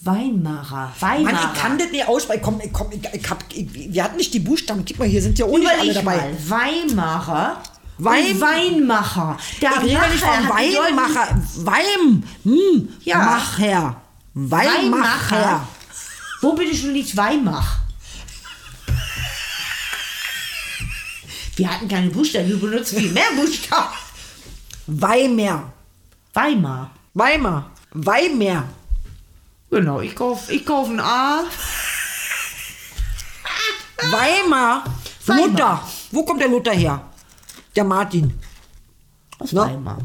Weinmacher, 0.00 0.92
Mann, 1.22 1.34
ich 1.54 1.60
kann 1.60 1.76
das 1.78 1.90
nicht 1.90 2.06
aussprechen. 2.06 2.40
Komm, 2.42 2.60
komm, 2.72 2.92
ich, 2.92 3.00
ich 3.12 3.28
hab, 3.30 3.44
ich, 3.52 3.66
wir 3.92 4.04
hatten 4.04 4.16
nicht 4.16 4.32
die 4.32 4.38
Buchstaben. 4.38 4.84
Guck 4.86 5.00
mal, 5.00 5.08
hier 5.08 5.20
sind 5.20 5.38
ja 5.38 5.46
nicht 5.46 5.68
alle 5.68 5.92
dabei. 5.92 6.16
mal, 6.16 6.36
Weimarer 6.46 7.62
Wein- 7.98 8.40
Weinmacher. 8.40 9.36
Der 9.60 9.70
Ich 9.84 9.96
rede 9.96 10.12
nicht 10.12 10.24
bedeutend- 10.24 10.48
Weinmacher. 10.50 11.42
Weim. 11.56 12.22
Hm. 12.44 12.88
Ja. 13.02 13.18
Macher. 13.18 14.00
Weinmacher. 14.34 14.78
Weinmacher. 15.34 15.68
Wo 16.42 16.52
bitte 16.52 16.76
schon 16.76 16.92
liegt 16.94 17.16
Weimach? 17.16 17.78
Wir 21.56 21.68
hatten 21.74 21.88
keine 21.88 22.08
Buchstaben, 22.10 22.46
wir 22.48 22.56
benutzen 22.60 22.98
viel 23.00 23.10
mehr 23.10 23.32
Buchstaben. 23.34 23.88
Weimar. 24.88 25.70
Weimar. 26.32 26.90
Weimar. 27.14 27.70
Weimar. 27.92 28.64
Genau, 29.70 30.00
ich 30.00 30.14
kaufe 30.16 30.50
ich 30.52 30.64
kauf 30.64 30.88
ein 30.88 30.98
A. 30.98 31.44
Weimar. 34.10 34.84
Weimar. 35.26 35.46
Luther. 35.46 35.82
Wo 36.10 36.24
kommt 36.24 36.40
der 36.40 36.48
Luther 36.48 36.72
her? 36.72 37.02
Der 37.76 37.84
Martin. 37.84 38.32
Aus 39.38 39.52
Ne? 39.52 39.60
Weimar. 39.60 39.98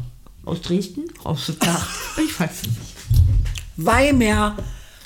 Aus 0.44 0.60
Dresden? 0.60 1.04
Aus 1.24 1.50
Dach. 1.58 1.88
Ich 2.18 2.38
weiß 2.38 2.50
es 2.50 2.62
nicht. 2.68 2.94
Weimar. 3.76 4.56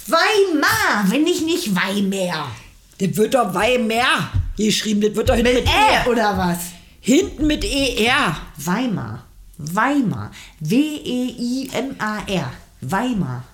Weimar, 0.08 1.04
wenn 1.06 1.24
ich 1.26 1.42
nicht 1.42 1.72
Weimar. 1.74 2.50
Das 2.98 3.16
wird 3.16 3.34
doch 3.34 3.54
Weimar 3.54 4.32
geschrieben. 4.56 5.02
Das 5.02 5.14
wird 5.14 5.28
doch 5.28 5.36
hinten 5.36 5.54
mit, 5.54 5.64
Mit 5.64 5.72
Ä 5.72 6.08
oder 6.10 6.36
was? 6.36 6.58
Hinten 7.00 7.46
mit 7.46 7.64
ER. 7.64 8.36
Weimar. 8.56 9.27
Weimar. 9.58 10.30
W-E-I-M-A-R. 10.60 12.52
Weimar. 12.80 13.44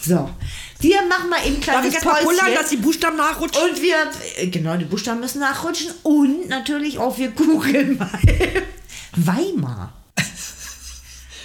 So. 0.00 0.30
Wir 0.80 1.02
machen 1.02 1.28
mal 1.28 1.46
eben 1.46 1.56
ein 1.56 1.60
Darf 1.60 1.84
ich 1.84 1.90
kleines 1.96 2.04
mal 2.04 2.22
pullern, 2.22 2.38
Päuschen. 2.40 2.54
dass 2.54 2.70
die 2.70 2.76
Buchstaben 2.78 3.16
nachrutschen? 3.18 3.62
Und 3.70 3.82
wir, 3.82 3.96
äh, 4.38 4.46
genau, 4.46 4.76
die 4.78 4.86
Buchstaben 4.86 5.20
müssen 5.20 5.40
nachrutschen. 5.40 5.90
Und 6.02 6.48
natürlich 6.48 6.98
auch 6.98 7.18
wir 7.18 7.30
googeln 7.32 7.98
mal. 7.98 8.18
Weimar. 9.16 9.92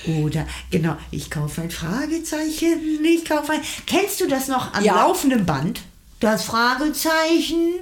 Oder, 0.08 0.48
genau, 0.72 0.96
ich 1.12 1.30
kaufe 1.32 1.64
ein 1.64 1.72
Fragezeichen, 1.72 3.04
ich 3.04 3.26
kaufe 3.26 3.54
ein. 3.54 3.62
Kennst 3.88 4.22
du 4.22 4.28
das 4.28 4.48
noch 4.48 4.74
am 4.74 4.84
Ja. 4.84 4.96
laufenden 5.04 5.46
Band? 5.48 5.82
Das 6.20 6.44
Fragezeichen, 6.46 7.74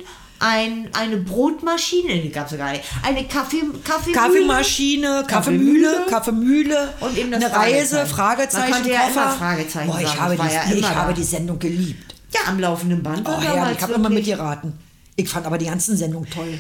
ein, 0.44 0.90
eine 0.92 1.18
Brotmaschine, 1.18 2.22
die 2.22 2.30
gab 2.30 2.52
es 2.52 2.58
gar 2.58 2.74
nicht. 2.74 2.84
Eine 3.02 3.24
Kaffee, 3.26 3.62
Kaffeemühle. 3.84 4.22
Kaffeemaschine, 4.22 5.24
Kaffeemühle, 5.26 6.06
Kaffeemühle 6.10 6.94
Und 7.00 7.18
eben 7.18 7.32
das 7.32 7.46
eine 7.46 7.56
Reise, 7.56 8.06
Fragezeichen. 8.06 8.74
Fragezeichen, 8.74 8.84
Man 8.84 8.92
ja 8.92 9.08
immer 9.08 9.32
Fragezeichen 9.32 9.88
Boah, 9.88 10.02
ich, 10.02 10.08
sagen, 10.08 10.20
habe 10.20 10.36
die, 10.36 10.42
ja 10.42 10.64
ich 10.76 10.86
habe 10.90 11.14
die 11.14 11.24
Sendung 11.24 11.60
geliebt. 11.60 12.14
Ja, 12.34 12.42
am 12.48 12.60
laufenden 12.60 13.02
Band. 13.02 13.22
Oh, 13.28 13.42
damals 13.42 13.78
ich 13.78 13.84
habe 13.84 13.94
immer 13.94 14.10
mitgeraten. 14.10 14.74
Ich 15.16 15.30
fand 15.30 15.46
aber 15.46 15.58
die 15.58 15.66
ganzen 15.66 15.96
Sendungen 15.96 16.30
toll. 16.30 16.60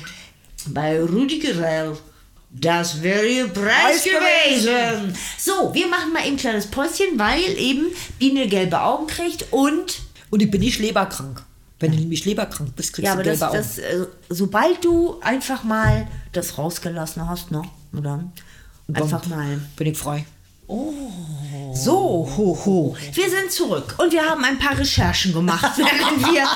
bei 0.67 1.01
Rudi 1.01 1.39
Gerell. 1.39 1.97
Das 2.51 3.01
wäre 3.01 3.25
ihr 3.25 3.47
Preis 3.47 4.03
Preis 4.03 4.03
gewesen. 4.03 5.17
So, 5.39 5.73
wir 5.73 5.87
machen 5.87 6.13
mal 6.13 6.21
eben 6.21 6.35
ein 6.35 6.37
kleines 6.37 6.67
Päuschen, 6.67 7.17
weil 7.17 7.41
eben 7.57 7.87
Biene 8.19 8.47
gelbe 8.47 8.79
Augen 8.79 9.07
kriegt 9.07 9.47
und. 9.51 10.01
Und 10.29 10.41
ich 10.41 10.49
bin 10.49 10.61
nicht 10.61 10.79
leberkrank. 10.79 11.43
Wenn 11.83 11.91
du 11.91 11.97
nämlich 11.99 12.25
leberkrank 12.25 12.75
bist, 12.75 12.93
kriegst 12.93 13.05
Ja, 13.05 13.15
du 13.15 13.23
gelbe 13.23 13.45
Augen. 13.47 13.57
das, 13.57 13.77
äh, 13.77 14.05
sobald 14.29 14.83
du 14.83 15.19
einfach 15.21 15.63
mal 15.63 16.07
das 16.31 16.57
rausgelassen 16.57 17.27
hast, 17.27 17.51
ne? 17.51 17.61
Oder? 17.97 18.23
Einfach 18.93 19.25
mal. 19.27 19.59
Bin 19.75 19.87
ich 19.87 19.97
frei. 19.97 20.25
So, 21.73 22.29
ho, 22.37 22.57
ho. 22.65 22.95
Wir 23.11 23.29
sind 23.29 23.51
zurück 23.51 23.95
und 23.97 24.11
wir 24.11 24.23
haben 24.23 24.43
ein 24.43 24.57
paar 24.57 24.77
Recherchen 24.77 25.33
gemacht, 25.33 25.71
während 25.77 26.25
wir. 26.33 26.47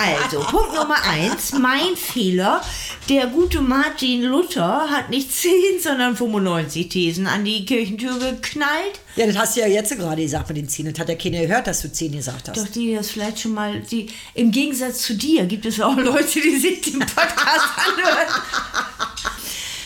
Also, 0.00 0.40
Punkt 0.40 0.74
Nummer 0.74 0.96
eins, 1.04 1.52
mein 1.52 1.94
Fehler. 1.94 2.62
Der 3.10 3.26
gute 3.26 3.60
Martin 3.60 4.22
Luther 4.22 4.88
hat 4.88 5.10
nicht 5.10 5.30
10, 5.34 5.50
sondern 5.82 6.16
95 6.16 6.88
Thesen 6.88 7.26
an 7.26 7.44
die 7.44 7.66
Kirchentür 7.66 8.18
geknallt. 8.18 9.00
Ja, 9.16 9.26
das 9.26 9.36
hast 9.36 9.56
du 9.56 9.60
ja 9.60 9.66
jetzt 9.66 9.94
gerade 9.96 10.22
gesagt 10.22 10.48
mit 10.48 10.56
den 10.56 10.68
Zähnen. 10.68 10.94
Das 10.94 11.00
hat 11.00 11.08
ja 11.10 11.16
keiner 11.16 11.46
gehört, 11.46 11.66
dass 11.66 11.82
du 11.82 11.92
10 11.92 12.12
gesagt 12.12 12.48
hast. 12.48 12.56
Doch 12.56 12.68
die 12.68 12.94
das 12.94 13.10
vielleicht 13.10 13.40
schon 13.40 13.52
mal, 13.52 13.80
die, 13.80 14.08
im 14.34 14.50
Gegensatz 14.50 15.02
zu 15.02 15.14
dir 15.14 15.44
gibt 15.44 15.66
es 15.66 15.80
auch 15.80 15.96
Leute, 15.96 16.40
die 16.40 16.56
sich 16.56 16.80
den 16.80 17.00
Podcast 17.00 17.68
anhören. 17.76 18.42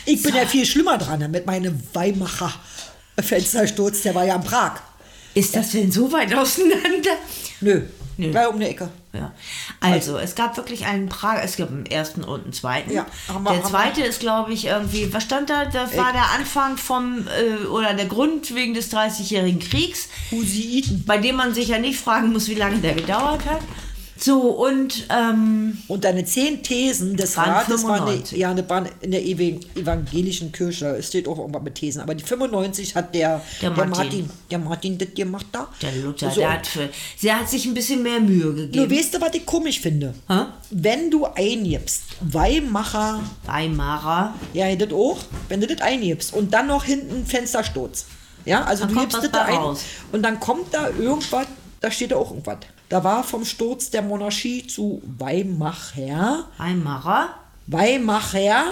Ich 0.06 0.22
bin 0.22 0.34
ja 0.34 0.46
viel 0.46 0.66
schlimmer 0.66 0.98
dran 0.98 1.18
ne, 1.18 1.28
mit 1.28 1.46
meinem 1.46 1.82
Weimacher 1.92 2.52
Fenstersturz, 3.18 4.02
der 4.02 4.14
war 4.14 4.24
ja 4.24 4.36
in 4.36 4.44
Prag. 4.44 4.80
Ist 5.34 5.56
das 5.56 5.70
denn 5.70 5.90
so 5.90 6.12
weit 6.12 6.34
auseinander? 6.34 7.16
Nö, 7.60 7.82
Nö. 8.16 8.32
war 8.34 8.50
um 8.50 8.58
die 8.60 8.66
Ecke. 8.66 8.88
Ja. 9.12 9.32
Also, 9.80 10.18
es 10.18 10.34
gab 10.34 10.56
wirklich 10.56 10.86
einen 10.86 11.08
Prag, 11.08 11.38
es 11.42 11.56
gibt 11.56 11.70
einen 11.70 11.86
ersten 11.86 12.24
und 12.24 12.44
einen 12.44 12.52
zweiten. 12.52 12.92
Ja, 12.92 13.06
wir- 13.28 13.52
der 13.52 13.62
zweite 13.64 14.02
ist, 14.02 14.20
glaube 14.20 14.52
ich, 14.52 14.66
irgendwie, 14.66 15.12
was 15.12 15.22
stand 15.24 15.50
da? 15.50 15.64
Das 15.66 15.96
war 15.96 16.12
der 16.12 16.30
Anfang 16.32 16.76
vom, 16.76 17.26
äh, 17.28 17.66
oder 17.66 17.94
der 17.94 18.06
Grund 18.06 18.54
wegen 18.54 18.74
des 18.74 18.90
30-jährigen 18.90 19.60
Kriegs, 19.60 20.08
Husiiten. 20.30 21.04
bei 21.06 21.18
dem 21.18 21.36
man 21.36 21.54
sich 21.54 21.68
ja 21.68 21.78
nicht 21.78 21.98
fragen 22.00 22.32
muss, 22.32 22.48
wie 22.48 22.54
lange 22.54 22.78
der 22.78 22.94
gedauert 22.94 23.44
hat. 23.46 23.60
So, 24.16 24.40
und 24.42 25.06
ähm, 25.10 25.76
Und 25.88 26.04
deine 26.04 26.24
zehn 26.24 26.62
Thesen 26.62 27.16
des 27.16 27.36
Rates 27.36 27.82
waren, 27.84 28.02
eine, 28.02 28.12
95. 28.12 28.38
ja, 28.38 28.50
eine, 28.50 28.68
waren 28.70 28.88
in 29.00 29.10
der 29.10 29.24
evangelischen 29.24 30.52
Kirche. 30.52 30.86
Es 30.96 31.08
steht 31.08 31.26
auch 31.26 31.38
irgendwas 31.38 31.62
mit 31.62 31.74
Thesen. 31.74 32.00
Aber 32.00 32.14
die 32.14 32.22
95 32.24 32.94
hat 32.94 33.12
der, 33.14 33.42
Der 33.60 33.70
der, 33.70 33.86
Martin. 33.86 33.90
Martin. 34.04 34.30
der 34.50 34.58
Martin 34.60 34.98
das 34.98 35.08
gemacht 35.14 35.46
da. 35.52 35.68
der 35.82 35.92
Luther, 35.96 36.30
So. 36.30 36.40
der, 36.40 36.52
hat 36.52 36.66
für, 36.66 36.88
der 37.22 37.40
hat 37.40 37.48
sich 37.50 37.66
ein 37.66 37.74
bisschen 37.74 38.02
mehr 38.04 38.20
Mühe 38.20 38.44
Nur 38.44 38.54
gegeben. 38.54 38.90
weißt 38.96 39.14
du, 39.14 39.20
was 39.20 39.34
ich 39.34 39.44
komisch 39.44 39.80
finde? 39.80 40.14
Hä? 40.28 40.44
Wenn 40.70 41.10
du 41.10 41.26
eingibst, 41.26 42.04
Weimacher, 42.20 43.20
Weimarer. 43.46 44.34
ja, 44.52 44.74
das 44.76 44.92
auch, 44.92 45.18
wenn 45.48 45.60
du 45.60 45.66
das 45.66 45.80
eingibst 45.80 46.32
und 46.34 46.54
dann 46.54 46.68
noch 46.68 46.84
hinten 46.84 47.26
Fenstersturz. 47.26 48.06
Ja, 48.44 48.62
also 48.64 48.84
Dann 48.84 48.94
du 48.94 49.00
gibst 49.00 49.16
das 49.16 49.30
da 49.30 49.42
ein 49.44 49.54
raus. 49.56 49.80
und 50.12 50.22
dann 50.22 50.38
kommt 50.38 50.72
da 50.72 50.88
irgendwas, 50.90 51.46
da 51.80 51.90
steht 51.90 52.10
da 52.12 52.16
auch 52.16 52.30
irgendwas. 52.30 52.58
Da 52.88 53.02
war 53.02 53.24
vom 53.24 53.44
Sturz 53.44 53.90
der 53.90 54.02
Monarchie 54.02 54.66
zu 54.66 55.02
Weimacher, 55.18 56.44
Weimarer. 56.58 57.28
Weimacher, 57.66 58.64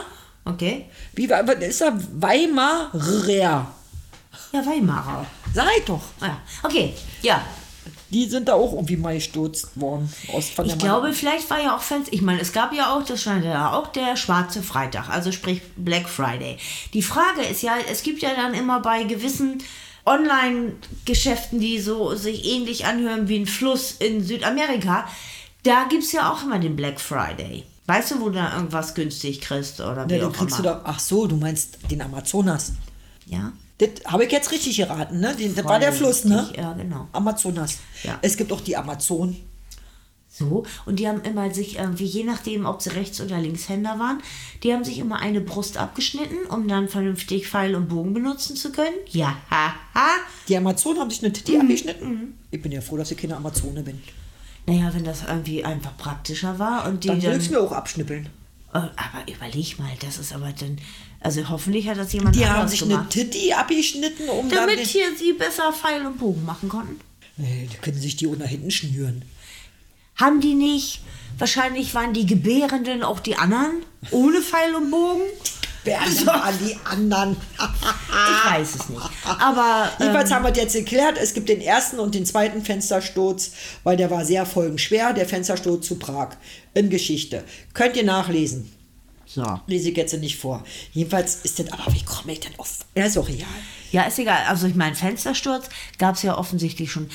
Okay. 0.45 0.87
wie 1.15 1.31
war, 1.31 1.49
ist 1.49 1.81
da 1.81 1.93
Weimarer? 2.15 3.67
Ja, 4.53 4.67
Weimarer. 4.67 5.27
Ich 5.79 5.85
doch. 5.85 6.03
Ah, 6.21 6.27
Ja. 6.27 6.39
Okay, 6.63 6.95
ja. 7.23 7.43
Die 8.11 8.29
sind 8.29 8.47
da 8.49 8.55
auch 8.55 8.73
irgendwie 8.75 8.97
mal 8.99 9.15
gestürzt 9.15 9.69
worden. 9.81 10.13
Aus, 10.33 10.51
von 10.51 10.67
Ich 10.67 10.77
glaube, 10.79 11.13
vielleicht 11.15 11.49
war 11.49 11.61
ja 11.63 11.75
auch 11.75 11.81
Fans. 11.81 12.09
Ich 12.11 12.21
meine, 12.21 12.41
es 12.41 12.53
gab 12.53 12.75
ja 12.75 12.95
auch, 12.95 13.03
das 13.03 13.23
stand 13.23 13.45
ja 13.45 13.73
auch 13.73 13.87
der 13.89 14.17
schwarze 14.17 14.63
Freitag, 14.63 15.09
also 15.09 15.33
sprich 15.33 15.63
Black 15.77 16.09
Friday. 16.09 16.59
Die 16.93 17.03
Frage 17.03 17.41
ist 17.43 17.63
ja, 17.63 17.77
es 17.91 18.03
gibt 18.03 18.21
ja 18.21 18.35
dann 18.35 18.53
immer 18.53 18.81
bei 18.81 19.05
gewissen 19.05 19.63
Online-Geschäften, 20.05 21.61
die 21.61 21.81
so 21.81 22.15
sich 22.15 22.45
ähnlich 22.45 22.87
anhören 22.87 23.29
wie 23.29 23.39
ein 23.39 23.47
Fluss 23.47 23.93
in 23.93 24.23
Südamerika, 24.24 25.07
da 25.62 25.85
gibt 25.89 26.03
es 26.05 26.12
ja 26.12 26.33
auch 26.33 26.43
immer 26.43 26.59
den 26.59 26.77
Black 26.77 27.01
Friday. 27.01 27.65
Weißt 27.87 28.12
du, 28.12 28.20
wo 28.20 28.27
du 28.27 28.37
da 28.37 28.55
irgendwas 28.57 28.95
günstig 28.95 29.41
kriegst 29.41 29.81
oder 29.81 30.09
wie 30.09 30.15
Ja, 30.16 30.29
auch 30.29 30.33
kriegst 30.33 30.59
du 30.59 30.62
immer? 30.62 30.74
da, 30.74 30.83
ach 30.85 30.99
so, 31.01 31.27
du 31.27 31.37
meinst 31.37 31.79
den 31.91 32.01
Amazonas. 32.03 32.73
Ja. 33.27 33.53
Das 33.79 33.91
habe 34.07 34.24
ich 34.24 34.33
jetzt 34.33 34.53
richtig 34.53 34.77
geraten, 34.77 35.20
ne? 35.20 35.35
Das 35.57 35.65
war 35.65 35.81
der 35.81 35.93
Fluss, 35.93 36.24
ne? 36.24 36.43
Richtig, 36.43 36.59
ja, 36.59 36.73
genau. 36.74 37.09
Amazonas. 37.12 37.79
Ja. 38.05 38.19
Es 38.23 38.37
gibt 38.37 38.53
auch 38.53 38.61
die 38.61 38.77
Amazon. 38.77 39.37
So, 40.48 40.64
und 40.86 40.98
die 40.98 41.06
haben 41.06 41.23
immer 41.23 41.52
sich 41.55 41.77
irgendwie, 41.78 42.05
je 42.05 42.24
nachdem, 42.24 42.66
ob 42.66 42.82
sie 42.82 42.90
Rechts- 42.90 43.20
oder 43.20 43.39
Linkshänder 43.39 43.98
waren, 43.98 44.20
die 44.62 44.73
haben 44.73 44.82
sich 44.85 44.98
immer 44.98 45.20
eine 45.20 45.40
Brust 45.40 45.77
abgeschnitten, 45.77 46.47
um 46.48 46.66
dann 46.66 46.89
vernünftig 46.89 47.47
Pfeil 47.48 47.74
und 47.77 47.89
Bogen 47.89 48.12
benutzen 48.12 48.56
zu 48.56 48.73
können. 48.73 48.97
Ja, 49.10 49.36
ha, 49.51 49.74
ha. 49.94 50.09
Die 50.48 50.56
Amazonen 50.56 50.98
haben 51.01 51.10
sich 51.10 51.20
eine 51.20 51.28
Mhm. 51.28 51.35
Titi 51.35 51.59
abgeschnitten. 51.59 52.35
Ich 52.51 52.60
bin 52.60 52.73
ja 52.73 52.81
froh, 52.81 52.97
dass 52.97 53.10
ich 53.12 53.16
keine 53.19 53.36
Amazone 53.36 53.82
bin. 53.82 54.01
Naja, 54.66 54.90
wenn 54.94 55.05
das 55.05 55.23
irgendwie 55.27 55.64
einfach 55.64 55.97
praktischer 55.97 56.59
war 56.59 56.86
und 56.89 57.05
die 57.05 57.09
Dann 57.09 57.23
will 57.23 57.36
ich 57.40 57.51
mir 57.51 57.60
auch 57.60 57.73
abschnippeln. 57.73 58.27
Äh, 58.74 58.78
aber 58.78 59.24
überleg 59.32 59.78
mal, 59.78 59.90
das 60.01 60.19
ist 60.19 60.32
aber 60.35 60.52
dann. 60.59 60.78
Also 61.20 61.48
hoffentlich 61.48 61.86
hat 61.89 61.98
das 61.98 62.12
jemand 62.12 62.35
Die 62.35 62.47
haben 62.47 62.66
sich 62.69 62.82
eine 62.82 62.94
gemacht. 62.94 63.10
Titi 63.10 63.52
abgeschnitten, 63.52 64.28
um. 64.28 64.48
Damit 64.48 64.81
hier 64.81 65.06
sie 65.16 65.35
besser 65.35 65.73
Pfeil 65.73 66.05
und 66.06 66.19
Bogen 66.19 66.44
machen 66.44 66.69
konnten. 66.69 66.98
nee, 67.36 67.69
da 67.70 67.78
können 67.78 67.98
sich 68.01 68.16
die 68.16 68.27
unter 68.27 68.47
hinten 68.47 68.70
schnüren. 68.70 69.23
Haben 70.17 70.41
die 70.41 70.55
nicht? 70.55 71.01
Wahrscheinlich 71.39 71.95
waren 71.95 72.13
die 72.13 72.27
Gebärenden 72.27 73.03
auch 73.03 73.21
die 73.21 73.37
anderen, 73.37 73.83
ohne 74.11 74.41
Pfeil 74.41 74.75
und 74.75 74.91
Bogen. 74.91 75.23
Wer 75.85 76.01
an 76.01 76.59
die 76.65 76.77
anderen? 76.85 77.37
Ich 78.13 78.53
weiß 78.53 78.75
es 78.77 78.89
nicht. 78.89 79.11
Aber. 79.25 79.91
Ähm, 79.99 80.07
Jedenfalls 80.07 80.31
haben 80.31 80.45
wir 80.45 80.51
das 80.51 80.59
jetzt 80.63 80.75
geklärt. 80.75 81.19
Es 81.21 81.35
gibt 81.35 81.49
den 81.49 81.61
ersten 81.61 81.99
und 81.99 82.15
den 82.15 82.25
zweiten 82.27 82.63
Fenstersturz, 82.65 83.53
weil 83.83 83.97
der 83.97 84.11
war 84.11 84.25
sehr 84.25 84.47
folgenschwer. 84.47 85.13
Der 85.13 85.27
Fenstersturz 85.27 85.89
zu 85.89 85.97
Prag 85.99 86.37
in 86.75 86.89
Geschichte. 86.91 87.43
Könnt 87.75 87.97
ihr 87.97 88.05
nachlesen. 88.05 88.71
so. 89.27 89.61
Lese 89.67 89.91
ich 89.91 89.97
jetzt 89.97 90.13
nicht 90.21 90.37
vor. 90.39 90.63
Jedenfalls 90.93 91.41
ist 91.43 91.59
das, 91.59 91.73
aber 91.73 91.93
wie 91.93 92.05
komme 92.05 92.33
ich 92.33 92.41
denn 92.41 92.53
auf? 92.59 92.81
Ja, 92.95 93.07
ist 93.07 93.19
auch 93.19 93.27
real. 93.29 93.47
Ja, 93.91 94.03
ist 94.03 94.19
egal. 94.19 94.45
Also 94.49 94.67
ich 94.69 94.75
meine, 94.77 94.95
Fenstersturz 94.95 95.69
gab 95.99 96.15
es 96.15 96.23
ja 96.23 96.37
offensichtlich 96.39 96.93
schon. 96.93 97.09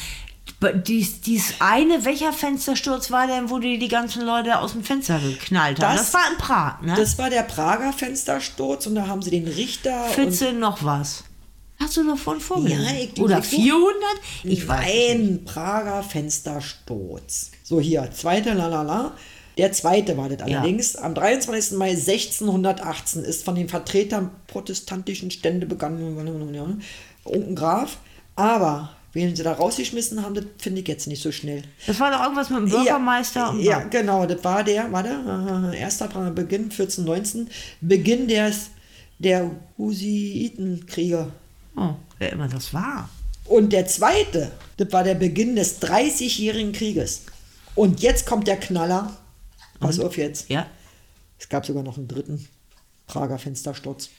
Dies, 0.87 1.21
dies 1.21 1.55
eine, 1.59 2.03
welcher 2.05 2.33
Fenstersturz 2.33 3.11
war 3.11 3.27
denn, 3.27 3.49
wo 3.49 3.59
die 3.59 3.77
die 3.77 3.87
ganzen 3.87 4.23
Leute 4.25 4.59
aus 4.59 4.71
dem 4.73 4.83
Fenster 4.83 5.19
geknallt 5.19 5.79
haben? 5.83 5.95
Das, 5.95 6.11
Das- 6.11 6.13
war 6.13 6.31
in 6.31 6.37
Prag, 6.37 6.81
ne? 6.81 6.93
Das 6.95 7.17
war 7.17 7.29
der 7.29 7.43
Prager 7.43 7.93
Fenstersturz 7.93 8.87
und 8.87 8.95
da 8.95 9.07
haben 9.07 9.21
sie 9.21 9.29
den 9.31 9.47
Richter. 9.47 10.05
und 10.05 10.13
14 10.13 10.59
noch 10.59 10.83
was. 10.83 11.23
Hast 11.79 11.95
du 11.95 12.03
davon 12.07 12.39
vorgelesen? 12.39 12.83
Ja, 12.85 12.91
ich- 13.03 13.19
Oder 13.21 13.39
ich- 13.39 13.45
400? 13.45 13.95
Ich 14.43 14.67
weiß. 14.67 14.79
es 14.79 14.85
nicht. 14.93 15.11
Ein 15.11 15.45
Prager 15.45 16.01
Fenstersturz. 16.01 17.51
So 17.63 17.79
hier, 17.79 18.09
zweite 18.13 18.53
Lalala. 18.53 19.13
Der 19.57 19.71
zweite 19.71 20.17
war 20.17 20.29
das 20.29 20.41
allerdings. 20.41 20.95
Am 20.95 21.13
23. 21.15 21.77
Mai 21.77 21.95
1618 21.95 23.23
ist 23.23 23.43
von 23.43 23.55
den 23.55 23.69
Vertretern 23.69 24.29
protestantischen 24.47 25.31
Stände 25.31 25.65
begangen. 25.65 26.81
Unten 27.23 27.55
Graf. 27.55 27.97
Aber 28.35 28.91
wen 29.13 29.35
sie 29.35 29.43
da 29.43 29.53
rausgeschmissen 29.53 30.21
haben, 30.21 30.35
das 30.35 30.45
finde 30.57 30.81
ich 30.81 30.87
jetzt 30.87 31.07
nicht 31.07 31.21
so 31.21 31.31
schnell. 31.31 31.63
Das 31.85 31.99
war 31.99 32.11
doch 32.11 32.21
irgendwas 32.21 32.49
mit 32.49 32.59
dem 32.59 32.69
Bürgermeister. 32.69 33.39
Ja, 33.39 33.49
und 33.51 33.63
ja 33.63 33.79
genau, 33.83 34.25
das 34.25 34.43
war 34.43 34.63
der, 34.63 34.91
warte, 34.91 35.73
erster 35.77 36.07
Beginn 36.31 36.63
1419, 36.63 37.49
Beginn 37.81 38.27
des, 38.27 38.69
der 39.19 39.51
Husiitenkriege. 39.77 41.31
Oh, 41.75 41.93
wer 42.19 42.31
immer 42.31 42.47
das 42.47 42.73
war. 42.73 43.09
Und 43.45 43.71
der 43.71 43.87
zweite, 43.87 44.51
das 44.77 44.91
war 44.91 45.03
der 45.03 45.15
Beginn 45.15 45.55
des 45.55 45.81
30-jährigen 45.81 46.73
Krieges. 46.73 47.23
Und 47.75 48.01
jetzt 48.01 48.25
kommt 48.25 48.47
der 48.47 48.57
Knaller. 48.57 49.15
Pass 49.79 49.99
auf 49.99 50.17
jetzt. 50.17 50.49
Ja. 50.49 50.67
Es 51.39 51.47
gab 51.47 51.65
sogar 51.65 51.83
noch 51.83 51.97
einen 51.97 52.07
dritten 52.07 52.47
Prager 53.05 53.37
Fenstersturz. 53.37 54.09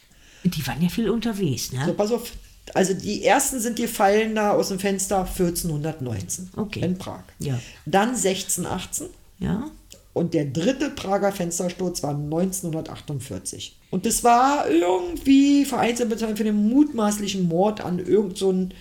Die 0.43 0.65
waren 0.65 0.81
ja 0.81 0.89
viel 0.89 1.09
unterwegs, 1.09 1.73
ne? 1.73 1.85
So, 1.85 1.93
pass 1.93 2.11
auf. 2.11 2.31
Also 2.75 2.93
die 2.93 3.23
ersten 3.23 3.59
sind 3.59 3.79
die 3.79 3.87
Fallen 3.87 4.35
da 4.35 4.51
aus 4.51 4.67
dem 4.69 4.79
Fenster 4.79 5.25
1419 5.25 6.51
Okay. 6.55 6.81
in 6.81 6.97
Prag. 6.97 7.23
Ja. 7.39 7.59
Dann 7.85 8.09
1618 8.15 9.07
Ja. 9.39 9.69
und 10.13 10.33
der 10.33 10.45
dritte 10.45 10.89
Prager 10.91 11.31
Fenstersturz 11.31 12.03
war 12.03 12.13
1948. 12.15 13.75
Und 13.91 14.05
das 14.05 14.23
war 14.23 14.69
irgendwie 14.69 15.65
vereinzelt 15.65 16.09
für 16.37 16.43
den 16.43 16.69
mutmaßlichen 16.69 17.47
Mord 17.47 17.81
an 17.81 17.97
irgendeinen 17.99 18.69
so 18.69 18.75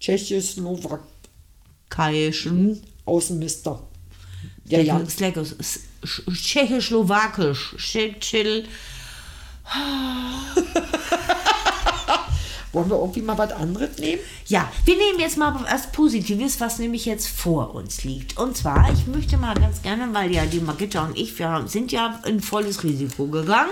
tschechoslowakischen. 0.00 2.82
Außenminister. 3.04 3.82
Der 4.64 4.82
ja, 4.82 4.96
Slekos- 5.06 5.54
Tschechoschlowakisch. 6.32 7.76
Wollen 12.76 12.90
wir 12.90 12.96
irgendwie 12.98 13.22
mal 13.22 13.38
was 13.38 13.52
anderes 13.52 13.96
nehmen? 13.98 14.20
Ja, 14.48 14.70
wir 14.84 14.96
nehmen 14.96 15.18
jetzt 15.18 15.38
mal 15.38 15.58
was 15.66 15.90
Positives, 15.92 16.60
was 16.60 16.78
nämlich 16.78 17.06
jetzt 17.06 17.26
vor 17.26 17.74
uns 17.74 18.04
liegt. 18.04 18.36
Und 18.36 18.54
zwar, 18.54 18.92
ich 18.92 19.06
möchte 19.06 19.38
mal 19.38 19.54
ganz 19.54 19.80
gerne, 19.80 20.06
weil 20.12 20.30
ja 20.30 20.44
die 20.44 20.60
Magitta 20.60 21.06
und 21.06 21.16
ich, 21.16 21.38
wir 21.38 21.48
haben- 21.48 21.68
sind 21.68 21.90
ja 21.90 22.20
in 22.26 22.40
volles 22.42 22.84
Risiko 22.84 23.28
gegangen. 23.28 23.70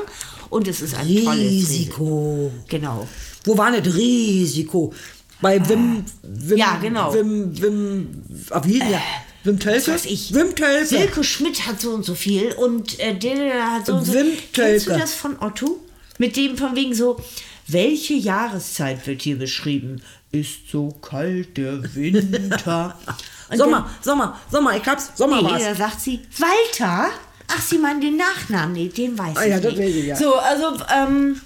Und 0.48 0.66
es 0.68 0.80
ist 0.80 0.94
ein 0.94 1.06
tolles 1.06 1.38
Risiko. 1.38 2.48
Risiko. 2.48 2.50
Genau. 2.68 3.06
Wo 3.44 3.58
war 3.58 3.72
das 3.78 3.94
Risiko? 3.94 4.94
Bei 5.42 5.60
Wim, 5.68 6.02
Wim, 6.22 6.56
Ja, 6.56 6.78
genau. 6.80 7.12
Wim, 7.12 7.60
Wim, 7.60 8.08
ah, 8.48 8.62
wie 8.64 8.78
der? 8.78 9.02
Wim 9.42 9.58
Tölke? 9.60 9.76
Was 9.80 9.88
weiß 9.88 10.04
ich. 10.06 10.32
Wim 10.32 10.54
Tölke. 10.56 10.86
Silke 10.86 11.24
Schmidt 11.24 11.66
hat 11.66 11.78
so 11.78 11.90
und 11.90 12.06
so 12.06 12.14
viel 12.14 12.52
und 12.52 12.98
äh, 13.00 13.14
der, 13.14 13.72
hat 13.72 13.84
so 13.84 13.96
und 13.96 14.06
so. 14.06 14.14
Wim 14.14 14.28
Kennst 14.54 14.86
du 14.86 14.90
Tölke. 14.92 14.98
das 15.02 15.12
von 15.12 15.36
Otto? 15.42 15.78
Mit 16.16 16.36
dem 16.36 16.56
von 16.56 16.74
wegen 16.74 16.94
so, 16.94 17.20
welche 17.66 18.14
Jahreszeit 18.14 19.06
wird 19.06 19.22
hier 19.22 19.38
beschrieben? 19.38 20.02
Ist 20.32 20.68
so 20.70 20.88
kalt 20.90 21.56
der 21.56 21.94
Winter. 21.94 22.98
Sommer, 23.54 23.88
Sommer, 24.02 24.40
Sommer, 24.50 24.76
ich 24.76 24.84
hab's, 24.86 25.12
Sommer 25.14 25.42
nee, 25.42 25.48
war's. 25.48 25.64
da 25.64 25.74
sagt 25.74 26.00
sie, 26.00 26.20
Walter? 26.38 27.10
Ach, 27.48 27.60
sie 27.62 27.78
meinen 27.78 28.00
den 28.00 28.16
Nachnamen. 28.16 28.72
Nee, 28.72 28.88
den 28.88 29.16
weiß 29.18 29.36
Ah 29.36 29.44
ich 29.44 29.50
ja, 29.50 29.60
das 29.60 29.72
nicht. 29.74 29.82
weiß 29.82 29.94
ich, 29.94 30.06
ja. 30.06 30.16
So, 30.16 30.34
also, 30.34 30.76
ähm, 30.94 31.40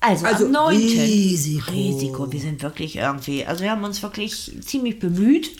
also, 0.00 0.26
Also, 0.26 0.46
am 0.46 0.52
9. 0.52 0.76
Risiko. 0.76 1.70
Risiko. 1.70 2.32
Wir 2.32 2.40
sind 2.40 2.62
wirklich 2.62 2.96
irgendwie, 2.96 3.46
also 3.46 3.62
wir 3.62 3.70
haben 3.70 3.84
uns 3.84 4.02
wirklich 4.02 4.52
ziemlich 4.60 4.98
bemüht. 4.98 5.50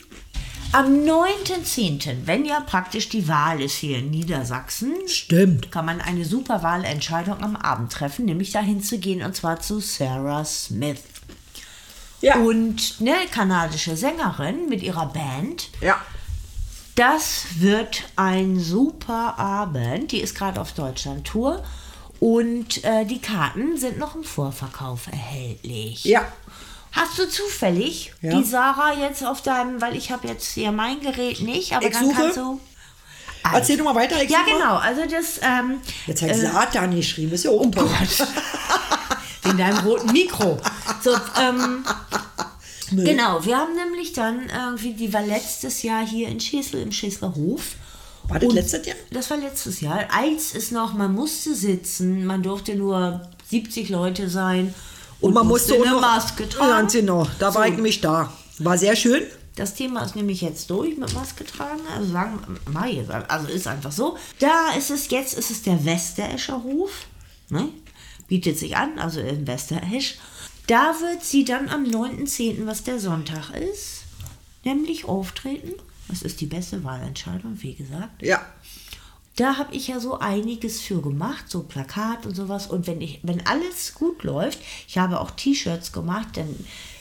Am 0.75 1.05
9.10., 1.05 2.25
wenn 2.25 2.43
ja 2.43 2.59
praktisch 2.59 3.07
die 3.07 3.29
Wahl 3.29 3.61
ist 3.61 3.75
hier 3.75 3.99
in 3.99 4.11
Niedersachsen, 4.11 4.93
Stimmt. 5.07 5.71
kann 5.71 5.85
man 5.85 6.01
eine 6.01 6.25
super 6.25 6.63
Wahlentscheidung 6.63 7.41
am 7.41 7.55
Abend 7.55 7.93
treffen, 7.93 8.25
nämlich 8.25 8.51
dahin 8.51 8.83
zu 8.83 8.99
gehen 8.99 9.23
und 9.23 9.33
zwar 9.33 9.61
zu 9.61 9.79
Sarah 9.79 10.43
Smith. 10.43 10.99
Ja. 12.19 12.39
Und 12.39 12.95
eine 12.99 13.15
kanadische 13.31 13.95
Sängerin 13.95 14.67
mit 14.67 14.83
ihrer 14.83 15.05
Band. 15.05 15.69
ja. 15.79 15.95
Das 16.95 17.45
wird 17.59 18.03
ein 18.17 18.59
super 18.59 19.39
Abend. 19.39 20.11
Die 20.11 20.19
ist 20.19 20.35
gerade 20.35 20.59
auf 20.59 20.73
Deutschland-Tour. 20.73 21.63
Und 22.19 22.83
äh, 22.83 23.05
die 23.05 23.19
Karten 23.19 23.77
sind 23.77 23.97
noch 23.97 24.15
im 24.15 24.23
Vorverkauf 24.23 25.07
erhältlich. 25.07 26.05
Ja. 26.05 26.25
Hast 26.95 27.17
du 27.19 27.27
zufällig 27.29 28.13
Ja. 28.21 28.37
die 28.37 28.43
Sarah 28.43 28.93
jetzt 28.93 29.23
auf 29.25 29.41
deinem, 29.41 29.81
weil 29.81 29.95
ich 29.97 30.11
habe 30.11 30.27
jetzt 30.27 30.53
hier 30.53 30.71
mein 30.71 31.01
Gerät 31.01 31.41
nicht, 31.41 31.73
aber 31.73 31.85
Ich 31.87 31.93
dann 31.93 32.05
suche. 32.05 32.15
kannst 32.21 32.37
du. 32.37 32.59
Erzähl 33.53 33.77
doch 33.77 33.85
mal 33.85 33.95
weiter. 33.95 34.23
Ja, 34.23 34.39
mal. 34.39 34.45
genau. 34.45 34.75
Also 34.77 35.01
das. 35.09 35.39
Ähm, 35.41 35.79
Jetzt 36.07 36.21
hat 36.23 36.29
äh, 36.29 36.35
Satan 36.35 36.95
geschrieben, 36.95 37.31
ist 37.33 37.43
ja 37.43 37.51
auch 37.51 37.59
Oh 37.61 37.65
toll. 37.69 37.87
Gott. 37.87 38.27
In 39.51 39.57
deinem 39.57 39.77
roten 39.85 40.11
Mikro. 40.11 40.57
So, 41.03 41.11
ähm, 41.39 41.85
genau, 42.91 43.45
wir 43.45 43.57
haben 43.57 43.75
nämlich 43.75 44.13
dann 44.13 44.49
irgendwie, 44.49 44.93
die 44.93 45.13
war 45.13 45.21
letztes 45.21 45.83
Jahr 45.83 46.03
hier 46.05 46.29
in 46.29 46.39
Schesel, 46.39 46.81
im 46.81 46.91
Schesler 46.91 47.35
Hof. 47.35 47.75
War 48.27 48.39
das 48.39 48.51
letztes 48.53 48.87
Jahr? 48.87 48.95
Das 49.11 49.29
war 49.29 49.37
letztes 49.37 49.81
Jahr. 49.81 49.99
Eins 50.11 50.53
ist 50.53 50.71
noch, 50.71 50.93
man 50.95 51.13
musste 51.13 51.53
sitzen, 51.53 52.25
man 52.25 52.41
durfte 52.41 52.73
nur 52.73 53.21
70 53.51 53.89
Leute 53.89 54.29
sein 54.31 54.73
und, 55.25 55.29
Und 55.29 55.33
man 55.33 55.47
musste 55.47 55.73
eine 55.75 55.85
noch- 55.91 56.01
Maske 56.01 56.47
tragen. 56.47 56.69
Ganz 56.69 56.93
genau, 56.93 57.27
da 57.39 57.47
war 57.53 57.63
So. 57.63 57.69
ich 57.69 57.75
nämlich 57.75 58.01
da. 58.01 58.31
War 58.59 58.77
sehr 58.77 58.95
schön. 58.95 59.23
Das 59.55 59.73
Thema 59.73 60.03
ist 60.03 60.15
nämlich 60.15 60.41
jetzt 60.41 60.69
durch 60.69 60.97
mit 60.97 61.13
Maske 61.13 61.45
tragen. 61.45 61.79
Also 61.95 62.11
sagen 62.11 62.39
mal 62.71 62.89
jetzt, 62.89 63.09
also 63.09 63.47
ist 63.47 63.67
einfach 63.67 63.91
so. 63.91 64.17
Da 64.39 64.71
ist 64.77 64.89
es 64.91 65.09
jetzt, 65.09 65.33
ist 65.37 65.49
es 65.49 65.63
der 65.63 65.83
Westerescher 65.85 66.61
Hof. 66.63 66.91
Ne? 67.49 67.69
Bietet 68.27 68.59
sich 68.59 68.75
an, 68.75 68.99
also 68.99 69.19
in 69.19 69.47
Westeresch. 69.47 70.15
Da 70.67 70.93
wird 70.99 71.23
sie 71.23 71.45
dann 71.45 71.69
am 71.69 71.85
9.10., 71.85 72.65
was 72.67 72.83
der 72.83 72.99
Sonntag 72.99 73.51
ist, 73.51 74.03
nämlich 74.63 75.05
auftreten. 75.05 75.73
Das 76.07 76.21
ist 76.21 76.41
die 76.41 76.45
beste 76.47 76.83
Wahlentscheidung, 76.83 77.57
wie 77.61 77.73
gesagt. 77.75 78.21
Ja. 78.21 78.41
Da 79.35 79.57
habe 79.57 79.75
ich 79.75 79.89
ja 79.89 79.99
so 79.99 80.19
einiges 80.19 80.81
für 80.81 81.01
gemacht, 81.01 81.45
so 81.49 81.63
Plakat 81.63 82.25
und 82.25 82.35
sowas. 82.35 82.67
Und 82.67 82.87
wenn 82.87 83.01
ich, 83.01 83.19
wenn 83.23 83.45
alles 83.45 83.93
gut 83.93 84.23
läuft, 84.23 84.59
ich 84.87 84.97
habe 84.97 85.19
auch 85.19 85.31
T-Shirts 85.31 85.91
gemacht, 85.91 86.29
dann 86.35 86.55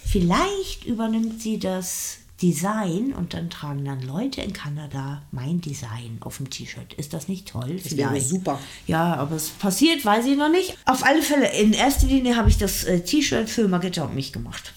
vielleicht 0.04 0.84
übernimmt 0.84 1.40
sie 1.40 1.58
das 1.58 2.18
Design 2.42 3.12
und 3.12 3.32
dann 3.32 3.48
tragen 3.48 3.84
dann 3.84 4.02
Leute 4.02 4.40
in 4.42 4.52
Kanada 4.52 5.22
mein 5.30 5.60
Design 5.60 6.18
auf 6.20 6.38
dem 6.38 6.50
T-Shirt. 6.50 6.92
Ist 6.94 7.12
das 7.12 7.28
nicht 7.28 7.46
toll? 7.46 7.80
Das 7.82 7.96
wäre 7.96 8.20
super. 8.20 8.58
Ja, 8.88 9.14
aber 9.14 9.36
es 9.36 9.50
passiert, 9.50 10.04
weiß 10.04 10.26
ich 10.26 10.36
noch 10.36 10.50
nicht. 10.50 10.76
Auf 10.84 11.04
alle 11.04 11.22
Fälle, 11.22 11.52
in 11.56 11.72
erster 11.72 12.06
Linie 12.06 12.36
habe 12.36 12.48
ich 12.48 12.58
das 12.58 12.84
äh, 12.84 13.00
T-Shirt 13.00 13.48
für 13.48 13.68
Margitta 13.68 14.04
und 14.04 14.14
mich 14.14 14.32
gemacht. 14.32 14.74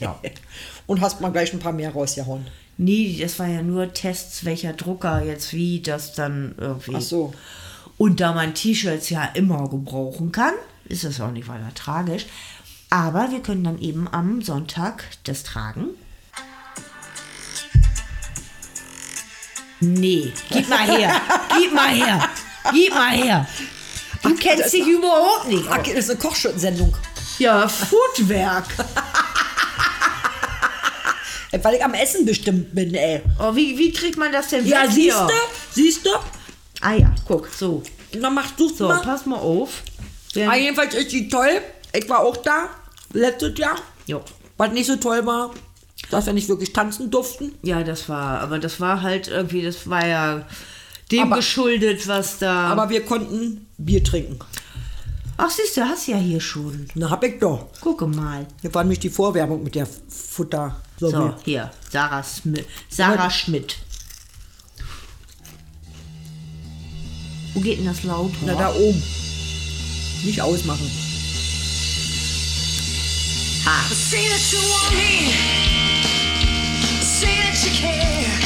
Ja. 0.00 0.20
Und 0.88 1.00
hast 1.00 1.20
mal 1.20 1.30
gleich 1.30 1.52
ein 1.52 1.60
paar 1.60 1.72
mehr 1.72 1.92
rausgehauen. 1.92 2.46
Nee, 2.78 3.18
das 3.20 3.38
war 3.38 3.46
ja 3.46 3.62
nur 3.62 3.92
Tests, 3.92 4.44
welcher 4.44 4.72
Drucker 4.72 5.22
jetzt 5.22 5.52
wie 5.52 5.80
das 5.80 6.14
dann 6.14 6.54
irgendwie. 6.58 6.94
Ach 6.96 7.00
so. 7.00 7.32
Und 7.98 8.20
da 8.20 8.32
man 8.32 8.54
T-Shirts 8.54 9.10
ja 9.10 9.24
immer 9.34 9.68
gebrauchen 9.68 10.32
kann, 10.32 10.54
ist 10.88 11.04
das 11.04 11.20
auch 11.20 11.30
nicht 11.30 11.46
weiter 11.48 11.72
tragisch. 11.74 12.26
Aber 12.90 13.30
wir 13.30 13.40
können 13.40 13.64
dann 13.64 13.78
eben 13.80 14.08
am 14.08 14.40
Sonntag 14.42 15.04
das 15.24 15.42
tragen. 15.42 15.88
Nee, 19.80 20.32
gib 20.50 20.68
mal 20.68 20.86
her, 20.86 21.20
gib 21.60 21.72
mal 21.72 21.88
her, 21.94 22.28
gib 22.72 22.90
mal 22.94 23.10
her. 23.10 23.46
Du 24.22 24.34
kennst 24.34 24.64
das- 24.64 24.70
dich 24.72 24.86
überhaupt 24.86 25.48
nicht. 25.48 25.64
Ach, 25.70 25.78
das 25.78 25.88
ist 25.94 26.10
eine 26.10 26.18
Kochsendung. 26.18 26.96
Ja, 27.38 27.68
Foodwerk. 27.68 28.64
Weil 31.62 31.76
ich 31.76 31.84
am 31.84 31.94
Essen 31.94 32.26
bestimmt 32.26 32.74
bin, 32.74 32.94
ey. 32.94 33.22
Oh, 33.40 33.54
wie, 33.54 33.78
wie 33.78 33.90
kriegt 33.92 34.18
man 34.18 34.30
das 34.32 34.48
denn 34.48 34.66
Ja, 34.66 34.82
weg 34.82 34.90
siehst 34.90 35.16
hier? 35.16 35.26
du? 35.26 35.32
Siehst 35.72 36.06
du? 36.06 36.10
Ah 36.80 36.92
ja, 36.94 37.14
guck, 37.26 37.48
so. 37.48 37.82
Na, 38.18 38.28
mach 38.30 38.50
du 38.52 38.68
So, 38.68 38.88
mal. 38.88 39.00
pass 39.00 39.24
mal 39.26 39.36
auf. 39.36 39.82
Ah, 40.36 40.54
jedenfalls 40.56 40.94
ist 40.94 41.10
die 41.12 41.28
toll. 41.28 41.60
Ich 41.94 42.08
war 42.08 42.20
auch 42.20 42.36
da, 42.36 42.68
letztes 43.12 43.58
Jahr. 43.58 43.76
Jo. 44.06 44.20
Was 44.58 44.72
nicht 44.72 44.86
so 44.86 44.96
toll 44.96 45.24
war, 45.26 45.52
dass 46.10 46.26
wir 46.26 46.32
nicht 46.34 46.48
wirklich 46.48 46.72
tanzen 46.72 47.10
durften. 47.10 47.54
Ja, 47.62 47.82
das 47.82 48.08
war, 48.08 48.40
aber 48.40 48.58
das 48.58 48.78
war 48.80 49.02
halt 49.02 49.28
irgendwie, 49.28 49.62
das 49.62 49.88
war 49.88 50.06
ja 50.06 50.46
dem 51.10 51.22
Aber- 51.22 51.36
geschuldet, 51.36 52.06
was 52.06 52.38
da. 52.38 52.68
Aber 52.68 52.90
wir 52.90 53.04
konnten 53.04 53.66
Bier 53.78 54.04
trinken. 54.04 54.38
Ach, 55.38 55.50
siehst 55.50 55.76
du, 55.76 55.82
hast 55.82 56.06
ja 56.08 56.16
hier 56.16 56.40
schon. 56.40 56.88
Na, 56.94 57.10
hab 57.10 57.24
ich 57.24 57.38
doch. 57.38 57.68
Gucke 57.80 58.06
mal. 58.06 58.46
Hier 58.60 58.74
war 58.74 58.82
nämlich 58.84 58.98
die 59.00 59.08
Vorwerbung 59.10 59.62
mit 59.62 59.74
der 59.74 59.86
Futter. 60.08 60.76
So, 61.00 61.34
hier, 61.44 61.70
Sarah, 61.90 62.22
Smi 62.22 62.64
Sarah 62.88 63.30
Schmidt. 63.30 63.76
Wo 67.54 67.60
geht 67.60 67.78
denn 67.78 67.86
das 67.86 68.02
lauter? 68.02 68.34
Na, 68.44 68.54
da 68.54 68.74
oben. 68.74 69.02
Nicht 70.24 70.40
ausmachen. 70.40 70.90
Me. 74.90 75.32
Say 77.00 77.36
that 77.36 77.62
you 77.64 77.70
care. 77.78 78.38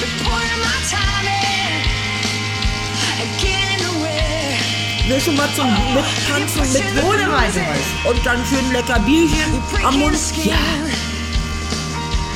Been 0.00 0.10
pouring 0.24 0.60
my 0.60 0.76
time 0.90 1.26
in 1.26 1.43
Will 5.08 5.20
schon 5.20 5.36
mal 5.36 5.48
zum 5.54 5.66
Mittanzen 5.94 6.72
mit 6.72 7.04
Ohne 7.04 7.30
weiteres. 7.30 7.84
Und 8.08 8.24
dann 8.24 8.42
für 8.44 8.58
ein 8.58 8.72
lecker 8.72 8.98
Bierchen 9.00 9.62
am 9.84 9.98
Mund. 9.98 10.16
skin. 10.16 10.52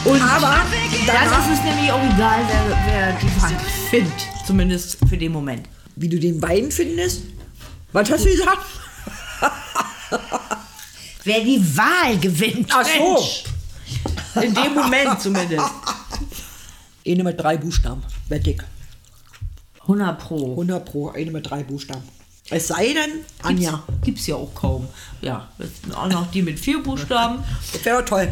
Und 0.04 0.20
Aber 0.22 0.60
danach, 1.06 1.50
ist 1.50 1.58
es 1.58 1.64
nämlich 1.64 1.90
auch 1.90 2.02
egal, 2.02 2.40
wer, 2.46 2.78
wer 2.86 3.12
die 3.14 3.42
Wand 3.42 3.60
findet. 3.90 4.12
Zumindest 4.46 4.98
für 5.08 5.16
den 5.16 5.32
Moment. 5.32 5.68
wie 5.96 6.08
du 6.08 6.18
den 6.18 6.40
Wein 6.42 6.70
findest. 6.70 7.22
Was 7.92 8.10
hast 8.10 8.24
du 8.24 8.30
gesagt? 8.30 8.64
Wer 11.24 11.40
die 11.40 11.76
Wahl 11.76 12.16
gewinnt. 12.18 12.70
Ach 12.72 12.84
so. 12.86 13.14
Mensch. 13.14 13.44
In 14.46 14.54
dem 14.54 14.74
Moment 14.74 15.20
zumindest. 15.20 15.70
Eine 17.06 17.24
mit 17.24 17.40
drei 17.40 17.56
Buchstaben. 17.56 18.02
Wettig. 18.28 18.62
100 19.82 20.18
Pro. 20.18 20.50
100 20.52 20.84
pro, 20.84 21.08
eine 21.10 21.30
mit 21.30 21.48
drei 21.50 21.62
Buchstaben. 21.64 22.02
Es 22.50 22.68
sei 22.68 22.94
denn, 22.94 23.24
Anja. 23.42 23.82
Gibt's 24.02 24.26
ja 24.26 24.36
auch 24.36 24.54
kaum. 24.54 24.88
Ja, 25.20 25.48
auch 25.94 26.08
noch 26.08 26.30
die 26.30 26.42
mit 26.42 26.58
vier 26.58 26.82
Buchstaben. 26.82 27.44
Das 27.72 27.84
wäre 27.84 27.98
doch 28.02 28.08
toll. 28.08 28.28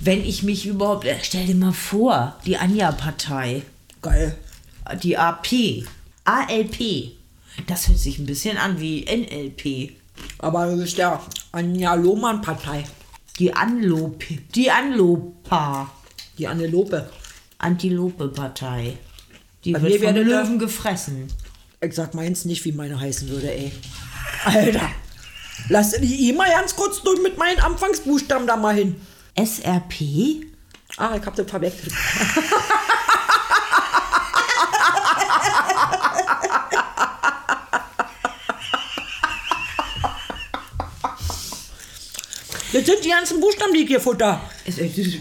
Wenn 0.00 0.24
ich 0.24 0.42
mich 0.42 0.64
überhaupt, 0.66 1.04
äh, 1.04 1.16
stell 1.22 1.46
dir 1.46 1.54
mal 1.56 1.72
vor, 1.72 2.36
die 2.46 2.56
Anja-Partei, 2.56 3.62
Geil. 4.00 4.36
die 5.02 5.18
AP, 5.18 5.84
ALP, 6.24 7.12
das 7.66 7.88
hört 7.88 7.98
sich 7.98 8.18
ein 8.18 8.26
bisschen 8.26 8.56
an 8.56 8.80
wie 8.80 9.04
NLP. 9.04 9.92
Aber 10.38 10.66
das 10.66 10.80
ist 10.80 10.98
der 10.98 11.20
Anja 11.52 11.94
Lohmann-Partei. 11.94 12.84
Die 13.38 13.52
Anlope, 13.54 14.38
die 14.54 14.70
Anlopa, 14.70 15.90
Die 16.38 16.46
Annelope. 16.46 17.08
Antilope-Partei. 17.58 18.96
Die 19.64 19.72
Bei 19.72 19.82
wird 19.82 20.00
mir 20.00 20.08
von 20.08 20.16
Löwen 20.16 20.58
gefressen. 20.58 21.28
Ich 21.80 21.94
sag 21.94 22.12
meins 22.14 22.44
nicht, 22.44 22.64
wie 22.64 22.72
meine 22.72 22.98
heißen 22.98 23.28
würde, 23.28 23.52
ey. 23.52 23.70
Alter. 24.44 24.90
Lass 25.68 25.92
die 25.92 26.32
mal 26.32 26.50
ganz 26.50 26.74
kurz 26.74 27.02
durch 27.02 27.22
mit 27.22 27.38
meinen 27.38 27.60
Anfangsbuchstaben 27.60 28.46
da 28.48 28.56
mal 28.56 28.74
hin. 28.74 29.00
SRP? 29.36 30.44
Ah, 30.96 31.16
ich 31.16 31.24
hab 31.24 31.36
das 31.36 31.48
verwechselt. 31.48 31.92
Das 42.72 42.84
sind 42.84 43.04
die 43.04 43.08
ganzen 43.08 43.40
Buchstaben, 43.40 43.72
die 43.72 43.80
ich 43.80 43.88
hier 43.88 44.00
futter. 44.00 44.40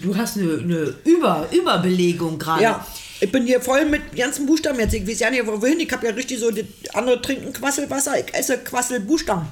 Du 0.02 0.16
hast 0.16 0.38
eine, 0.38 0.54
eine 0.54 0.96
Über, 1.06 1.48
Überbelegung 1.52 2.38
gerade. 2.38 2.64
Ja, 2.64 2.86
ich 3.20 3.32
bin 3.32 3.46
hier 3.46 3.62
voll 3.62 3.86
mit 3.86 4.16
ganzen 4.16 4.46
Buchstaben 4.46 4.80
jetzt. 4.80 4.94
Ich 4.94 5.08
weiß 5.08 5.20
ja 5.20 5.30
nicht, 5.30 5.46
wohin. 5.46 5.80
Ich 5.80 5.92
habe 5.92 6.06
ja 6.08 6.14
richtig 6.14 6.40
so 6.40 6.52
das 6.52 6.66
andere 6.94 7.22
trinken 7.22 7.54
Quasselwasser. 7.54 8.20
Ich 8.20 8.34
esse 8.34 8.58
Quasselbuchstaben. 8.60 9.48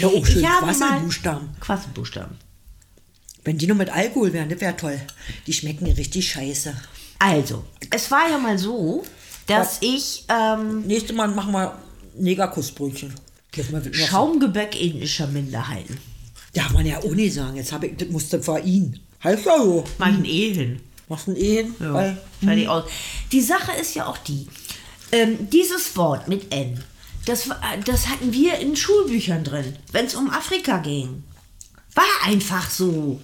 Ja, 0.00 0.08
auch 0.08 0.26
schön 0.26 0.48
habe 0.48 0.66
mal 0.66 0.74
Quasselbuchstaben. 0.74 1.48
Quasselbuchstaben. 1.60 2.36
Wenn 3.44 3.58
die 3.58 3.66
nur 3.66 3.76
mit 3.76 3.90
Alkohol 3.90 4.32
wären, 4.32 4.48
das 4.48 4.60
wäre 4.60 4.76
toll. 4.76 4.98
Die 5.46 5.52
schmecken 5.52 5.86
richtig 5.86 6.28
scheiße. 6.28 6.74
Also, 7.18 7.64
es 7.90 8.10
war 8.10 8.28
ja 8.30 8.38
mal 8.38 8.58
so, 8.58 9.04
dass 9.46 9.78
ich 9.80 10.24
ähm, 10.28 10.82
Nächstes 10.82 11.14
Mal 11.14 11.28
machen 11.28 11.52
wir 11.52 11.78
Negerkussbrötchen. 12.16 13.14
Schaumgebäck 13.92 14.74
ethnischer 14.80 15.26
Minderheiten. 15.28 15.98
Darf 16.54 16.72
man 16.72 16.86
ja 16.86 16.98
auch 16.98 17.14
nicht 17.14 17.34
sagen. 17.34 17.56
Jetzt 17.56 17.72
habe 17.72 17.86
ich, 17.86 17.96
das 17.96 18.08
musste 18.08 18.42
vor 18.42 18.58
ihn. 18.60 19.00
Heißt 19.22 19.46
ja 19.46 19.58
so. 19.58 19.84
Mach 19.98 20.10
ich 20.22 20.78
E 21.14 21.18
du 21.26 21.30
ein 21.32 21.36
Ehen? 21.36 21.74
Ja, 21.80 21.94
Weil, 21.94 22.22
fertig 22.42 22.68
aus. 22.68 22.84
Die 23.32 23.40
Sache 23.40 23.72
ist 23.80 23.94
ja 23.94 24.06
auch 24.06 24.18
die, 24.18 24.46
ähm, 25.12 25.48
dieses 25.50 25.96
Wort 25.96 26.28
mit 26.28 26.52
N, 26.52 26.82
das, 27.26 27.48
war- 27.48 27.60
das 27.84 28.08
hatten 28.08 28.32
wir 28.32 28.58
in 28.58 28.76
Schulbüchern 28.76 29.44
drin, 29.44 29.76
wenn 29.92 30.06
es 30.06 30.14
um 30.14 30.30
Afrika 30.30 30.78
ging. 30.78 31.24
War 31.94 32.04
einfach 32.24 32.68
so. 32.70 33.20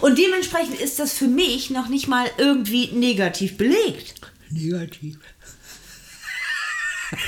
Und 0.00 0.18
dementsprechend 0.18 0.78
ist 0.80 0.98
das 0.98 1.12
für 1.14 1.26
mich 1.28 1.70
noch 1.70 1.88
nicht 1.88 2.08
mal 2.08 2.30
irgendwie 2.36 2.88
negativ 2.92 3.56
belegt. 3.56 4.20
negativ. 4.50 5.16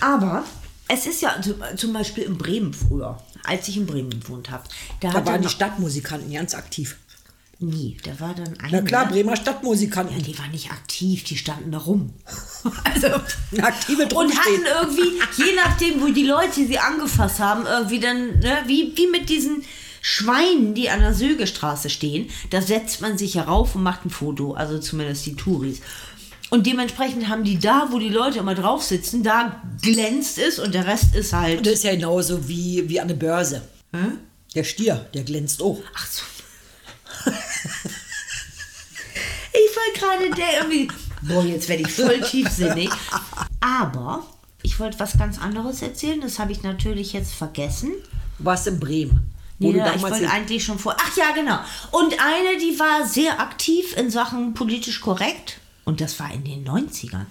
Aber 0.00 0.44
es 0.88 1.06
ist 1.06 1.22
ja 1.22 1.34
zum- 1.76 1.92
Beispiel 1.92 2.24
in 2.24 2.38
Bremen 2.38 2.72
früher, 2.74 3.18
als 3.44 3.68
ich 3.68 3.76
in 3.76 3.86
Bremen 3.86 4.10
gewohnt 4.10 4.50
habe. 4.50 4.64
Da, 5.00 5.10
Da 5.12 5.26
waren 5.26 5.42
die 5.42 5.48
Stadtmusikanten 5.48 6.32
ganz 6.32 6.54
aktiv. 6.54 6.96
nie, 7.58 7.96
da 8.04 8.18
war 8.20 8.34
dann 8.34 8.58
ein. 8.60 8.68
Na 8.70 8.82
klar, 8.82 9.06
Bremer 9.08 9.34
Stadtmusikanten. 9.36 10.14
Ja, 10.16 10.22
die 10.22 10.38
waren 10.38 10.50
nicht 10.50 10.70
aktiv, 10.70 11.24
die 11.24 11.36
standen 11.38 11.72
da 11.72 11.78
rum. 11.78 12.12
Also, 12.84 13.06
Eine 13.52 13.64
aktive 13.64 14.02
und 14.02 14.10
Truppe 14.10 14.34
hatten 14.36 14.64
irgendwie, 14.82 15.20
je 15.42 15.54
nachdem, 15.54 16.02
wo 16.02 16.08
die 16.08 16.24
Leute 16.26 16.66
sie 16.66 16.78
angefasst 16.78 17.38
haben, 17.40 17.64
irgendwie 17.66 18.00
dann, 18.00 18.38
ne, 18.40 18.58
wie, 18.66 18.92
wie 18.96 19.06
mit 19.06 19.28
diesen 19.28 19.62
Schweinen, 20.02 20.74
die 20.74 20.90
an 20.90 21.00
der 21.00 21.14
Sögestraße 21.14 21.90
stehen, 21.90 22.28
da 22.50 22.60
setzt 22.62 23.00
man 23.00 23.16
sich 23.18 23.34
herauf 23.36 23.74
und 23.74 23.82
macht 23.82 24.04
ein 24.04 24.10
Foto, 24.10 24.52
also 24.54 24.78
zumindest 24.78 25.26
die 25.26 25.34
Touris. 25.36 25.80
Und 26.56 26.66
dementsprechend 26.66 27.28
haben 27.28 27.44
die 27.44 27.58
da, 27.58 27.88
wo 27.90 27.98
die 27.98 28.08
Leute 28.08 28.38
immer 28.38 28.54
drauf 28.54 28.82
sitzen, 28.82 29.22
da 29.22 29.60
glänzt 29.82 30.38
es 30.38 30.58
und 30.58 30.74
der 30.74 30.86
Rest 30.86 31.14
ist 31.14 31.34
halt. 31.34 31.66
Das 31.66 31.74
ist 31.74 31.84
ja 31.84 31.94
genauso 31.94 32.48
wie, 32.48 32.88
wie 32.88 32.98
an 32.98 33.08
der 33.08 33.14
Börse. 33.14 33.60
Der 34.54 34.64
Stier, 34.64 35.06
der 35.12 35.24
glänzt 35.24 35.60
auch. 35.60 35.82
Ach 35.94 36.06
so. 36.06 36.22
ich 39.52 39.76
wollte 39.76 40.00
gerade 40.00 40.30
der 40.34 40.62
irgendwie. 40.62 40.88
Boah, 41.20 41.44
jetzt 41.44 41.68
werde 41.68 41.82
ich 41.82 41.92
voll 41.92 42.22
tiefsinnig. 42.22 42.88
Aber 43.60 44.24
ich 44.62 44.80
wollte 44.80 44.98
was 44.98 45.18
ganz 45.18 45.38
anderes 45.38 45.82
erzählen. 45.82 46.22
Das 46.22 46.38
habe 46.38 46.52
ich 46.52 46.62
natürlich 46.62 47.12
jetzt 47.12 47.34
vergessen. 47.34 47.92
Du 48.38 48.46
warst 48.46 48.66
in 48.66 48.80
Bremen. 48.80 49.30
Nee, 49.58 49.74
du 49.74 49.78
ich 49.94 50.00
wollte 50.00 50.30
eigentlich 50.30 50.64
schon 50.64 50.78
vor. 50.78 50.96
Ach 50.98 51.16
ja, 51.18 51.32
genau. 51.34 51.58
Und 51.90 52.14
eine, 52.14 52.58
die 52.58 52.78
war 52.78 53.06
sehr 53.06 53.40
aktiv 53.40 53.94
in 53.98 54.10
Sachen 54.10 54.54
politisch 54.54 55.02
korrekt. 55.02 55.60
Und 55.86 56.02
das 56.02 56.20
war 56.20 56.30
in 56.34 56.44
den 56.44 56.68
90ern. 56.68 57.24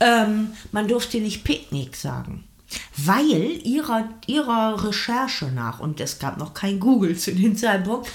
Ähm, 0.00 0.52
man 0.70 0.88
durfte 0.88 1.18
nicht 1.18 1.44
Picknick 1.44 1.94
sagen. 1.94 2.44
Weil 2.96 3.60
ihrer, 3.66 4.08
ihrer 4.26 4.82
Recherche 4.82 5.46
nach, 5.46 5.80
und 5.80 6.00
es 6.00 6.18
gab 6.18 6.38
noch 6.38 6.54
kein 6.54 6.80
Google 6.80 7.18
zu 7.18 7.34
dem 7.34 7.54
Zeitpunkt, 7.54 8.08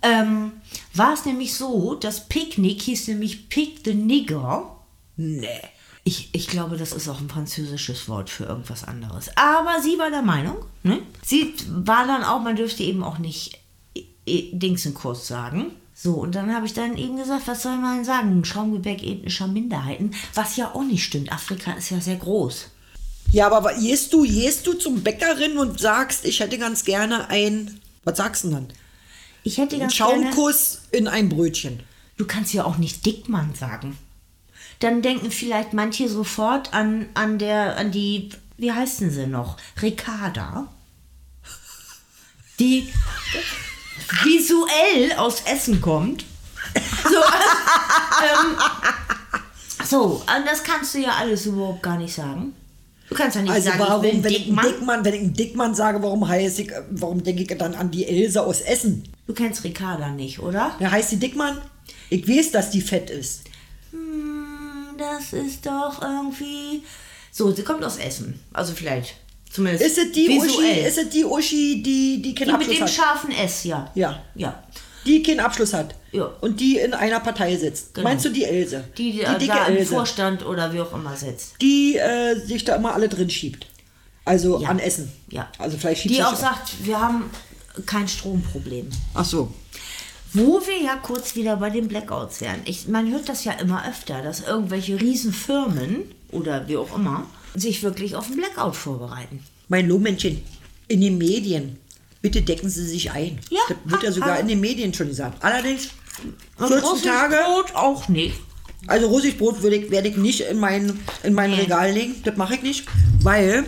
ähm, 0.00 0.52
war 0.94 1.12
es 1.12 1.26
nämlich 1.26 1.54
so, 1.54 1.94
dass 1.94 2.28
Picknick 2.28 2.80
hieß 2.82 3.08
nämlich 3.08 3.48
Pick 3.48 3.80
the 3.84 3.94
Nigger. 3.94 4.76
Nee. 5.16 5.60
Ich, 6.04 6.30
ich 6.32 6.46
glaube, 6.46 6.76
das 6.76 6.92
ist 6.92 7.08
auch 7.08 7.20
ein 7.20 7.28
französisches 7.28 8.08
Wort 8.08 8.30
für 8.30 8.44
irgendwas 8.44 8.84
anderes. 8.84 9.28
Aber 9.36 9.82
sie 9.82 9.98
war 9.98 10.10
der 10.10 10.22
Meinung, 10.22 10.56
ne? 10.82 11.02
Sie 11.22 11.52
war 11.68 12.06
dann 12.06 12.24
auch, 12.24 12.40
man 12.40 12.56
dürfte 12.56 12.82
eben 12.82 13.04
auch 13.04 13.18
nicht 13.18 13.58
äh, 13.94 14.04
äh, 14.26 14.50
Dingsenkurs 14.56 15.26
sagen. 15.26 15.72
So, 16.00 16.12
und 16.12 16.36
dann 16.36 16.54
habe 16.54 16.64
ich 16.64 16.74
dann 16.74 16.96
eben 16.96 17.16
gesagt, 17.16 17.48
was 17.48 17.64
soll 17.64 17.76
man 17.76 18.04
sagen? 18.04 18.44
Schaumgebäck 18.44 19.02
ethnischer 19.02 19.48
Minderheiten, 19.48 20.12
was 20.32 20.56
ja 20.56 20.72
auch 20.72 20.84
nicht 20.84 21.02
stimmt. 21.02 21.32
Afrika 21.32 21.72
ist 21.72 21.90
ja 21.90 22.00
sehr 22.00 22.14
groß. 22.14 22.68
Ja, 23.32 23.50
aber 23.50 23.74
gehst 23.74 24.12
du, 24.12 24.22
gehst 24.22 24.64
du 24.68 24.74
zum 24.74 25.02
Bäckerin 25.02 25.58
und 25.58 25.80
sagst, 25.80 26.24
ich 26.24 26.38
hätte 26.38 26.56
ganz 26.56 26.84
gerne 26.84 27.28
ein, 27.30 27.80
was 28.04 28.16
sagst 28.16 28.44
du 28.44 28.48
denn 28.48 28.56
dann? 28.58 28.68
Ich 29.42 29.58
hätte 29.58 29.76
ganz 29.76 29.96
gerne, 29.96 30.22
Schaumkuss 30.22 30.82
in 30.92 31.08
ein 31.08 31.28
Brötchen. 31.28 31.80
du 32.16 32.26
kannst 32.26 32.54
ja 32.54 32.62
auch 32.64 32.78
nicht 32.78 33.04
Dickmann 33.04 33.56
sagen. 33.56 33.98
Dann 34.78 35.02
denken 35.02 35.32
vielleicht 35.32 35.72
manche 35.72 36.08
sofort 36.08 36.74
an, 36.74 37.06
an 37.14 37.40
der, 37.40 37.76
an 37.76 37.90
die, 37.90 38.28
wie 38.56 38.70
heißen 38.70 39.10
sie 39.10 39.26
noch? 39.26 39.56
Ricarda. 39.82 40.68
Die 42.60 42.88
visuell 44.24 45.12
aus 45.16 45.42
Essen 45.46 45.80
kommt. 45.80 46.24
So, 47.04 47.16
ähm, 47.16 48.56
so, 49.84 50.22
das 50.44 50.62
kannst 50.62 50.94
du 50.94 50.98
ja 50.98 51.12
alles 51.18 51.46
überhaupt 51.46 51.82
gar 51.82 51.96
nicht 51.96 52.14
sagen. 52.14 52.54
Du 53.08 53.14
kannst 53.14 53.36
ja 53.36 53.42
nicht 53.42 53.50
Also 53.50 53.68
sagen, 53.70 53.80
warum, 53.80 54.04
ich 54.04 54.22
wenn 54.22 54.32
ich 54.32 54.44
Dickmann. 54.44 54.64
einen 54.64 54.74
Dickmann, 54.74 55.04
wenn 55.04 55.14
ich 55.14 55.20
einen 55.20 55.34
Dickmann 55.34 55.74
sage, 55.74 56.02
warum 56.02 56.28
heißt 56.28 56.58
ich, 56.58 56.70
äh, 56.70 56.82
warum 56.90 57.22
denke 57.24 57.42
ich 57.42 57.58
dann 57.58 57.74
an 57.74 57.90
die 57.90 58.06
Else 58.06 58.42
aus 58.42 58.60
Essen? 58.60 59.04
Du 59.26 59.32
kennst 59.32 59.64
Ricarda 59.64 60.10
nicht, 60.10 60.40
oder? 60.40 60.74
Ja, 60.78 60.90
heißt 60.90 61.12
die 61.12 61.16
Dickmann? 61.16 61.58
Ich 62.10 62.28
weiß, 62.28 62.50
dass 62.52 62.70
die 62.70 62.82
fett 62.82 63.08
ist. 63.08 63.44
Hm, 63.92 64.96
das 64.98 65.32
ist 65.32 65.64
doch 65.64 66.02
irgendwie. 66.02 66.82
So, 67.32 67.50
sie 67.52 67.62
kommt 67.62 67.82
aus 67.84 67.96
Essen. 67.96 68.40
Also 68.52 68.74
vielleicht. 68.74 69.14
Zumindest. 69.52 69.84
Ist 69.84 69.98
es 69.98 70.12
die 70.12 70.28
Uschi, 70.38 70.80
ist 70.86 70.98
es 70.98 71.08
die 71.10 71.24
Uschi, 71.24 71.82
die, 71.82 72.20
die 72.22 72.34
keinen 72.34 72.48
die 72.48 72.52
mit 72.52 72.60
Abschluss 72.60 72.76
dem 72.76 72.82
hat? 72.84 72.90
scharfen 72.90 73.30
S, 73.32 73.64
ja. 73.64 73.90
Ja. 73.94 74.22
Ja. 74.34 74.62
Die 75.06 75.22
keinen 75.22 75.40
Abschluss 75.40 75.72
hat. 75.72 75.94
Ja. 76.12 76.24
Und 76.40 76.60
die 76.60 76.76
in 76.78 76.92
einer 76.92 77.20
Partei 77.20 77.56
sitzt. 77.56 77.94
Genau. 77.94 78.08
Meinst 78.08 78.24
du 78.24 78.28
die 78.30 78.44
Else? 78.44 78.84
Die, 78.98 79.12
die, 79.12 79.18
die 79.18 79.24
dicke 79.38 79.46
da 79.46 79.66
im 79.66 79.76
Else. 79.78 79.94
Vorstand 79.94 80.44
oder 80.44 80.72
wie 80.72 80.80
auch 80.80 80.92
immer 80.92 81.16
sitzt. 81.16 81.54
Die 81.62 81.96
äh, 81.96 82.34
sich 82.38 82.64
da 82.64 82.76
immer 82.76 82.94
alle 82.94 83.08
drin 83.08 83.30
schiebt. 83.30 83.66
Also 84.24 84.60
Ja. 84.60 84.68
an 84.68 84.78
Essen. 84.78 85.10
Ja. 85.30 85.48
Also 85.58 85.78
vielleicht 85.78 86.02
schiebt 86.02 86.12
Die 86.14 86.18
sich 86.18 86.24
auch 86.26 86.36
sagt, 86.36 86.84
wir 86.84 87.00
haben 87.00 87.30
kein 87.86 88.06
Stromproblem. 88.06 88.90
Ach 89.14 89.24
so. 89.24 89.52
Wo 90.34 90.60
wir 90.66 90.82
ja 90.84 90.96
kurz 90.96 91.34
wieder 91.36 91.56
bei 91.56 91.70
den 91.70 91.88
Blackouts 91.88 92.42
wären. 92.42 92.60
Ich, 92.66 92.86
man 92.86 93.10
hört 93.10 93.30
das 93.30 93.44
ja 93.44 93.52
immer 93.52 93.88
öfter, 93.88 94.20
dass 94.20 94.40
irgendwelche 94.46 95.00
Riesenfirmen 95.00 96.12
oder 96.32 96.68
wie 96.68 96.76
auch 96.76 96.94
immer 96.94 97.24
sich 97.54 97.82
wirklich 97.82 98.14
auf 98.16 98.26
einen 98.26 98.36
Blackout 98.36 98.76
vorbereiten. 98.76 99.42
Mein 99.68 99.88
Lohmännchen, 99.88 100.40
in 100.88 101.00
den 101.00 101.18
Medien, 101.18 101.76
bitte 102.22 102.42
decken 102.42 102.68
Sie 102.70 102.86
sich 102.86 103.10
ein. 103.10 103.38
Ja, 103.50 103.60
Das 103.68 103.76
wird 103.84 104.02
ja 104.02 104.12
sogar 104.12 104.40
in 104.40 104.48
den 104.48 104.60
Medien 104.60 104.92
schon 104.94 105.08
gesagt. 105.08 105.42
Allerdings, 105.44 105.88
Und 106.58 106.68
14 106.68 106.80
großes 106.80 107.04
Tage, 107.04 107.36
Brot 107.44 107.74
auch 107.74 108.08
nicht. 108.08 108.34
also 108.86 109.06
Rosigbrot 109.08 109.62
würde 109.62 109.76
ich, 109.76 109.90
werde 109.90 110.08
ich 110.08 110.16
nicht 110.16 110.40
in 110.40 110.58
mein, 110.58 110.98
in 111.22 111.34
mein 111.34 111.50
Nee. 111.50 111.60
Regal 111.62 111.92
legen. 111.92 112.14
Das 112.24 112.36
mache 112.36 112.54
ich 112.54 112.62
nicht, 112.62 112.86
weil 113.22 113.64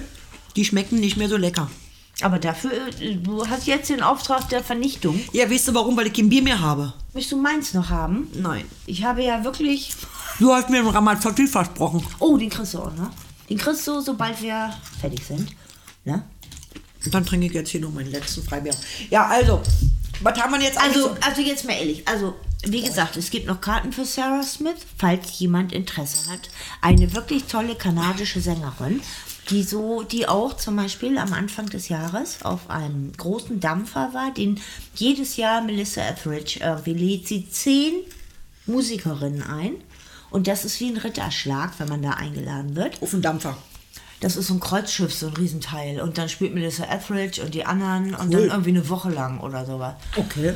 die 0.57 0.65
schmecken 0.65 0.99
nicht 1.01 1.17
mehr 1.17 1.29
so 1.29 1.37
lecker. 1.37 1.71
Aber 2.23 2.39
dafür, 2.39 2.73
äh, 3.01 3.15
du 3.15 3.47
hast 3.47 3.67
jetzt 3.67 3.89
den 3.89 4.03
Auftrag 4.03 4.49
der 4.51 4.63
Vernichtung. 4.63 5.19
Ja, 5.33 5.51
weißt 5.51 5.69
du 5.69 5.75
warum? 5.75 5.97
Weil 5.97 6.09
ich 6.09 6.13
kein 6.13 6.29
Bier 6.29 6.43
mehr 6.43 6.61
habe. 6.61 6.93
Willst 7.15 7.33
du 7.33 7.37
meins 7.37 7.73
noch 7.73 7.89
haben? 7.89 8.29
Nein. 8.35 8.65
Ich 8.87 9.05
habe 9.05 9.23
ja 9.23 9.43
wirklich. 9.43 9.93
Du 10.39 10.53
hast 10.53 10.69
mir 10.69 10.79
einen 10.81 10.89
Ramazzotti 10.89 11.47
versprochen. 11.47 12.05
Oh, 12.19 12.37
den 12.37 12.51
kriegst 12.51 12.75
du 12.75 12.79
auch, 12.79 12.93
ne? 12.95 13.11
Den 13.51 13.59
kriegst 13.59 13.87
du, 13.87 14.01
sobald 14.01 14.41
wir 14.41 14.73
fertig 15.01 15.25
sind. 15.27 15.51
Ne? 16.05 16.23
Dann 17.11 17.27
trinke 17.27 17.47
ich 17.47 17.53
jetzt 17.53 17.71
hier 17.71 17.81
noch 17.81 17.93
meinen 17.93 18.11
letzten 18.11 18.43
Freibier. 18.43 18.75
Ja, 19.11 19.27
also, 19.27 19.61
was 20.21 20.39
haben 20.39 20.53
wir 20.53 20.61
jetzt 20.61 20.79
eigentlich 20.79 21.05
Also, 21.05 21.17
also 21.21 21.41
jetzt 21.43 21.65
mal 21.65 21.73
ehrlich. 21.73 22.07
Also, 22.07 22.35
wie 22.65 22.83
gesagt, 22.83 23.17
es 23.17 23.31
gibt 23.31 23.47
noch 23.47 23.61
Karten 23.61 23.93
für 23.93 24.05
Sarah 24.05 24.43
Smith, 24.43 24.87
falls 24.97 25.39
jemand 25.39 25.73
Interesse 25.73 26.31
hat. 26.31 26.51
Eine 26.81 27.15
wirklich 27.15 27.45
tolle 27.45 27.75
kanadische 27.75 28.41
Sängerin, 28.41 29.01
die 29.49 29.63
so, 29.63 30.03
die 30.03 30.29
auch 30.29 30.57
zum 30.57 30.77
Beispiel 30.77 31.19
am 31.19 31.33
Anfang 31.33 31.67
des 31.67 31.89
Jahres 31.89 32.43
auf 32.43 32.69
einem 32.69 33.13
großen 33.17 33.61
Dampfer 33.61 34.11
war, 34.13 34.33
den 34.33 34.61
jedes 34.95 35.37
Jahr 35.37 35.63
Melissa 35.63 36.03
Etheridge 36.03 36.61
irgendwie 36.63 36.95
lädt 36.95 37.27
sie 37.27 37.49
zehn 37.51 37.95
Musikerinnen 38.67 39.43
ein. 39.43 39.73
Und 40.31 40.47
das 40.47 40.65
ist 40.65 40.79
wie 40.81 40.89
ein 40.91 40.97
Ritterschlag, 40.97 41.73
wenn 41.79 41.89
man 41.89 42.03
da 42.03 42.11
eingeladen 42.11 42.77
wird. 42.77 43.03
auf 43.03 43.11
den 43.11 43.23
Dampfer? 43.23 43.57
Das 44.21 44.37
ist 44.37 44.49
so 44.49 44.55
ein 44.55 44.61
Kreuzschiff, 44.61 45.13
so 45.15 45.29
ein 45.29 45.33
Riesenteil. 45.35 46.01
Und 46.01 46.19
dann 46.19 46.29
spielt 46.29 46.55
Melissa 46.55 46.85
Etheridge 46.85 47.43
und 47.43 47.55
die 47.55 47.65
anderen 47.65 48.15
und 48.15 48.27
Cool. 48.35 48.41
dann 48.43 48.51
irgendwie 48.51 48.71
eine 48.71 48.89
Woche 48.89 49.09
lang 49.11 49.41
oder 49.41 49.65
sowas. 49.65 49.95
Okay. 50.17 50.55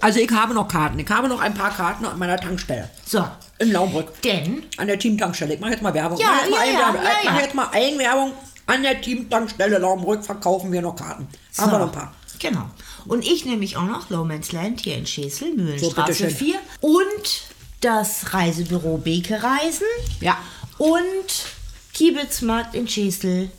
Also 0.00 0.20
ich 0.20 0.30
habe 0.30 0.54
noch 0.54 0.68
Karten. 0.68 0.98
Ich 0.98 1.08
habe 1.08 1.26
noch 1.26 1.40
ein 1.40 1.54
paar 1.54 1.70
Karten 1.74 2.04
an 2.04 2.18
meiner 2.18 2.36
Tankstelle. 2.36 2.88
So, 3.04 3.24
In 3.58 3.72
Laumbrück. 3.72 4.20
denn 4.22 4.62
An 4.76 4.86
der 4.86 4.98
Teamtankstelle. 4.98 5.54
Ich 5.54 5.60
mache 5.60 5.72
jetzt 5.72 5.82
mal 5.82 5.92
Werbung. 5.94 6.18
Ja, 6.20 6.40
ich 6.44 6.50
mache 6.50 6.64
jetzt, 6.66 6.74
ja, 6.78 6.92
mal 6.92 6.94
ja, 6.96 7.02
ja, 7.02 7.10
ich 7.24 7.30
mache 7.30 7.42
jetzt 7.42 7.54
mal 7.54 7.68
Eigenwerbung. 7.72 8.32
An 8.66 8.82
der 8.82 9.00
Teamtankstelle 9.00 9.78
Laumbrück 9.78 10.22
verkaufen 10.24 10.70
wir 10.70 10.82
noch 10.82 10.94
Karten. 10.94 11.26
Haben 11.56 11.72
wir 11.72 11.78
noch 11.78 11.86
ein 11.86 11.92
paar. 11.92 12.12
Genau. 12.38 12.66
Und 13.06 13.26
ich 13.26 13.46
nehme 13.46 13.56
mich 13.56 13.76
auch 13.78 13.82
noch 13.86 14.10
Lowman's 14.10 14.52
Land 14.52 14.80
hier 14.80 14.96
in 14.96 15.06
Schesel, 15.06 15.48
So, 15.50 15.56
Mühlenstraße 15.56 16.12
bitteschön. 16.24 16.30
4. 16.30 16.54
Und 16.82 17.42
das 17.80 18.32
Reisebüro 18.32 18.98
Beke 18.98 19.42
Reisen. 19.42 19.86
Ja. 20.20 20.38
Und 20.78 21.46
Kiebitzmarkt 21.92 22.74
in 22.74 22.88
Schesel. 22.88 23.50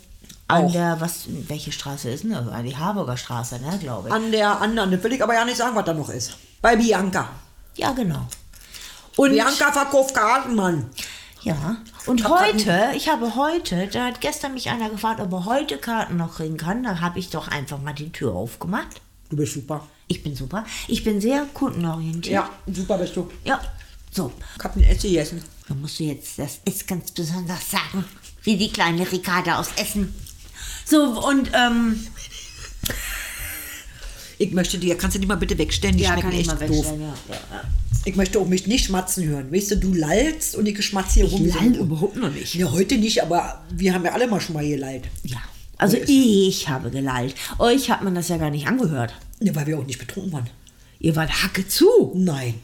An 0.48 0.66
Auch. 0.66 0.72
der, 0.72 1.00
was, 1.00 1.26
welche 1.28 1.72
Straße 1.72 2.10
ist 2.10 2.24
denn 2.24 2.32
das? 2.32 2.48
An 2.48 2.66
die 2.66 2.76
Harburger 2.76 3.18
Straße, 3.18 3.60
ne, 3.60 3.78
glaube 3.80 4.08
ich. 4.08 4.14
An 4.14 4.32
der 4.32 4.60
anderen, 4.60 4.90
das 4.90 5.04
will 5.04 5.14
ich 5.14 5.22
aber 5.22 5.36
ja 5.36 5.46
nicht 5.46 5.58
sagen, 5.58 5.76
was 5.76 5.86
da 5.86 5.94
noch 5.94 6.10
ist. 6.10 6.38
Bei 6.62 6.76
Bianca. 6.76 7.30
Ja, 7.76 7.92
genau. 7.92 8.26
Und, 9.16 9.32
Bianca 9.32 9.72
verkauft 9.72 10.16
Karten, 10.16 10.56
Mann. 10.56 10.90
ja. 11.42 11.78
Und 12.08 12.24
grad 12.24 12.54
heute, 12.54 12.92
ich 12.96 13.10
habe 13.10 13.36
heute, 13.36 13.88
da 13.88 14.06
hat 14.06 14.22
gestern 14.22 14.56
mich 14.56 14.70
einer 14.70 14.90
gefragt, 14.90 15.20
ob 15.20 15.32
er 15.32 15.46
heute 15.46 15.78
Karten 15.78 16.18
noch 16.18 16.38
kriegen 16.38 16.58
kann. 16.58 16.84
Da 16.84 17.00
habe 17.00 17.20
ich 17.20 17.30
doch 17.30 17.48
einfach 17.48 17.80
mal 17.80 17.94
die 17.94 18.12
Tür 18.12 18.34
aufgemacht. 18.34 19.02
Du 19.30 19.36
bist 19.36 19.54
super. 19.54 19.86
Ich 20.08 20.24
bin 20.24 20.36
super. 20.36 20.66
Ich 20.88 21.04
bin 21.04 21.22
sehr 21.22 21.46
kundenorientiert. 21.54 22.34
Ja, 22.34 22.50
super 22.66 22.98
bist 22.98 23.16
du. 23.16 23.30
Ja. 23.44 23.60
So, 24.12 24.32
Ich 24.58 24.64
hab 24.64 24.76
ein 24.76 24.84
Essen 24.84 25.10
gegessen. 25.10 25.42
Da 25.68 25.76
musst 25.76 26.00
du 26.00 26.04
jetzt 26.06 26.40
das 26.40 26.60
ist 26.66 26.88
ganz 26.88 27.12
besonders 27.12 27.70
sagen. 27.70 28.04
Wie 28.44 28.58
die 28.58 28.70
kleine 28.72 29.10
Ricarda 29.12 29.60
aus 29.60 29.70
Essen. 29.78 30.14
So, 30.86 31.28
und 31.28 31.52
ähm, 31.54 32.08
Ich 34.38 34.52
möchte 34.52 34.78
dir, 34.80 34.98
kannst 34.98 35.16
du 35.16 35.20
die 35.20 35.28
mal 35.28 35.36
bitte 35.36 35.58
wegstellen? 35.58 35.98
Die 35.98 36.06
schmecken 36.06 36.32
echt 36.32 36.50
doof. 36.70 36.94
Ja. 37.30 37.64
Ich 38.06 38.16
möchte 38.16 38.40
auch 38.40 38.48
mich 38.48 38.66
nicht 38.66 38.86
schmatzen 38.86 39.26
hören. 39.28 39.52
Weißt 39.54 39.72
du, 39.72 39.76
du 39.78 39.94
lallst 39.94 40.56
und 40.56 40.66
ich 40.66 40.84
schmatze 40.84 41.16
hier 41.20 41.26
rum. 41.26 41.44
wie 41.46 41.50
so 41.50 41.60
ein- 41.60 41.74
lall 41.74 41.82
überhaupt 41.84 42.16
noch 42.16 42.32
nicht. 42.34 42.56
Ja, 42.56 42.72
heute 42.72 42.98
nicht, 42.98 43.22
aber 43.22 43.62
wir 43.72 43.94
haben 43.94 44.06
ja 44.06 44.14
alle 44.14 44.28
mal 44.28 44.40
schon 44.42 44.56
mal 44.56 44.68
gelallt. 44.68 45.04
ja. 45.24 45.38
Also 45.78 45.96
ich 46.08 46.68
habe 46.68 46.90
gelallt. 46.92 47.36
Euch 47.58 47.90
hat 47.90 48.04
man 48.04 48.14
das 48.14 48.28
ja 48.28 48.36
gar 48.36 48.50
nicht 48.50 48.68
angehört. 48.68 49.14
Ja, 49.40 49.56
weil 49.56 49.66
wir 49.66 49.80
auch 49.80 49.86
nicht 49.86 49.98
betrunken 49.98 50.34
waren. 50.34 50.50
Ihr 51.00 51.16
wart 51.16 51.42
hacke 51.42 51.66
zu. 51.70 52.12
Nein. 52.16 52.56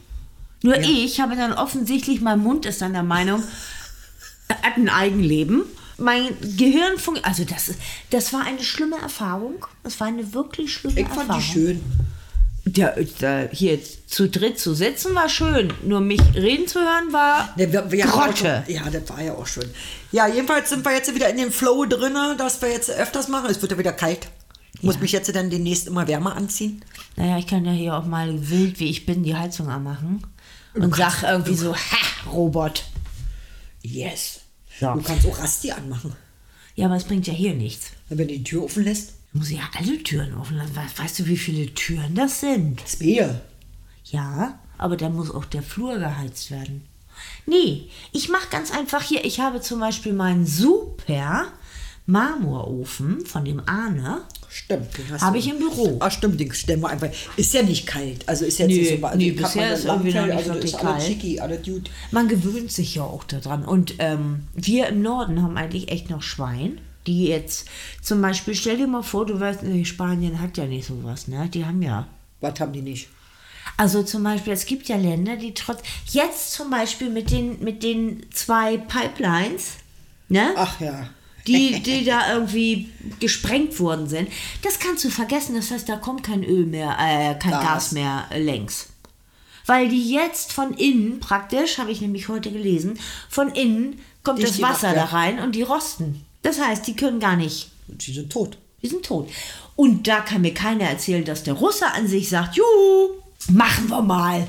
Nur 0.62 0.76
ich 0.78 1.20
habe 1.20 1.36
dann 1.36 1.52
offensichtlich, 1.52 2.20
mein 2.20 2.40
Mund 2.40 2.66
ist 2.66 2.80
dann 2.82 2.92
der 2.92 3.02
Meinung, 3.02 3.42
hat 4.48 4.76
ein 4.76 4.88
Eigenleben. 4.88 5.62
Mein 5.98 6.28
Gehirn 6.56 6.98
funktioniert. 6.98 7.26
Also 7.26 7.44
das, 7.44 7.68
ist- 7.68 7.78
das 8.10 8.32
war 8.32 8.44
eine 8.44 8.62
schlimme 8.62 8.96
Erfahrung. 8.98 9.64
Das 9.82 9.98
war 10.00 10.08
eine 10.08 10.32
wirklich 10.34 10.72
schlimme 10.74 11.00
Ich 11.00 11.06
Erfahrung. 11.06 11.26
fand 11.28 11.42
die 11.42 11.46
schön. 11.52 11.82
Der, 12.68 12.96
der, 13.20 13.48
hier 13.52 13.78
zu 14.08 14.28
dritt 14.28 14.58
zu 14.58 14.74
sitzen 14.74 15.14
war 15.14 15.28
schön, 15.28 15.72
nur 15.84 16.00
mich 16.00 16.20
reden 16.34 16.66
zu 16.66 16.80
hören 16.80 17.12
war 17.12 17.54
Ja, 17.56 17.72
wir, 17.92 18.06
Grotte. 18.06 18.64
schon- 18.66 18.74
Ja, 18.74 18.82
das 18.90 19.08
war 19.08 19.22
ja 19.22 19.34
auch 19.34 19.46
schön. 19.46 19.70
Ja, 20.10 20.26
jedenfalls 20.26 20.70
sind 20.70 20.84
wir 20.84 20.92
jetzt 20.92 21.14
wieder 21.14 21.30
in 21.30 21.36
dem 21.36 21.52
Flow 21.52 21.84
drin, 21.86 22.14
dass 22.36 22.60
wir 22.60 22.70
jetzt 22.70 22.90
öfters 22.90 23.28
machen. 23.28 23.48
Es 23.50 23.62
wird 23.62 23.70
ja 23.70 23.78
wieder 23.78 23.92
kalt. 23.92 24.26
Ich 24.74 24.82
muss 24.82 24.98
mich 24.98 25.12
jetzt 25.12 25.32
dann 25.34 25.48
demnächst 25.48 25.86
immer 25.86 26.08
wärmer 26.08 26.34
anziehen. 26.36 26.84
Naja, 27.14 27.38
ich 27.38 27.46
kann 27.46 27.64
ja 27.64 27.70
hier 27.70 27.94
auch 27.94 28.04
mal 28.04 28.50
wild, 28.50 28.80
wie 28.80 28.90
ich 28.90 29.06
bin, 29.06 29.22
die 29.22 29.36
Heizung 29.36 29.68
anmachen 29.70 30.22
und 30.76 30.94
sag 30.94 31.22
irgendwie 31.22 31.54
so, 31.54 31.74
ha, 31.74 32.30
Robot. 32.30 32.84
Yes. 33.82 34.40
Ja. 34.80 34.94
Du 34.94 35.02
kannst 35.02 35.26
auch 35.26 35.38
Rasti 35.38 35.70
anmachen. 35.72 36.14
Ja, 36.74 36.86
aber 36.86 36.96
es 36.96 37.04
bringt 37.04 37.26
ja 37.26 37.32
hier 37.32 37.54
nichts. 37.54 37.92
Wenn 38.08 38.18
du 38.18 38.26
die 38.26 38.44
Tür 38.44 38.64
offen 38.64 38.84
lässt. 38.84 39.14
Muss 39.32 39.50
ja 39.50 39.60
alle 39.78 40.02
Türen 40.02 40.34
offen 40.34 40.56
lassen. 40.56 40.74
We- 40.76 41.02
Weißt 41.02 41.18
du, 41.18 41.26
wie 41.26 41.36
viele 41.36 41.74
Türen 41.74 42.14
das 42.14 42.40
sind? 42.40 42.82
Das 42.82 42.96
Bier. 42.96 43.40
Ja, 44.04 44.58
aber 44.78 44.96
da 44.96 45.08
muss 45.08 45.30
auch 45.30 45.44
der 45.44 45.62
Flur 45.62 45.98
geheizt 45.98 46.50
werden. 46.50 46.86
Nee, 47.46 47.88
ich 48.12 48.28
mache 48.28 48.48
ganz 48.50 48.70
einfach 48.70 49.02
hier, 49.02 49.24
ich 49.24 49.40
habe 49.40 49.60
zum 49.60 49.80
Beispiel 49.80 50.12
meinen 50.12 50.46
super 50.46 51.46
Marmorofen 52.06 53.24
von 53.26 53.44
dem 53.44 53.60
Arne. 53.66 54.22
Stimmt. 54.48 54.96
den 54.96 55.10
hast 55.10 55.22
Hab 55.22 55.32
du. 55.34 55.38
ich 55.38 55.48
im 55.48 55.58
Büro. 55.58 55.96
Ah, 56.00 56.10
stimmt, 56.10 56.38
den 56.40 56.52
stellen 56.52 56.80
wir 56.80 56.88
einfach. 56.88 57.08
Ist 57.36 57.52
ja 57.52 57.62
nicht 57.62 57.86
kalt. 57.86 58.26
Also 58.28 58.44
ist 58.44 58.58
jetzt 58.58 58.68
Nee, 58.68 58.78
nicht 58.90 59.00
so. 59.00 59.06
Also 59.06 59.18
nee, 59.18 59.30
bisher 59.32 59.74
ist 59.74 59.84
irgendwie 59.84 60.14
noch 60.14 60.26
nicht 60.26 60.36
also 60.36 60.54
wirklich 60.54 60.72
ist 60.72 60.80
kalt. 60.80 61.02
schicki, 61.02 61.40
alles 61.40 61.64
gut. 61.66 61.90
Man 62.12 62.28
gewöhnt 62.28 62.70
sich 62.72 62.94
ja 62.94 63.02
auch 63.02 63.24
daran. 63.24 63.64
Und 63.64 63.94
ähm, 63.98 64.44
wir 64.54 64.86
im 64.86 65.02
Norden 65.02 65.42
haben 65.42 65.56
eigentlich 65.56 65.90
echt 65.90 66.08
noch 66.08 66.22
Schwein, 66.22 66.80
die 67.06 67.26
jetzt 67.26 67.66
zum 68.02 68.22
Beispiel, 68.22 68.54
stell 68.54 68.78
dir 68.78 68.86
mal 68.86 69.02
vor, 69.02 69.26
du 69.26 69.38
weißt, 69.38 69.62
nee, 69.64 69.84
Spanien 69.84 70.40
hat 70.40 70.56
ja 70.56 70.66
nicht 70.66 70.86
sowas, 70.86 71.28
ne? 71.28 71.48
Die 71.52 71.64
haben 71.66 71.82
ja. 71.82 72.06
Was 72.40 72.58
haben 72.60 72.72
die 72.72 72.82
nicht? 72.82 73.08
Also 73.76 74.02
zum 74.04 74.22
Beispiel, 74.22 74.52
es 74.52 74.64
gibt 74.64 74.88
ja 74.88 74.96
Länder, 74.96 75.36
die 75.36 75.52
trotz. 75.54 75.80
Jetzt 76.06 76.52
zum 76.52 76.70
Beispiel 76.70 77.10
mit 77.10 77.30
den, 77.30 77.62
mit 77.62 77.82
den 77.82 78.24
zwei 78.32 78.78
Pipelines, 78.78 79.72
ne? 80.28 80.50
Ach 80.56 80.80
ja. 80.80 81.10
Die, 81.46 81.80
die 81.80 82.04
da 82.04 82.32
irgendwie 82.34 82.90
gesprengt 83.20 83.78
worden 83.78 84.08
sind. 84.08 84.28
Das 84.62 84.78
kannst 84.78 85.04
du 85.04 85.10
vergessen. 85.10 85.54
Das 85.54 85.70
heißt, 85.70 85.88
da 85.88 85.96
kommt 85.96 86.22
kein 86.22 86.42
Öl 86.44 86.66
mehr, 86.66 86.96
äh, 86.98 87.34
kein 87.38 87.52
Gas. 87.52 87.62
Gas, 87.62 87.92
mehr 87.92 88.26
äh, 88.30 88.42
längs. 88.42 88.88
Weil 89.66 89.88
die 89.88 90.12
jetzt 90.12 90.52
von 90.52 90.74
innen 90.74 91.20
praktisch, 91.20 91.78
habe 91.78 91.90
ich 91.90 92.00
nämlich 92.00 92.28
heute 92.28 92.50
gelesen, 92.52 92.98
von 93.28 93.50
innen 93.50 94.00
kommt 94.22 94.38
Dicht 94.38 94.50
das 94.50 94.62
Wasser 94.62 94.94
da 94.94 95.06
rein 95.06 95.38
und 95.40 95.52
die 95.54 95.62
rosten. 95.62 96.24
Das 96.42 96.60
heißt, 96.60 96.86
die 96.86 96.94
können 96.94 97.18
gar 97.20 97.36
nicht 97.36 97.70
Die 97.88 98.12
sind 98.12 98.30
tot. 98.30 98.58
die 98.82 98.88
sind 98.88 99.04
tot. 99.04 99.28
Und 99.74 100.06
da 100.06 100.20
kann 100.20 100.42
mir 100.42 100.54
keiner 100.54 100.84
erzählen, 100.84 101.24
dass 101.24 101.42
der 101.42 101.54
Russe 101.54 101.86
an 101.92 102.06
sich 102.06 102.28
sagt, 102.28 102.56
juhu, 102.56 103.10
machen 103.48 103.88
wir 103.88 104.02
mal. 104.02 104.46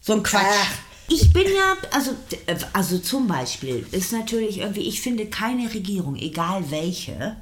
So 0.00 0.14
ein 0.14 0.22
Quatsch. 0.22 0.42
Ach. 0.46 0.87
Ich 1.08 1.32
bin 1.32 1.44
ja, 1.44 1.76
also, 1.90 2.10
also 2.74 2.98
zum 2.98 3.26
Beispiel 3.26 3.86
ist 3.92 4.12
natürlich 4.12 4.58
irgendwie, 4.58 4.88
ich 4.88 5.00
finde 5.00 5.26
keine 5.26 5.72
Regierung, 5.72 6.16
egal 6.16 6.70
welche, 6.70 7.36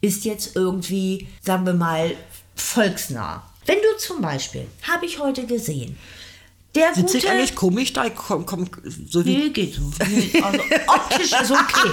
ist 0.00 0.24
jetzt 0.24 0.54
irgendwie, 0.54 1.26
sagen 1.40 1.64
wir 1.64 1.74
mal, 1.74 2.14
volksnah. 2.54 3.42
Wenn 3.66 3.78
du 3.78 3.98
zum 3.98 4.20
Beispiel, 4.20 4.66
habe 4.82 5.06
ich 5.06 5.18
heute 5.18 5.46
gesehen, 5.46 5.98
der 6.74 6.94
Sitze 6.94 7.14
gute... 7.14 7.18
ich 7.18 7.30
eigentlich 7.30 7.54
komisch 7.54 7.92
da? 7.92 8.10
Komm, 8.10 8.44
komm, 8.44 8.68
so 9.08 9.24
wie. 9.24 9.36
Nee, 9.36 9.48
geht 9.50 9.74
so. 9.74 9.90
Also 10.42 10.60
optisch 10.86 11.32
ist 11.32 11.50
okay. 11.50 11.90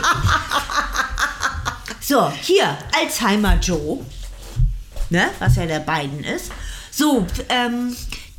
So, 2.02 2.32
hier, 2.42 2.78
Alzheimer 3.02 3.58
Joe, 3.60 4.06
ne, 5.10 5.32
was 5.40 5.56
ja 5.56 5.66
der 5.66 5.80
beiden 5.80 6.24
ist. 6.24 6.52
So, 6.92 7.26
ähm, 7.50 7.96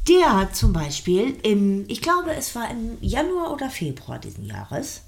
der 0.08 0.36
hat 0.36 0.56
zum 0.56 0.72
Beispiel 0.72 1.36
im, 1.42 1.84
ich 1.88 2.00
glaube, 2.00 2.34
es 2.34 2.54
war 2.54 2.70
im 2.70 2.98
Januar 3.00 3.52
oder 3.52 3.70
Februar 3.70 4.18
diesen 4.18 4.44
Jahres, 4.44 5.02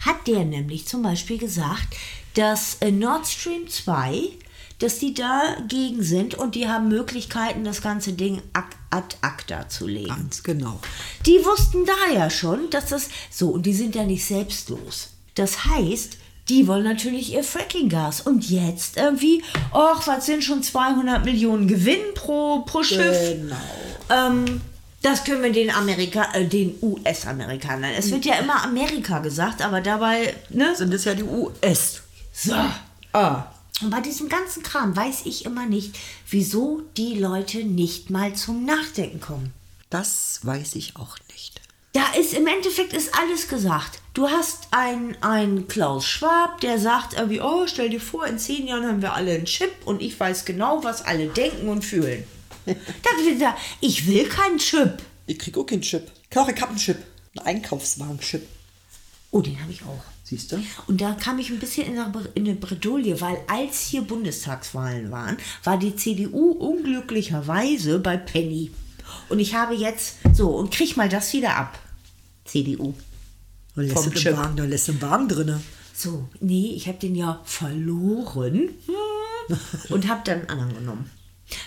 hat 0.00 0.26
der 0.26 0.44
nämlich 0.44 0.86
zum 0.86 1.02
Beispiel 1.02 1.38
gesagt, 1.38 1.96
dass 2.34 2.76
äh, 2.80 2.90
Nord 2.90 3.26
Stream 3.26 3.68
2, 3.68 4.30
dass 4.78 4.98
die 4.98 5.12
dagegen 5.12 6.02
sind 6.02 6.34
und 6.34 6.54
die 6.54 6.68
haben 6.68 6.88
Möglichkeiten, 6.88 7.64
das 7.64 7.82
ganze 7.82 8.14
Ding 8.14 8.40
ad 8.54 9.16
acta 9.20 9.68
zu 9.68 9.86
legen. 9.86 10.08
Ganz 10.08 10.42
genau. 10.42 10.80
Die 11.26 11.44
wussten 11.44 11.84
da 11.84 12.14
ja 12.14 12.30
schon, 12.30 12.70
dass 12.70 12.86
das 12.86 13.08
so 13.30 13.50
und 13.50 13.66
die 13.66 13.74
sind 13.74 13.94
ja 13.94 14.04
nicht 14.04 14.24
selbstlos. 14.24 15.10
Das 15.34 15.66
heißt, 15.66 16.16
die 16.48 16.66
wollen 16.66 16.84
natürlich 16.84 17.32
ihr 17.32 17.44
Fracking-Gas 17.44 18.22
und 18.22 18.50
jetzt 18.50 18.96
irgendwie, 18.96 19.42
ach, 19.72 20.06
was 20.06 20.26
sind 20.26 20.42
schon 20.42 20.62
200 20.62 21.24
Millionen 21.24 21.68
Gewinn 21.68 22.14
pro, 22.14 22.60
pro 22.60 22.82
Schiff? 22.82 23.34
Genau. 23.34 23.56
Ähm, 24.08 24.60
das 25.02 25.24
können 25.24 25.42
wir 25.42 25.52
den 25.52 25.70
Amerika, 25.70 26.32
äh, 26.34 26.46
den 26.46 26.74
US-Amerikanern. 26.82 27.92
Es 27.96 28.10
wird 28.10 28.24
ja 28.24 28.34
immer 28.34 28.62
Amerika 28.64 29.20
gesagt, 29.20 29.62
aber 29.62 29.80
dabei, 29.80 30.34
ne? 30.50 30.74
Sind 30.76 30.92
das 30.92 31.04
ja 31.04 31.14
die 31.14 31.22
US. 31.22 32.02
So. 32.32 32.54
Ah. 33.12 33.46
Und 33.80 33.90
bei 33.90 34.00
diesem 34.00 34.28
ganzen 34.28 34.62
Kram 34.62 34.94
weiß 34.94 35.22
ich 35.24 35.46
immer 35.46 35.66
nicht, 35.66 35.96
wieso 36.28 36.82
die 36.96 37.14
Leute 37.14 37.64
nicht 37.64 38.10
mal 38.10 38.34
zum 38.34 38.64
Nachdenken 38.66 39.20
kommen. 39.20 39.52
Das 39.88 40.40
weiß 40.42 40.74
ich 40.74 40.96
auch 40.96 41.16
nicht. 41.32 41.59
Da 41.92 42.12
ist 42.18 42.34
im 42.34 42.46
Endeffekt 42.46 42.92
ist 42.92 43.18
alles 43.18 43.48
gesagt. 43.48 44.00
Du 44.14 44.28
hast 44.28 44.68
einen, 44.70 45.16
einen 45.22 45.66
Klaus 45.66 46.06
Schwab, 46.06 46.60
der 46.60 46.78
sagt 46.78 47.14
irgendwie, 47.14 47.40
oh, 47.40 47.66
stell 47.66 47.90
dir 47.90 48.00
vor, 48.00 48.26
in 48.26 48.38
zehn 48.38 48.66
Jahren 48.66 48.86
haben 48.86 49.02
wir 49.02 49.14
alle 49.14 49.32
einen 49.32 49.44
Chip 49.44 49.72
und 49.84 50.00
ich 50.00 50.18
weiß 50.18 50.44
genau, 50.44 50.84
was 50.84 51.02
alle 51.02 51.26
denken 51.28 51.68
und 51.68 51.84
fühlen. 51.84 52.24
da 52.66 52.74
wird 53.24 53.40
er, 53.40 53.56
ich 53.80 54.06
will 54.06 54.28
keinen 54.28 54.58
Chip. 54.58 55.02
Ich 55.26 55.38
krieg 55.38 55.56
auch 55.58 55.66
keinen 55.66 55.82
Chip. 55.82 56.10
Ich 56.30 56.36
hab 56.36 56.68
einen 56.68 56.76
Chip. 56.76 56.98
Einen 57.36 57.56
Einkaufswagen-Chip. 57.56 58.46
Oh, 59.32 59.40
den 59.40 59.60
habe 59.60 59.72
ich 59.72 59.82
auch. 59.82 60.02
Siehst 60.24 60.52
du? 60.52 60.62
Und 60.86 61.00
da 61.00 61.12
kam 61.14 61.40
ich 61.40 61.50
ein 61.50 61.58
bisschen 61.58 61.86
in 61.86 61.98
eine, 61.98 62.12
in 62.34 62.46
eine 62.46 62.54
Bredouille, 62.54 63.20
weil 63.20 63.38
als 63.48 63.86
hier 63.86 64.02
Bundestagswahlen 64.02 65.10
waren, 65.10 65.36
war 65.64 65.76
die 65.76 65.96
CDU 65.96 66.52
unglücklicherweise 66.52 67.98
bei 67.98 68.16
Penny. 68.16 68.70
Und 69.28 69.38
ich 69.38 69.54
habe 69.54 69.74
jetzt 69.74 70.16
so 70.32 70.48
und 70.50 70.70
krieg 70.70 70.96
mal 70.96 71.08
das 71.08 71.32
wieder 71.32 71.56
ab. 71.56 71.78
CDU. 72.44 72.94
Da 73.74 73.82
lässt 73.82 73.94
Vom 73.94 74.04
du 74.04 74.10
den 74.10 74.18
Chip. 74.18 74.36
Wagen, 74.36 74.56
da 74.56 74.64
lässt 74.64 74.88
du 74.88 74.92
den 74.92 75.02
Wagen 75.02 75.28
drinne. 75.28 75.60
So, 75.94 76.28
nee, 76.40 76.72
ich 76.74 76.88
habe 76.88 76.98
den 76.98 77.14
ja 77.14 77.40
verloren 77.44 78.70
und 79.90 80.08
habe 80.08 80.22
dann 80.24 80.40
einen 80.40 80.48
anderen 80.48 80.74
genommen. 80.74 81.10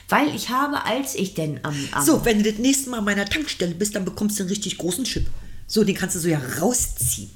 Weil 0.09 0.33
ich 0.33 0.49
habe, 0.49 0.85
als 0.85 1.15
ich 1.15 1.33
denn 1.33 1.59
am, 1.63 1.75
am 1.91 2.05
So, 2.05 2.23
wenn 2.25 2.41
du 2.41 2.49
das 2.49 2.59
nächste 2.59 2.89
Mal 2.89 2.99
an 2.99 3.05
meiner 3.05 3.25
Tankstelle 3.25 3.75
bist, 3.75 3.95
dann 3.95 4.05
bekommst 4.05 4.39
du 4.39 4.43
einen 4.43 4.49
richtig 4.49 4.77
großen 4.77 5.03
Chip. 5.03 5.27
So, 5.67 5.83
den 5.83 5.95
kannst 5.95 6.15
du 6.15 6.19
so 6.19 6.29
ja 6.29 6.41
rausziehen. 6.59 7.29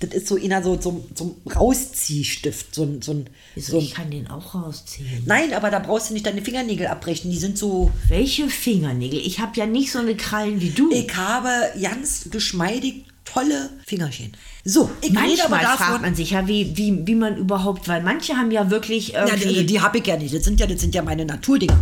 Das 0.00 0.10
ist 0.14 0.28
so 0.28 0.36
einer 0.36 0.62
so, 0.62 0.80
so, 0.80 1.06
so 1.14 1.36
Rausziehstift. 1.54 2.74
So 2.74 2.98
so 3.00 3.24
Wieso, 3.54 3.72
so 3.72 3.78
ich 3.78 3.94
kann 3.94 4.10
den 4.10 4.28
auch 4.28 4.54
rausziehen. 4.54 5.22
Nein, 5.26 5.52
aber 5.52 5.70
da 5.70 5.78
brauchst 5.78 6.08
du 6.10 6.14
nicht 6.14 6.26
deine 6.26 6.42
Fingernägel 6.42 6.86
abbrechen. 6.86 7.30
Die 7.30 7.38
sind 7.38 7.58
so. 7.58 7.90
Welche 8.08 8.48
Fingernägel? 8.48 9.20
Ich 9.20 9.40
habe 9.40 9.52
ja 9.56 9.66
nicht 9.66 9.92
so 9.92 9.98
eine 9.98 10.16
Krallen 10.16 10.60
wie 10.60 10.70
du. 10.70 10.90
Ich 10.90 11.14
habe 11.16 11.50
ganz 11.80 12.28
geschmeidig 12.30 13.04
tolle 13.24 13.70
Fingerchen. 13.86 14.32
So, 14.64 14.90
ich 15.00 15.10
rede 15.10 15.18
aber 15.44 15.56
Manchmal 15.56 15.60
fragt 15.64 15.80
davon. 15.80 16.00
man 16.02 16.14
sich 16.14 16.30
ja, 16.30 16.46
wie, 16.46 16.76
wie, 16.76 17.06
wie 17.06 17.14
man 17.14 17.36
überhaupt, 17.36 17.88
weil 17.88 18.02
manche 18.02 18.36
haben 18.36 18.50
ja 18.50 18.70
wirklich 18.70 19.08
Ja, 19.10 19.26
irgendwie... 19.26 19.54
die, 19.54 19.66
die 19.66 19.80
habe 19.80 19.98
ich 19.98 20.06
ja 20.06 20.16
nicht. 20.16 20.34
Das 20.34 20.44
sind 20.44 20.60
ja, 20.60 20.66
das 20.66 20.80
sind 20.80 20.94
ja 20.94 21.02
meine 21.02 21.24
Naturdinger. 21.24 21.78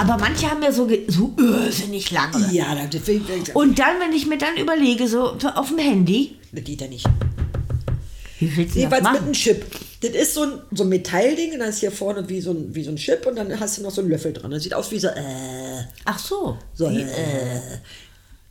Aber 0.00 0.16
manche 0.18 0.50
haben 0.50 0.62
ja 0.62 0.72
so, 0.72 0.88
so 1.08 1.34
irrsinnig 1.38 2.10
lange. 2.10 2.52
Ja, 2.52 2.74
das 2.90 3.06
will 3.06 3.20
ich. 3.44 3.54
Und 3.54 3.78
dann, 3.78 4.00
wenn 4.00 4.12
ich 4.12 4.26
mir 4.26 4.38
dann 4.38 4.56
überlege, 4.56 5.06
so 5.06 5.36
auf 5.54 5.68
dem 5.68 5.78
Handy, 5.78 6.36
Das 6.52 6.64
geht 6.64 6.80
ja 6.80 6.86
nicht. 6.88 7.06
wie 8.38 8.56
willst 8.56 8.76
du 8.76 8.80
das 8.88 8.90
mit 9.02 9.06
einem 9.06 9.32
Chip. 9.32 9.64
Das 10.00 10.10
ist 10.12 10.32
so 10.32 10.42
ein, 10.44 10.52
so 10.72 10.84
ein 10.84 10.88
Metallding 10.88 11.52
und 11.52 11.58
dann 11.60 11.68
ist 11.68 11.80
hier 11.80 11.92
vorne 11.92 12.26
wie 12.26 12.40
so, 12.40 12.52
ein, 12.52 12.74
wie 12.74 12.82
so 12.82 12.90
ein 12.90 12.96
Chip 12.96 13.26
und 13.26 13.36
dann 13.36 13.60
hast 13.60 13.76
du 13.76 13.82
noch 13.82 13.90
so 13.90 14.00
einen 14.00 14.08
Löffel 14.10 14.32
dran. 14.32 14.50
Das 14.50 14.62
sieht 14.62 14.72
aus 14.72 14.90
wie 14.90 14.98
so, 14.98 15.08
äh, 15.08 15.84
Ach 16.06 16.18
so, 16.18 16.56
so, 16.72 16.90
wie, 16.90 17.02
äh. 17.02 17.60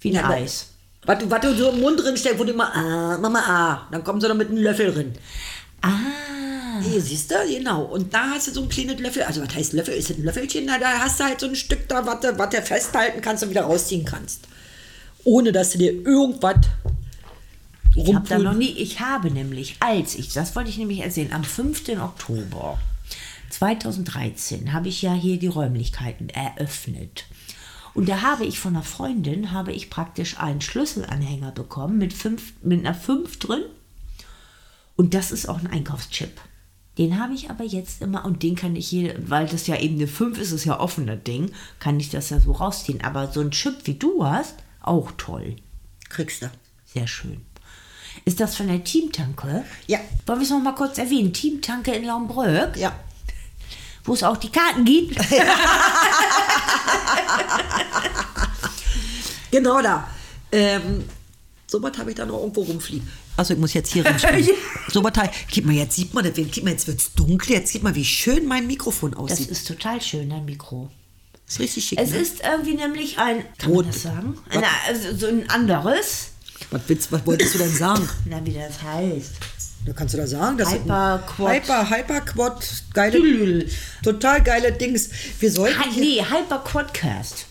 wie 0.01 0.09
ein 0.09 0.15
Ja, 0.15 0.29
Eis. 0.29 0.67
Was 1.05 1.17
du, 1.17 1.31
was 1.31 1.41
du 1.41 1.55
so 1.55 1.69
im 1.69 1.79
Mund 1.79 1.99
drin 1.99 2.15
steckst, 2.15 2.37
wo 2.37 2.43
du 2.43 2.51
immer, 2.51 2.71
ah, 2.75 3.17
Mama, 3.17 3.39
ah, 3.39 3.87
dann 3.91 4.03
kommen 4.03 4.21
sie 4.21 4.27
da 4.27 4.35
mit 4.35 4.49
einem 4.49 4.61
Löffel 4.61 4.93
drin. 4.93 5.13
Ah, 5.81 5.89
Hier, 6.81 7.01
siehst 7.01 7.31
du, 7.31 7.35
genau. 7.47 7.83
Und 7.83 8.13
da 8.13 8.31
hast 8.31 8.47
du 8.47 8.51
so 8.51 8.63
ein 8.63 8.69
kleines 8.69 8.99
Löffel, 8.99 9.23
also 9.23 9.41
was 9.41 9.53
heißt 9.53 9.73
Löffel? 9.73 9.93
Ist 9.93 10.09
das 10.09 10.17
ein 10.17 10.23
Löffelchen? 10.23 10.65
Na, 10.65 10.77
da 10.77 10.99
hast 10.99 11.19
du 11.19 11.23
halt 11.23 11.39
so 11.39 11.47
ein 11.47 11.55
Stück 11.55 11.87
da, 11.87 12.05
was 12.05 12.21
du, 12.21 12.37
was 12.37 12.49
du 12.49 12.61
festhalten 12.61 13.21
kannst 13.21 13.43
und 13.43 13.49
wieder 13.49 13.63
rausziehen 13.63 14.05
kannst. 14.05 14.47
Ohne 15.23 15.51
dass 15.51 15.71
du 15.71 15.77
dir 15.79 15.91
irgendwas 15.91 16.57
ich 17.95 18.13
habe 18.13 18.27
da 18.27 18.37
noch 18.37 18.53
nie, 18.53 18.69
ich 18.69 18.99
habe 18.99 19.31
nämlich, 19.31 19.77
als 19.79 20.15
ich, 20.15 20.31
das 20.31 20.55
wollte 20.55 20.69
ich 20.69 20.77
nämlich 20.77 20.99
erzählen, 20.99 21.33
am 21.33 21.43
5. 21.43 21.89
Oktober 21.99 22.79
2013 23.49 24.73
habe 24.73 24.89
ich 24.89 25.01
ja 25.01 25.13
hier 25.13 25.37
die 25.37 25.47
Räumlichkeiten 25.47 26.29
eröffnet. 26.29 27.25
Und 27.93 28.07
da 28.07 28.21
habe 28.21 28.45
ich 28.45 28.59
von 28.59 28.75
einer 28.75 28.83
Freundin, 28.83 29.51
habe 29.51 29.73
ich 29.73 29.89
praktisch 29.89 30.39
einen 30.39 30.61
Schlüsselanhänger 30.61 31.51
bekommen 31.51 31.97
mit, 31.97 32.13
fünf, 32.13 32.53
mit 32.61 32.85
einer 32.85 32.93
5 32.93 33.39
drin. 33.39 33.63
Und 34.95 35.13
das 35.13 35.31
ist 35.31 35.49
auch 35.49 35.59
ein 35.59 35.67
Einkaufschip. 35.67 36.39
Den 36.99 37.19
habe 37.19 37.33
ich 37.33 37.49
aber 37.49 37.63
jetzt 37.63 38.01
immer 38.01 38.25
und 38.25 38.43
den 38.43 38.55
kann 38.55 38.75
ich 38.75 38.87
hier, 38.87 39.15
weil 39.27 39.47
das 39.47 39.65
ja 39.67 39.77
eben 39.77 39.95
eine 39.95 40.07
5 40.07 40.37
ist, 40.37 40.51
ist 40.51 40.65
ja 40.65 40.79
offen 40.79 41.07
das 41.07 41.23
Ding, 41.23 41.51
kann 41.79 41.99
ich 41.99 42.09
das 42.09 42.29
ja 42.29 42.39
so 42.39 42.51
rausziehen. 42.51 43.01
Aber 43.03 43.31
so 43.31 43.39
ein 43.39 43.51
Chip 43.51 43.75
wie 43.85 43.93
du 43.95 44.25
hast, 44.25 44.55
auch 44.81 45.11
toll. 45.17 45.55
kriegst 46.09 46.41
du. 46.41 46.51
Sehr 46.85 47.07
schön. 47.07 47.39
Ist 48.25 48.39
das 48.41 48.55
von 48.57 48.67
der 48.67 48.83
Teamtanke? 48.83 49.63
Ja. 49.87 49.99
Wollen 50.25 50.39
wir 50.39 50.43
es 50.43 50.49
noch 50.49 50.61
mal 50.61 50.73
kurz 50.75 50.97
erwähnen? 50.97 51.31
Teamtanke 51.31 51.91
in 51.93 52.03
Laumbrück, 52.03 52.75
Ja. 52.75 52.93
wo 54.03 54.13
es 54.13 54.23
auch 54.23 54.37
die 54.37 54.49
Karten 54.49 54.83
gibt. 54.83 55.17
Genau 59.51 59.81
da. 59.81 60.07
Ähm, 60.51 61.05
so 61.67 61.81
was 61.81 61.97
habe 61.97 62.11
ich 62.11 62.15
da 62.15 62.25
noch 62.25 62.39
irgendwo 62.39 62.61
rumfliegen. 62.61 63.07
Achso, 63.39 63.53
ich 63.53 63.59
muss 63.59 63.73
jetzt 63.73 63.93
hier 63.93 64.05
rumspringen. 64.07 64.49
so 64.89 65.01
habe 65.03 65.29
ich. 65.31 65.55
Guck 65.55 65.65
mal, 65.65 65.73
jetzt 65.75 65.95
sieht 65.95 66.13
man 66.13 66.23
das. 66.25 66.33
Guck 66.35 66.63
mal, 66.63 66.71
jetzt 66.71 66.87
wird 66.87 66.99
es 66.99 67.13
dunkel. 67.13 67.51
Jetzt 67.55 67.71
sieht 67.71 67.83
man, 67.83 67.95
wie 67.95 68.03
schön 68.03 68.45
mein 68.45 68.67
Mikrofon 68.67 69.11
Das 69.11 69.19
aussieht. 69.19 69.49
ist 69.49 69.65
total 69.67 70.01
schön, 70.01 70.29
dein 70.29 70.43
Mikro. 70.43 70.89
ist 71.47 71.59
richtig 71.59 71.85
schick. 71.85 71.99
Es 71.99 72.09
ne? 72.11 72.17
ist 72.17 72.41
irgendwie 72.43 72.73
nämlich 72.75 73.17
ein, 73.17 73.43
kann 73.57 73.71
Rot. 73.71 73.85
man 73.85 73.93
das 73.93 74.01
sagen? 74.03 74.37
Eine, 74.49 74.65
also 74.87 75.15
so 75.15 75.27
ein 75.27 75.49
anderes. 75.49 76.31
was, 76.69 76.81
willst, 76.87 77.11
was 77.13 77.25
wolltest 77.25 77.53
du 77.53 77.59
denn 77.59 77.73
sagen? 77.73 78.09
Na, 78.25 78.45
wie 78.45 78.53
das 78.53 78.81
heißt. 78.83 79.31
Da 79.85 79.93
kannst 79.93 80.13
du 80.13 80.17
da 80.17 80.27
sagen, 80.27 80.57
dass 80.57 80.73
Hyperquad. 80.73 81.53
Hyper, 81.53 81.89
Hyperquad, 81.89 82.83
geile, 82.93 83.13
Tüdelüdel. 83.17 83.69
total 84.03 84.43
geile 84.43 84.73
Dings. 84.73 85.09
Wir 85.39 85.49
sollten 85.49 85.79
Hi, 85.79 85.87
nee, 85.97 86.21
Hyper 86.21 86.59
Quadcast. 86.59 87.45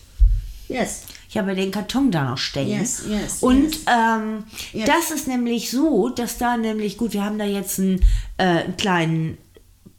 yes. 0.67 1.01
Ich 1.29 1.37
habe 1.37 1.53
den 1.53 1.69
Karton 1.69 2.09
da 2.11 2.23
noch 2.23 2.39
stehen. 2.39 2.67
Yes, 2.67 3.03
yes, 3.07 3.37
Und 3.43 3.65
yes. 3.71 3.81
Ähm, 3.87 4.43
Yes. 4.73 4.87
das 4.87 5.11
ist 5.11 5.27
nämlich 5.27 5.69
so, 5.69 6.09
dass 6.09 6.39
da 6.39 6.57
nämlich, 6.57 6.97
gut, 6.97 7.13
wir 7.13 7.23
haben 7.23 7.37
da 7.37 7.45
jetzt 7.45 7.77
einen, 7.79 8.03
äh, 8.37 8.43
einen 8.43 8.77
kleinen 8.77 9.37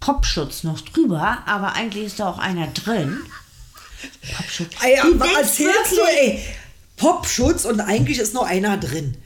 Popschutz 0.00 0.64
noch 0.64 0.80
drüber, 0.80 1.38
aber 1.46 1.74
eigentlich 1.74 2.06
ist 2.06 2.18
da 2.18 2.28
auch 2.30 2.38
einer 2.38 2.66
drin. 2.68 3.18
Popschutz. 4.36 4.70
Ah 4.82 4.88
ja, 4.88 5.02
Du 5.04 5.18
erzählst 5.18 5.60
du, 5.92 5.96
wirklich- 5.96 6.18
ey? 6.20 6.44
Popschutz 6.96 7.64
und 7.64 7.80
eigentlich 7.80 8.18
ist 8.18 8.34
noch 8.34 8.42
einer 8.44 8.76
drin. 8.76 9.16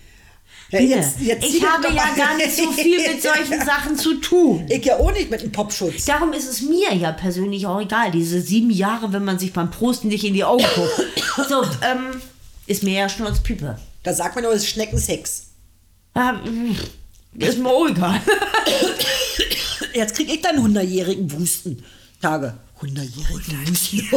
Ja, 0.80 0.96
Bitte. 0.96 1.40
zieh 1.40 1.56
ich 1.56 1.64
habe 1.66 1.88
ja 1.94 2.14
gar 2.16 2.36
nicht 2.36 2.56
so 2.56 2.70
viel 2.72 2.98
mit 2.98 3.22
solchen 3.22 3.64
Sachen 3.64 3.96
zu 3.96 4.14
tun. 4.20 4.66
Ich 4.68 4.84
ja 4.84 4.96
auch 4.98 5.12
nicht 5.12 5.30
mit 5.30 5.40
einem 5.40 5.52
Popschutz. 5.52 6.04
Darum 6.04 6.32
ist 6.32 6.48
es 6.48 6.62
mir 6.62 6.92
ja 6.94 7.12
persönlich 7.12 7.66
auch 7.66 7.80
egal, 7.80 8.10
diese 8.10 8.40
sieben 8.40 8.70
Jahre, 8.70 9.12
wenn 9.12 9.24
man 9.24 9.38
sich 9.38 9.52
beim 9.52 9.70
Prosten 9.70 10.08
nicht 10.08 10.24
in 10.24 10.34
die 10.34 10.44
Augen 10.44 10.64
guckt. 10.74 11.12
So, 11.48 11.62
ähm, 11.82 12.20
ist 12.66 12.82
mir 12.84 12.98
ja 12.98 13.08
Schnurzpiepe. 13.08 13.76
Da 14.04 14.14
sagt 14.14 14.34
man 14.36 14.44
doch, 14.44 14.50
es 14.50 14.62
ist 14.62 14.68
Schneckensex. 14.70 15.48
Mm, 16.14 16.72
Ist 17.40 17.58
mir 17.58 17.68
auch 17.68 17.88
egal. 17.88 18.20
Jetzt 19.94 20.14
krieg 20.14 20.32
ich 20.32 20.40
dann 20.42 20.56
100-jährigen 20.58 21.32
Wusten. 21.32 21.84
Tage. 22.22 22.54
100-jährigen 22.80 23.68
Wusten. 23.70 24.08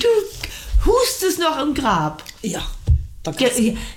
Du 0.00 0.08
hustest 0.90 1.38
noch 1.38 1.58
im 1.62 1.74
Grab. 1.74 2.22
ja. 2.42 2.60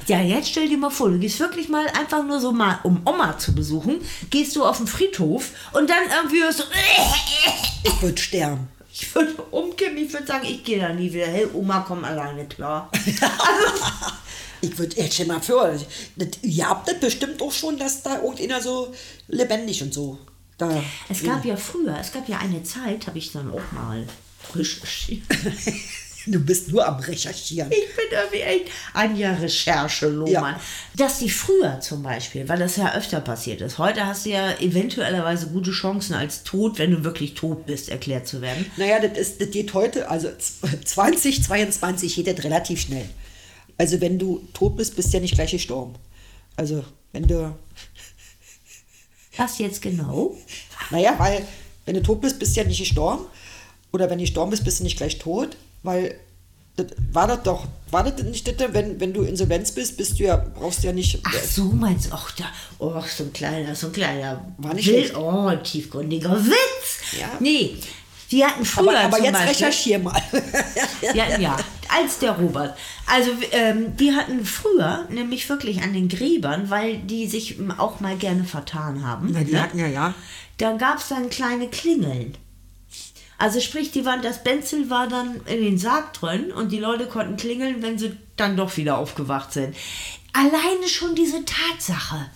Ja, 0.07 0.21
ja, 0.21 0.35
jetzt 0.37 0.49
stell 0.49 0.67
dir 0.69 0.77
mal 0.77 0.89
vor, 0.89 1.09
du 1.09 1.19
gehst 1.19 1.39
wirklich 1.39 1.69
mal 1.69 1.85
einfach 1.87 2.23
nur 2.25 2.39
so 2.39 2.51
mal, 2.51 2.79
um 2.83 3.01
Oma 3.05 3.37
zu 3.37 3.53
besuchen, 3.53 4.01
gehst 4.29 4.55
du 4.55 4.65
auf 4.65 4.77
den 4.77 4.87
Friedhof 4.87 5.49
und 5.73 5.89
dann 5.89 6.03
irgendwie 6.15 6.41
du, 6.59 6.63
Ich 7.83 8.01
würde 8.01 8.21
sterben. 8.21 8.67
ich 8.93 9.13
würde 9.15 9.33
umkippen, 9.51 9.97
ich 9.97 10.13
würde 10.13 10.27
sagen, 10.27 10.45
ich 10.45 10.63
gehe 10.63 10.79
da 10.79 10.89
nie 10.93 11.11
wieder 11.11 11.27
hin, 11.27 11.49
Oma, 11.53 11.83
komm 11.87 12.03
alleine 12.03 12.45
klar. 12.47 12.91
Ich 14.63 14.77
würde, 14.77 14.95
jetzt 14.95 15.15
stell 15.15 15.25
mal 15.25 15.41
das, 16.15 16.27
ihr 16.43 16.69
habt 16.69 16.87
das 16.87 16.99
bestimmt 16.99 17.41
auch 17.41 17.51
schon, 17.51 17.79
dass 17.79 18.03
da 18.03 18.17
irgendeiner 18.21 18.61
so 18.61 18.93
lebendig 19.27 19.81
und 19.81 19.91
so. 19.91 20.19
Da, 20.59 20.83
Es 21.09 21.23
gab 21.23 21.43
ja 21.43 21.55
früher, 21.57 21.97
es 21.99 22.11
gab 22.11 22.29
ja 22.29 22.37
eine 22.37 22.61
Zeit, 22.61 23.07
habe 23.07 23.17
ich 23.17 23.31
dann 23.31 23.51
auch 23.51 23.71
mal 23.71 24.05
recherchiert. 24.53 25.23
Du 26.27 26.39
bist 26.39 26.69
nur 26.69 26.87
am 26.87 26.99
Recherchieren. 26.99 27.71
Ich 27.71 27.95
bin 27.95 28.05
irgendwie 28.11 28.41
echt 28.41 28.71
Anja 28.93 29.33
Recherche, 29.33 30.07
Lohmann. 30.07 30.55
Ja. 30.55 30.61
Dass 30.95 31.19
die 31.19 31.29
früher 31.29 31.79
zum 31.79 32.03
Beispiel, 32.03 32.47
weil 32.47 32.59
das 32.59 32.75
ja 32.75 32.93
öfter 32.93 33.21
passiert 33.21 33.61
ist, 33.61 33.77
heute 33.77 34.05
hast 34.05 34.25
du 34.25 34.29
ja 34.29 34.51
eventuellerweise 34.59 35.47
gute 35.47 35.71
Chancen 35.71 36.13
als 36.13 36.43
tot, 36.43 36.77
wenn 36.77 36.91
du 36.91 37.03
wirklich 37.03 37.33
tot 37.33 37.65
bist, 37.65 37.89
erklärt 37.89 38.27
zu 38.27 38.41
werden. 38.41 38.69
Naja, 38.77 38.99
das, 38.99 39.17
ist, 39.17 39.41
das 39.41 39.51
geht 39.51 39.73
heute, 39.73 40.09
also 40.09 40.29
2022 40.85 42.15
geht 42.15 42.27
das 42.27 42.43
relativ 42.43 42.81
schnell. 42.81 43.09
Also 43.77 43.99
wenn 43.99 44.19
du 44.19 44.47
tot 44.53 44.77
bist, 44.77 44.95
bist 44.95 45.09
du 45.09 45.17
ja 45.17 45.21
nicht 45.21 45.35
gleich 45.35 45.51
gestorben. 45.51 45.95
Also 46.55 46.83
wenn 47.13 47.27
du, 47.27 47.55
Was 49.37 49.57
jetzt 49.57 49.81
genau? 49.81 50.37
naja, 50.91 51.15
weil 51.17 51.45
wenn 51.85 51.95
du 51.95 52.03
tot 52.03 52.21
bist, 52.21 52.37
bist 52.37 52.55
du 52.55 52.61
ja 52.61 52.67
nicht 52.67 52.79
gestorben. 52.79 53.25
Oder 53.91 54.09
wenn 54.09 54.19
du 54.19 54.23
gestorben 54.23 54.51
bist, 54.51 54.63
bist 54.63 54.79
du 54.79 54.83
nicht 54.83 54.97
gleich 54.97 55.17
tot. 55.17 55.57
Weil 55.83 56.15
das 56.75 56.87
war 57.11 57.27
das 57.27 57.43
doch, 57.43 57.67
war 57.89 58.03
das 58.03 58.23
nicht 58.23 58.47
das, 58.47 58.73
wenn, 58.73 58.99
wenn 58.99 59.13
du 59.13 59.23
Insolvenz 59.23 59.71
bist, 59.71 59.97
bist 59.97 60.19
du 60.19 60.23
ja, 60.23 60.37
brauchst 60.37 60.83
du 60.83 60.87
ja 60.87 60.93
nicht. 60.93 61.19
Ach 61.23 61.33
so, 61.43 61.65
meinst 61.65 62.07
du, 62.07 62.13
ach 62.13 62.31
da, 62.31 62.45
oh, 62.79 63.01
so 63.07 63.23
ein 63.23 63.33
kleiner, 63.33 63.75
so 63.75 63.87
ein 63.87 63.93
kleiner, 63.93 64.45
War 64.57 64.73
nicht 64.73 64.87
Wild- 64.87 65.15
oh, 65.15 65.51
tiefgründiger 65.63 66.43
Witz. 66.45 67.19
Ja. 67.19 67.27
Nee, 67.39 67.75
die 68.31 68.45
hatten 68.45 68.63
früher 68.63 68.97
aber 68.97 69.17
aber 69.17 69.21
jetzt 69.21 69.33
Beispiel, 69.33 69.49
recherchier 69.49 69.99
mal. 69.99 70.21
Ja, 71.13 71.37
ja, 71.37 71.57
als 71.89 72.19
der 72.19 72.31
Robert. 72.31 72.77
Also, 73.05 73.31
ähm, 73.51 73.97
die 73.97 74.13
hatten 74.13 74.45
früher 74.45 75.05
nämlich 75.09 75.49
wirklich 75.49 75.81
an 75.81 75.93
den 75.93 76.07
Gräbern, 76.07 76.69
weil 76.69 76.99
die 76.99 77.27
sich 77.27 77.57
auch 77.77 77.99
mal 77.99 78.15
gerne 78.15 78.45
vertan 78.45 79.03
haben. 79.03 79.31
Na, 79.33 79.43
die 79.43 79.51
ne? 79.51 79.61
hatten 79.61 79.79
ja, 79.79 79.87
ja. 79.87 80.13
Da 80.57 80.73
gab 80.73 80.99
es 80.99 81.09
dann 81.09 81.29
kleine 81.29 81.67
Klingeln. 81.67 82.37
Also 83.41 83.59
sprich, 83.59 83.89
die 83.89 84.05
waren, 84.05 84.21
das 84.21 84.43
Benzel 84.43 84.91
war 84.91 85.07
dann 85.07 85.41
in 85.47 85.63
den 85.63 85.79
Sarg 85.79 86.13
drin 86.13 86.51
und 86.51 86.71
die 86.71 86.77
Leute 86.77 87.07
konnten 87.07 87.37
klingeln, 87.37 87.81
wenn 87.81 87.97
sie 87.97 88.15
dann 88.35 88.55
doch 88.55 88.77
wieder 88.77 88.99
aufgewacht 88.99 89.51
sind. 89.51 89.75
Alleine 90.31 90.87
schon 90.87 91.15
diese 91.15 91.43
Tatsache. 91.43 92.29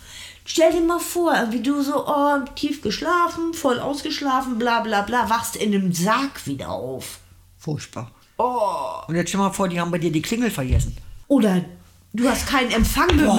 Stell 0.45 0.71
dir 0.71 0.81
mal 0.81 0.99
vor, 0.99 1.31
wie 1.51 1.61
du 1.61 1.83
so 1.83 2.07
oh, 2.07 2.39
tief 2.55 2.81
geschlafen, 2.81 3.53
voll 3.53 3.79
ausgeschlafen, 3.79 4.57
bla 4.57 4.79
bla 4.79 5.03
bla, 5.03 5.29
wachst 5.29 5.55
in 5.57 5.75
einem 5.75 5.93
Sarg 5.93 6.47
wieder 6.47 6.71
auf. 6.71 7.19
Furchtbar. 7.59 8.09
Oh. 8.39 9.03
Und 9.07 9.15
jetzt 9.15 9.29
stell 9.29 9.39
mal 9.39 9.53
vor, 9.53 9.67
die 9.67 9.79
haben 9.79 9.91
bei 9.91 9.99
dir 9.99 10.11
die 10.11 10.23
Klingel 10.23 10.49
vergessen. 10.49 10.97
Oder 11.27 11.63
du 12.13 12.27
hast 12.27 12.47
keinen 12.47 12.71
Empfang 12.71 13.15
mehr. 13.15 13.27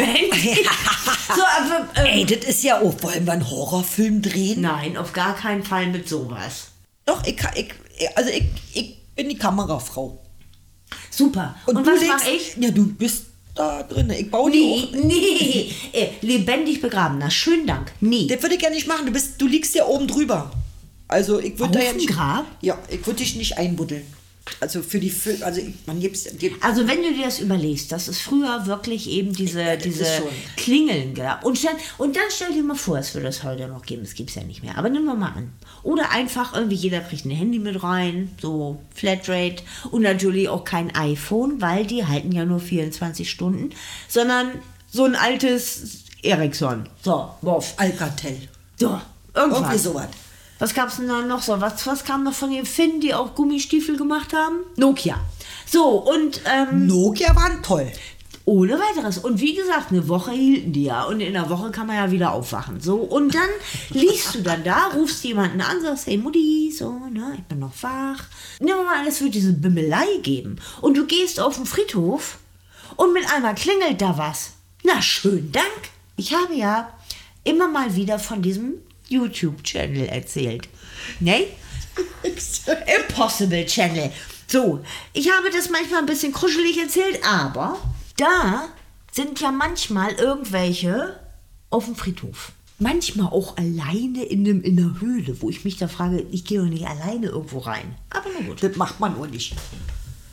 so, 1.34 1.42
aber, 1.42 1.88
äh, 1.96 2.20
Ey, 2.20 2.26
das 2.26 2.48
ist 2.48 2.62
ja 2.62 2.80
auch, 2.80 3.02
wollen 3.02 3.26
wir 3.26 3.32
einen 3.32 3.50
Horrorfilm 3.50 4.22
drehen? 4.22 4.60
Nein, 4.60 4.96
auf 4.96 5.12
gar 5.12 5.34
keinen 5.34 5.64
Fall 5.64 5.88
mit 5.88 6.08
sowas. 6.08 6.68
Doch, 7.06 7.24
ich, 7.24 7.36
kann- 7.36 7.52
ich, 7.54 7.68
also 8.16 8.30
ich, 8.30 8.42
ich 8.74 8.98
bin 9.14 9.28
die 9.28 9.36
Kamerafrau. 9.38 10.20
Super. 11.10 11.54
Und, 11.66 11.76
du 11.76 11.86
was 11.86 12.00
legst- 12.00 12.08
mache 12.08 12.30
ich? 12.30 12.56
Ja, 12.58 12.70
du 12.70 12.86
bist 12.94 13.26
da 13.54 13.82
drin. 13.84 14.10
Ich 14.10 14.30
baue 14.30 14.50
die 14.50 14.58
Nee, 14.58 14.88
auch. 14.92 14.92
nee. 15.04 15.72
Äh, 15.92 16.08
lebendig 16.20 16.82
begraben. 16.82 17.18
Na, 17.18 17.30
schönen 17.30 17.66
Dank. 17.66 17.92
Nee. 18.00 18.26
Das 18.26 18.42
würde 18.42 18.56
ich 18.56 18.62
ja 18.62 18.70
nicht 18.70 18.86
machen. 18.86 19.06
Du, 19.06 19.12
bist, 19.12 19.40
du 19.40 19.46
liegst 19.46 19.74
ja 19.74 19.86
oben 19.86 20.06
drüber. 20.08 20.50
Also 21.08 21.38
ich 21.38 21.58
würde 21.58 21.78
da 21.78 21.84
ja 21.84 21.92
nicht. 21.92 22.08
Grab? 22.08 22.44
Ja, 22.60 22.76
ich 22.88 23.06
würde 23.06 23.18
dich 23.18 23.36
nicht 23.36 23.56
einbuddeln. 23.56 24.04
Also 24.60 24.82
für 24.82 25.00
die, 25.00 25.12
also 25.42 25.60
man 25.86 26.00
gibt's, 26.00 26.24
gibt 26.38 26.62
Also 26.64 26.86
wenn 26.88 27.02
du 27.02 27.12
dir 27.12 27.24
das 27.24 27.40
überlegst, 27.40 27.92
dass 27.92 28.08
es 28.08 28.20
früher 28.20 28.66
wirklich 28.66 29.08
eben 29.08 29.32
diese, 29.32 29.60
Ja, 29.60 29.74
das 29.74 29.82
diese 29.82 30.04
ist 30.04 30.22
Klingeln 30.56 31.14
gab. 31.14 31.44
Und, 31.44 31.58
stell, 31.58 31.72
und 31.98 32.16
dann 32.16 32.24
stell 32.30 32.52
dir 32.52 32.62
mal 32.62 32.76
vor, 32.76 32.98
es 32.98 33.14
würde 33.14 33.28
es 33.28 33.42
heute 33.42 33.68
noch 33.68 33.82
geben. 33.82 34.02
Es 34.02 34.14
gibt 34.14 34.30
es 34.30 34.36
ja 34.36 34.44
nicht 34.44 34.62
mehr. 34.62 34.78
Aber 34.78 34.88
nimm 34.88 35.04
wir 35.04 35.14
mal 35.14 35.32
an. 35.32 35.52
Oder 35.82 36.10
einfach 36.10 36.54
irgendwie 36.54 36.76
jeder 36.76 37.00
kriegt 37.00 37.24
ein 37.26 37.30
Handy 37.30 37.58
mit 37.58 37.82
rein, 37.82 38.30
so 38.40 38.80
Flatrate. 38.94 39.62
Und 39.90 40.02
natürlich 40.02 40.48
auch 40.48 40.64
kein 40.64 40.94
iPhone, 40.94 41.60
weil 41.60 41.86
die 41.86 42.06
halten 42.06 42.32
ja 42.32 42.44
nur 42.44 42.60
24 42.60 43.28
Stunden, 43.28 43.70
sondern 44.08 44.52
so 44.90 45.04
ein 45.04 45.16
altes 45.16 46.04
Ericsson. 46.22 46.88
So, 47.02 47.30
Woff. 47.42 47.74
Alcatel. 47.76 48.48
So, 48.76 49.00
irgendwas. 49.34 49.60
Irgendwie 49.60 49.78
sowas. 49.78 50.08
Was 50.58 50.72
gab's 50.74 50.96
denn 50.96 51.08
da 51.08 51.20
noch 51.22 51.42
so? 51.42 51.60
Was, 51.60 51.86
was 51.86 52.04
kam 52.04 52.24
noch 52.24 52.32
von 52.32 52.50
den 52.50 52.64
Finnen, 52.64 53.00
die 53.00 53.14
auch 53.14 53.34
Gummistiefel 53.34 53.96
gemacht 53.96 54.32
haben? 54.32 54.60
Nokia. 54.76 55.18
So, 55.66 55.84
und 55.88 56.40
ähm, 56.46 56.86
Nokia 56.86 57.34
waren 57.36 57.62
toll. 57.62 57.90
ohne 58.46 58.78
weiteres. 58.78 59.18
Und 59.18 59.40
wie 59.40 59.54
gesagt, 59.54 59.90
eine 59.90 60.08
Woche 60.08 60.30
hielten 60.32 60.72
die 60.72 60.84
ja. 60.84 61.04
Und 61.04 61.20
in 61.20 61.34
der 61.34 61.50
Woche 61.50 61.70
kann 61.72 61.86
man 61.88 61.96
ja 61.96 62.10
wieder 62.10 62.32
aufwachen. 62.32 62.80
So, 62.80 62.96
und 62.96 63.34
dann 63.34 63.48
liest 63.90 64.34
du 64.34 64.42
dann 64.42 64.64
da, 64.64 64.88
rufst 64.94 65.24
jemanden 65.24 65.60
an, 65.60 65.82
sagst, 65.82 66.06
hey 66.06 66.16
Mutti, 66.16 66.72
so, 66.76 66.90
ne, 67.12 67.34
ich 67.36 67.44
bin 67.44 67.58
noch 67.58 67.72
wach. 67.82 68.24
Nimm 68.60 68.76
mal, 68.76 69.06
es 69.06 69.20
wird 69.20 69.34
diese 69.34 69.52
Bimmelei 69.52 70.06
geben. 70.22 70.56
Und 70.80 70.96
du 70.96 71.04
gehst 71.06 71.38
auf 71.38 71.56
den 71.56 71.66
Friedhof 71.66 72.38
und 72.96 73.12
mit 73.12 73.30
einmal 73.30 73.54
klingelt 73.54 74.00
da 74.00 74.16
was. 74.16 74.52
Na, 74.84 75.02
schönen 75.02 75.52
Dank. 75.52 75.66
Ich 76.16 76.32
habe 76.32 76.54
ja 76.54 76.88
immer 77.44 77.68
mal 77.68 77.94
wieder 77.94 78.18
von 78.18 78.40
diesem 78.40 78.74
YouTube-Channel 79.08 80.06
erzählt. 80.06 80.68
Ne? 81.20 81.46
Impossible 82.98 83.66
Channel. 83.66 84.10
So, 84.46 84.80
ich 85.12 85.30
habe 85.30 85.50
das 85.50 85.70
manchmal 85.70 86.00
ein 86.00 86.06
bisschen 86.06 86.32
kuschelig 86.32 86.78
erzählt, 86.78 87.20
aber 87.24 87.78
da 88.16 88.68
sind 89.12 89.40
ja 89.40 89.50
manchmal 89.50 90.12
irgendwelche 90.12 91.18
auf 91.70 91.86
dem 91.86 91.96
Friedhof. 91.96 92.52
Manchmal 92.78 93.28
auch 93.28 93.56
alleine 93.56 94.24
in, 94.24 94.46
einem, 94.46 94.62
in 94.62 94.76
der 94.76 95.00
Höhle, 95.00 95.40
wo 95.40 95.48
ich 95.48 95.64
mich 95.64 95.78
da 95.78 95.88
frage, 95.88 96.26
ich 96.30 96.44
gehe 96.44 96.60
doch 96.60 96.66
nicht 96.66 96.86
alleine 96.86 97.28
irgendwo 97.28 97.58
rein. 97.58 97.94
Aber 98.10 98.26
na 98.38 98.46
gut. 98.46 98.62
Das 98.62 98.76
macht 98.76 99.00
man 99.00 99.14
nur 99.14 99.26
nicht. 99.26 99.54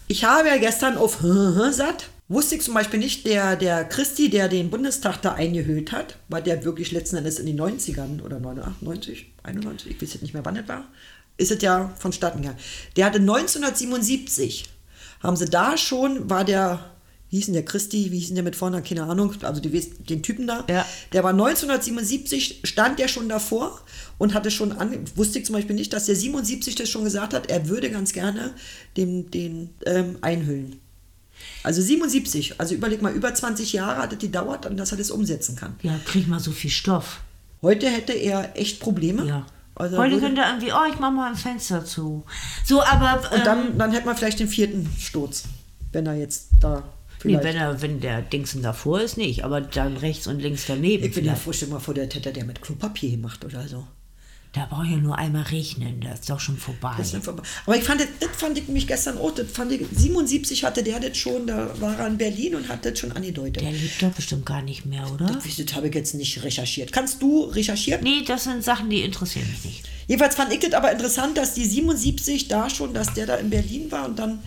Ich 0.08 0.26
habe 0.26 0.50
ja 0.50 0.58
gestern 0.58 0.98
auf 0.98 1.20
satt. 1.72 2.10
Wusste 2.34 2.56
ich 2.56 2.62
zum 2.62 2.74
Beispiel 2.74 3.00
nicht, 3.00 3.28
der, 3.28 3.56
der 3.56 3.86
Christi, 3.86 4.28
der 4.30 4.48
den 4.50 4.72
Bundestag 4.72 5.22
da 5.22 5.34
eingehüllt 5.34 5.92
hat, 5.92 6.18
war 6.30 6.42
der 6.42 6.66
wirklich 6.66 6.92
letzten 6.92 7.18
Endes 7.18 7.38
in 7.38 7.46
den 7.46 7.60
90ern 7.62 8.24
oder 8.24 8.40
89, 8.40 9.34
91, 9.44 9.92
ich 9.92 10.02
weiß 10.02 10.14
jetzt 10.14 10.22
nicht 10.24 10.34
mehr, 10.34 10.44
wann 10.44 10.56
das 10.56 10.68
war, 10.68 10.86
ist 11.38 11.52
es 11.52 11.62
ja 11.62 11.94
vonstatten 12.00 12.42
gegangen. 12.42 12.58
Der 12.96 13.06
hatte 13.06 13.20
1977, 13.20 14.66
haben 15.22 15.36
sie 15.36 15.46
da 15.46 15.78
schon, 15.78 16.28
war 16.28 16.44
der, 16.44 16.84
wie 17.30 17.38
hieß 17.38 17.46
denn 17.46 17.54
der 17.54 17.66
Christi, 17.66 18.12
wie 18.12 18.18
hieß 18.18 18.28
denn 18.30 18.36
der 18.36 18.44
mit 18.44 18.56
vorne, 18.56 18.82
keine 18.82 19.04
Ahnung, 19.04 19.36
also 19.44 19.62
die, 19.62 19.70
den 19.70 20.24
Typen 20.24 20.48
da, 20.48 20.66
Ja. 20.68 20.88
der 21.12 21.24
war 21.24 21.32
1977, 21.32 22.62
stand 22.64 22.98
der 22.98 23.10
schon 23.10 23.30
davor 23.30 23.80
und 24.18 24.34
hatte 24.34 24.50
schon 24.50 24.72
an, 24.72 25.06
wusste 25.16 25.38
ich 25.38 25.46
zum 25.46 25.54
Beispiel 25.54 25.76
nicht, 25.76 25.94
dass 25.94 26.08
der 26.08 26.16
77 26.16 26.74
das 26.74 26.90
schon 26.90 27.04
gesagt 27.04 27.36
hat, 27.36 27.52
er 27.52 27.70
würde 27.70 27.92
ganz 27.92 28.12
gerne 28.12 28.56
den, 28.98 29.30
den 29.30 29.70
ähm, 29.86 30.18
einhüllen. 30.22 30.80
Also 31.64 31.82
77, 31.82 32.60
also 32.60 32.76
überleg 32.76 33.02
mal, 33.02 33.14
über 33.14 33.34
20 33.34 33.74
Jahre 33.74 34.02
hat 34.02 34.14
es 34.14 34.20
gedauert, 34.20 34.66
dann, 34.66 34.78
dass 34.78 34.92
er 34.92 34.98
das 34.98 35.12
umsetzen 35.12 35.56
kann. 35.56 35.76
Ja, 35.82 35.98
krieg 36.06 36.28
mal 36.28 36.40
so 36.40 36.52
viel 36.52 36.70
Stoff. 36.70 37.22
Heute 37.62 37.90
hätte 37.90 38.14
er 38.14 38.58
echt 38.58 38.80
Probleme. 38.80 39.26
Ja. 39.26 39.46
Also 39.76 39.98
Heute 39.98 40.20
könnte 40.20 40.42
er 40.42 40.50
irgendwie, 40.50 40.72
oh, 40.72 40.92
ich 40.92 41.00
mach 41.00 41.12
mal 41.12 41.30
ein 41.30 41.36
Fenster 41.38 41.84
zu. 41.84 42.26
So, 42.66 42.84
aber. 42.84 43.22
und 43.32 43.40
ähm, 43.40 43.44
dann, 43.44 43.78
dann 43.78 43.92
hätte 43.92 44.06
man 44.06 44.16
vielleicht 44.16 44.40
den 44.40 44.50
vierten 44.50 44.88
Sturz, 45.00 45.46
wenn 45.92 46.06
er 46.06 46.16
jetzt 46.16 46.50
da 46.60 46.84
Nee, 47.26 47.40
wenn, 47.42 47.56
er, 47.56 47.82
wenn 47.82 48.02
der 48.02 48.22
Dingsen 48.22 48.62
davor 48.62 49.02
ist, 49.02 49.18
nicht. 49.18 49.46
Aber 49.46 49.62
dann 49.62 49.98
rechts 49.98 50.28
und 50.28 50.40
links 50.40 50.66
daneben. 50.68 51.06
ich 51.06 51.14
bin 51.14 51.26
ja 51.26 51.34
dir 51.34 51.68
mal 51.68 51.80
vor, 51.80 51.94
der 51.94 52.04
hätte 52.04 52.34
der 52.34 52.44
mit 52.44 52.62
Klopapier 52.62 53.12
gemacht 53.12 53.46
oder 53.46 53.68
so. 53.68 53.88
Da 54.54 54.68
braucht 54.68 54.86
ja 54.88 54.98
nur 54.98 55.18
einmal 55.18 55.42
regnen, 55.42 56.00
das 56.02 56.20
ist 56.20 56.30
doch 56.30 56.40
schon 56.40 56.58
vorbei. 56.58 56.94
Das 57.00 57.12
ist 57.12 57.26
vorbei. 57.26 57.42
Aber 57.66 57.76
ich 57.76 57.84
fand, 57.84 58.02
das, 58.02 58.08
das 58.20 58.30
fand 58.38 58.56
ich 58.56 58.68
mich 58.68 58.86
gestern 58.86 59.18
auch, 59.18 59.32
das 59.32 59.50
fand 59.52 59.72
ich, 59.72 59.82
77 59.92 60.64
hatte 60.64 60.84
der 60.84 61.00
das 61.00 61.18
schon, 61.18 61.48
da 61.48 61.72
war 61.82 61.98
er 61.98 62.06
in 62.06 62.20
Berlin 62.20 62.54
und 62.54 62.70
hat 62.70 62.86
das 62.86 63.00
schon 63.00 63.12
angedeutet. 63.14 63.64
Der 63.64 63.72
lebt 63.72 64.00
doch 64.00 64.12
bestimmt 64.12 64.46
gar 64.46 64.62
nicht 64.62 64.86
mehr, 64.86 65.12
oder? 65.12 65.26
Das, 65.26 65.56
das 65.56 65.76
habe 65.76 65.88
ich 65.88 65.96
jetzt 65.96 66.14
nicht 66.14 66.44
recherchiert. 66.44 66.92
Kannst 66.92 67.20
du 67.24 67.46
recherchieren? 67.46 68.04
Nee, 68.04 68.24
das 68.28 68.44
sind 68.44 68.64
Sachen, 68.64 68.92
die 68.92 69.02
interessieren 69.02 69.48
mich 69.50 69.66
nicht. 69.66 69.90
Jedenfalls 70.08 70.36
fand 70.36 70.54
ich 70.54 70.60
das 70.60 70.74
aber 70.74 70.92
interessant, 70.92 71.36
dass 71.36 71.56
die 71.56 71.66
77 71.66 72.48
da 72.48 72.70
schon, 72.70 72.94
dass 72.94 73.12
der 73.16 73.26
da 73.26 73.36
in 73.38 73.50
Berlin 73.50 73.92
war 73.92 74.06
und 74.06 74.20
dann, 74.20 74.38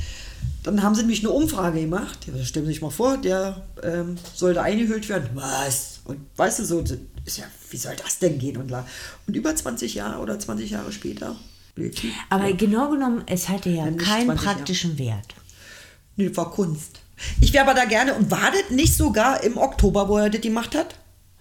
dann 0.62 0.84
haben 0.84 0.94
sie 0.94 1.00
nämlich 1.00 1.20
eine 1.20 1.30
Umfrage 1.30 1.80
gemacht. 1.80 2.28
Ja, 2.28 2.44
stellen 2.44 2.66
Sie 2.66 2.74
sich 2.74 2.82
mal 2.82 2.90
vor, 2.90 3.16
der 3.16 3.60
ähm, 3.82 4.14
soll 4.34 4.54
da 4.54 4.62
eingehüllt 4.62 5.08
werden. 5.08 5.30
Was? 5.34 5.95
Und 6.06 6.20
weißt 6.36 6.60
du 6.60 6.64
so, 6.64 6.82
das 6.82 6.98
ist 7.24 7.38
ja, 7.38 7.44
wie 7.70 7.76
soll 7.76 7.96
das 7.96 8.18
denn 8.18 8.38
gehen? 8.38 8.56
Und, 8.56 8.72
und 8.72 9.34
über 9.34 9.54
20 9.54 9.94
Jahre 9.94 10.20
oder 10.20 10.38
20 10.38 10.70
Jahre 10.70 10.92
später. 10.92 11.36
Aber 12.30 12.52
genau 12.54 12.90
genommen, 12.90 13.22
es 13.26 13.48
hatte 13.48 13.68
ja 13.70 13.86
nicht 13.86 13.98
keinen 13.98 14.26
20 14.26 14.44
Jahre. 14.44 14.56
praktischen 14.56 14.98
Wert. 14.98 15.34
Nee, 16.16 16.28
das 16.28 16.36
war 16.36 16.50
Kunst. 16.50 17.00
Ich 17.40 17.52
wäre 17.52 17.64
aber 17.64 17.74
da 17.74 17.84
gerne, 17.84 18.14
und 18.14 18.30
war 18.30 18.50
das 18.50 18.70
nicht 18.70 18.94
sogar 18.96 19.42
im 19.42 19.56
Oktober, 19.58 20.08
wo 20.08 20.16
er 20.18 20.30
das 20.30 20.40
gemacht 20.40 20.74
hat? 20.74 20.94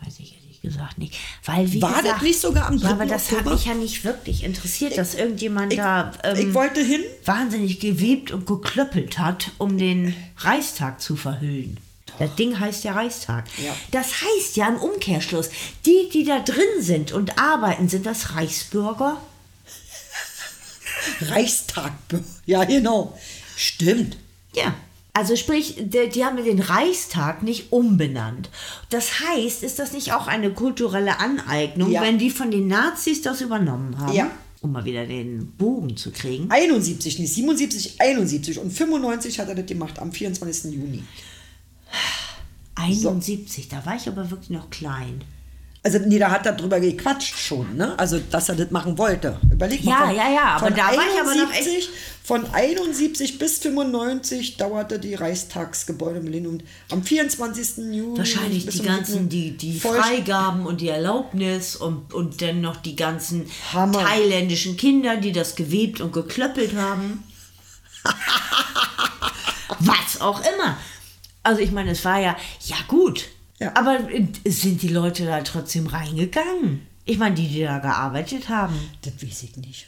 Weiß 0.04 0.20
ich 0.20 0.36
ehrlich 0.42 0.62
gesagt 0.62 0.98
nicht. 0.98 1.16
Weil, 1.46 1.72
wie 1.72 1.82
War 1.82 1.92
das 1.94 2.02
gesagt, 2.04 2.22
nicht 2.24 2.42
sogar 2.42 2.68
am 2.68 2.78
Ja, 2.78 2.88
3. 2.88 2.94
aber 2.94 3.06
das 3.06 3.30
hat 3.32 3.38
Oktober? 3.40 3.56
mich 3.56 3.66
ja 3.66 3.74
nicht 3.76 4.04
wirklich 4.04 4.44
interessiert, 4.44 4.98
dass 4.98 5.16
irgendjemand 5.16 5.72
ich- 5.74 5.80
da 5.80 6.12
ähm, 6.24 6.50
ich 6.50 6.54
wollte 6.54 6.82
hin. 6.82 7.02
wahnsinnig 7.24 7.80
gewebt 7.80 8.32
und 8.32 8.46
geklöppelt 8.46 9.20
hat, 9.20 9.52
um 9.58 9.78
den 9.78 10.14
Reichstag 10.38 11.00
zu 11.02 11.16
verhüllen. 11.16 11.78
Das 12.20 12.36
Ding 12.36 12.60
heißt 12.60 12.84
ja 12.84 12.94
Reichstag. 12.94 13.46
Ja. 13.64 13.76
Das 13.92 14.08
heißt 14.22 14.56
ja 14.56 14.68
im 14.70 14.78
Umkehrschluss, 14.78 15.50
die, 15.86 16.10
die 16.12 16.24
da 16.24 16.40
drin 16.40 16.82
sind 16.82 17.12
und 17.12 17.38
arbeiten, 17.40 17.90
sind 17.90 18.06
das 18.06 18.36
Reichsbürger. 18.36 19.18
Reichstag. 21.22 21.94
Ja, 22.46 22.64
genau. 22.64 23.18
Stimmt. 23.56 24.18
Ja. 24.54 24.74
Also 25.14 25.38
sprich, 25.38 25.76
die, 25.78 26.10
die 26.10 26.26
haben 26.26 26.36
den 26.44 26.60
Reichstag 26.60 27.42
nicht 27.42 27.72
umbenannt. 27.72 28.50
Das 28.90 29.22
heißt, 29.22 29.64
ist 29.64 29.80
das 29.80 29.94
nicht 29.94 30.12
auch 30.14 30.28
eine 30.28 30.52
kulturelle 30.52 31.20
Aneignung, 31.20 31.90
Ja. 31.92 32.02
wenn 32.02 32.18
die 32.20 32.30
von 32.30 32.52
den 32.52 32.68
Nazis 32.68 33.22
das 33.22 33.40
übernommen 33.42 33.98
haben? 33.98 34.14
Ja. 34.14 34.30
Um 34.62 34.72
mal 34.74 34.84
wieder 34.84 35.06
den 35.06 35.52
Bogen 35.52 35.96
zu 35.96 36.12
kriegen. 36.12 36.48
71, 36.50 37.20
nicht 37.20 37.34
77, 37.34 38.02
71 38.02 38.60
und 38.60 38.72
95 38.72 39.40
hat 39.40 39.48
er 39.48 39.56
das 39.56 39.68
gemacht 39.68 40.00
am 40.00 40.12
24. 40.12 40.74
Juni. 40.74 41.04
71, 42.76 43.70
da 43.70 43.86
war 43.86 43.96
ich 43.96 44.08
aber 44.08 44.30
wirklich 44.30 44.50
noch 44.50 44.70
klein. 44.70 45.24
Also, 45.86 46.00
nee, 46.00 46.18
da 46.18 46.32
hat 46.32 46.48
er 46.48 46.54
drüber 46.54 46.80
gequatscht 46.80 47.38
schon, 47.38 47.76
ne? 47.76 47.94
Also, 48.00 48.20
dass 48.32 48.50
er 48.50 48.56
das 48.56 48.72
machen 48.72 48.98
wollte. 48.98 49.38
Überleg 49.52 49.84
mal. 49.84 49.92
Ja, 49.92 50.08
von, 50.08 50.16
ja, 50.16 50.34
ja, 50.34 50.44
aber 50.56 50.66
von 50.66 50.76
da 50.76 50.88
war 50.88 50.94
ich 50.94 51.22
aber 51.22 51.36
noch 51.36 51.52
71 51.52 51.90
Von 52.24 52.52
71 52.52 53.38
bis 53.38 53.60
95 53.60 54.58
dauerte 54.58 54.98
die 54.98 55.14
Reichstagsgebäude 55.14 56.18
in 56.18 56.26
Berlin 56.26 56.48
und 56.48 56.64
am 56.90 57.04
24. 57.04 57.78
Juni. 57.94 58.18
Wahrscheinlich 58.18 58.66
die 58.66 58.82
ganzen, 58.82 59.14
7. 59.14 59.30
die, 59.30 59.58
die 59.58 59.80
Freigaben 59.80 60.66
und 60.66 60.82
die 60.82 60.90
Erlaubnis 60.90 61.76
und, 61.76 62.16
und 62.16 62.42
dann 62.42 62.62
noch 62.62 62.78
die 62.78 62.96
ganzen 62.96 63.46
Hammer. 63.72 64.00
thailändischen 64.00 64.78
Kinder, 64.78 65.18
die 65.18 65.34
das 65.34 65.56
gewebt 65.56 66.02
und 66.02 66.14
geklöppelt 66.14 66.76
haben. 66.76 67.24
Was 69.82 70.20
auch 70.20 70.40
immer. 70.40 70.78
Also 71.46 71.62
ich 71.62 71.72
meine, 71.72 71.92
es 71.92 72.04
war 72.04 72.20
ja, 72.20 72.36
ja 72.66 72.76
gut, 72.88 73.26
Ja. 73.60 73.72
aber 73.76 74.00
sind 74.46 74.82
die 74.82 74.88
Leute 74.90 75.26
da 75.26 75.42
trotzdem 75.42 75.88
reingegangen? 75.88 76.86
Ich 77.06 77.18
meine, 77.20 77.36
die, 77.36 77.48
die 77.48 77.62
da 77.62 77.78
gearbeitet 77.80 78.50
haben. 78.50 78.76
Das 79.04 79.14
weiß 79.22 79.44
ich 79.44 79.58
nicht. 79.58 79.88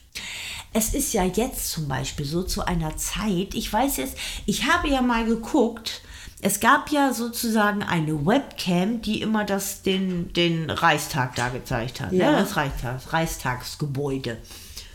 Es 0.73 0.93
ist 0.93 1.13
ja 1.13 1.23
jetzt 1.25 1.71
zum 1.71 1.88
Beispiel 1.88 2.25
so 2.25 2.43
zu 2.43 2.63
einer 2.65 2.95
Zeit, 2.97 3.55
ich 3.55 3.71
weiß 3.73 3.97
jetzt, 3.97 4.15
ich 4.45 4.65
habe 4.67 4.88
ja 4.88 5.01
mal 5.01 5.25
geguckt, 5.25 6.01
es 6.41 6.59
gab 6.59 6.91
ja 6.91 7.13
sozusagen 7.13 7.81
eine 7.81 8.23
Webcam, 8.23 9.01
die 9.01 9.21
immer 9.21 9.43
das, 9.43 9.81
den, 9.81 10.31
den 10.34 10.69
Reichstag 10.69 11.34
da 11.35 11.49
gezeigt 11.49 11.99
hat. 12.01 12.11
Ja. 12.11 12.31
Ne? 12.34 12.38
Das 12.38 12.55
Reichstag, 12.55 13.11
Reichstagsgebäude. 13.11 14.38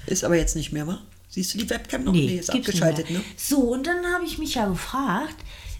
Ist 0.07 0.23
aber 0.25 0.37
jetzt 0.37 0.55
nicht 0.57 0.73
mehr, 0.73 0.87
wa? 0.87 1.01
Siehst 1.29 1.55
du 1.55 1.59
die 1.59 1.71
Webcam 1.71 2.05
noch? 2.05 2.13
Nee, 2.13 2.27
Nee, 2.27 2.37
ist 2.37 2.51
abgeschaltet, 2.51 3.11
ne? 3.11 3.21
So, 3.37 3.59
und 3.61 3.87
dann 3.87 4.05
habe 4.15 4.25
ich 4.25 4.39
mich 4.39 4.55
ja 4.55 4.67
gefragt, 4.69 5.35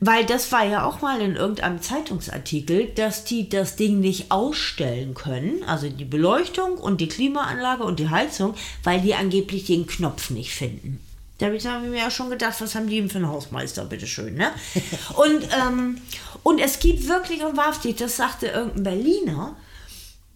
weil 0.05 0.27
das 0.27 0.51
war 0.51 0.67
ja 0.67 0.85
auch 0.85 1.01
mal 1.01 1.21
in 1.21 1.37
irgendeinem 1.37 1.81
Zeitungsartikel, 1.81 2.87
dass 2.97 3.23
die 3.23 3.49
das 3.49 3.77
Ding 3.77 4.01
nicht 4.01 4.33
ausstellen 4.33 5.15
können, 5.15 5.63
also 5.65 5.89
die 5.89 6.05
Beleuchtung 6.05 6.77
und 6.77 7.01
die 7.01 7.07
Klimaanlage 7.07 7.85
und 7.85 8.01
die 8.01 8.11
Heizung, 8.11 8.57
weil 8.83 9.01
die 9.01 9.15
angeblich 9.15 9.65
den 9.65 9.87
Knopf 9.87 10.31
nicht 10.31 10.53
finden. 10.53 10.99
Da 11.39 11.47
habe 11.47 11.57
ich 11.57 11.63
mir 11.63 11.97
ja 11.97 12.11
schon 12.11 12.31
gedacht, 12.31 12.61
was 12.61 12.75
haben 12.75 12.89
die 12.89 12.99
denn 12.99 13.11
für 13.11 13.19
einen 13.19 13.29
Hausmeister, 13.29 13.85
bitteschön, 13.85 14.35
ne? 14.35 14.51
und, 15.15 15.49
ähm, 15.57 15.99
und 16.43 16.59
es 16.59 16.81
gibt 16.81 17.07
wirklich 17.07 17.45
und 17.45 17.57
wahrhaftig, 17.57 17.95
das 17.95 18.17
sagte 18.17 18.49
irgendein 18.49 18.83
Berliner, 18.83 19.57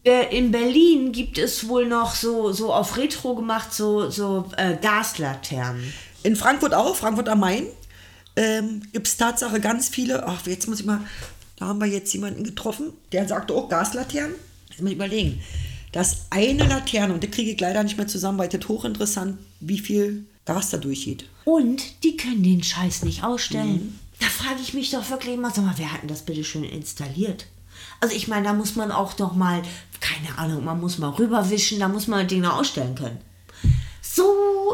äh, 0.05 0.37
in 0.37 0.53
Berlin 0.53 1.11
gibt 1.11 1.39
es 1.39 1.67
wohl 1.67 1.87
noch 1.87 2.15
so, 2.15 2.53
so 2.53 2.73
auf 2.73 2.97
Retro 2.97 3.35
gemacht, 3.35 3.75
so, 3.75 4.11
so 4.11 4.49
äh, 4.57 4.77
Gaslaternen. 4.81 5.93
In 6.23 6.37
Frankfurt 6.37 6.73
auch, 6.73 6.95
Frankfurt 6.95 7.29
am 7.29 7.41
Main, 7.41 7.67
ähm, 8.37 8.83
gibt 8.93 9.07
es 9.09 9.17
Tatsache 9.17 9.61
ganz 9.61 9.89
viele. 9.89 10.27
Ach, 10.27 10.47
jetzt 10.47 10.69
muss 10.69 10.81
ich 10.81 10.87
mal, 10.87 11.01
da 11.57 11.67
haben 11.67 11.81
wir 11.81 11.87
jetzt 11.87 12.13
jemanden 12.13 12.45
getroffen, 12.45 12.93
der 13.13 13.27
sagte 13.27 13.55
auch 13.55 13.69
Gaslaternen. 13.69 14.35
Jetzt 14.69 14.81
muss 14.81 14.91
ich 14.91 14.97
überlegen. 14.97 15.41
Das 15.93 16.27
eine 16.31 16.67
Laterne, 16.67 17.15
und 17.15 17.23
die 17.23 17.31
kriege 17.31 17.53
ich 17.53 17.61
leider 17.61 17.83
nicht 17.83 17.97
mehr 17.97 18.07
zusammen, 18.07 18.39
weil 18.39 18.49
das 18.49 18.69
hochinteressant, 18.69 19.39
wie 19.61 19.79
viel 19.79 20.27
Gas 20.45 20.71
da 20.71 20.77
durchgeht. 20.77 21.25
Und 21.45 22.05
die 22.05 22.17
können 22.17 22.43
den 22.43 22.63
Scheiß 22.63 23.03
nicht 23.05 23.25
ausstellen. 23.25 23.99
Da 24.21 24.27
frage 24.27 24.61
ich 24.63 24.75
mich 24.75 24.91
doch 24.91 25.09
wirklich 25.11 25.35
immer, 25.35 25.51
sag 25.51 25.65
mal, 25.65 25.75
wer 25.77 25.93
hat 25.93 26.03
denn 26.03 26.09
das 26.09 26.23
bitte 26.23 26.45
schön 26.45 26.65
installiert? 26.65 27.47
Also 28.01 28.15
ich 28.15 28.29
meine, 28.29 28.45
da 28.45 28.53
muss 28.53 28.77
man 28.77 28.91
auch 28.91 29.19
noch 29.19 29.35
mal, 29.35 29.63
keine 30.01 30.39
Ahnung, 30.39 30.65
man 30.65 30.81
muss 30.81 30.99
mal 30.99 31.11
rüberwischen, 31.11 31.81
da 31.81 31.89
muss 31.89 32.07
man 32.07 32.29
Dinge 32.29 32.53
ausstellen 32.53 32.95
können. 32.95 33.19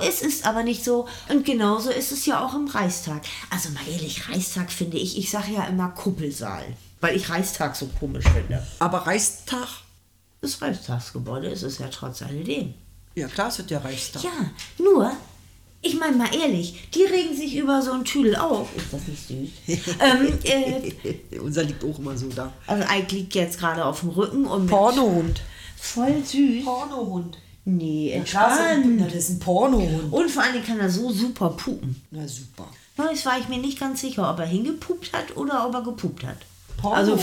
So 0.03 0.09
ist 0.09 0.23
es 0.25 0.45
aber 0.45 0.63
nicht 0.63 0.85
so. 0.85 1.07
Und 1.29 1.45
genauso 1.45 1.91
ist 1.91 2.13
es 2.13 2.27
ja 2.27 2.45
auch 2.45 2.55
im 2.55 2.67
Reichstag. 2.69 3.23
Also 3.51 3.71
mal 3.71 3.87
ehrlich, 3.91 4.29
Reichstag 4.29 4.71
finde 4.73 4.97
ich, 4.99 5.17
ich 5.19 5.31
sage 5.31 5.53
ja 5.53 5.65
immer 5.65 5.89
Kuppelsaal, 5.91 6.65
weil 7.01 7.17
ich 7.17 7.29
Reichstag 7.31 7.77
so 7.77 7.89
komisch 7.99 8.25
finde. 8.25 8.67
Aber 8.79 8.99
Reichstag, 9.07 9.69
Das 10.41 10.61
Reichstagsgebäude 10.61 11.49
ist 11.49 11.63
es 11.63 11.79
ja 11.79 11.89
trotz 11.89 12.23
alledem. 12.23 12.75
ja 13.15 13.29
klar, 13.29 13.49
ist 13.49 13.59
das 13.61 13.67
der 13.67 13.85
Reichstag. 13.85 14.25
Ja, 14.25 14.31
nur, 14.79 15.13
ich 15.83 15.99
meine 15.99 16.17
mal 16.17 16.35
ehrlich, 16.35 16.89
die 16.95 17.03
regen 17.05 17.37
sich 17.37 17.57
über 17.57 17.83
so 17.83 17.93
einen 17.93 18.05
Tüdel 18.05 18.37
auf. 18.37 18.69
Ist 18.77 18.93
das 18.93 19.01
nicht 19.09 19.57
süß? 19.67 19.95
ähm, 20.01 20.39
äh, 20.45 21.39
Unser 21.39 21.65
liegt 21.65 21.85
auch 21.85 21.99
immer 21.99 22.17
so 22.17 22.29
da. 22.29 22.53
also 22.67 22.85
Ike 22.93 23.15
liegt 23.15 23.35
jetzt 23.35 23.59
gerade 23.59 23.85
auf 23.85 24.01
dem 24.01 24.11
Rücken 24.11 24.47
und 24.47 24.63
mit- 24.63 24.71
Pornohund. 24.71 25.41
voll 25.77 26.23
süß. 26.25 26.65
Pornohund. 26.65 27.39
Nee, 27.65 28.11
entspannt. 28.11 29.01
das 29.01 29.15
ist 29.15 29.31
ein 29.31 29.39
Pornohund. 29.39 30.13
Und 30.13 30.31
vor 30.31 30.43
allem 30.43 30.65
kann 30.65 30.81
er 30.81 30.91
so 30.91 31.13
super 31.13 31.51
pupen. 31.51 32.03
Na 32.11 32.27
super. 32.27 32.67
Neues 32.97 33.25
war 33.25 33.39
ich 33.39 33.49
mir 33.49 33.59
nicht 33.59 33.79
ganz 33.79 34.01
sicher, 34.01 34.29
ob 34.31 34.41
er 34.41 34.47
hingepupt 34.47 35.13
hat 35.13 35.37
oder 35.37 35.67
ob 35.67 35.75
er 35.75 35.83
gepupt 35.83 36.25
hat. 36.25 36.39
Porno. 36.77 36.97
Also, 36.97 37.19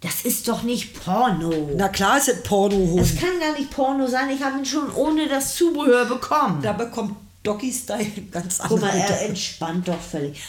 das 0.00 0.22
ist 0.22 0.46
doch 0.48 0.62
nicht 0.62 1.02
Porno. 1.02 1.70
Na 1.76 1.88
klar 1.88 2.18
ist 2.18 2.28
es 2.28 2.42
Pornohund. 2.42 3.00
Es 3.00 3.16
kann 3.16 3.40
gar 3.40 3.58
nicht 3.58 3.70
Porno 3.70 4.06
sein. 4.06 4.28
Ich 4.30 4.42
habe 4.42 4.58
ihn 4.58 4.66
schon 4.66 4.92
ohne 4.94 5.28
das 5.28 5.56
Zubehör 5.56 6.04
bekommen. 6.04 6.60
Da 6.62 6.74
bekommt 6.74 7.16
Doggy 7.42 7.72
Style 7.72 8.06
ganz 8.30 8.58
Guck 8.58 8.80
mal, 8.82 8.90
er 8.94 9.22
entspannt 9.28 9.88
doch 9.88 10.00
völlig. 10.00 10.40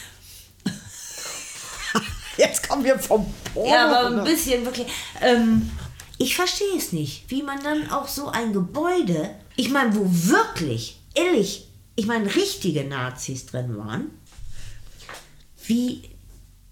Jetzt 2.36 2.68
kommen 2.68 2.84
wir 2.84 2.98
vom 2.98 3.24
Porno. 3.54 3.70
Ja, 3.70 3.88
aber 3.88 4.18
ein 4.18 4.24
bisschen 4.24 4.62
wirklich. 4.64 4.86
Ähm, 5.22 5.70
ich 6.18 6.36
verstehe 6.36 6.76
es 6.76 6.92
nicht, 6.92 7.30
wie 7.30 7.42
man 7.42 7.62
dann 7.62 7.90
auch 7.90 8.08
so 8.08 8.28
ein 8.28 8.52
Gebäude, 8.52 9.34
ich 9.56 9.70
meine, 9.70 9.94
wo 9.94 10.04
wirklich, 10.04 11.00
ehrlich, 11.14 11.68
ich 11.94 12.06
meine, 12.06 12.34
richtige 12.34 12.84
Nazis 12.84 13.46
drin 13.46 13.76
waren, 13.76 14.10
wie 15.66 16.02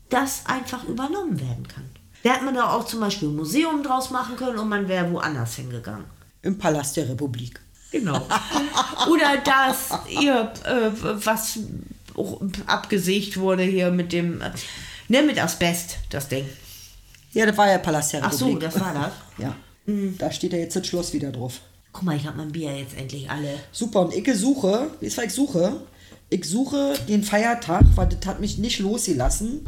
das 0.09 0.47
einfach 0.47 0.85
übernommen 0.85 1.41
werden 1.41 1.67
kann. 1.67 1.89
Da 2.23 2.35
hätte 2.35 2.45
man 2.45 2.55
doch 2.55 2.73
auch 2.73 2.87
zum 2.87 3.01
Beispiel 3.01 3.29
ein 3.29 3.37
Museum 3.37 3.83
draus 3.83 4.11
machen 4.11 4.37
können 4.37 4.59
und 4.59 4.69
man 4.69 4.89
wäre 4.89 5.11
woanders 5.13 5.57
hingegangen. 5.57 6.07
Im 6.43 6.57
Palast 6.59 6.97
der 6.97 7.09
Republik. 7.09 7.61
Genau. 7.91 8.27
Oder 9.11 9.39
das, 9.39 9.91
ihr, 10.09 10.53
äh, 10.65 10.91
was 11.25 11.59
abgesägt 12.67 13.37
wurde 13.37 13.63
hier 13.63 13.91
mit 13.91 14.13
dem, 14.13 14.41
äh, 14.41 14.51
ne, 15.09 15.23
mit 15.23 15.43
Asbest, 15.43 15.99
das 16.11 16.29
Ding. 16.29 16.47
Ja, 17.35 17.47
das 17.47 17.57
war 17.57 17.69
ja 17.71 17.79
Palast 17.79 18.13
der 18.13 18.25
Ach 18.25 18.33
so, 18.33 18.47
Republik. 18.47 18.71
das 18.71 18.81
war 18.81 18.95
das. 18.95 19.13
Ja. 19.39 19.55
Da 20.19 20.33
steht 20.33 20.53
ja 20.55 20.59
jetzt 20.59 20.77
das 20.77 20.87
Schloss 20.87 21.13
wieder 21.13 21.31
drauf. 21.31 21.61
Guck 21.93 22.05
mal, 22.05 22.17
ich 22.17 22.27
habe 22.27 22.39
mein 22.39 22.53
Bier 22.53 22.75
jetzt 22.77 22.97
endlich 22.97 23.29
alle. 23.31 23.55
Super, 23.71 24.01
und 24.01 24.15
ich 24.15 24.27
suche, 24.35 24.91
wie 25.01 25.07
ist 25.07 25.19
was 25.19 25.27
ich 25.27 25.33
suche? 25.35 25.81
Ich 26.31 26.47
suche 26.47 26.95
den 27.07 27.23
Feiertag, 27.23 27.85
weil 27.95 28.09
das 28.09 28.27
hat 28.27 28.41
mich 28.41 28.57
nicht 28.59 28.79
losgelassen. 28.79 29.61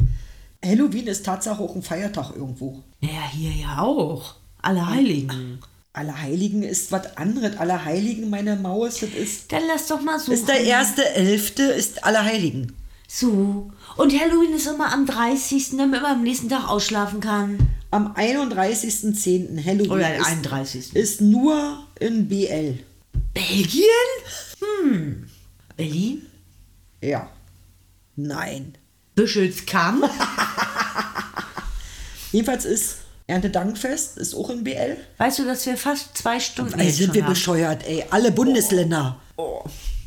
Halloween 0.65 1.07
ist 1.07 1.23
Tatsache 1.25 1.61
auch 1.61 1.75
ein 1.75 1.83
Feiertag 1.83 2.31
irgendwo. 2.35 2.83
Naja, 2.99 3.29
hier 3.31 3.51
ja 3.51 3.81
auch. 3.81 4.35
Alle 4.61 4.87
Heiligen. 4.87 5.59
Allerheiligen 5.93 6.63
ist 6.63 6.91
was 6.91 7.15
anderes. 7.17 7.57
Allerheiligen, 7.57 8.29
meine 8.29 8.55
Maus, 8.55 8.99
das 8.99 9.11
ist, 9.11 9.51
Dann 9.51 9.63
lass 9.67 9.87
doch 9.87 10.01
mal 10.01 10.19
so. 10.19 10.31
ist 10.31 10.47
der 10.47 10.61
erste 10.61 11.07
Elfte, 11.13 11.63
ist 11.63 12.03
Allerheiligen. 12.03 12.73
So. 13.07 13.71
Und 13.95 14.19
Halloween 14.19 14.53
ist 14.53 14.67
immer 14.67 14.91
am 14.93 15.05
30., 15.05 15.77
damit 15.77 16.01
man 16.01 16.17
am 16.17 16.23
nächsten 16.23 16.49
Tag 16.49 16.67
ausschlafen 16.67 17.21
kann. 17.21 17.57
Am 17.89 18.13
31.10. 18.13 19.63
Halloween 19.65 19.91
Oder 19.91 20.17
ist, 20.17 20.25
31. 20.27 20.95
ist 20.95 21.21
nur 21.21 21.85
in 21.99 22.27
BL. 22.27 22.79
Belgien? 23.33 23.85
Hm. 24.83 25.27
Berlin? 25.77 26.25
Ja. 27.01 27.29
Nein. 28.17 28.73
Büschelskamm? 29.15 30.03
Jedenfalls 32.31 32.65
ist 32.65 32.97
Erntedankfest, 33.27 34.17
ist 34.17 34.35
auch 34.35 34.49
in 34.49 34.63
BL. 34.63 34.97
weißt 35.17 35.39
du, 35.39 35.45
dass 35.45 35.65
wir 35.65 35.77
fast 35.77 36.17
zwei 36.17 36.39
Stunden 36.39 36.79
Ey, 36.79 36.91
sind 36.91 37.13
wir 37.13 37.23
haben? 37.23 37.29
bescheuert, 37.31 37.85
ey. 37.87 38.05
Alle 38.09 38.31
Bundesländer. 38.31 39.19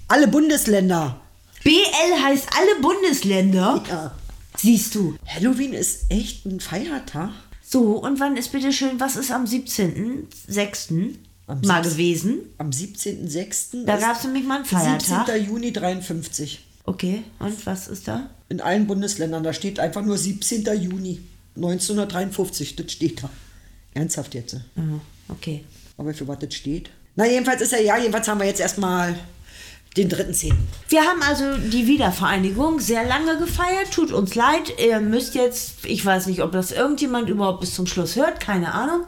Alle 0.09 0.29
Bundesländer. 0.29 1.21
BL 1.65 2.23
heißt 2.23 2.49
alle 2.57 2.81
Bundesländer. 2.81 3.83
Ja. 3.89 4.13
Siehst 4.57 4.95
du. 4.95 5.17
Halloween 5.27 5.73
ist 5.73 6.05
echt 6.11 6.45
ein 6.47 6.61
Feiertag. 6.61 7.31
So, 7.63 7.99
und 8.03 8.19
wann 8.21 8.37
ist 8.37 8.53
bitte 8.53 8.73
schön, 8.73 8.99
was 8.99 9.17
ist 9.17 9.31
am 9.31 9.45
17.06. 9.45 11.15
Am 11.47 11.61
mal 11.63 11.83
17. 11.85 11.93
gewesen? 11.93 12.39
Am 12.59 12.71
17.06. 12.71 13.85
Da 13.85 13.97
gab 13.97 14.17
es 14.17 14.25
nämlich 14.25 14.45
mal 14.45 14.57
einen 14.57 14.65
Feiertag. 14.65 15.27
17. 15.27 15.47
Juni 15.47 15.73
53. 15.73 16.65
Okay, 16.85 17.23
und 17.39 17.67
was 17.67 17.89
ist 17.89 18.09
da? 18.09 18.31
In 18.49 18.61
allen 18.61 18.87
Bundesländern. 18.87 19.43
Da 19.45 19.53
steht 19.53 19.79
einfach 19.79 20.03
nur 20.03 20.19
17. 20.19 20.65
Juni 20.81 21.21
1953. 21.57 22.77
Das 22.77 22.91
steht 22.93 23.23
da. 23.23 23.31
Ernsthaft 23.95 24.35
jetzt. 24.35 24.57
Mhm, 24.75 25.01
Okay. 25.29 25.65
Aber 25.97 26.13
für 26.15 26.27
was 26.27 26.39
das 26.41 26.55
steht? 26.55 26.91
Na, 27.15 27.27
jedenfalls 27.27 27.61
ist 27.61 27.73
er 27.73 27.83
ja. 27.83 27.99
Jedenfalls 27.99 28.27
haben 28.27 28.41
wir 28.41 28.47
jetzt 28.47 28.61
erstmal 28.61 29.15
den 29.97 30.09
3.10. 30.09 30.53
Wir 30.89 31.03
haben 31.03 31.21
also 31.23 31.57
die 31.57 31.87
Wiedervereinigung 31.87 32.79
sehr 32.81 33.05
lange 33.07 33.39
gefeiert. 33.39 33.91
Tut 33.93 34.13
uns 34.13 34.35
leid. 34.35 34.73
Ihr 34.85 35.01
müsst 35.01 35.35
jetzt, 35.35 35.85
ich 35.85 36.05
weiß 36.05 36.27
nicht, 36.27 36.43
ob 36.43 36.53
das 36.53 36.71
irgendjemand 36.73 37.29
überhaupt 37.29 37.61
bis 37.61 37.75
zum 37.75 37.87
Schluss 37.87 38.15
hört, 38.17 38.39
keine 38.41 38.73
Ahnung. 38.73 39.03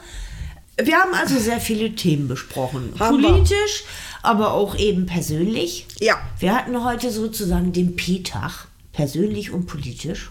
Wir 0.82 0.96
haben 0.96 1.14
also 1.14 1.38
sehr 1.38 1.60
viele 1.60 1.94
Themen 1.94 2.26
besprochen. 2.28 2.94
Haben 2.98 3.22
wir. 3.22 3.28
Politisch, 3.28 3.84
aber 4.22 4.52
auch 4.54 4.74
eben 4.76 5.06
persönlich. 5.06 5.86
Ja. 6.00 6.16
Wir 6.40 6.54
hatten 6.54 6.82
heute 6.84 7.10
sozusagen 7.12 7.72
den 7.72 7.94
P-Tag. 7.94 8.66
Persönlich 8.92 9.52
und 9.52 9.66
politisch. 9.66 10.30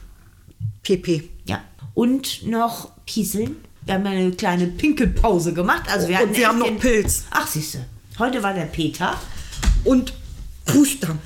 PP. 0.84 1.30
Ja. 1.46 1.62
Und 1.94 2.46
noch 2.48 2.90
Kieseln. 3.08 3.56
Wir 3.86 3.94
haben 3.96 4.06
eine 4.06 4.32
kleine 4.32 4.68
Pinkelpause 4.68 5.54
gemacht. 5.54 5.84
Also 5.92 6.08
wir 6.08 6.16
Und 6.16 6.22
hatten 6.24 6.36
wir 6.38 6.48
haben 6.48 6.60
noch 6.60 6.66
den- 6.68 6.80
Pilz. 6.80 7.24
Ach, 7.32 7.48
siehste. 7.48 7.86
Heute 8.20 8.44
war 8.44 8.54
der 8.54 8.66
P-Tag. 8.66 9.18
und 9.84 10.14
Pushtam. 10.66 11.20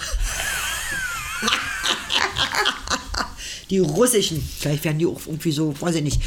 Die 3.71 3.79
russischen. 3.79 4.47
Vielleicht 4.59 4.83
werden 4.83 4.99
die 4.99 5.07
auch 5.07 5.19
irgendwie 5.25 5.51
so, 5.51 5.73
weiß 5.81 5.95
ich 5.95 6.03
nicht. 6.03 6.21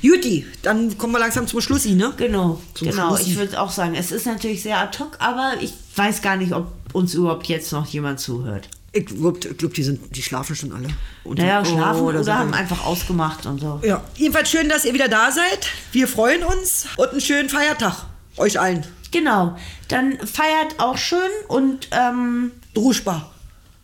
Juti, 0.00 0.46
dann 0.62 0.96
kommen 0.96 1.12
wir 1.12 1.18
langsam 1.18 1.46
zum 1.46 1.60
Schlussi, 1.60 1.92
ne? 1.94 2.12
Genau, 2.16 2.60
Zum 2.74 2.88
genau. 2.88 3.08
Schlussi. 3.16 3.30
Ich 3.32 3.36
würde 3.36 3.60
auch 3.60 3.70
sagen, 3.72 3.94
es 3.96 4.12
ist 4.12 4.26
natürlich 4.26 4.62
sehr 4.62 4.78
ad 4.78 4.96
hoc, 5.00 5.16
aber 5.18 5.54
ich 5.60 5.72
weiß 5.96 6.22
gar 6.22 6.36
nicht, 6.36 6.52
ob 6.52 6.68
uns 6.92 7.14
überhaupt 7.14 7.46
jetzt 7.48 7.72
noch 7.72 7.86
jemand 7.86 8.20
zuhört. 8.20 8.68
Ich 8.92 9.06
glaube, 9.06 9.40
glaub, 9.40 9.74
die, 9.74 9.82
sind- 9.82 10.14
die 10.14 10.22
schlafen 10.22 10.54
schon 10.54 10.70
alle. 10.72 10.86
Und 11.24 11.38
Naja, 11.40 11.64
schlafen 11.64 12.02
oh, 12.02 12.08
oder, 12.10 12.22
sind 12.22 12.32
haben 12.32 12.54
einfach 12.54 12.84
ausgemacht 12.86 13.44
und 13.46 13.60
so. 13.60 13.80
Ja, 13.84 14.04
jedenfalls 14.14 14.48
schön, 14.48 14.68
dass 14.68 14.84
ihr 14.84 14.94
wieder 14.94 15.08
da 15.08 15.32
seid. 15.32 15.66
Wir 15.90 16.06
freuen 16.06 16.44
uns 16.44 16.86
und 16.96 17.08
einen 17.08 17.20
schönen 17.20 17.48
Feiertag. 17.48 18.04
Euch 18.36 18.60
allen. 18.60 18.86
Genau. 19.14 19.56
Dann 19.86 20.18
feiert 20.26 20.78
auch 20.80 20.96
schön 20.98 21.30
und 21.46 21.86
ähm, 21.92 22.50
Druschbar. 22.74 23.30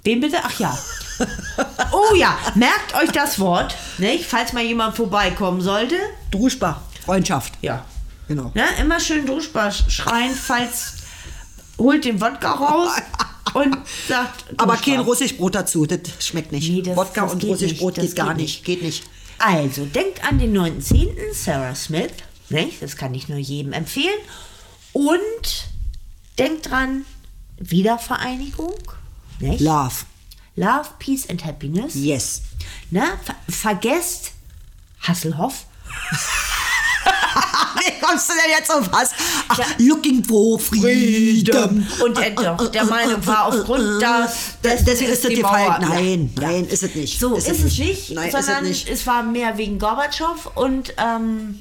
wen 0.02 0.20
bitte? 0.20 0.38
Ach 0.42 0.58
ja. 0.58 0.76
Oh 1.92 2.14
ja, 2.16 2.36
merkt 2.56 2.94
euch 3.00 3.12
das 3.12 3.38
Wort, 3.38 3.76
nicht? 3.98 4.24
falls 4.26 4.52
mal 4.52 4.64
jemand 4.64 4.96
vorbeikommen 4.96 5.60
sollte. 5.60 5.94
Druschbar. 6.32 6.82
Freundschaft. 7.04 7.52
Ja. 7.62 7.84
Genau. 8.26 8.50
Ne? 8.54 8.64
Immer 8.80 8.98
schön 8.98 9.24
Druschbar 9.24 9.70
schreien, 9.70 10.34
falls 10.34 10.94
holt 11.78 12.04
den 12.04 12.20
Wodka 12.20 12.50
raus 12.52 12.90
und 13.54 13.76
sagt. 14.08 14.44
Aber 14.56 14.74
Druschbar. 14.74 14.94
kein 14.96 15.00
Russischbrot 15.04 15.54
dazu. 15.54 15.86
Das 15.86 16.00
schmeckt 16.26 16.50
nicht. 16.50 16.68
Nee, 16.68 16.82
das- 16.82 16.96
Wodka 16.96 17.22
das 17.22 17.32
und 17.34 17.38
geht 17.38 17.50
Russischbrot 17.50 17.98
das 17.98 18.04
geht 18.06 18.16
gar 18.16 18.28
geht 18.28 18.36
nicht. 18.38 18.64
Geht 18.64 18.82
nicht. 18.82 19.04
Also, 19.38 19.84
denkt 19.84 20.24
an 20.24 20.40
den 20.40 20.56
9.10. 20.56 21.08
Sarah 21.34 21.74
Smith. 21.76 22.10
Nicht? 22.48 22.82
Das 22.82 22.96
kann 22.96 23.14
ich 23.14 23.28
nur 23.28 23.38
jedem 23.38 23.72
empfehlen. 23.72 24.18
Und 24.92 25.68
denkt 26.38 26.70
dran, 26.70 27.04
Wiedervereinigung. 27.58 28.74
Nicht? 29.38 29.60
Love. 29.60 29.94
Love, 30.56 30.88
Peace 30.98 31.28
and 31.28 31.44
Happiness. 31.44 31.94
Wie 37.82 38.00
kommst 38.04 38.28
du 38.28 38.32
denn 38.34 38.50
jetzt 38.58 38.70
auf 38.70 38.92
was? 38.92 39.10
Ach, 39.48 39.58
Ja. 39.58 39.64
looking 39.78 40.22
for 40.24 40.58
freedom. 40.58 41.86
Und 42.02 42.18
er 42.18 42.30
doch 42.30 42.70
der 42.70 42.84
Meinung 42.84 43.24
war, 43.26 43.46
aufgrund 43.46 44.02
das, 44.02 44.34
Das- 44.60 44.84
Deswegen 44.84 45.12
ist 45.12 45.24
das 45.24 45.30
die 45.32 45.40
Mauer. 45.42 45.78
Nein, 45.80 46.30
Ja. 46.38 46.48
nein, 46.48 46.66
ist 46.66 46.82
es 46.82 46.94
nicht. 46.94 47.18
So 47.18 47.36
ist, 47.36 47.48
es 47.48 47.78
nicht, 47.78 48.10
Nein, 48.10 48.28
ist 48.28 48.34
es 48.34 48.46
sondern 48.46 48.64
nicht. 48.64 48.88
es 48.88 49.06
war 49.06 49.22
mehr 49.22 49.56
wegen 49.56 49.78
Gorbatschow 49.78 50.50
und 50.56 50.92
ähm, 50.98 51.60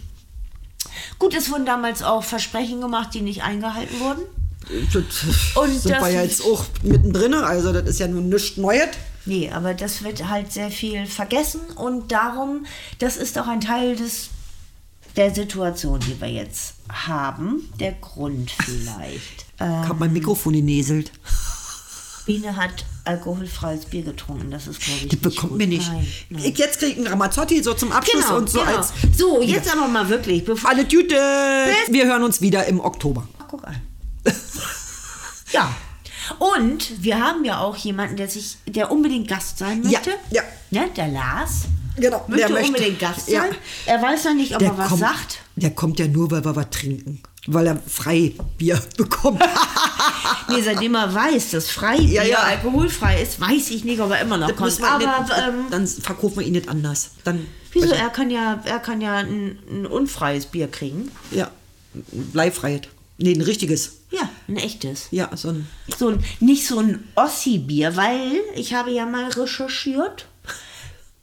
gut, 1.20 1.34
es 1.34 1.52
wurden 1.52 1.66
damals 1.66 2.02
auch 2.04 2.24
Versprechen 2.24 2.82
gemacht, 2.82 3.14
die 3.14 3.22
nicht 3.22 3.44
eingehalten 3.44 4.00
wurden. 4.00 4.22
Und 4.70 4.96
Und 5.56 5.80
sind 5.80 5.92
das- 5.96 6.04
wir 6.04 6.10
ja 6.12 6.22
jetzt 6.24 6.44
auch 6.44 6.66
mittendrin, 6.84 7.34
also 7.34 7.74
das 7.74 7.88
ist 7.90 8.00
ja 8.00 8.08
nun 8.08 8.30
nichts 8.30 8.58
Neues. 8.58 8.90
Nee, 9.26 9.50
aber 9.52 9.74
das 9.74 10.04
wird 10.04 10.28
halt 10.30 10.52
sehr 10.52 10.70
viel 10.72 11.06
vergessen 11.06 11.62
und 11.76 12.12
darum, 12.12 12.66
das 13.00 13.18
ist 13.18 13.38
auch 13.38 13.48
ein 13.48 13.62
Teil 13.62 13.96
des 13.96 14.30
der 15.16 15.34
Situation, 15.34 16.00
die 16.00 16.20
wir 16.22 16.30
jetzt 16.30 16.76
haben, 16.92 17.64
der 17.80 17.94
Grund 17.94 18.52
vielleicht. 18.64 19.18
Ich 19.42 19.46
Ähm, 19.60 19.90
hab 19.90 20.00
mein 20.00 20.14
Mikrofon 20.14 20.54
genäselt. 20.54 21.12
Biene 22.26 22.56
hat 22.56 22.86
alkoholfreies 23.10 23.86
Bier 23.86 24.04
getrunken, 24.04 24.52
das 24.52 24.68
ist 24.68 24.80
glaube 24.80 25.00
ich 25.04 25.08
Das 25.10 25.20
bekommt 25.20 25.58
mir 25.58 25.68
nicht. 25.68 25.88
Nein, 25.92 26.08
nein. 26.30 26.44
Ich 26.46 26.58
jetzt 26.58 26.80
krieg 26.80 26.98
einen 26.98 27.08
Ramazzotti 27.08 27.62
so 27.64 27.74
zum 27.74 27.92
Abschluss 27.92 28.24
Genau, 28.26 28.38
und 28.38 28.50
so 28.50 28.60
genau. 28.60 28.78
als. 28.78 28.94
So, 29.18 29.42
jetzt 29.42 29.72
aber 29.72 29.88
mal 29.88 30.08
wirklich, 30.10 30.46
bevor 30.46 30.70
Alle 30.70 30.88
Tüte. 30.88 31.16
Wir 31.90 32.06
hören 32.06 32.24
uns 32.24 32.42
wieder 32.42 32.66
im 32.68 32.80
Oktober. 32.80 33.28
Ach, 33.40 33.46
guck 33.50 33.68
an. 33.68 33.82
ja. 35.52 35.74
Und 36.38 37.04
wir 37.04 37.20
haben 37.20 37.44
ja 37.44 37.60
auch 37.60 37.76
jemanden, 37.76 38.16
der 38.16 38.28
sich, 38.30 38.58
der 38.68 38.92
unbedingt 38.92 39.28
Gast 39.28 39.58
sein 39.58 39.84
Ja, 39.84 40.00
möchte. 40.00 40.12
ja. 40.30 40.44
Ne, 40.72 40.90
der 40.96 41.08
Lars. 41.08 41.64
Genau, 41.98 42.24
Möchte 42.28 42.46
der 42.46 42.50
möchte. 42.56 42.68
unbedingt 42.68 43.00
Gast 43.00 43.28
Ja. 43.30 43.42
sein. 43.42 43.52
Er 43.88 44.02
weiß 44.02 44.26
noch 44.26 44.36
nicht, 44.36 44.56
ob 44.56 44.62
er 44.62 44.78
was 44.78 44.90
kommt, 44.90 45.00
sagt. 45.02 45.40
Der 45.56 45.72
kommt 45.72 46.00
ja 46.00 46.08
nur, 46.08 46.30
weil 46.32 46.46
wir 46.46 46.56
was 46.56 46.70
trinken. 46.70 47.22
Weil 47.48 47.68
er 47.68 47.78
Freibier 47.88 48.82
bekommt. 48.98 49.42
Nee, 50.48 50.62
seitdem 50.64 50.96
er 50.96 51.14
weiß, 51.14 51.52
dass 51.52 51.70
Freibier 51.70 52.24
Ja, 52.24 52.24
ja. 52.24 52.38
alkoholfrei 52.40 53.22
ist, 53.22 53.40
weiß 53.40 53.70
ich 53.70 53.84
nicht, 53.84 54.00
ob 54.00 54.10
er 54.12 54.22
immer 54.22 54.38
noch 54.38 54.48
Das 54.48 54.58
kommt. 54.58 54.84
Aber 54.84 54.98
nicht, 55.22 55.32
ähm, 55.38 55.66
dann 55.70 55.86
verkaufen 55.86 56.38
wir 56.38 56.46
ihn 56.48 56.54
nicht 56.54 56.68
anders. 56.68 57.12
Dann, 57.24 57.46
wieso? 57.72 57.94
Er 57.94 58.10
kann 58.10 58.32
ja, 58.32 58.60
er 58.66 58.80
kann 58.80 59.00
ja 59.00 59.18
ein, 59.18 59.60
ein 59.70 59.86
unfreies 59.86 60.48
Bier 60.48 60.68
kriegen. 60.68 61.12
Ja, 61.30 61.52
Bleifreiheit. 62.12 62.90
Nee, 63.20 63.34
ein 63.34 63.42
richtiges. 63.42 63.98
Ja, 64.12 64.28
ein 64.48 64.58
echtes. 64.58 65.08
Ja, 65.12 65.30
so 65.36 65.50
ein. 65.50 65.68
So 65.98 66.10
ein, 66.10 66.24
nicht 66.40 66.66
so 66.66 66.80
ein 66.80 67.08
Ossi-Bier, 67.16 67.96
weil 67.96 68.32
ich 68.56 68.74
habe 68.74 68.90
ja 68.92 69.06
mal 69.06 69.30
recherchiert, 69.30 70.26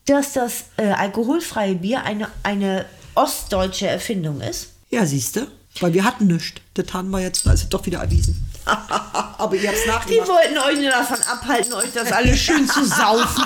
dass 0.07 0.35
das 0.35 0.67
äh, 0.77 0.91
alkoholfreie 0.91 1.75
Bier 1.77 2.05
eine, 2.05 2.29
eine 2.45 2.87
ostdeutsche 3.17 3.89
Erfindung 3.89 4.41
ist. 4.41 4.69
Ja, 4.91 5.05
siehst 5.05 5.35
du? 5.37 5.49
Weil 5.81 5.93
wir 5.95 6.05
hatten 6.05 6.27
nichts. 6.27 6.61
Das 6.75 6.93
haben 6.93 7.11
wir 7.11 7.21
jetzt, 7.21 7.47
es 7.47 7.69
doch 7.69 7.85
wieder 7.87 8.01
erwiesen. 8.01 8.47
Aber 8.67 9.55
ihr 9.55 9.69
habt 9.69 9.79
es 9.79 9.85
Die 9.85 9.89
nachgemacht. 9.91 10.29
wollten 10.29 10.59
euch 10.59 10.81
nur 10.81 10.91
davon 10.91 11.19
abhalten, 11.31 11.73
euch 11.75 11.93
das 11.95 12.11
alles 12.11 12.41
schön 12.41 12.67
zu 12.69 12.85
saufen. 12.85 13.45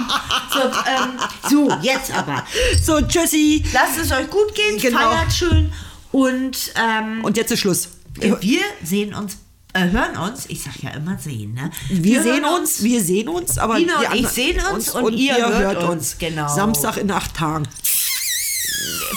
So, 0.53 0.61
ähm, 0.61 1.19
so, 1.51 1.77
jetzt 1.83 2.11
aber. 2.13 2.45
So, 2.83 3.01
tschüssi. 3.03 3.65
Lasst 3.73 3.99
es 3.99 4.11
euch 4.13 4.31
gut 4.31 4.55
gehen, 4.55 4.79
Genau. 4.81 4.99
feiert 5.11 5.33
schön 5.33 5.73
und 6.13 6.57
ähm, 6.77 7.23
Und 7.25 7.37
jetzt 7.37 7.51
ist 7.53 7.61
Schluss. 7.61 7.89
wir 8.15 8.61
sehen 8.83 9.15
uns, 9.15 9.37
äh, 9.75 9.89
hören 9.91 10.17
uns, 10.17 10.47
ich 10.49 10.63
sag 10.63 10.83
ja 10.83 10.91
immer 10.91 11.19
sehen, 11.19 11.55
ne? 11.55 11.71
Wir, 11.91 12.23
sehen 12.23 12.43
hören 12.45 12.61
uns, 12.61 12.83
wir 12.83 13.03
sehen 13.03 13.29
uns, 13.29 13.59
aber 13.59 13.77
Dina 13.77 13.99
und 13.99 14.13
die 14.15 14.19
ich 14.21 14.29
sehen 14.29 14.61
uns 14.73 14.91
und 14.91 15.13
ihr 15.15 15.37
hört 15.37 15.83
uns, 15.83 16.17
genau. 16.19 16.49
Samstag 16.53 16.97
in 16.97 17.11
acht 17.11 17.35
Tagen. 17.35 17.69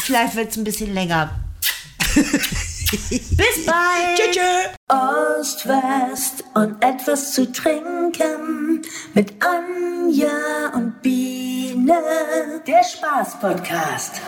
Vielleicht 0.01 0.35
wird 0.35 0.51
es 0.51 0.57
ein 0.57 0.63
bisschen 0.65 0.93
länger. 0.93 1.31
Bis 3.09 3.65
bald! 3.65 4.17
Tschüss. 4.17 4.35
tschüss. 4.35 4.69
Ost, 4.87 5.67
West 5.67 6.43
und 6.53 6.83
etwas 6.83 7.33
zu 7.33 7.51
trinken 7.51 8.83
mit 9.15 9.33
Anja 9.43 10.69
und 10.75 11.01
Biene. 11.01 12.61
Der 12.67 12.83
Spaß-Podcast. 12.83 14.21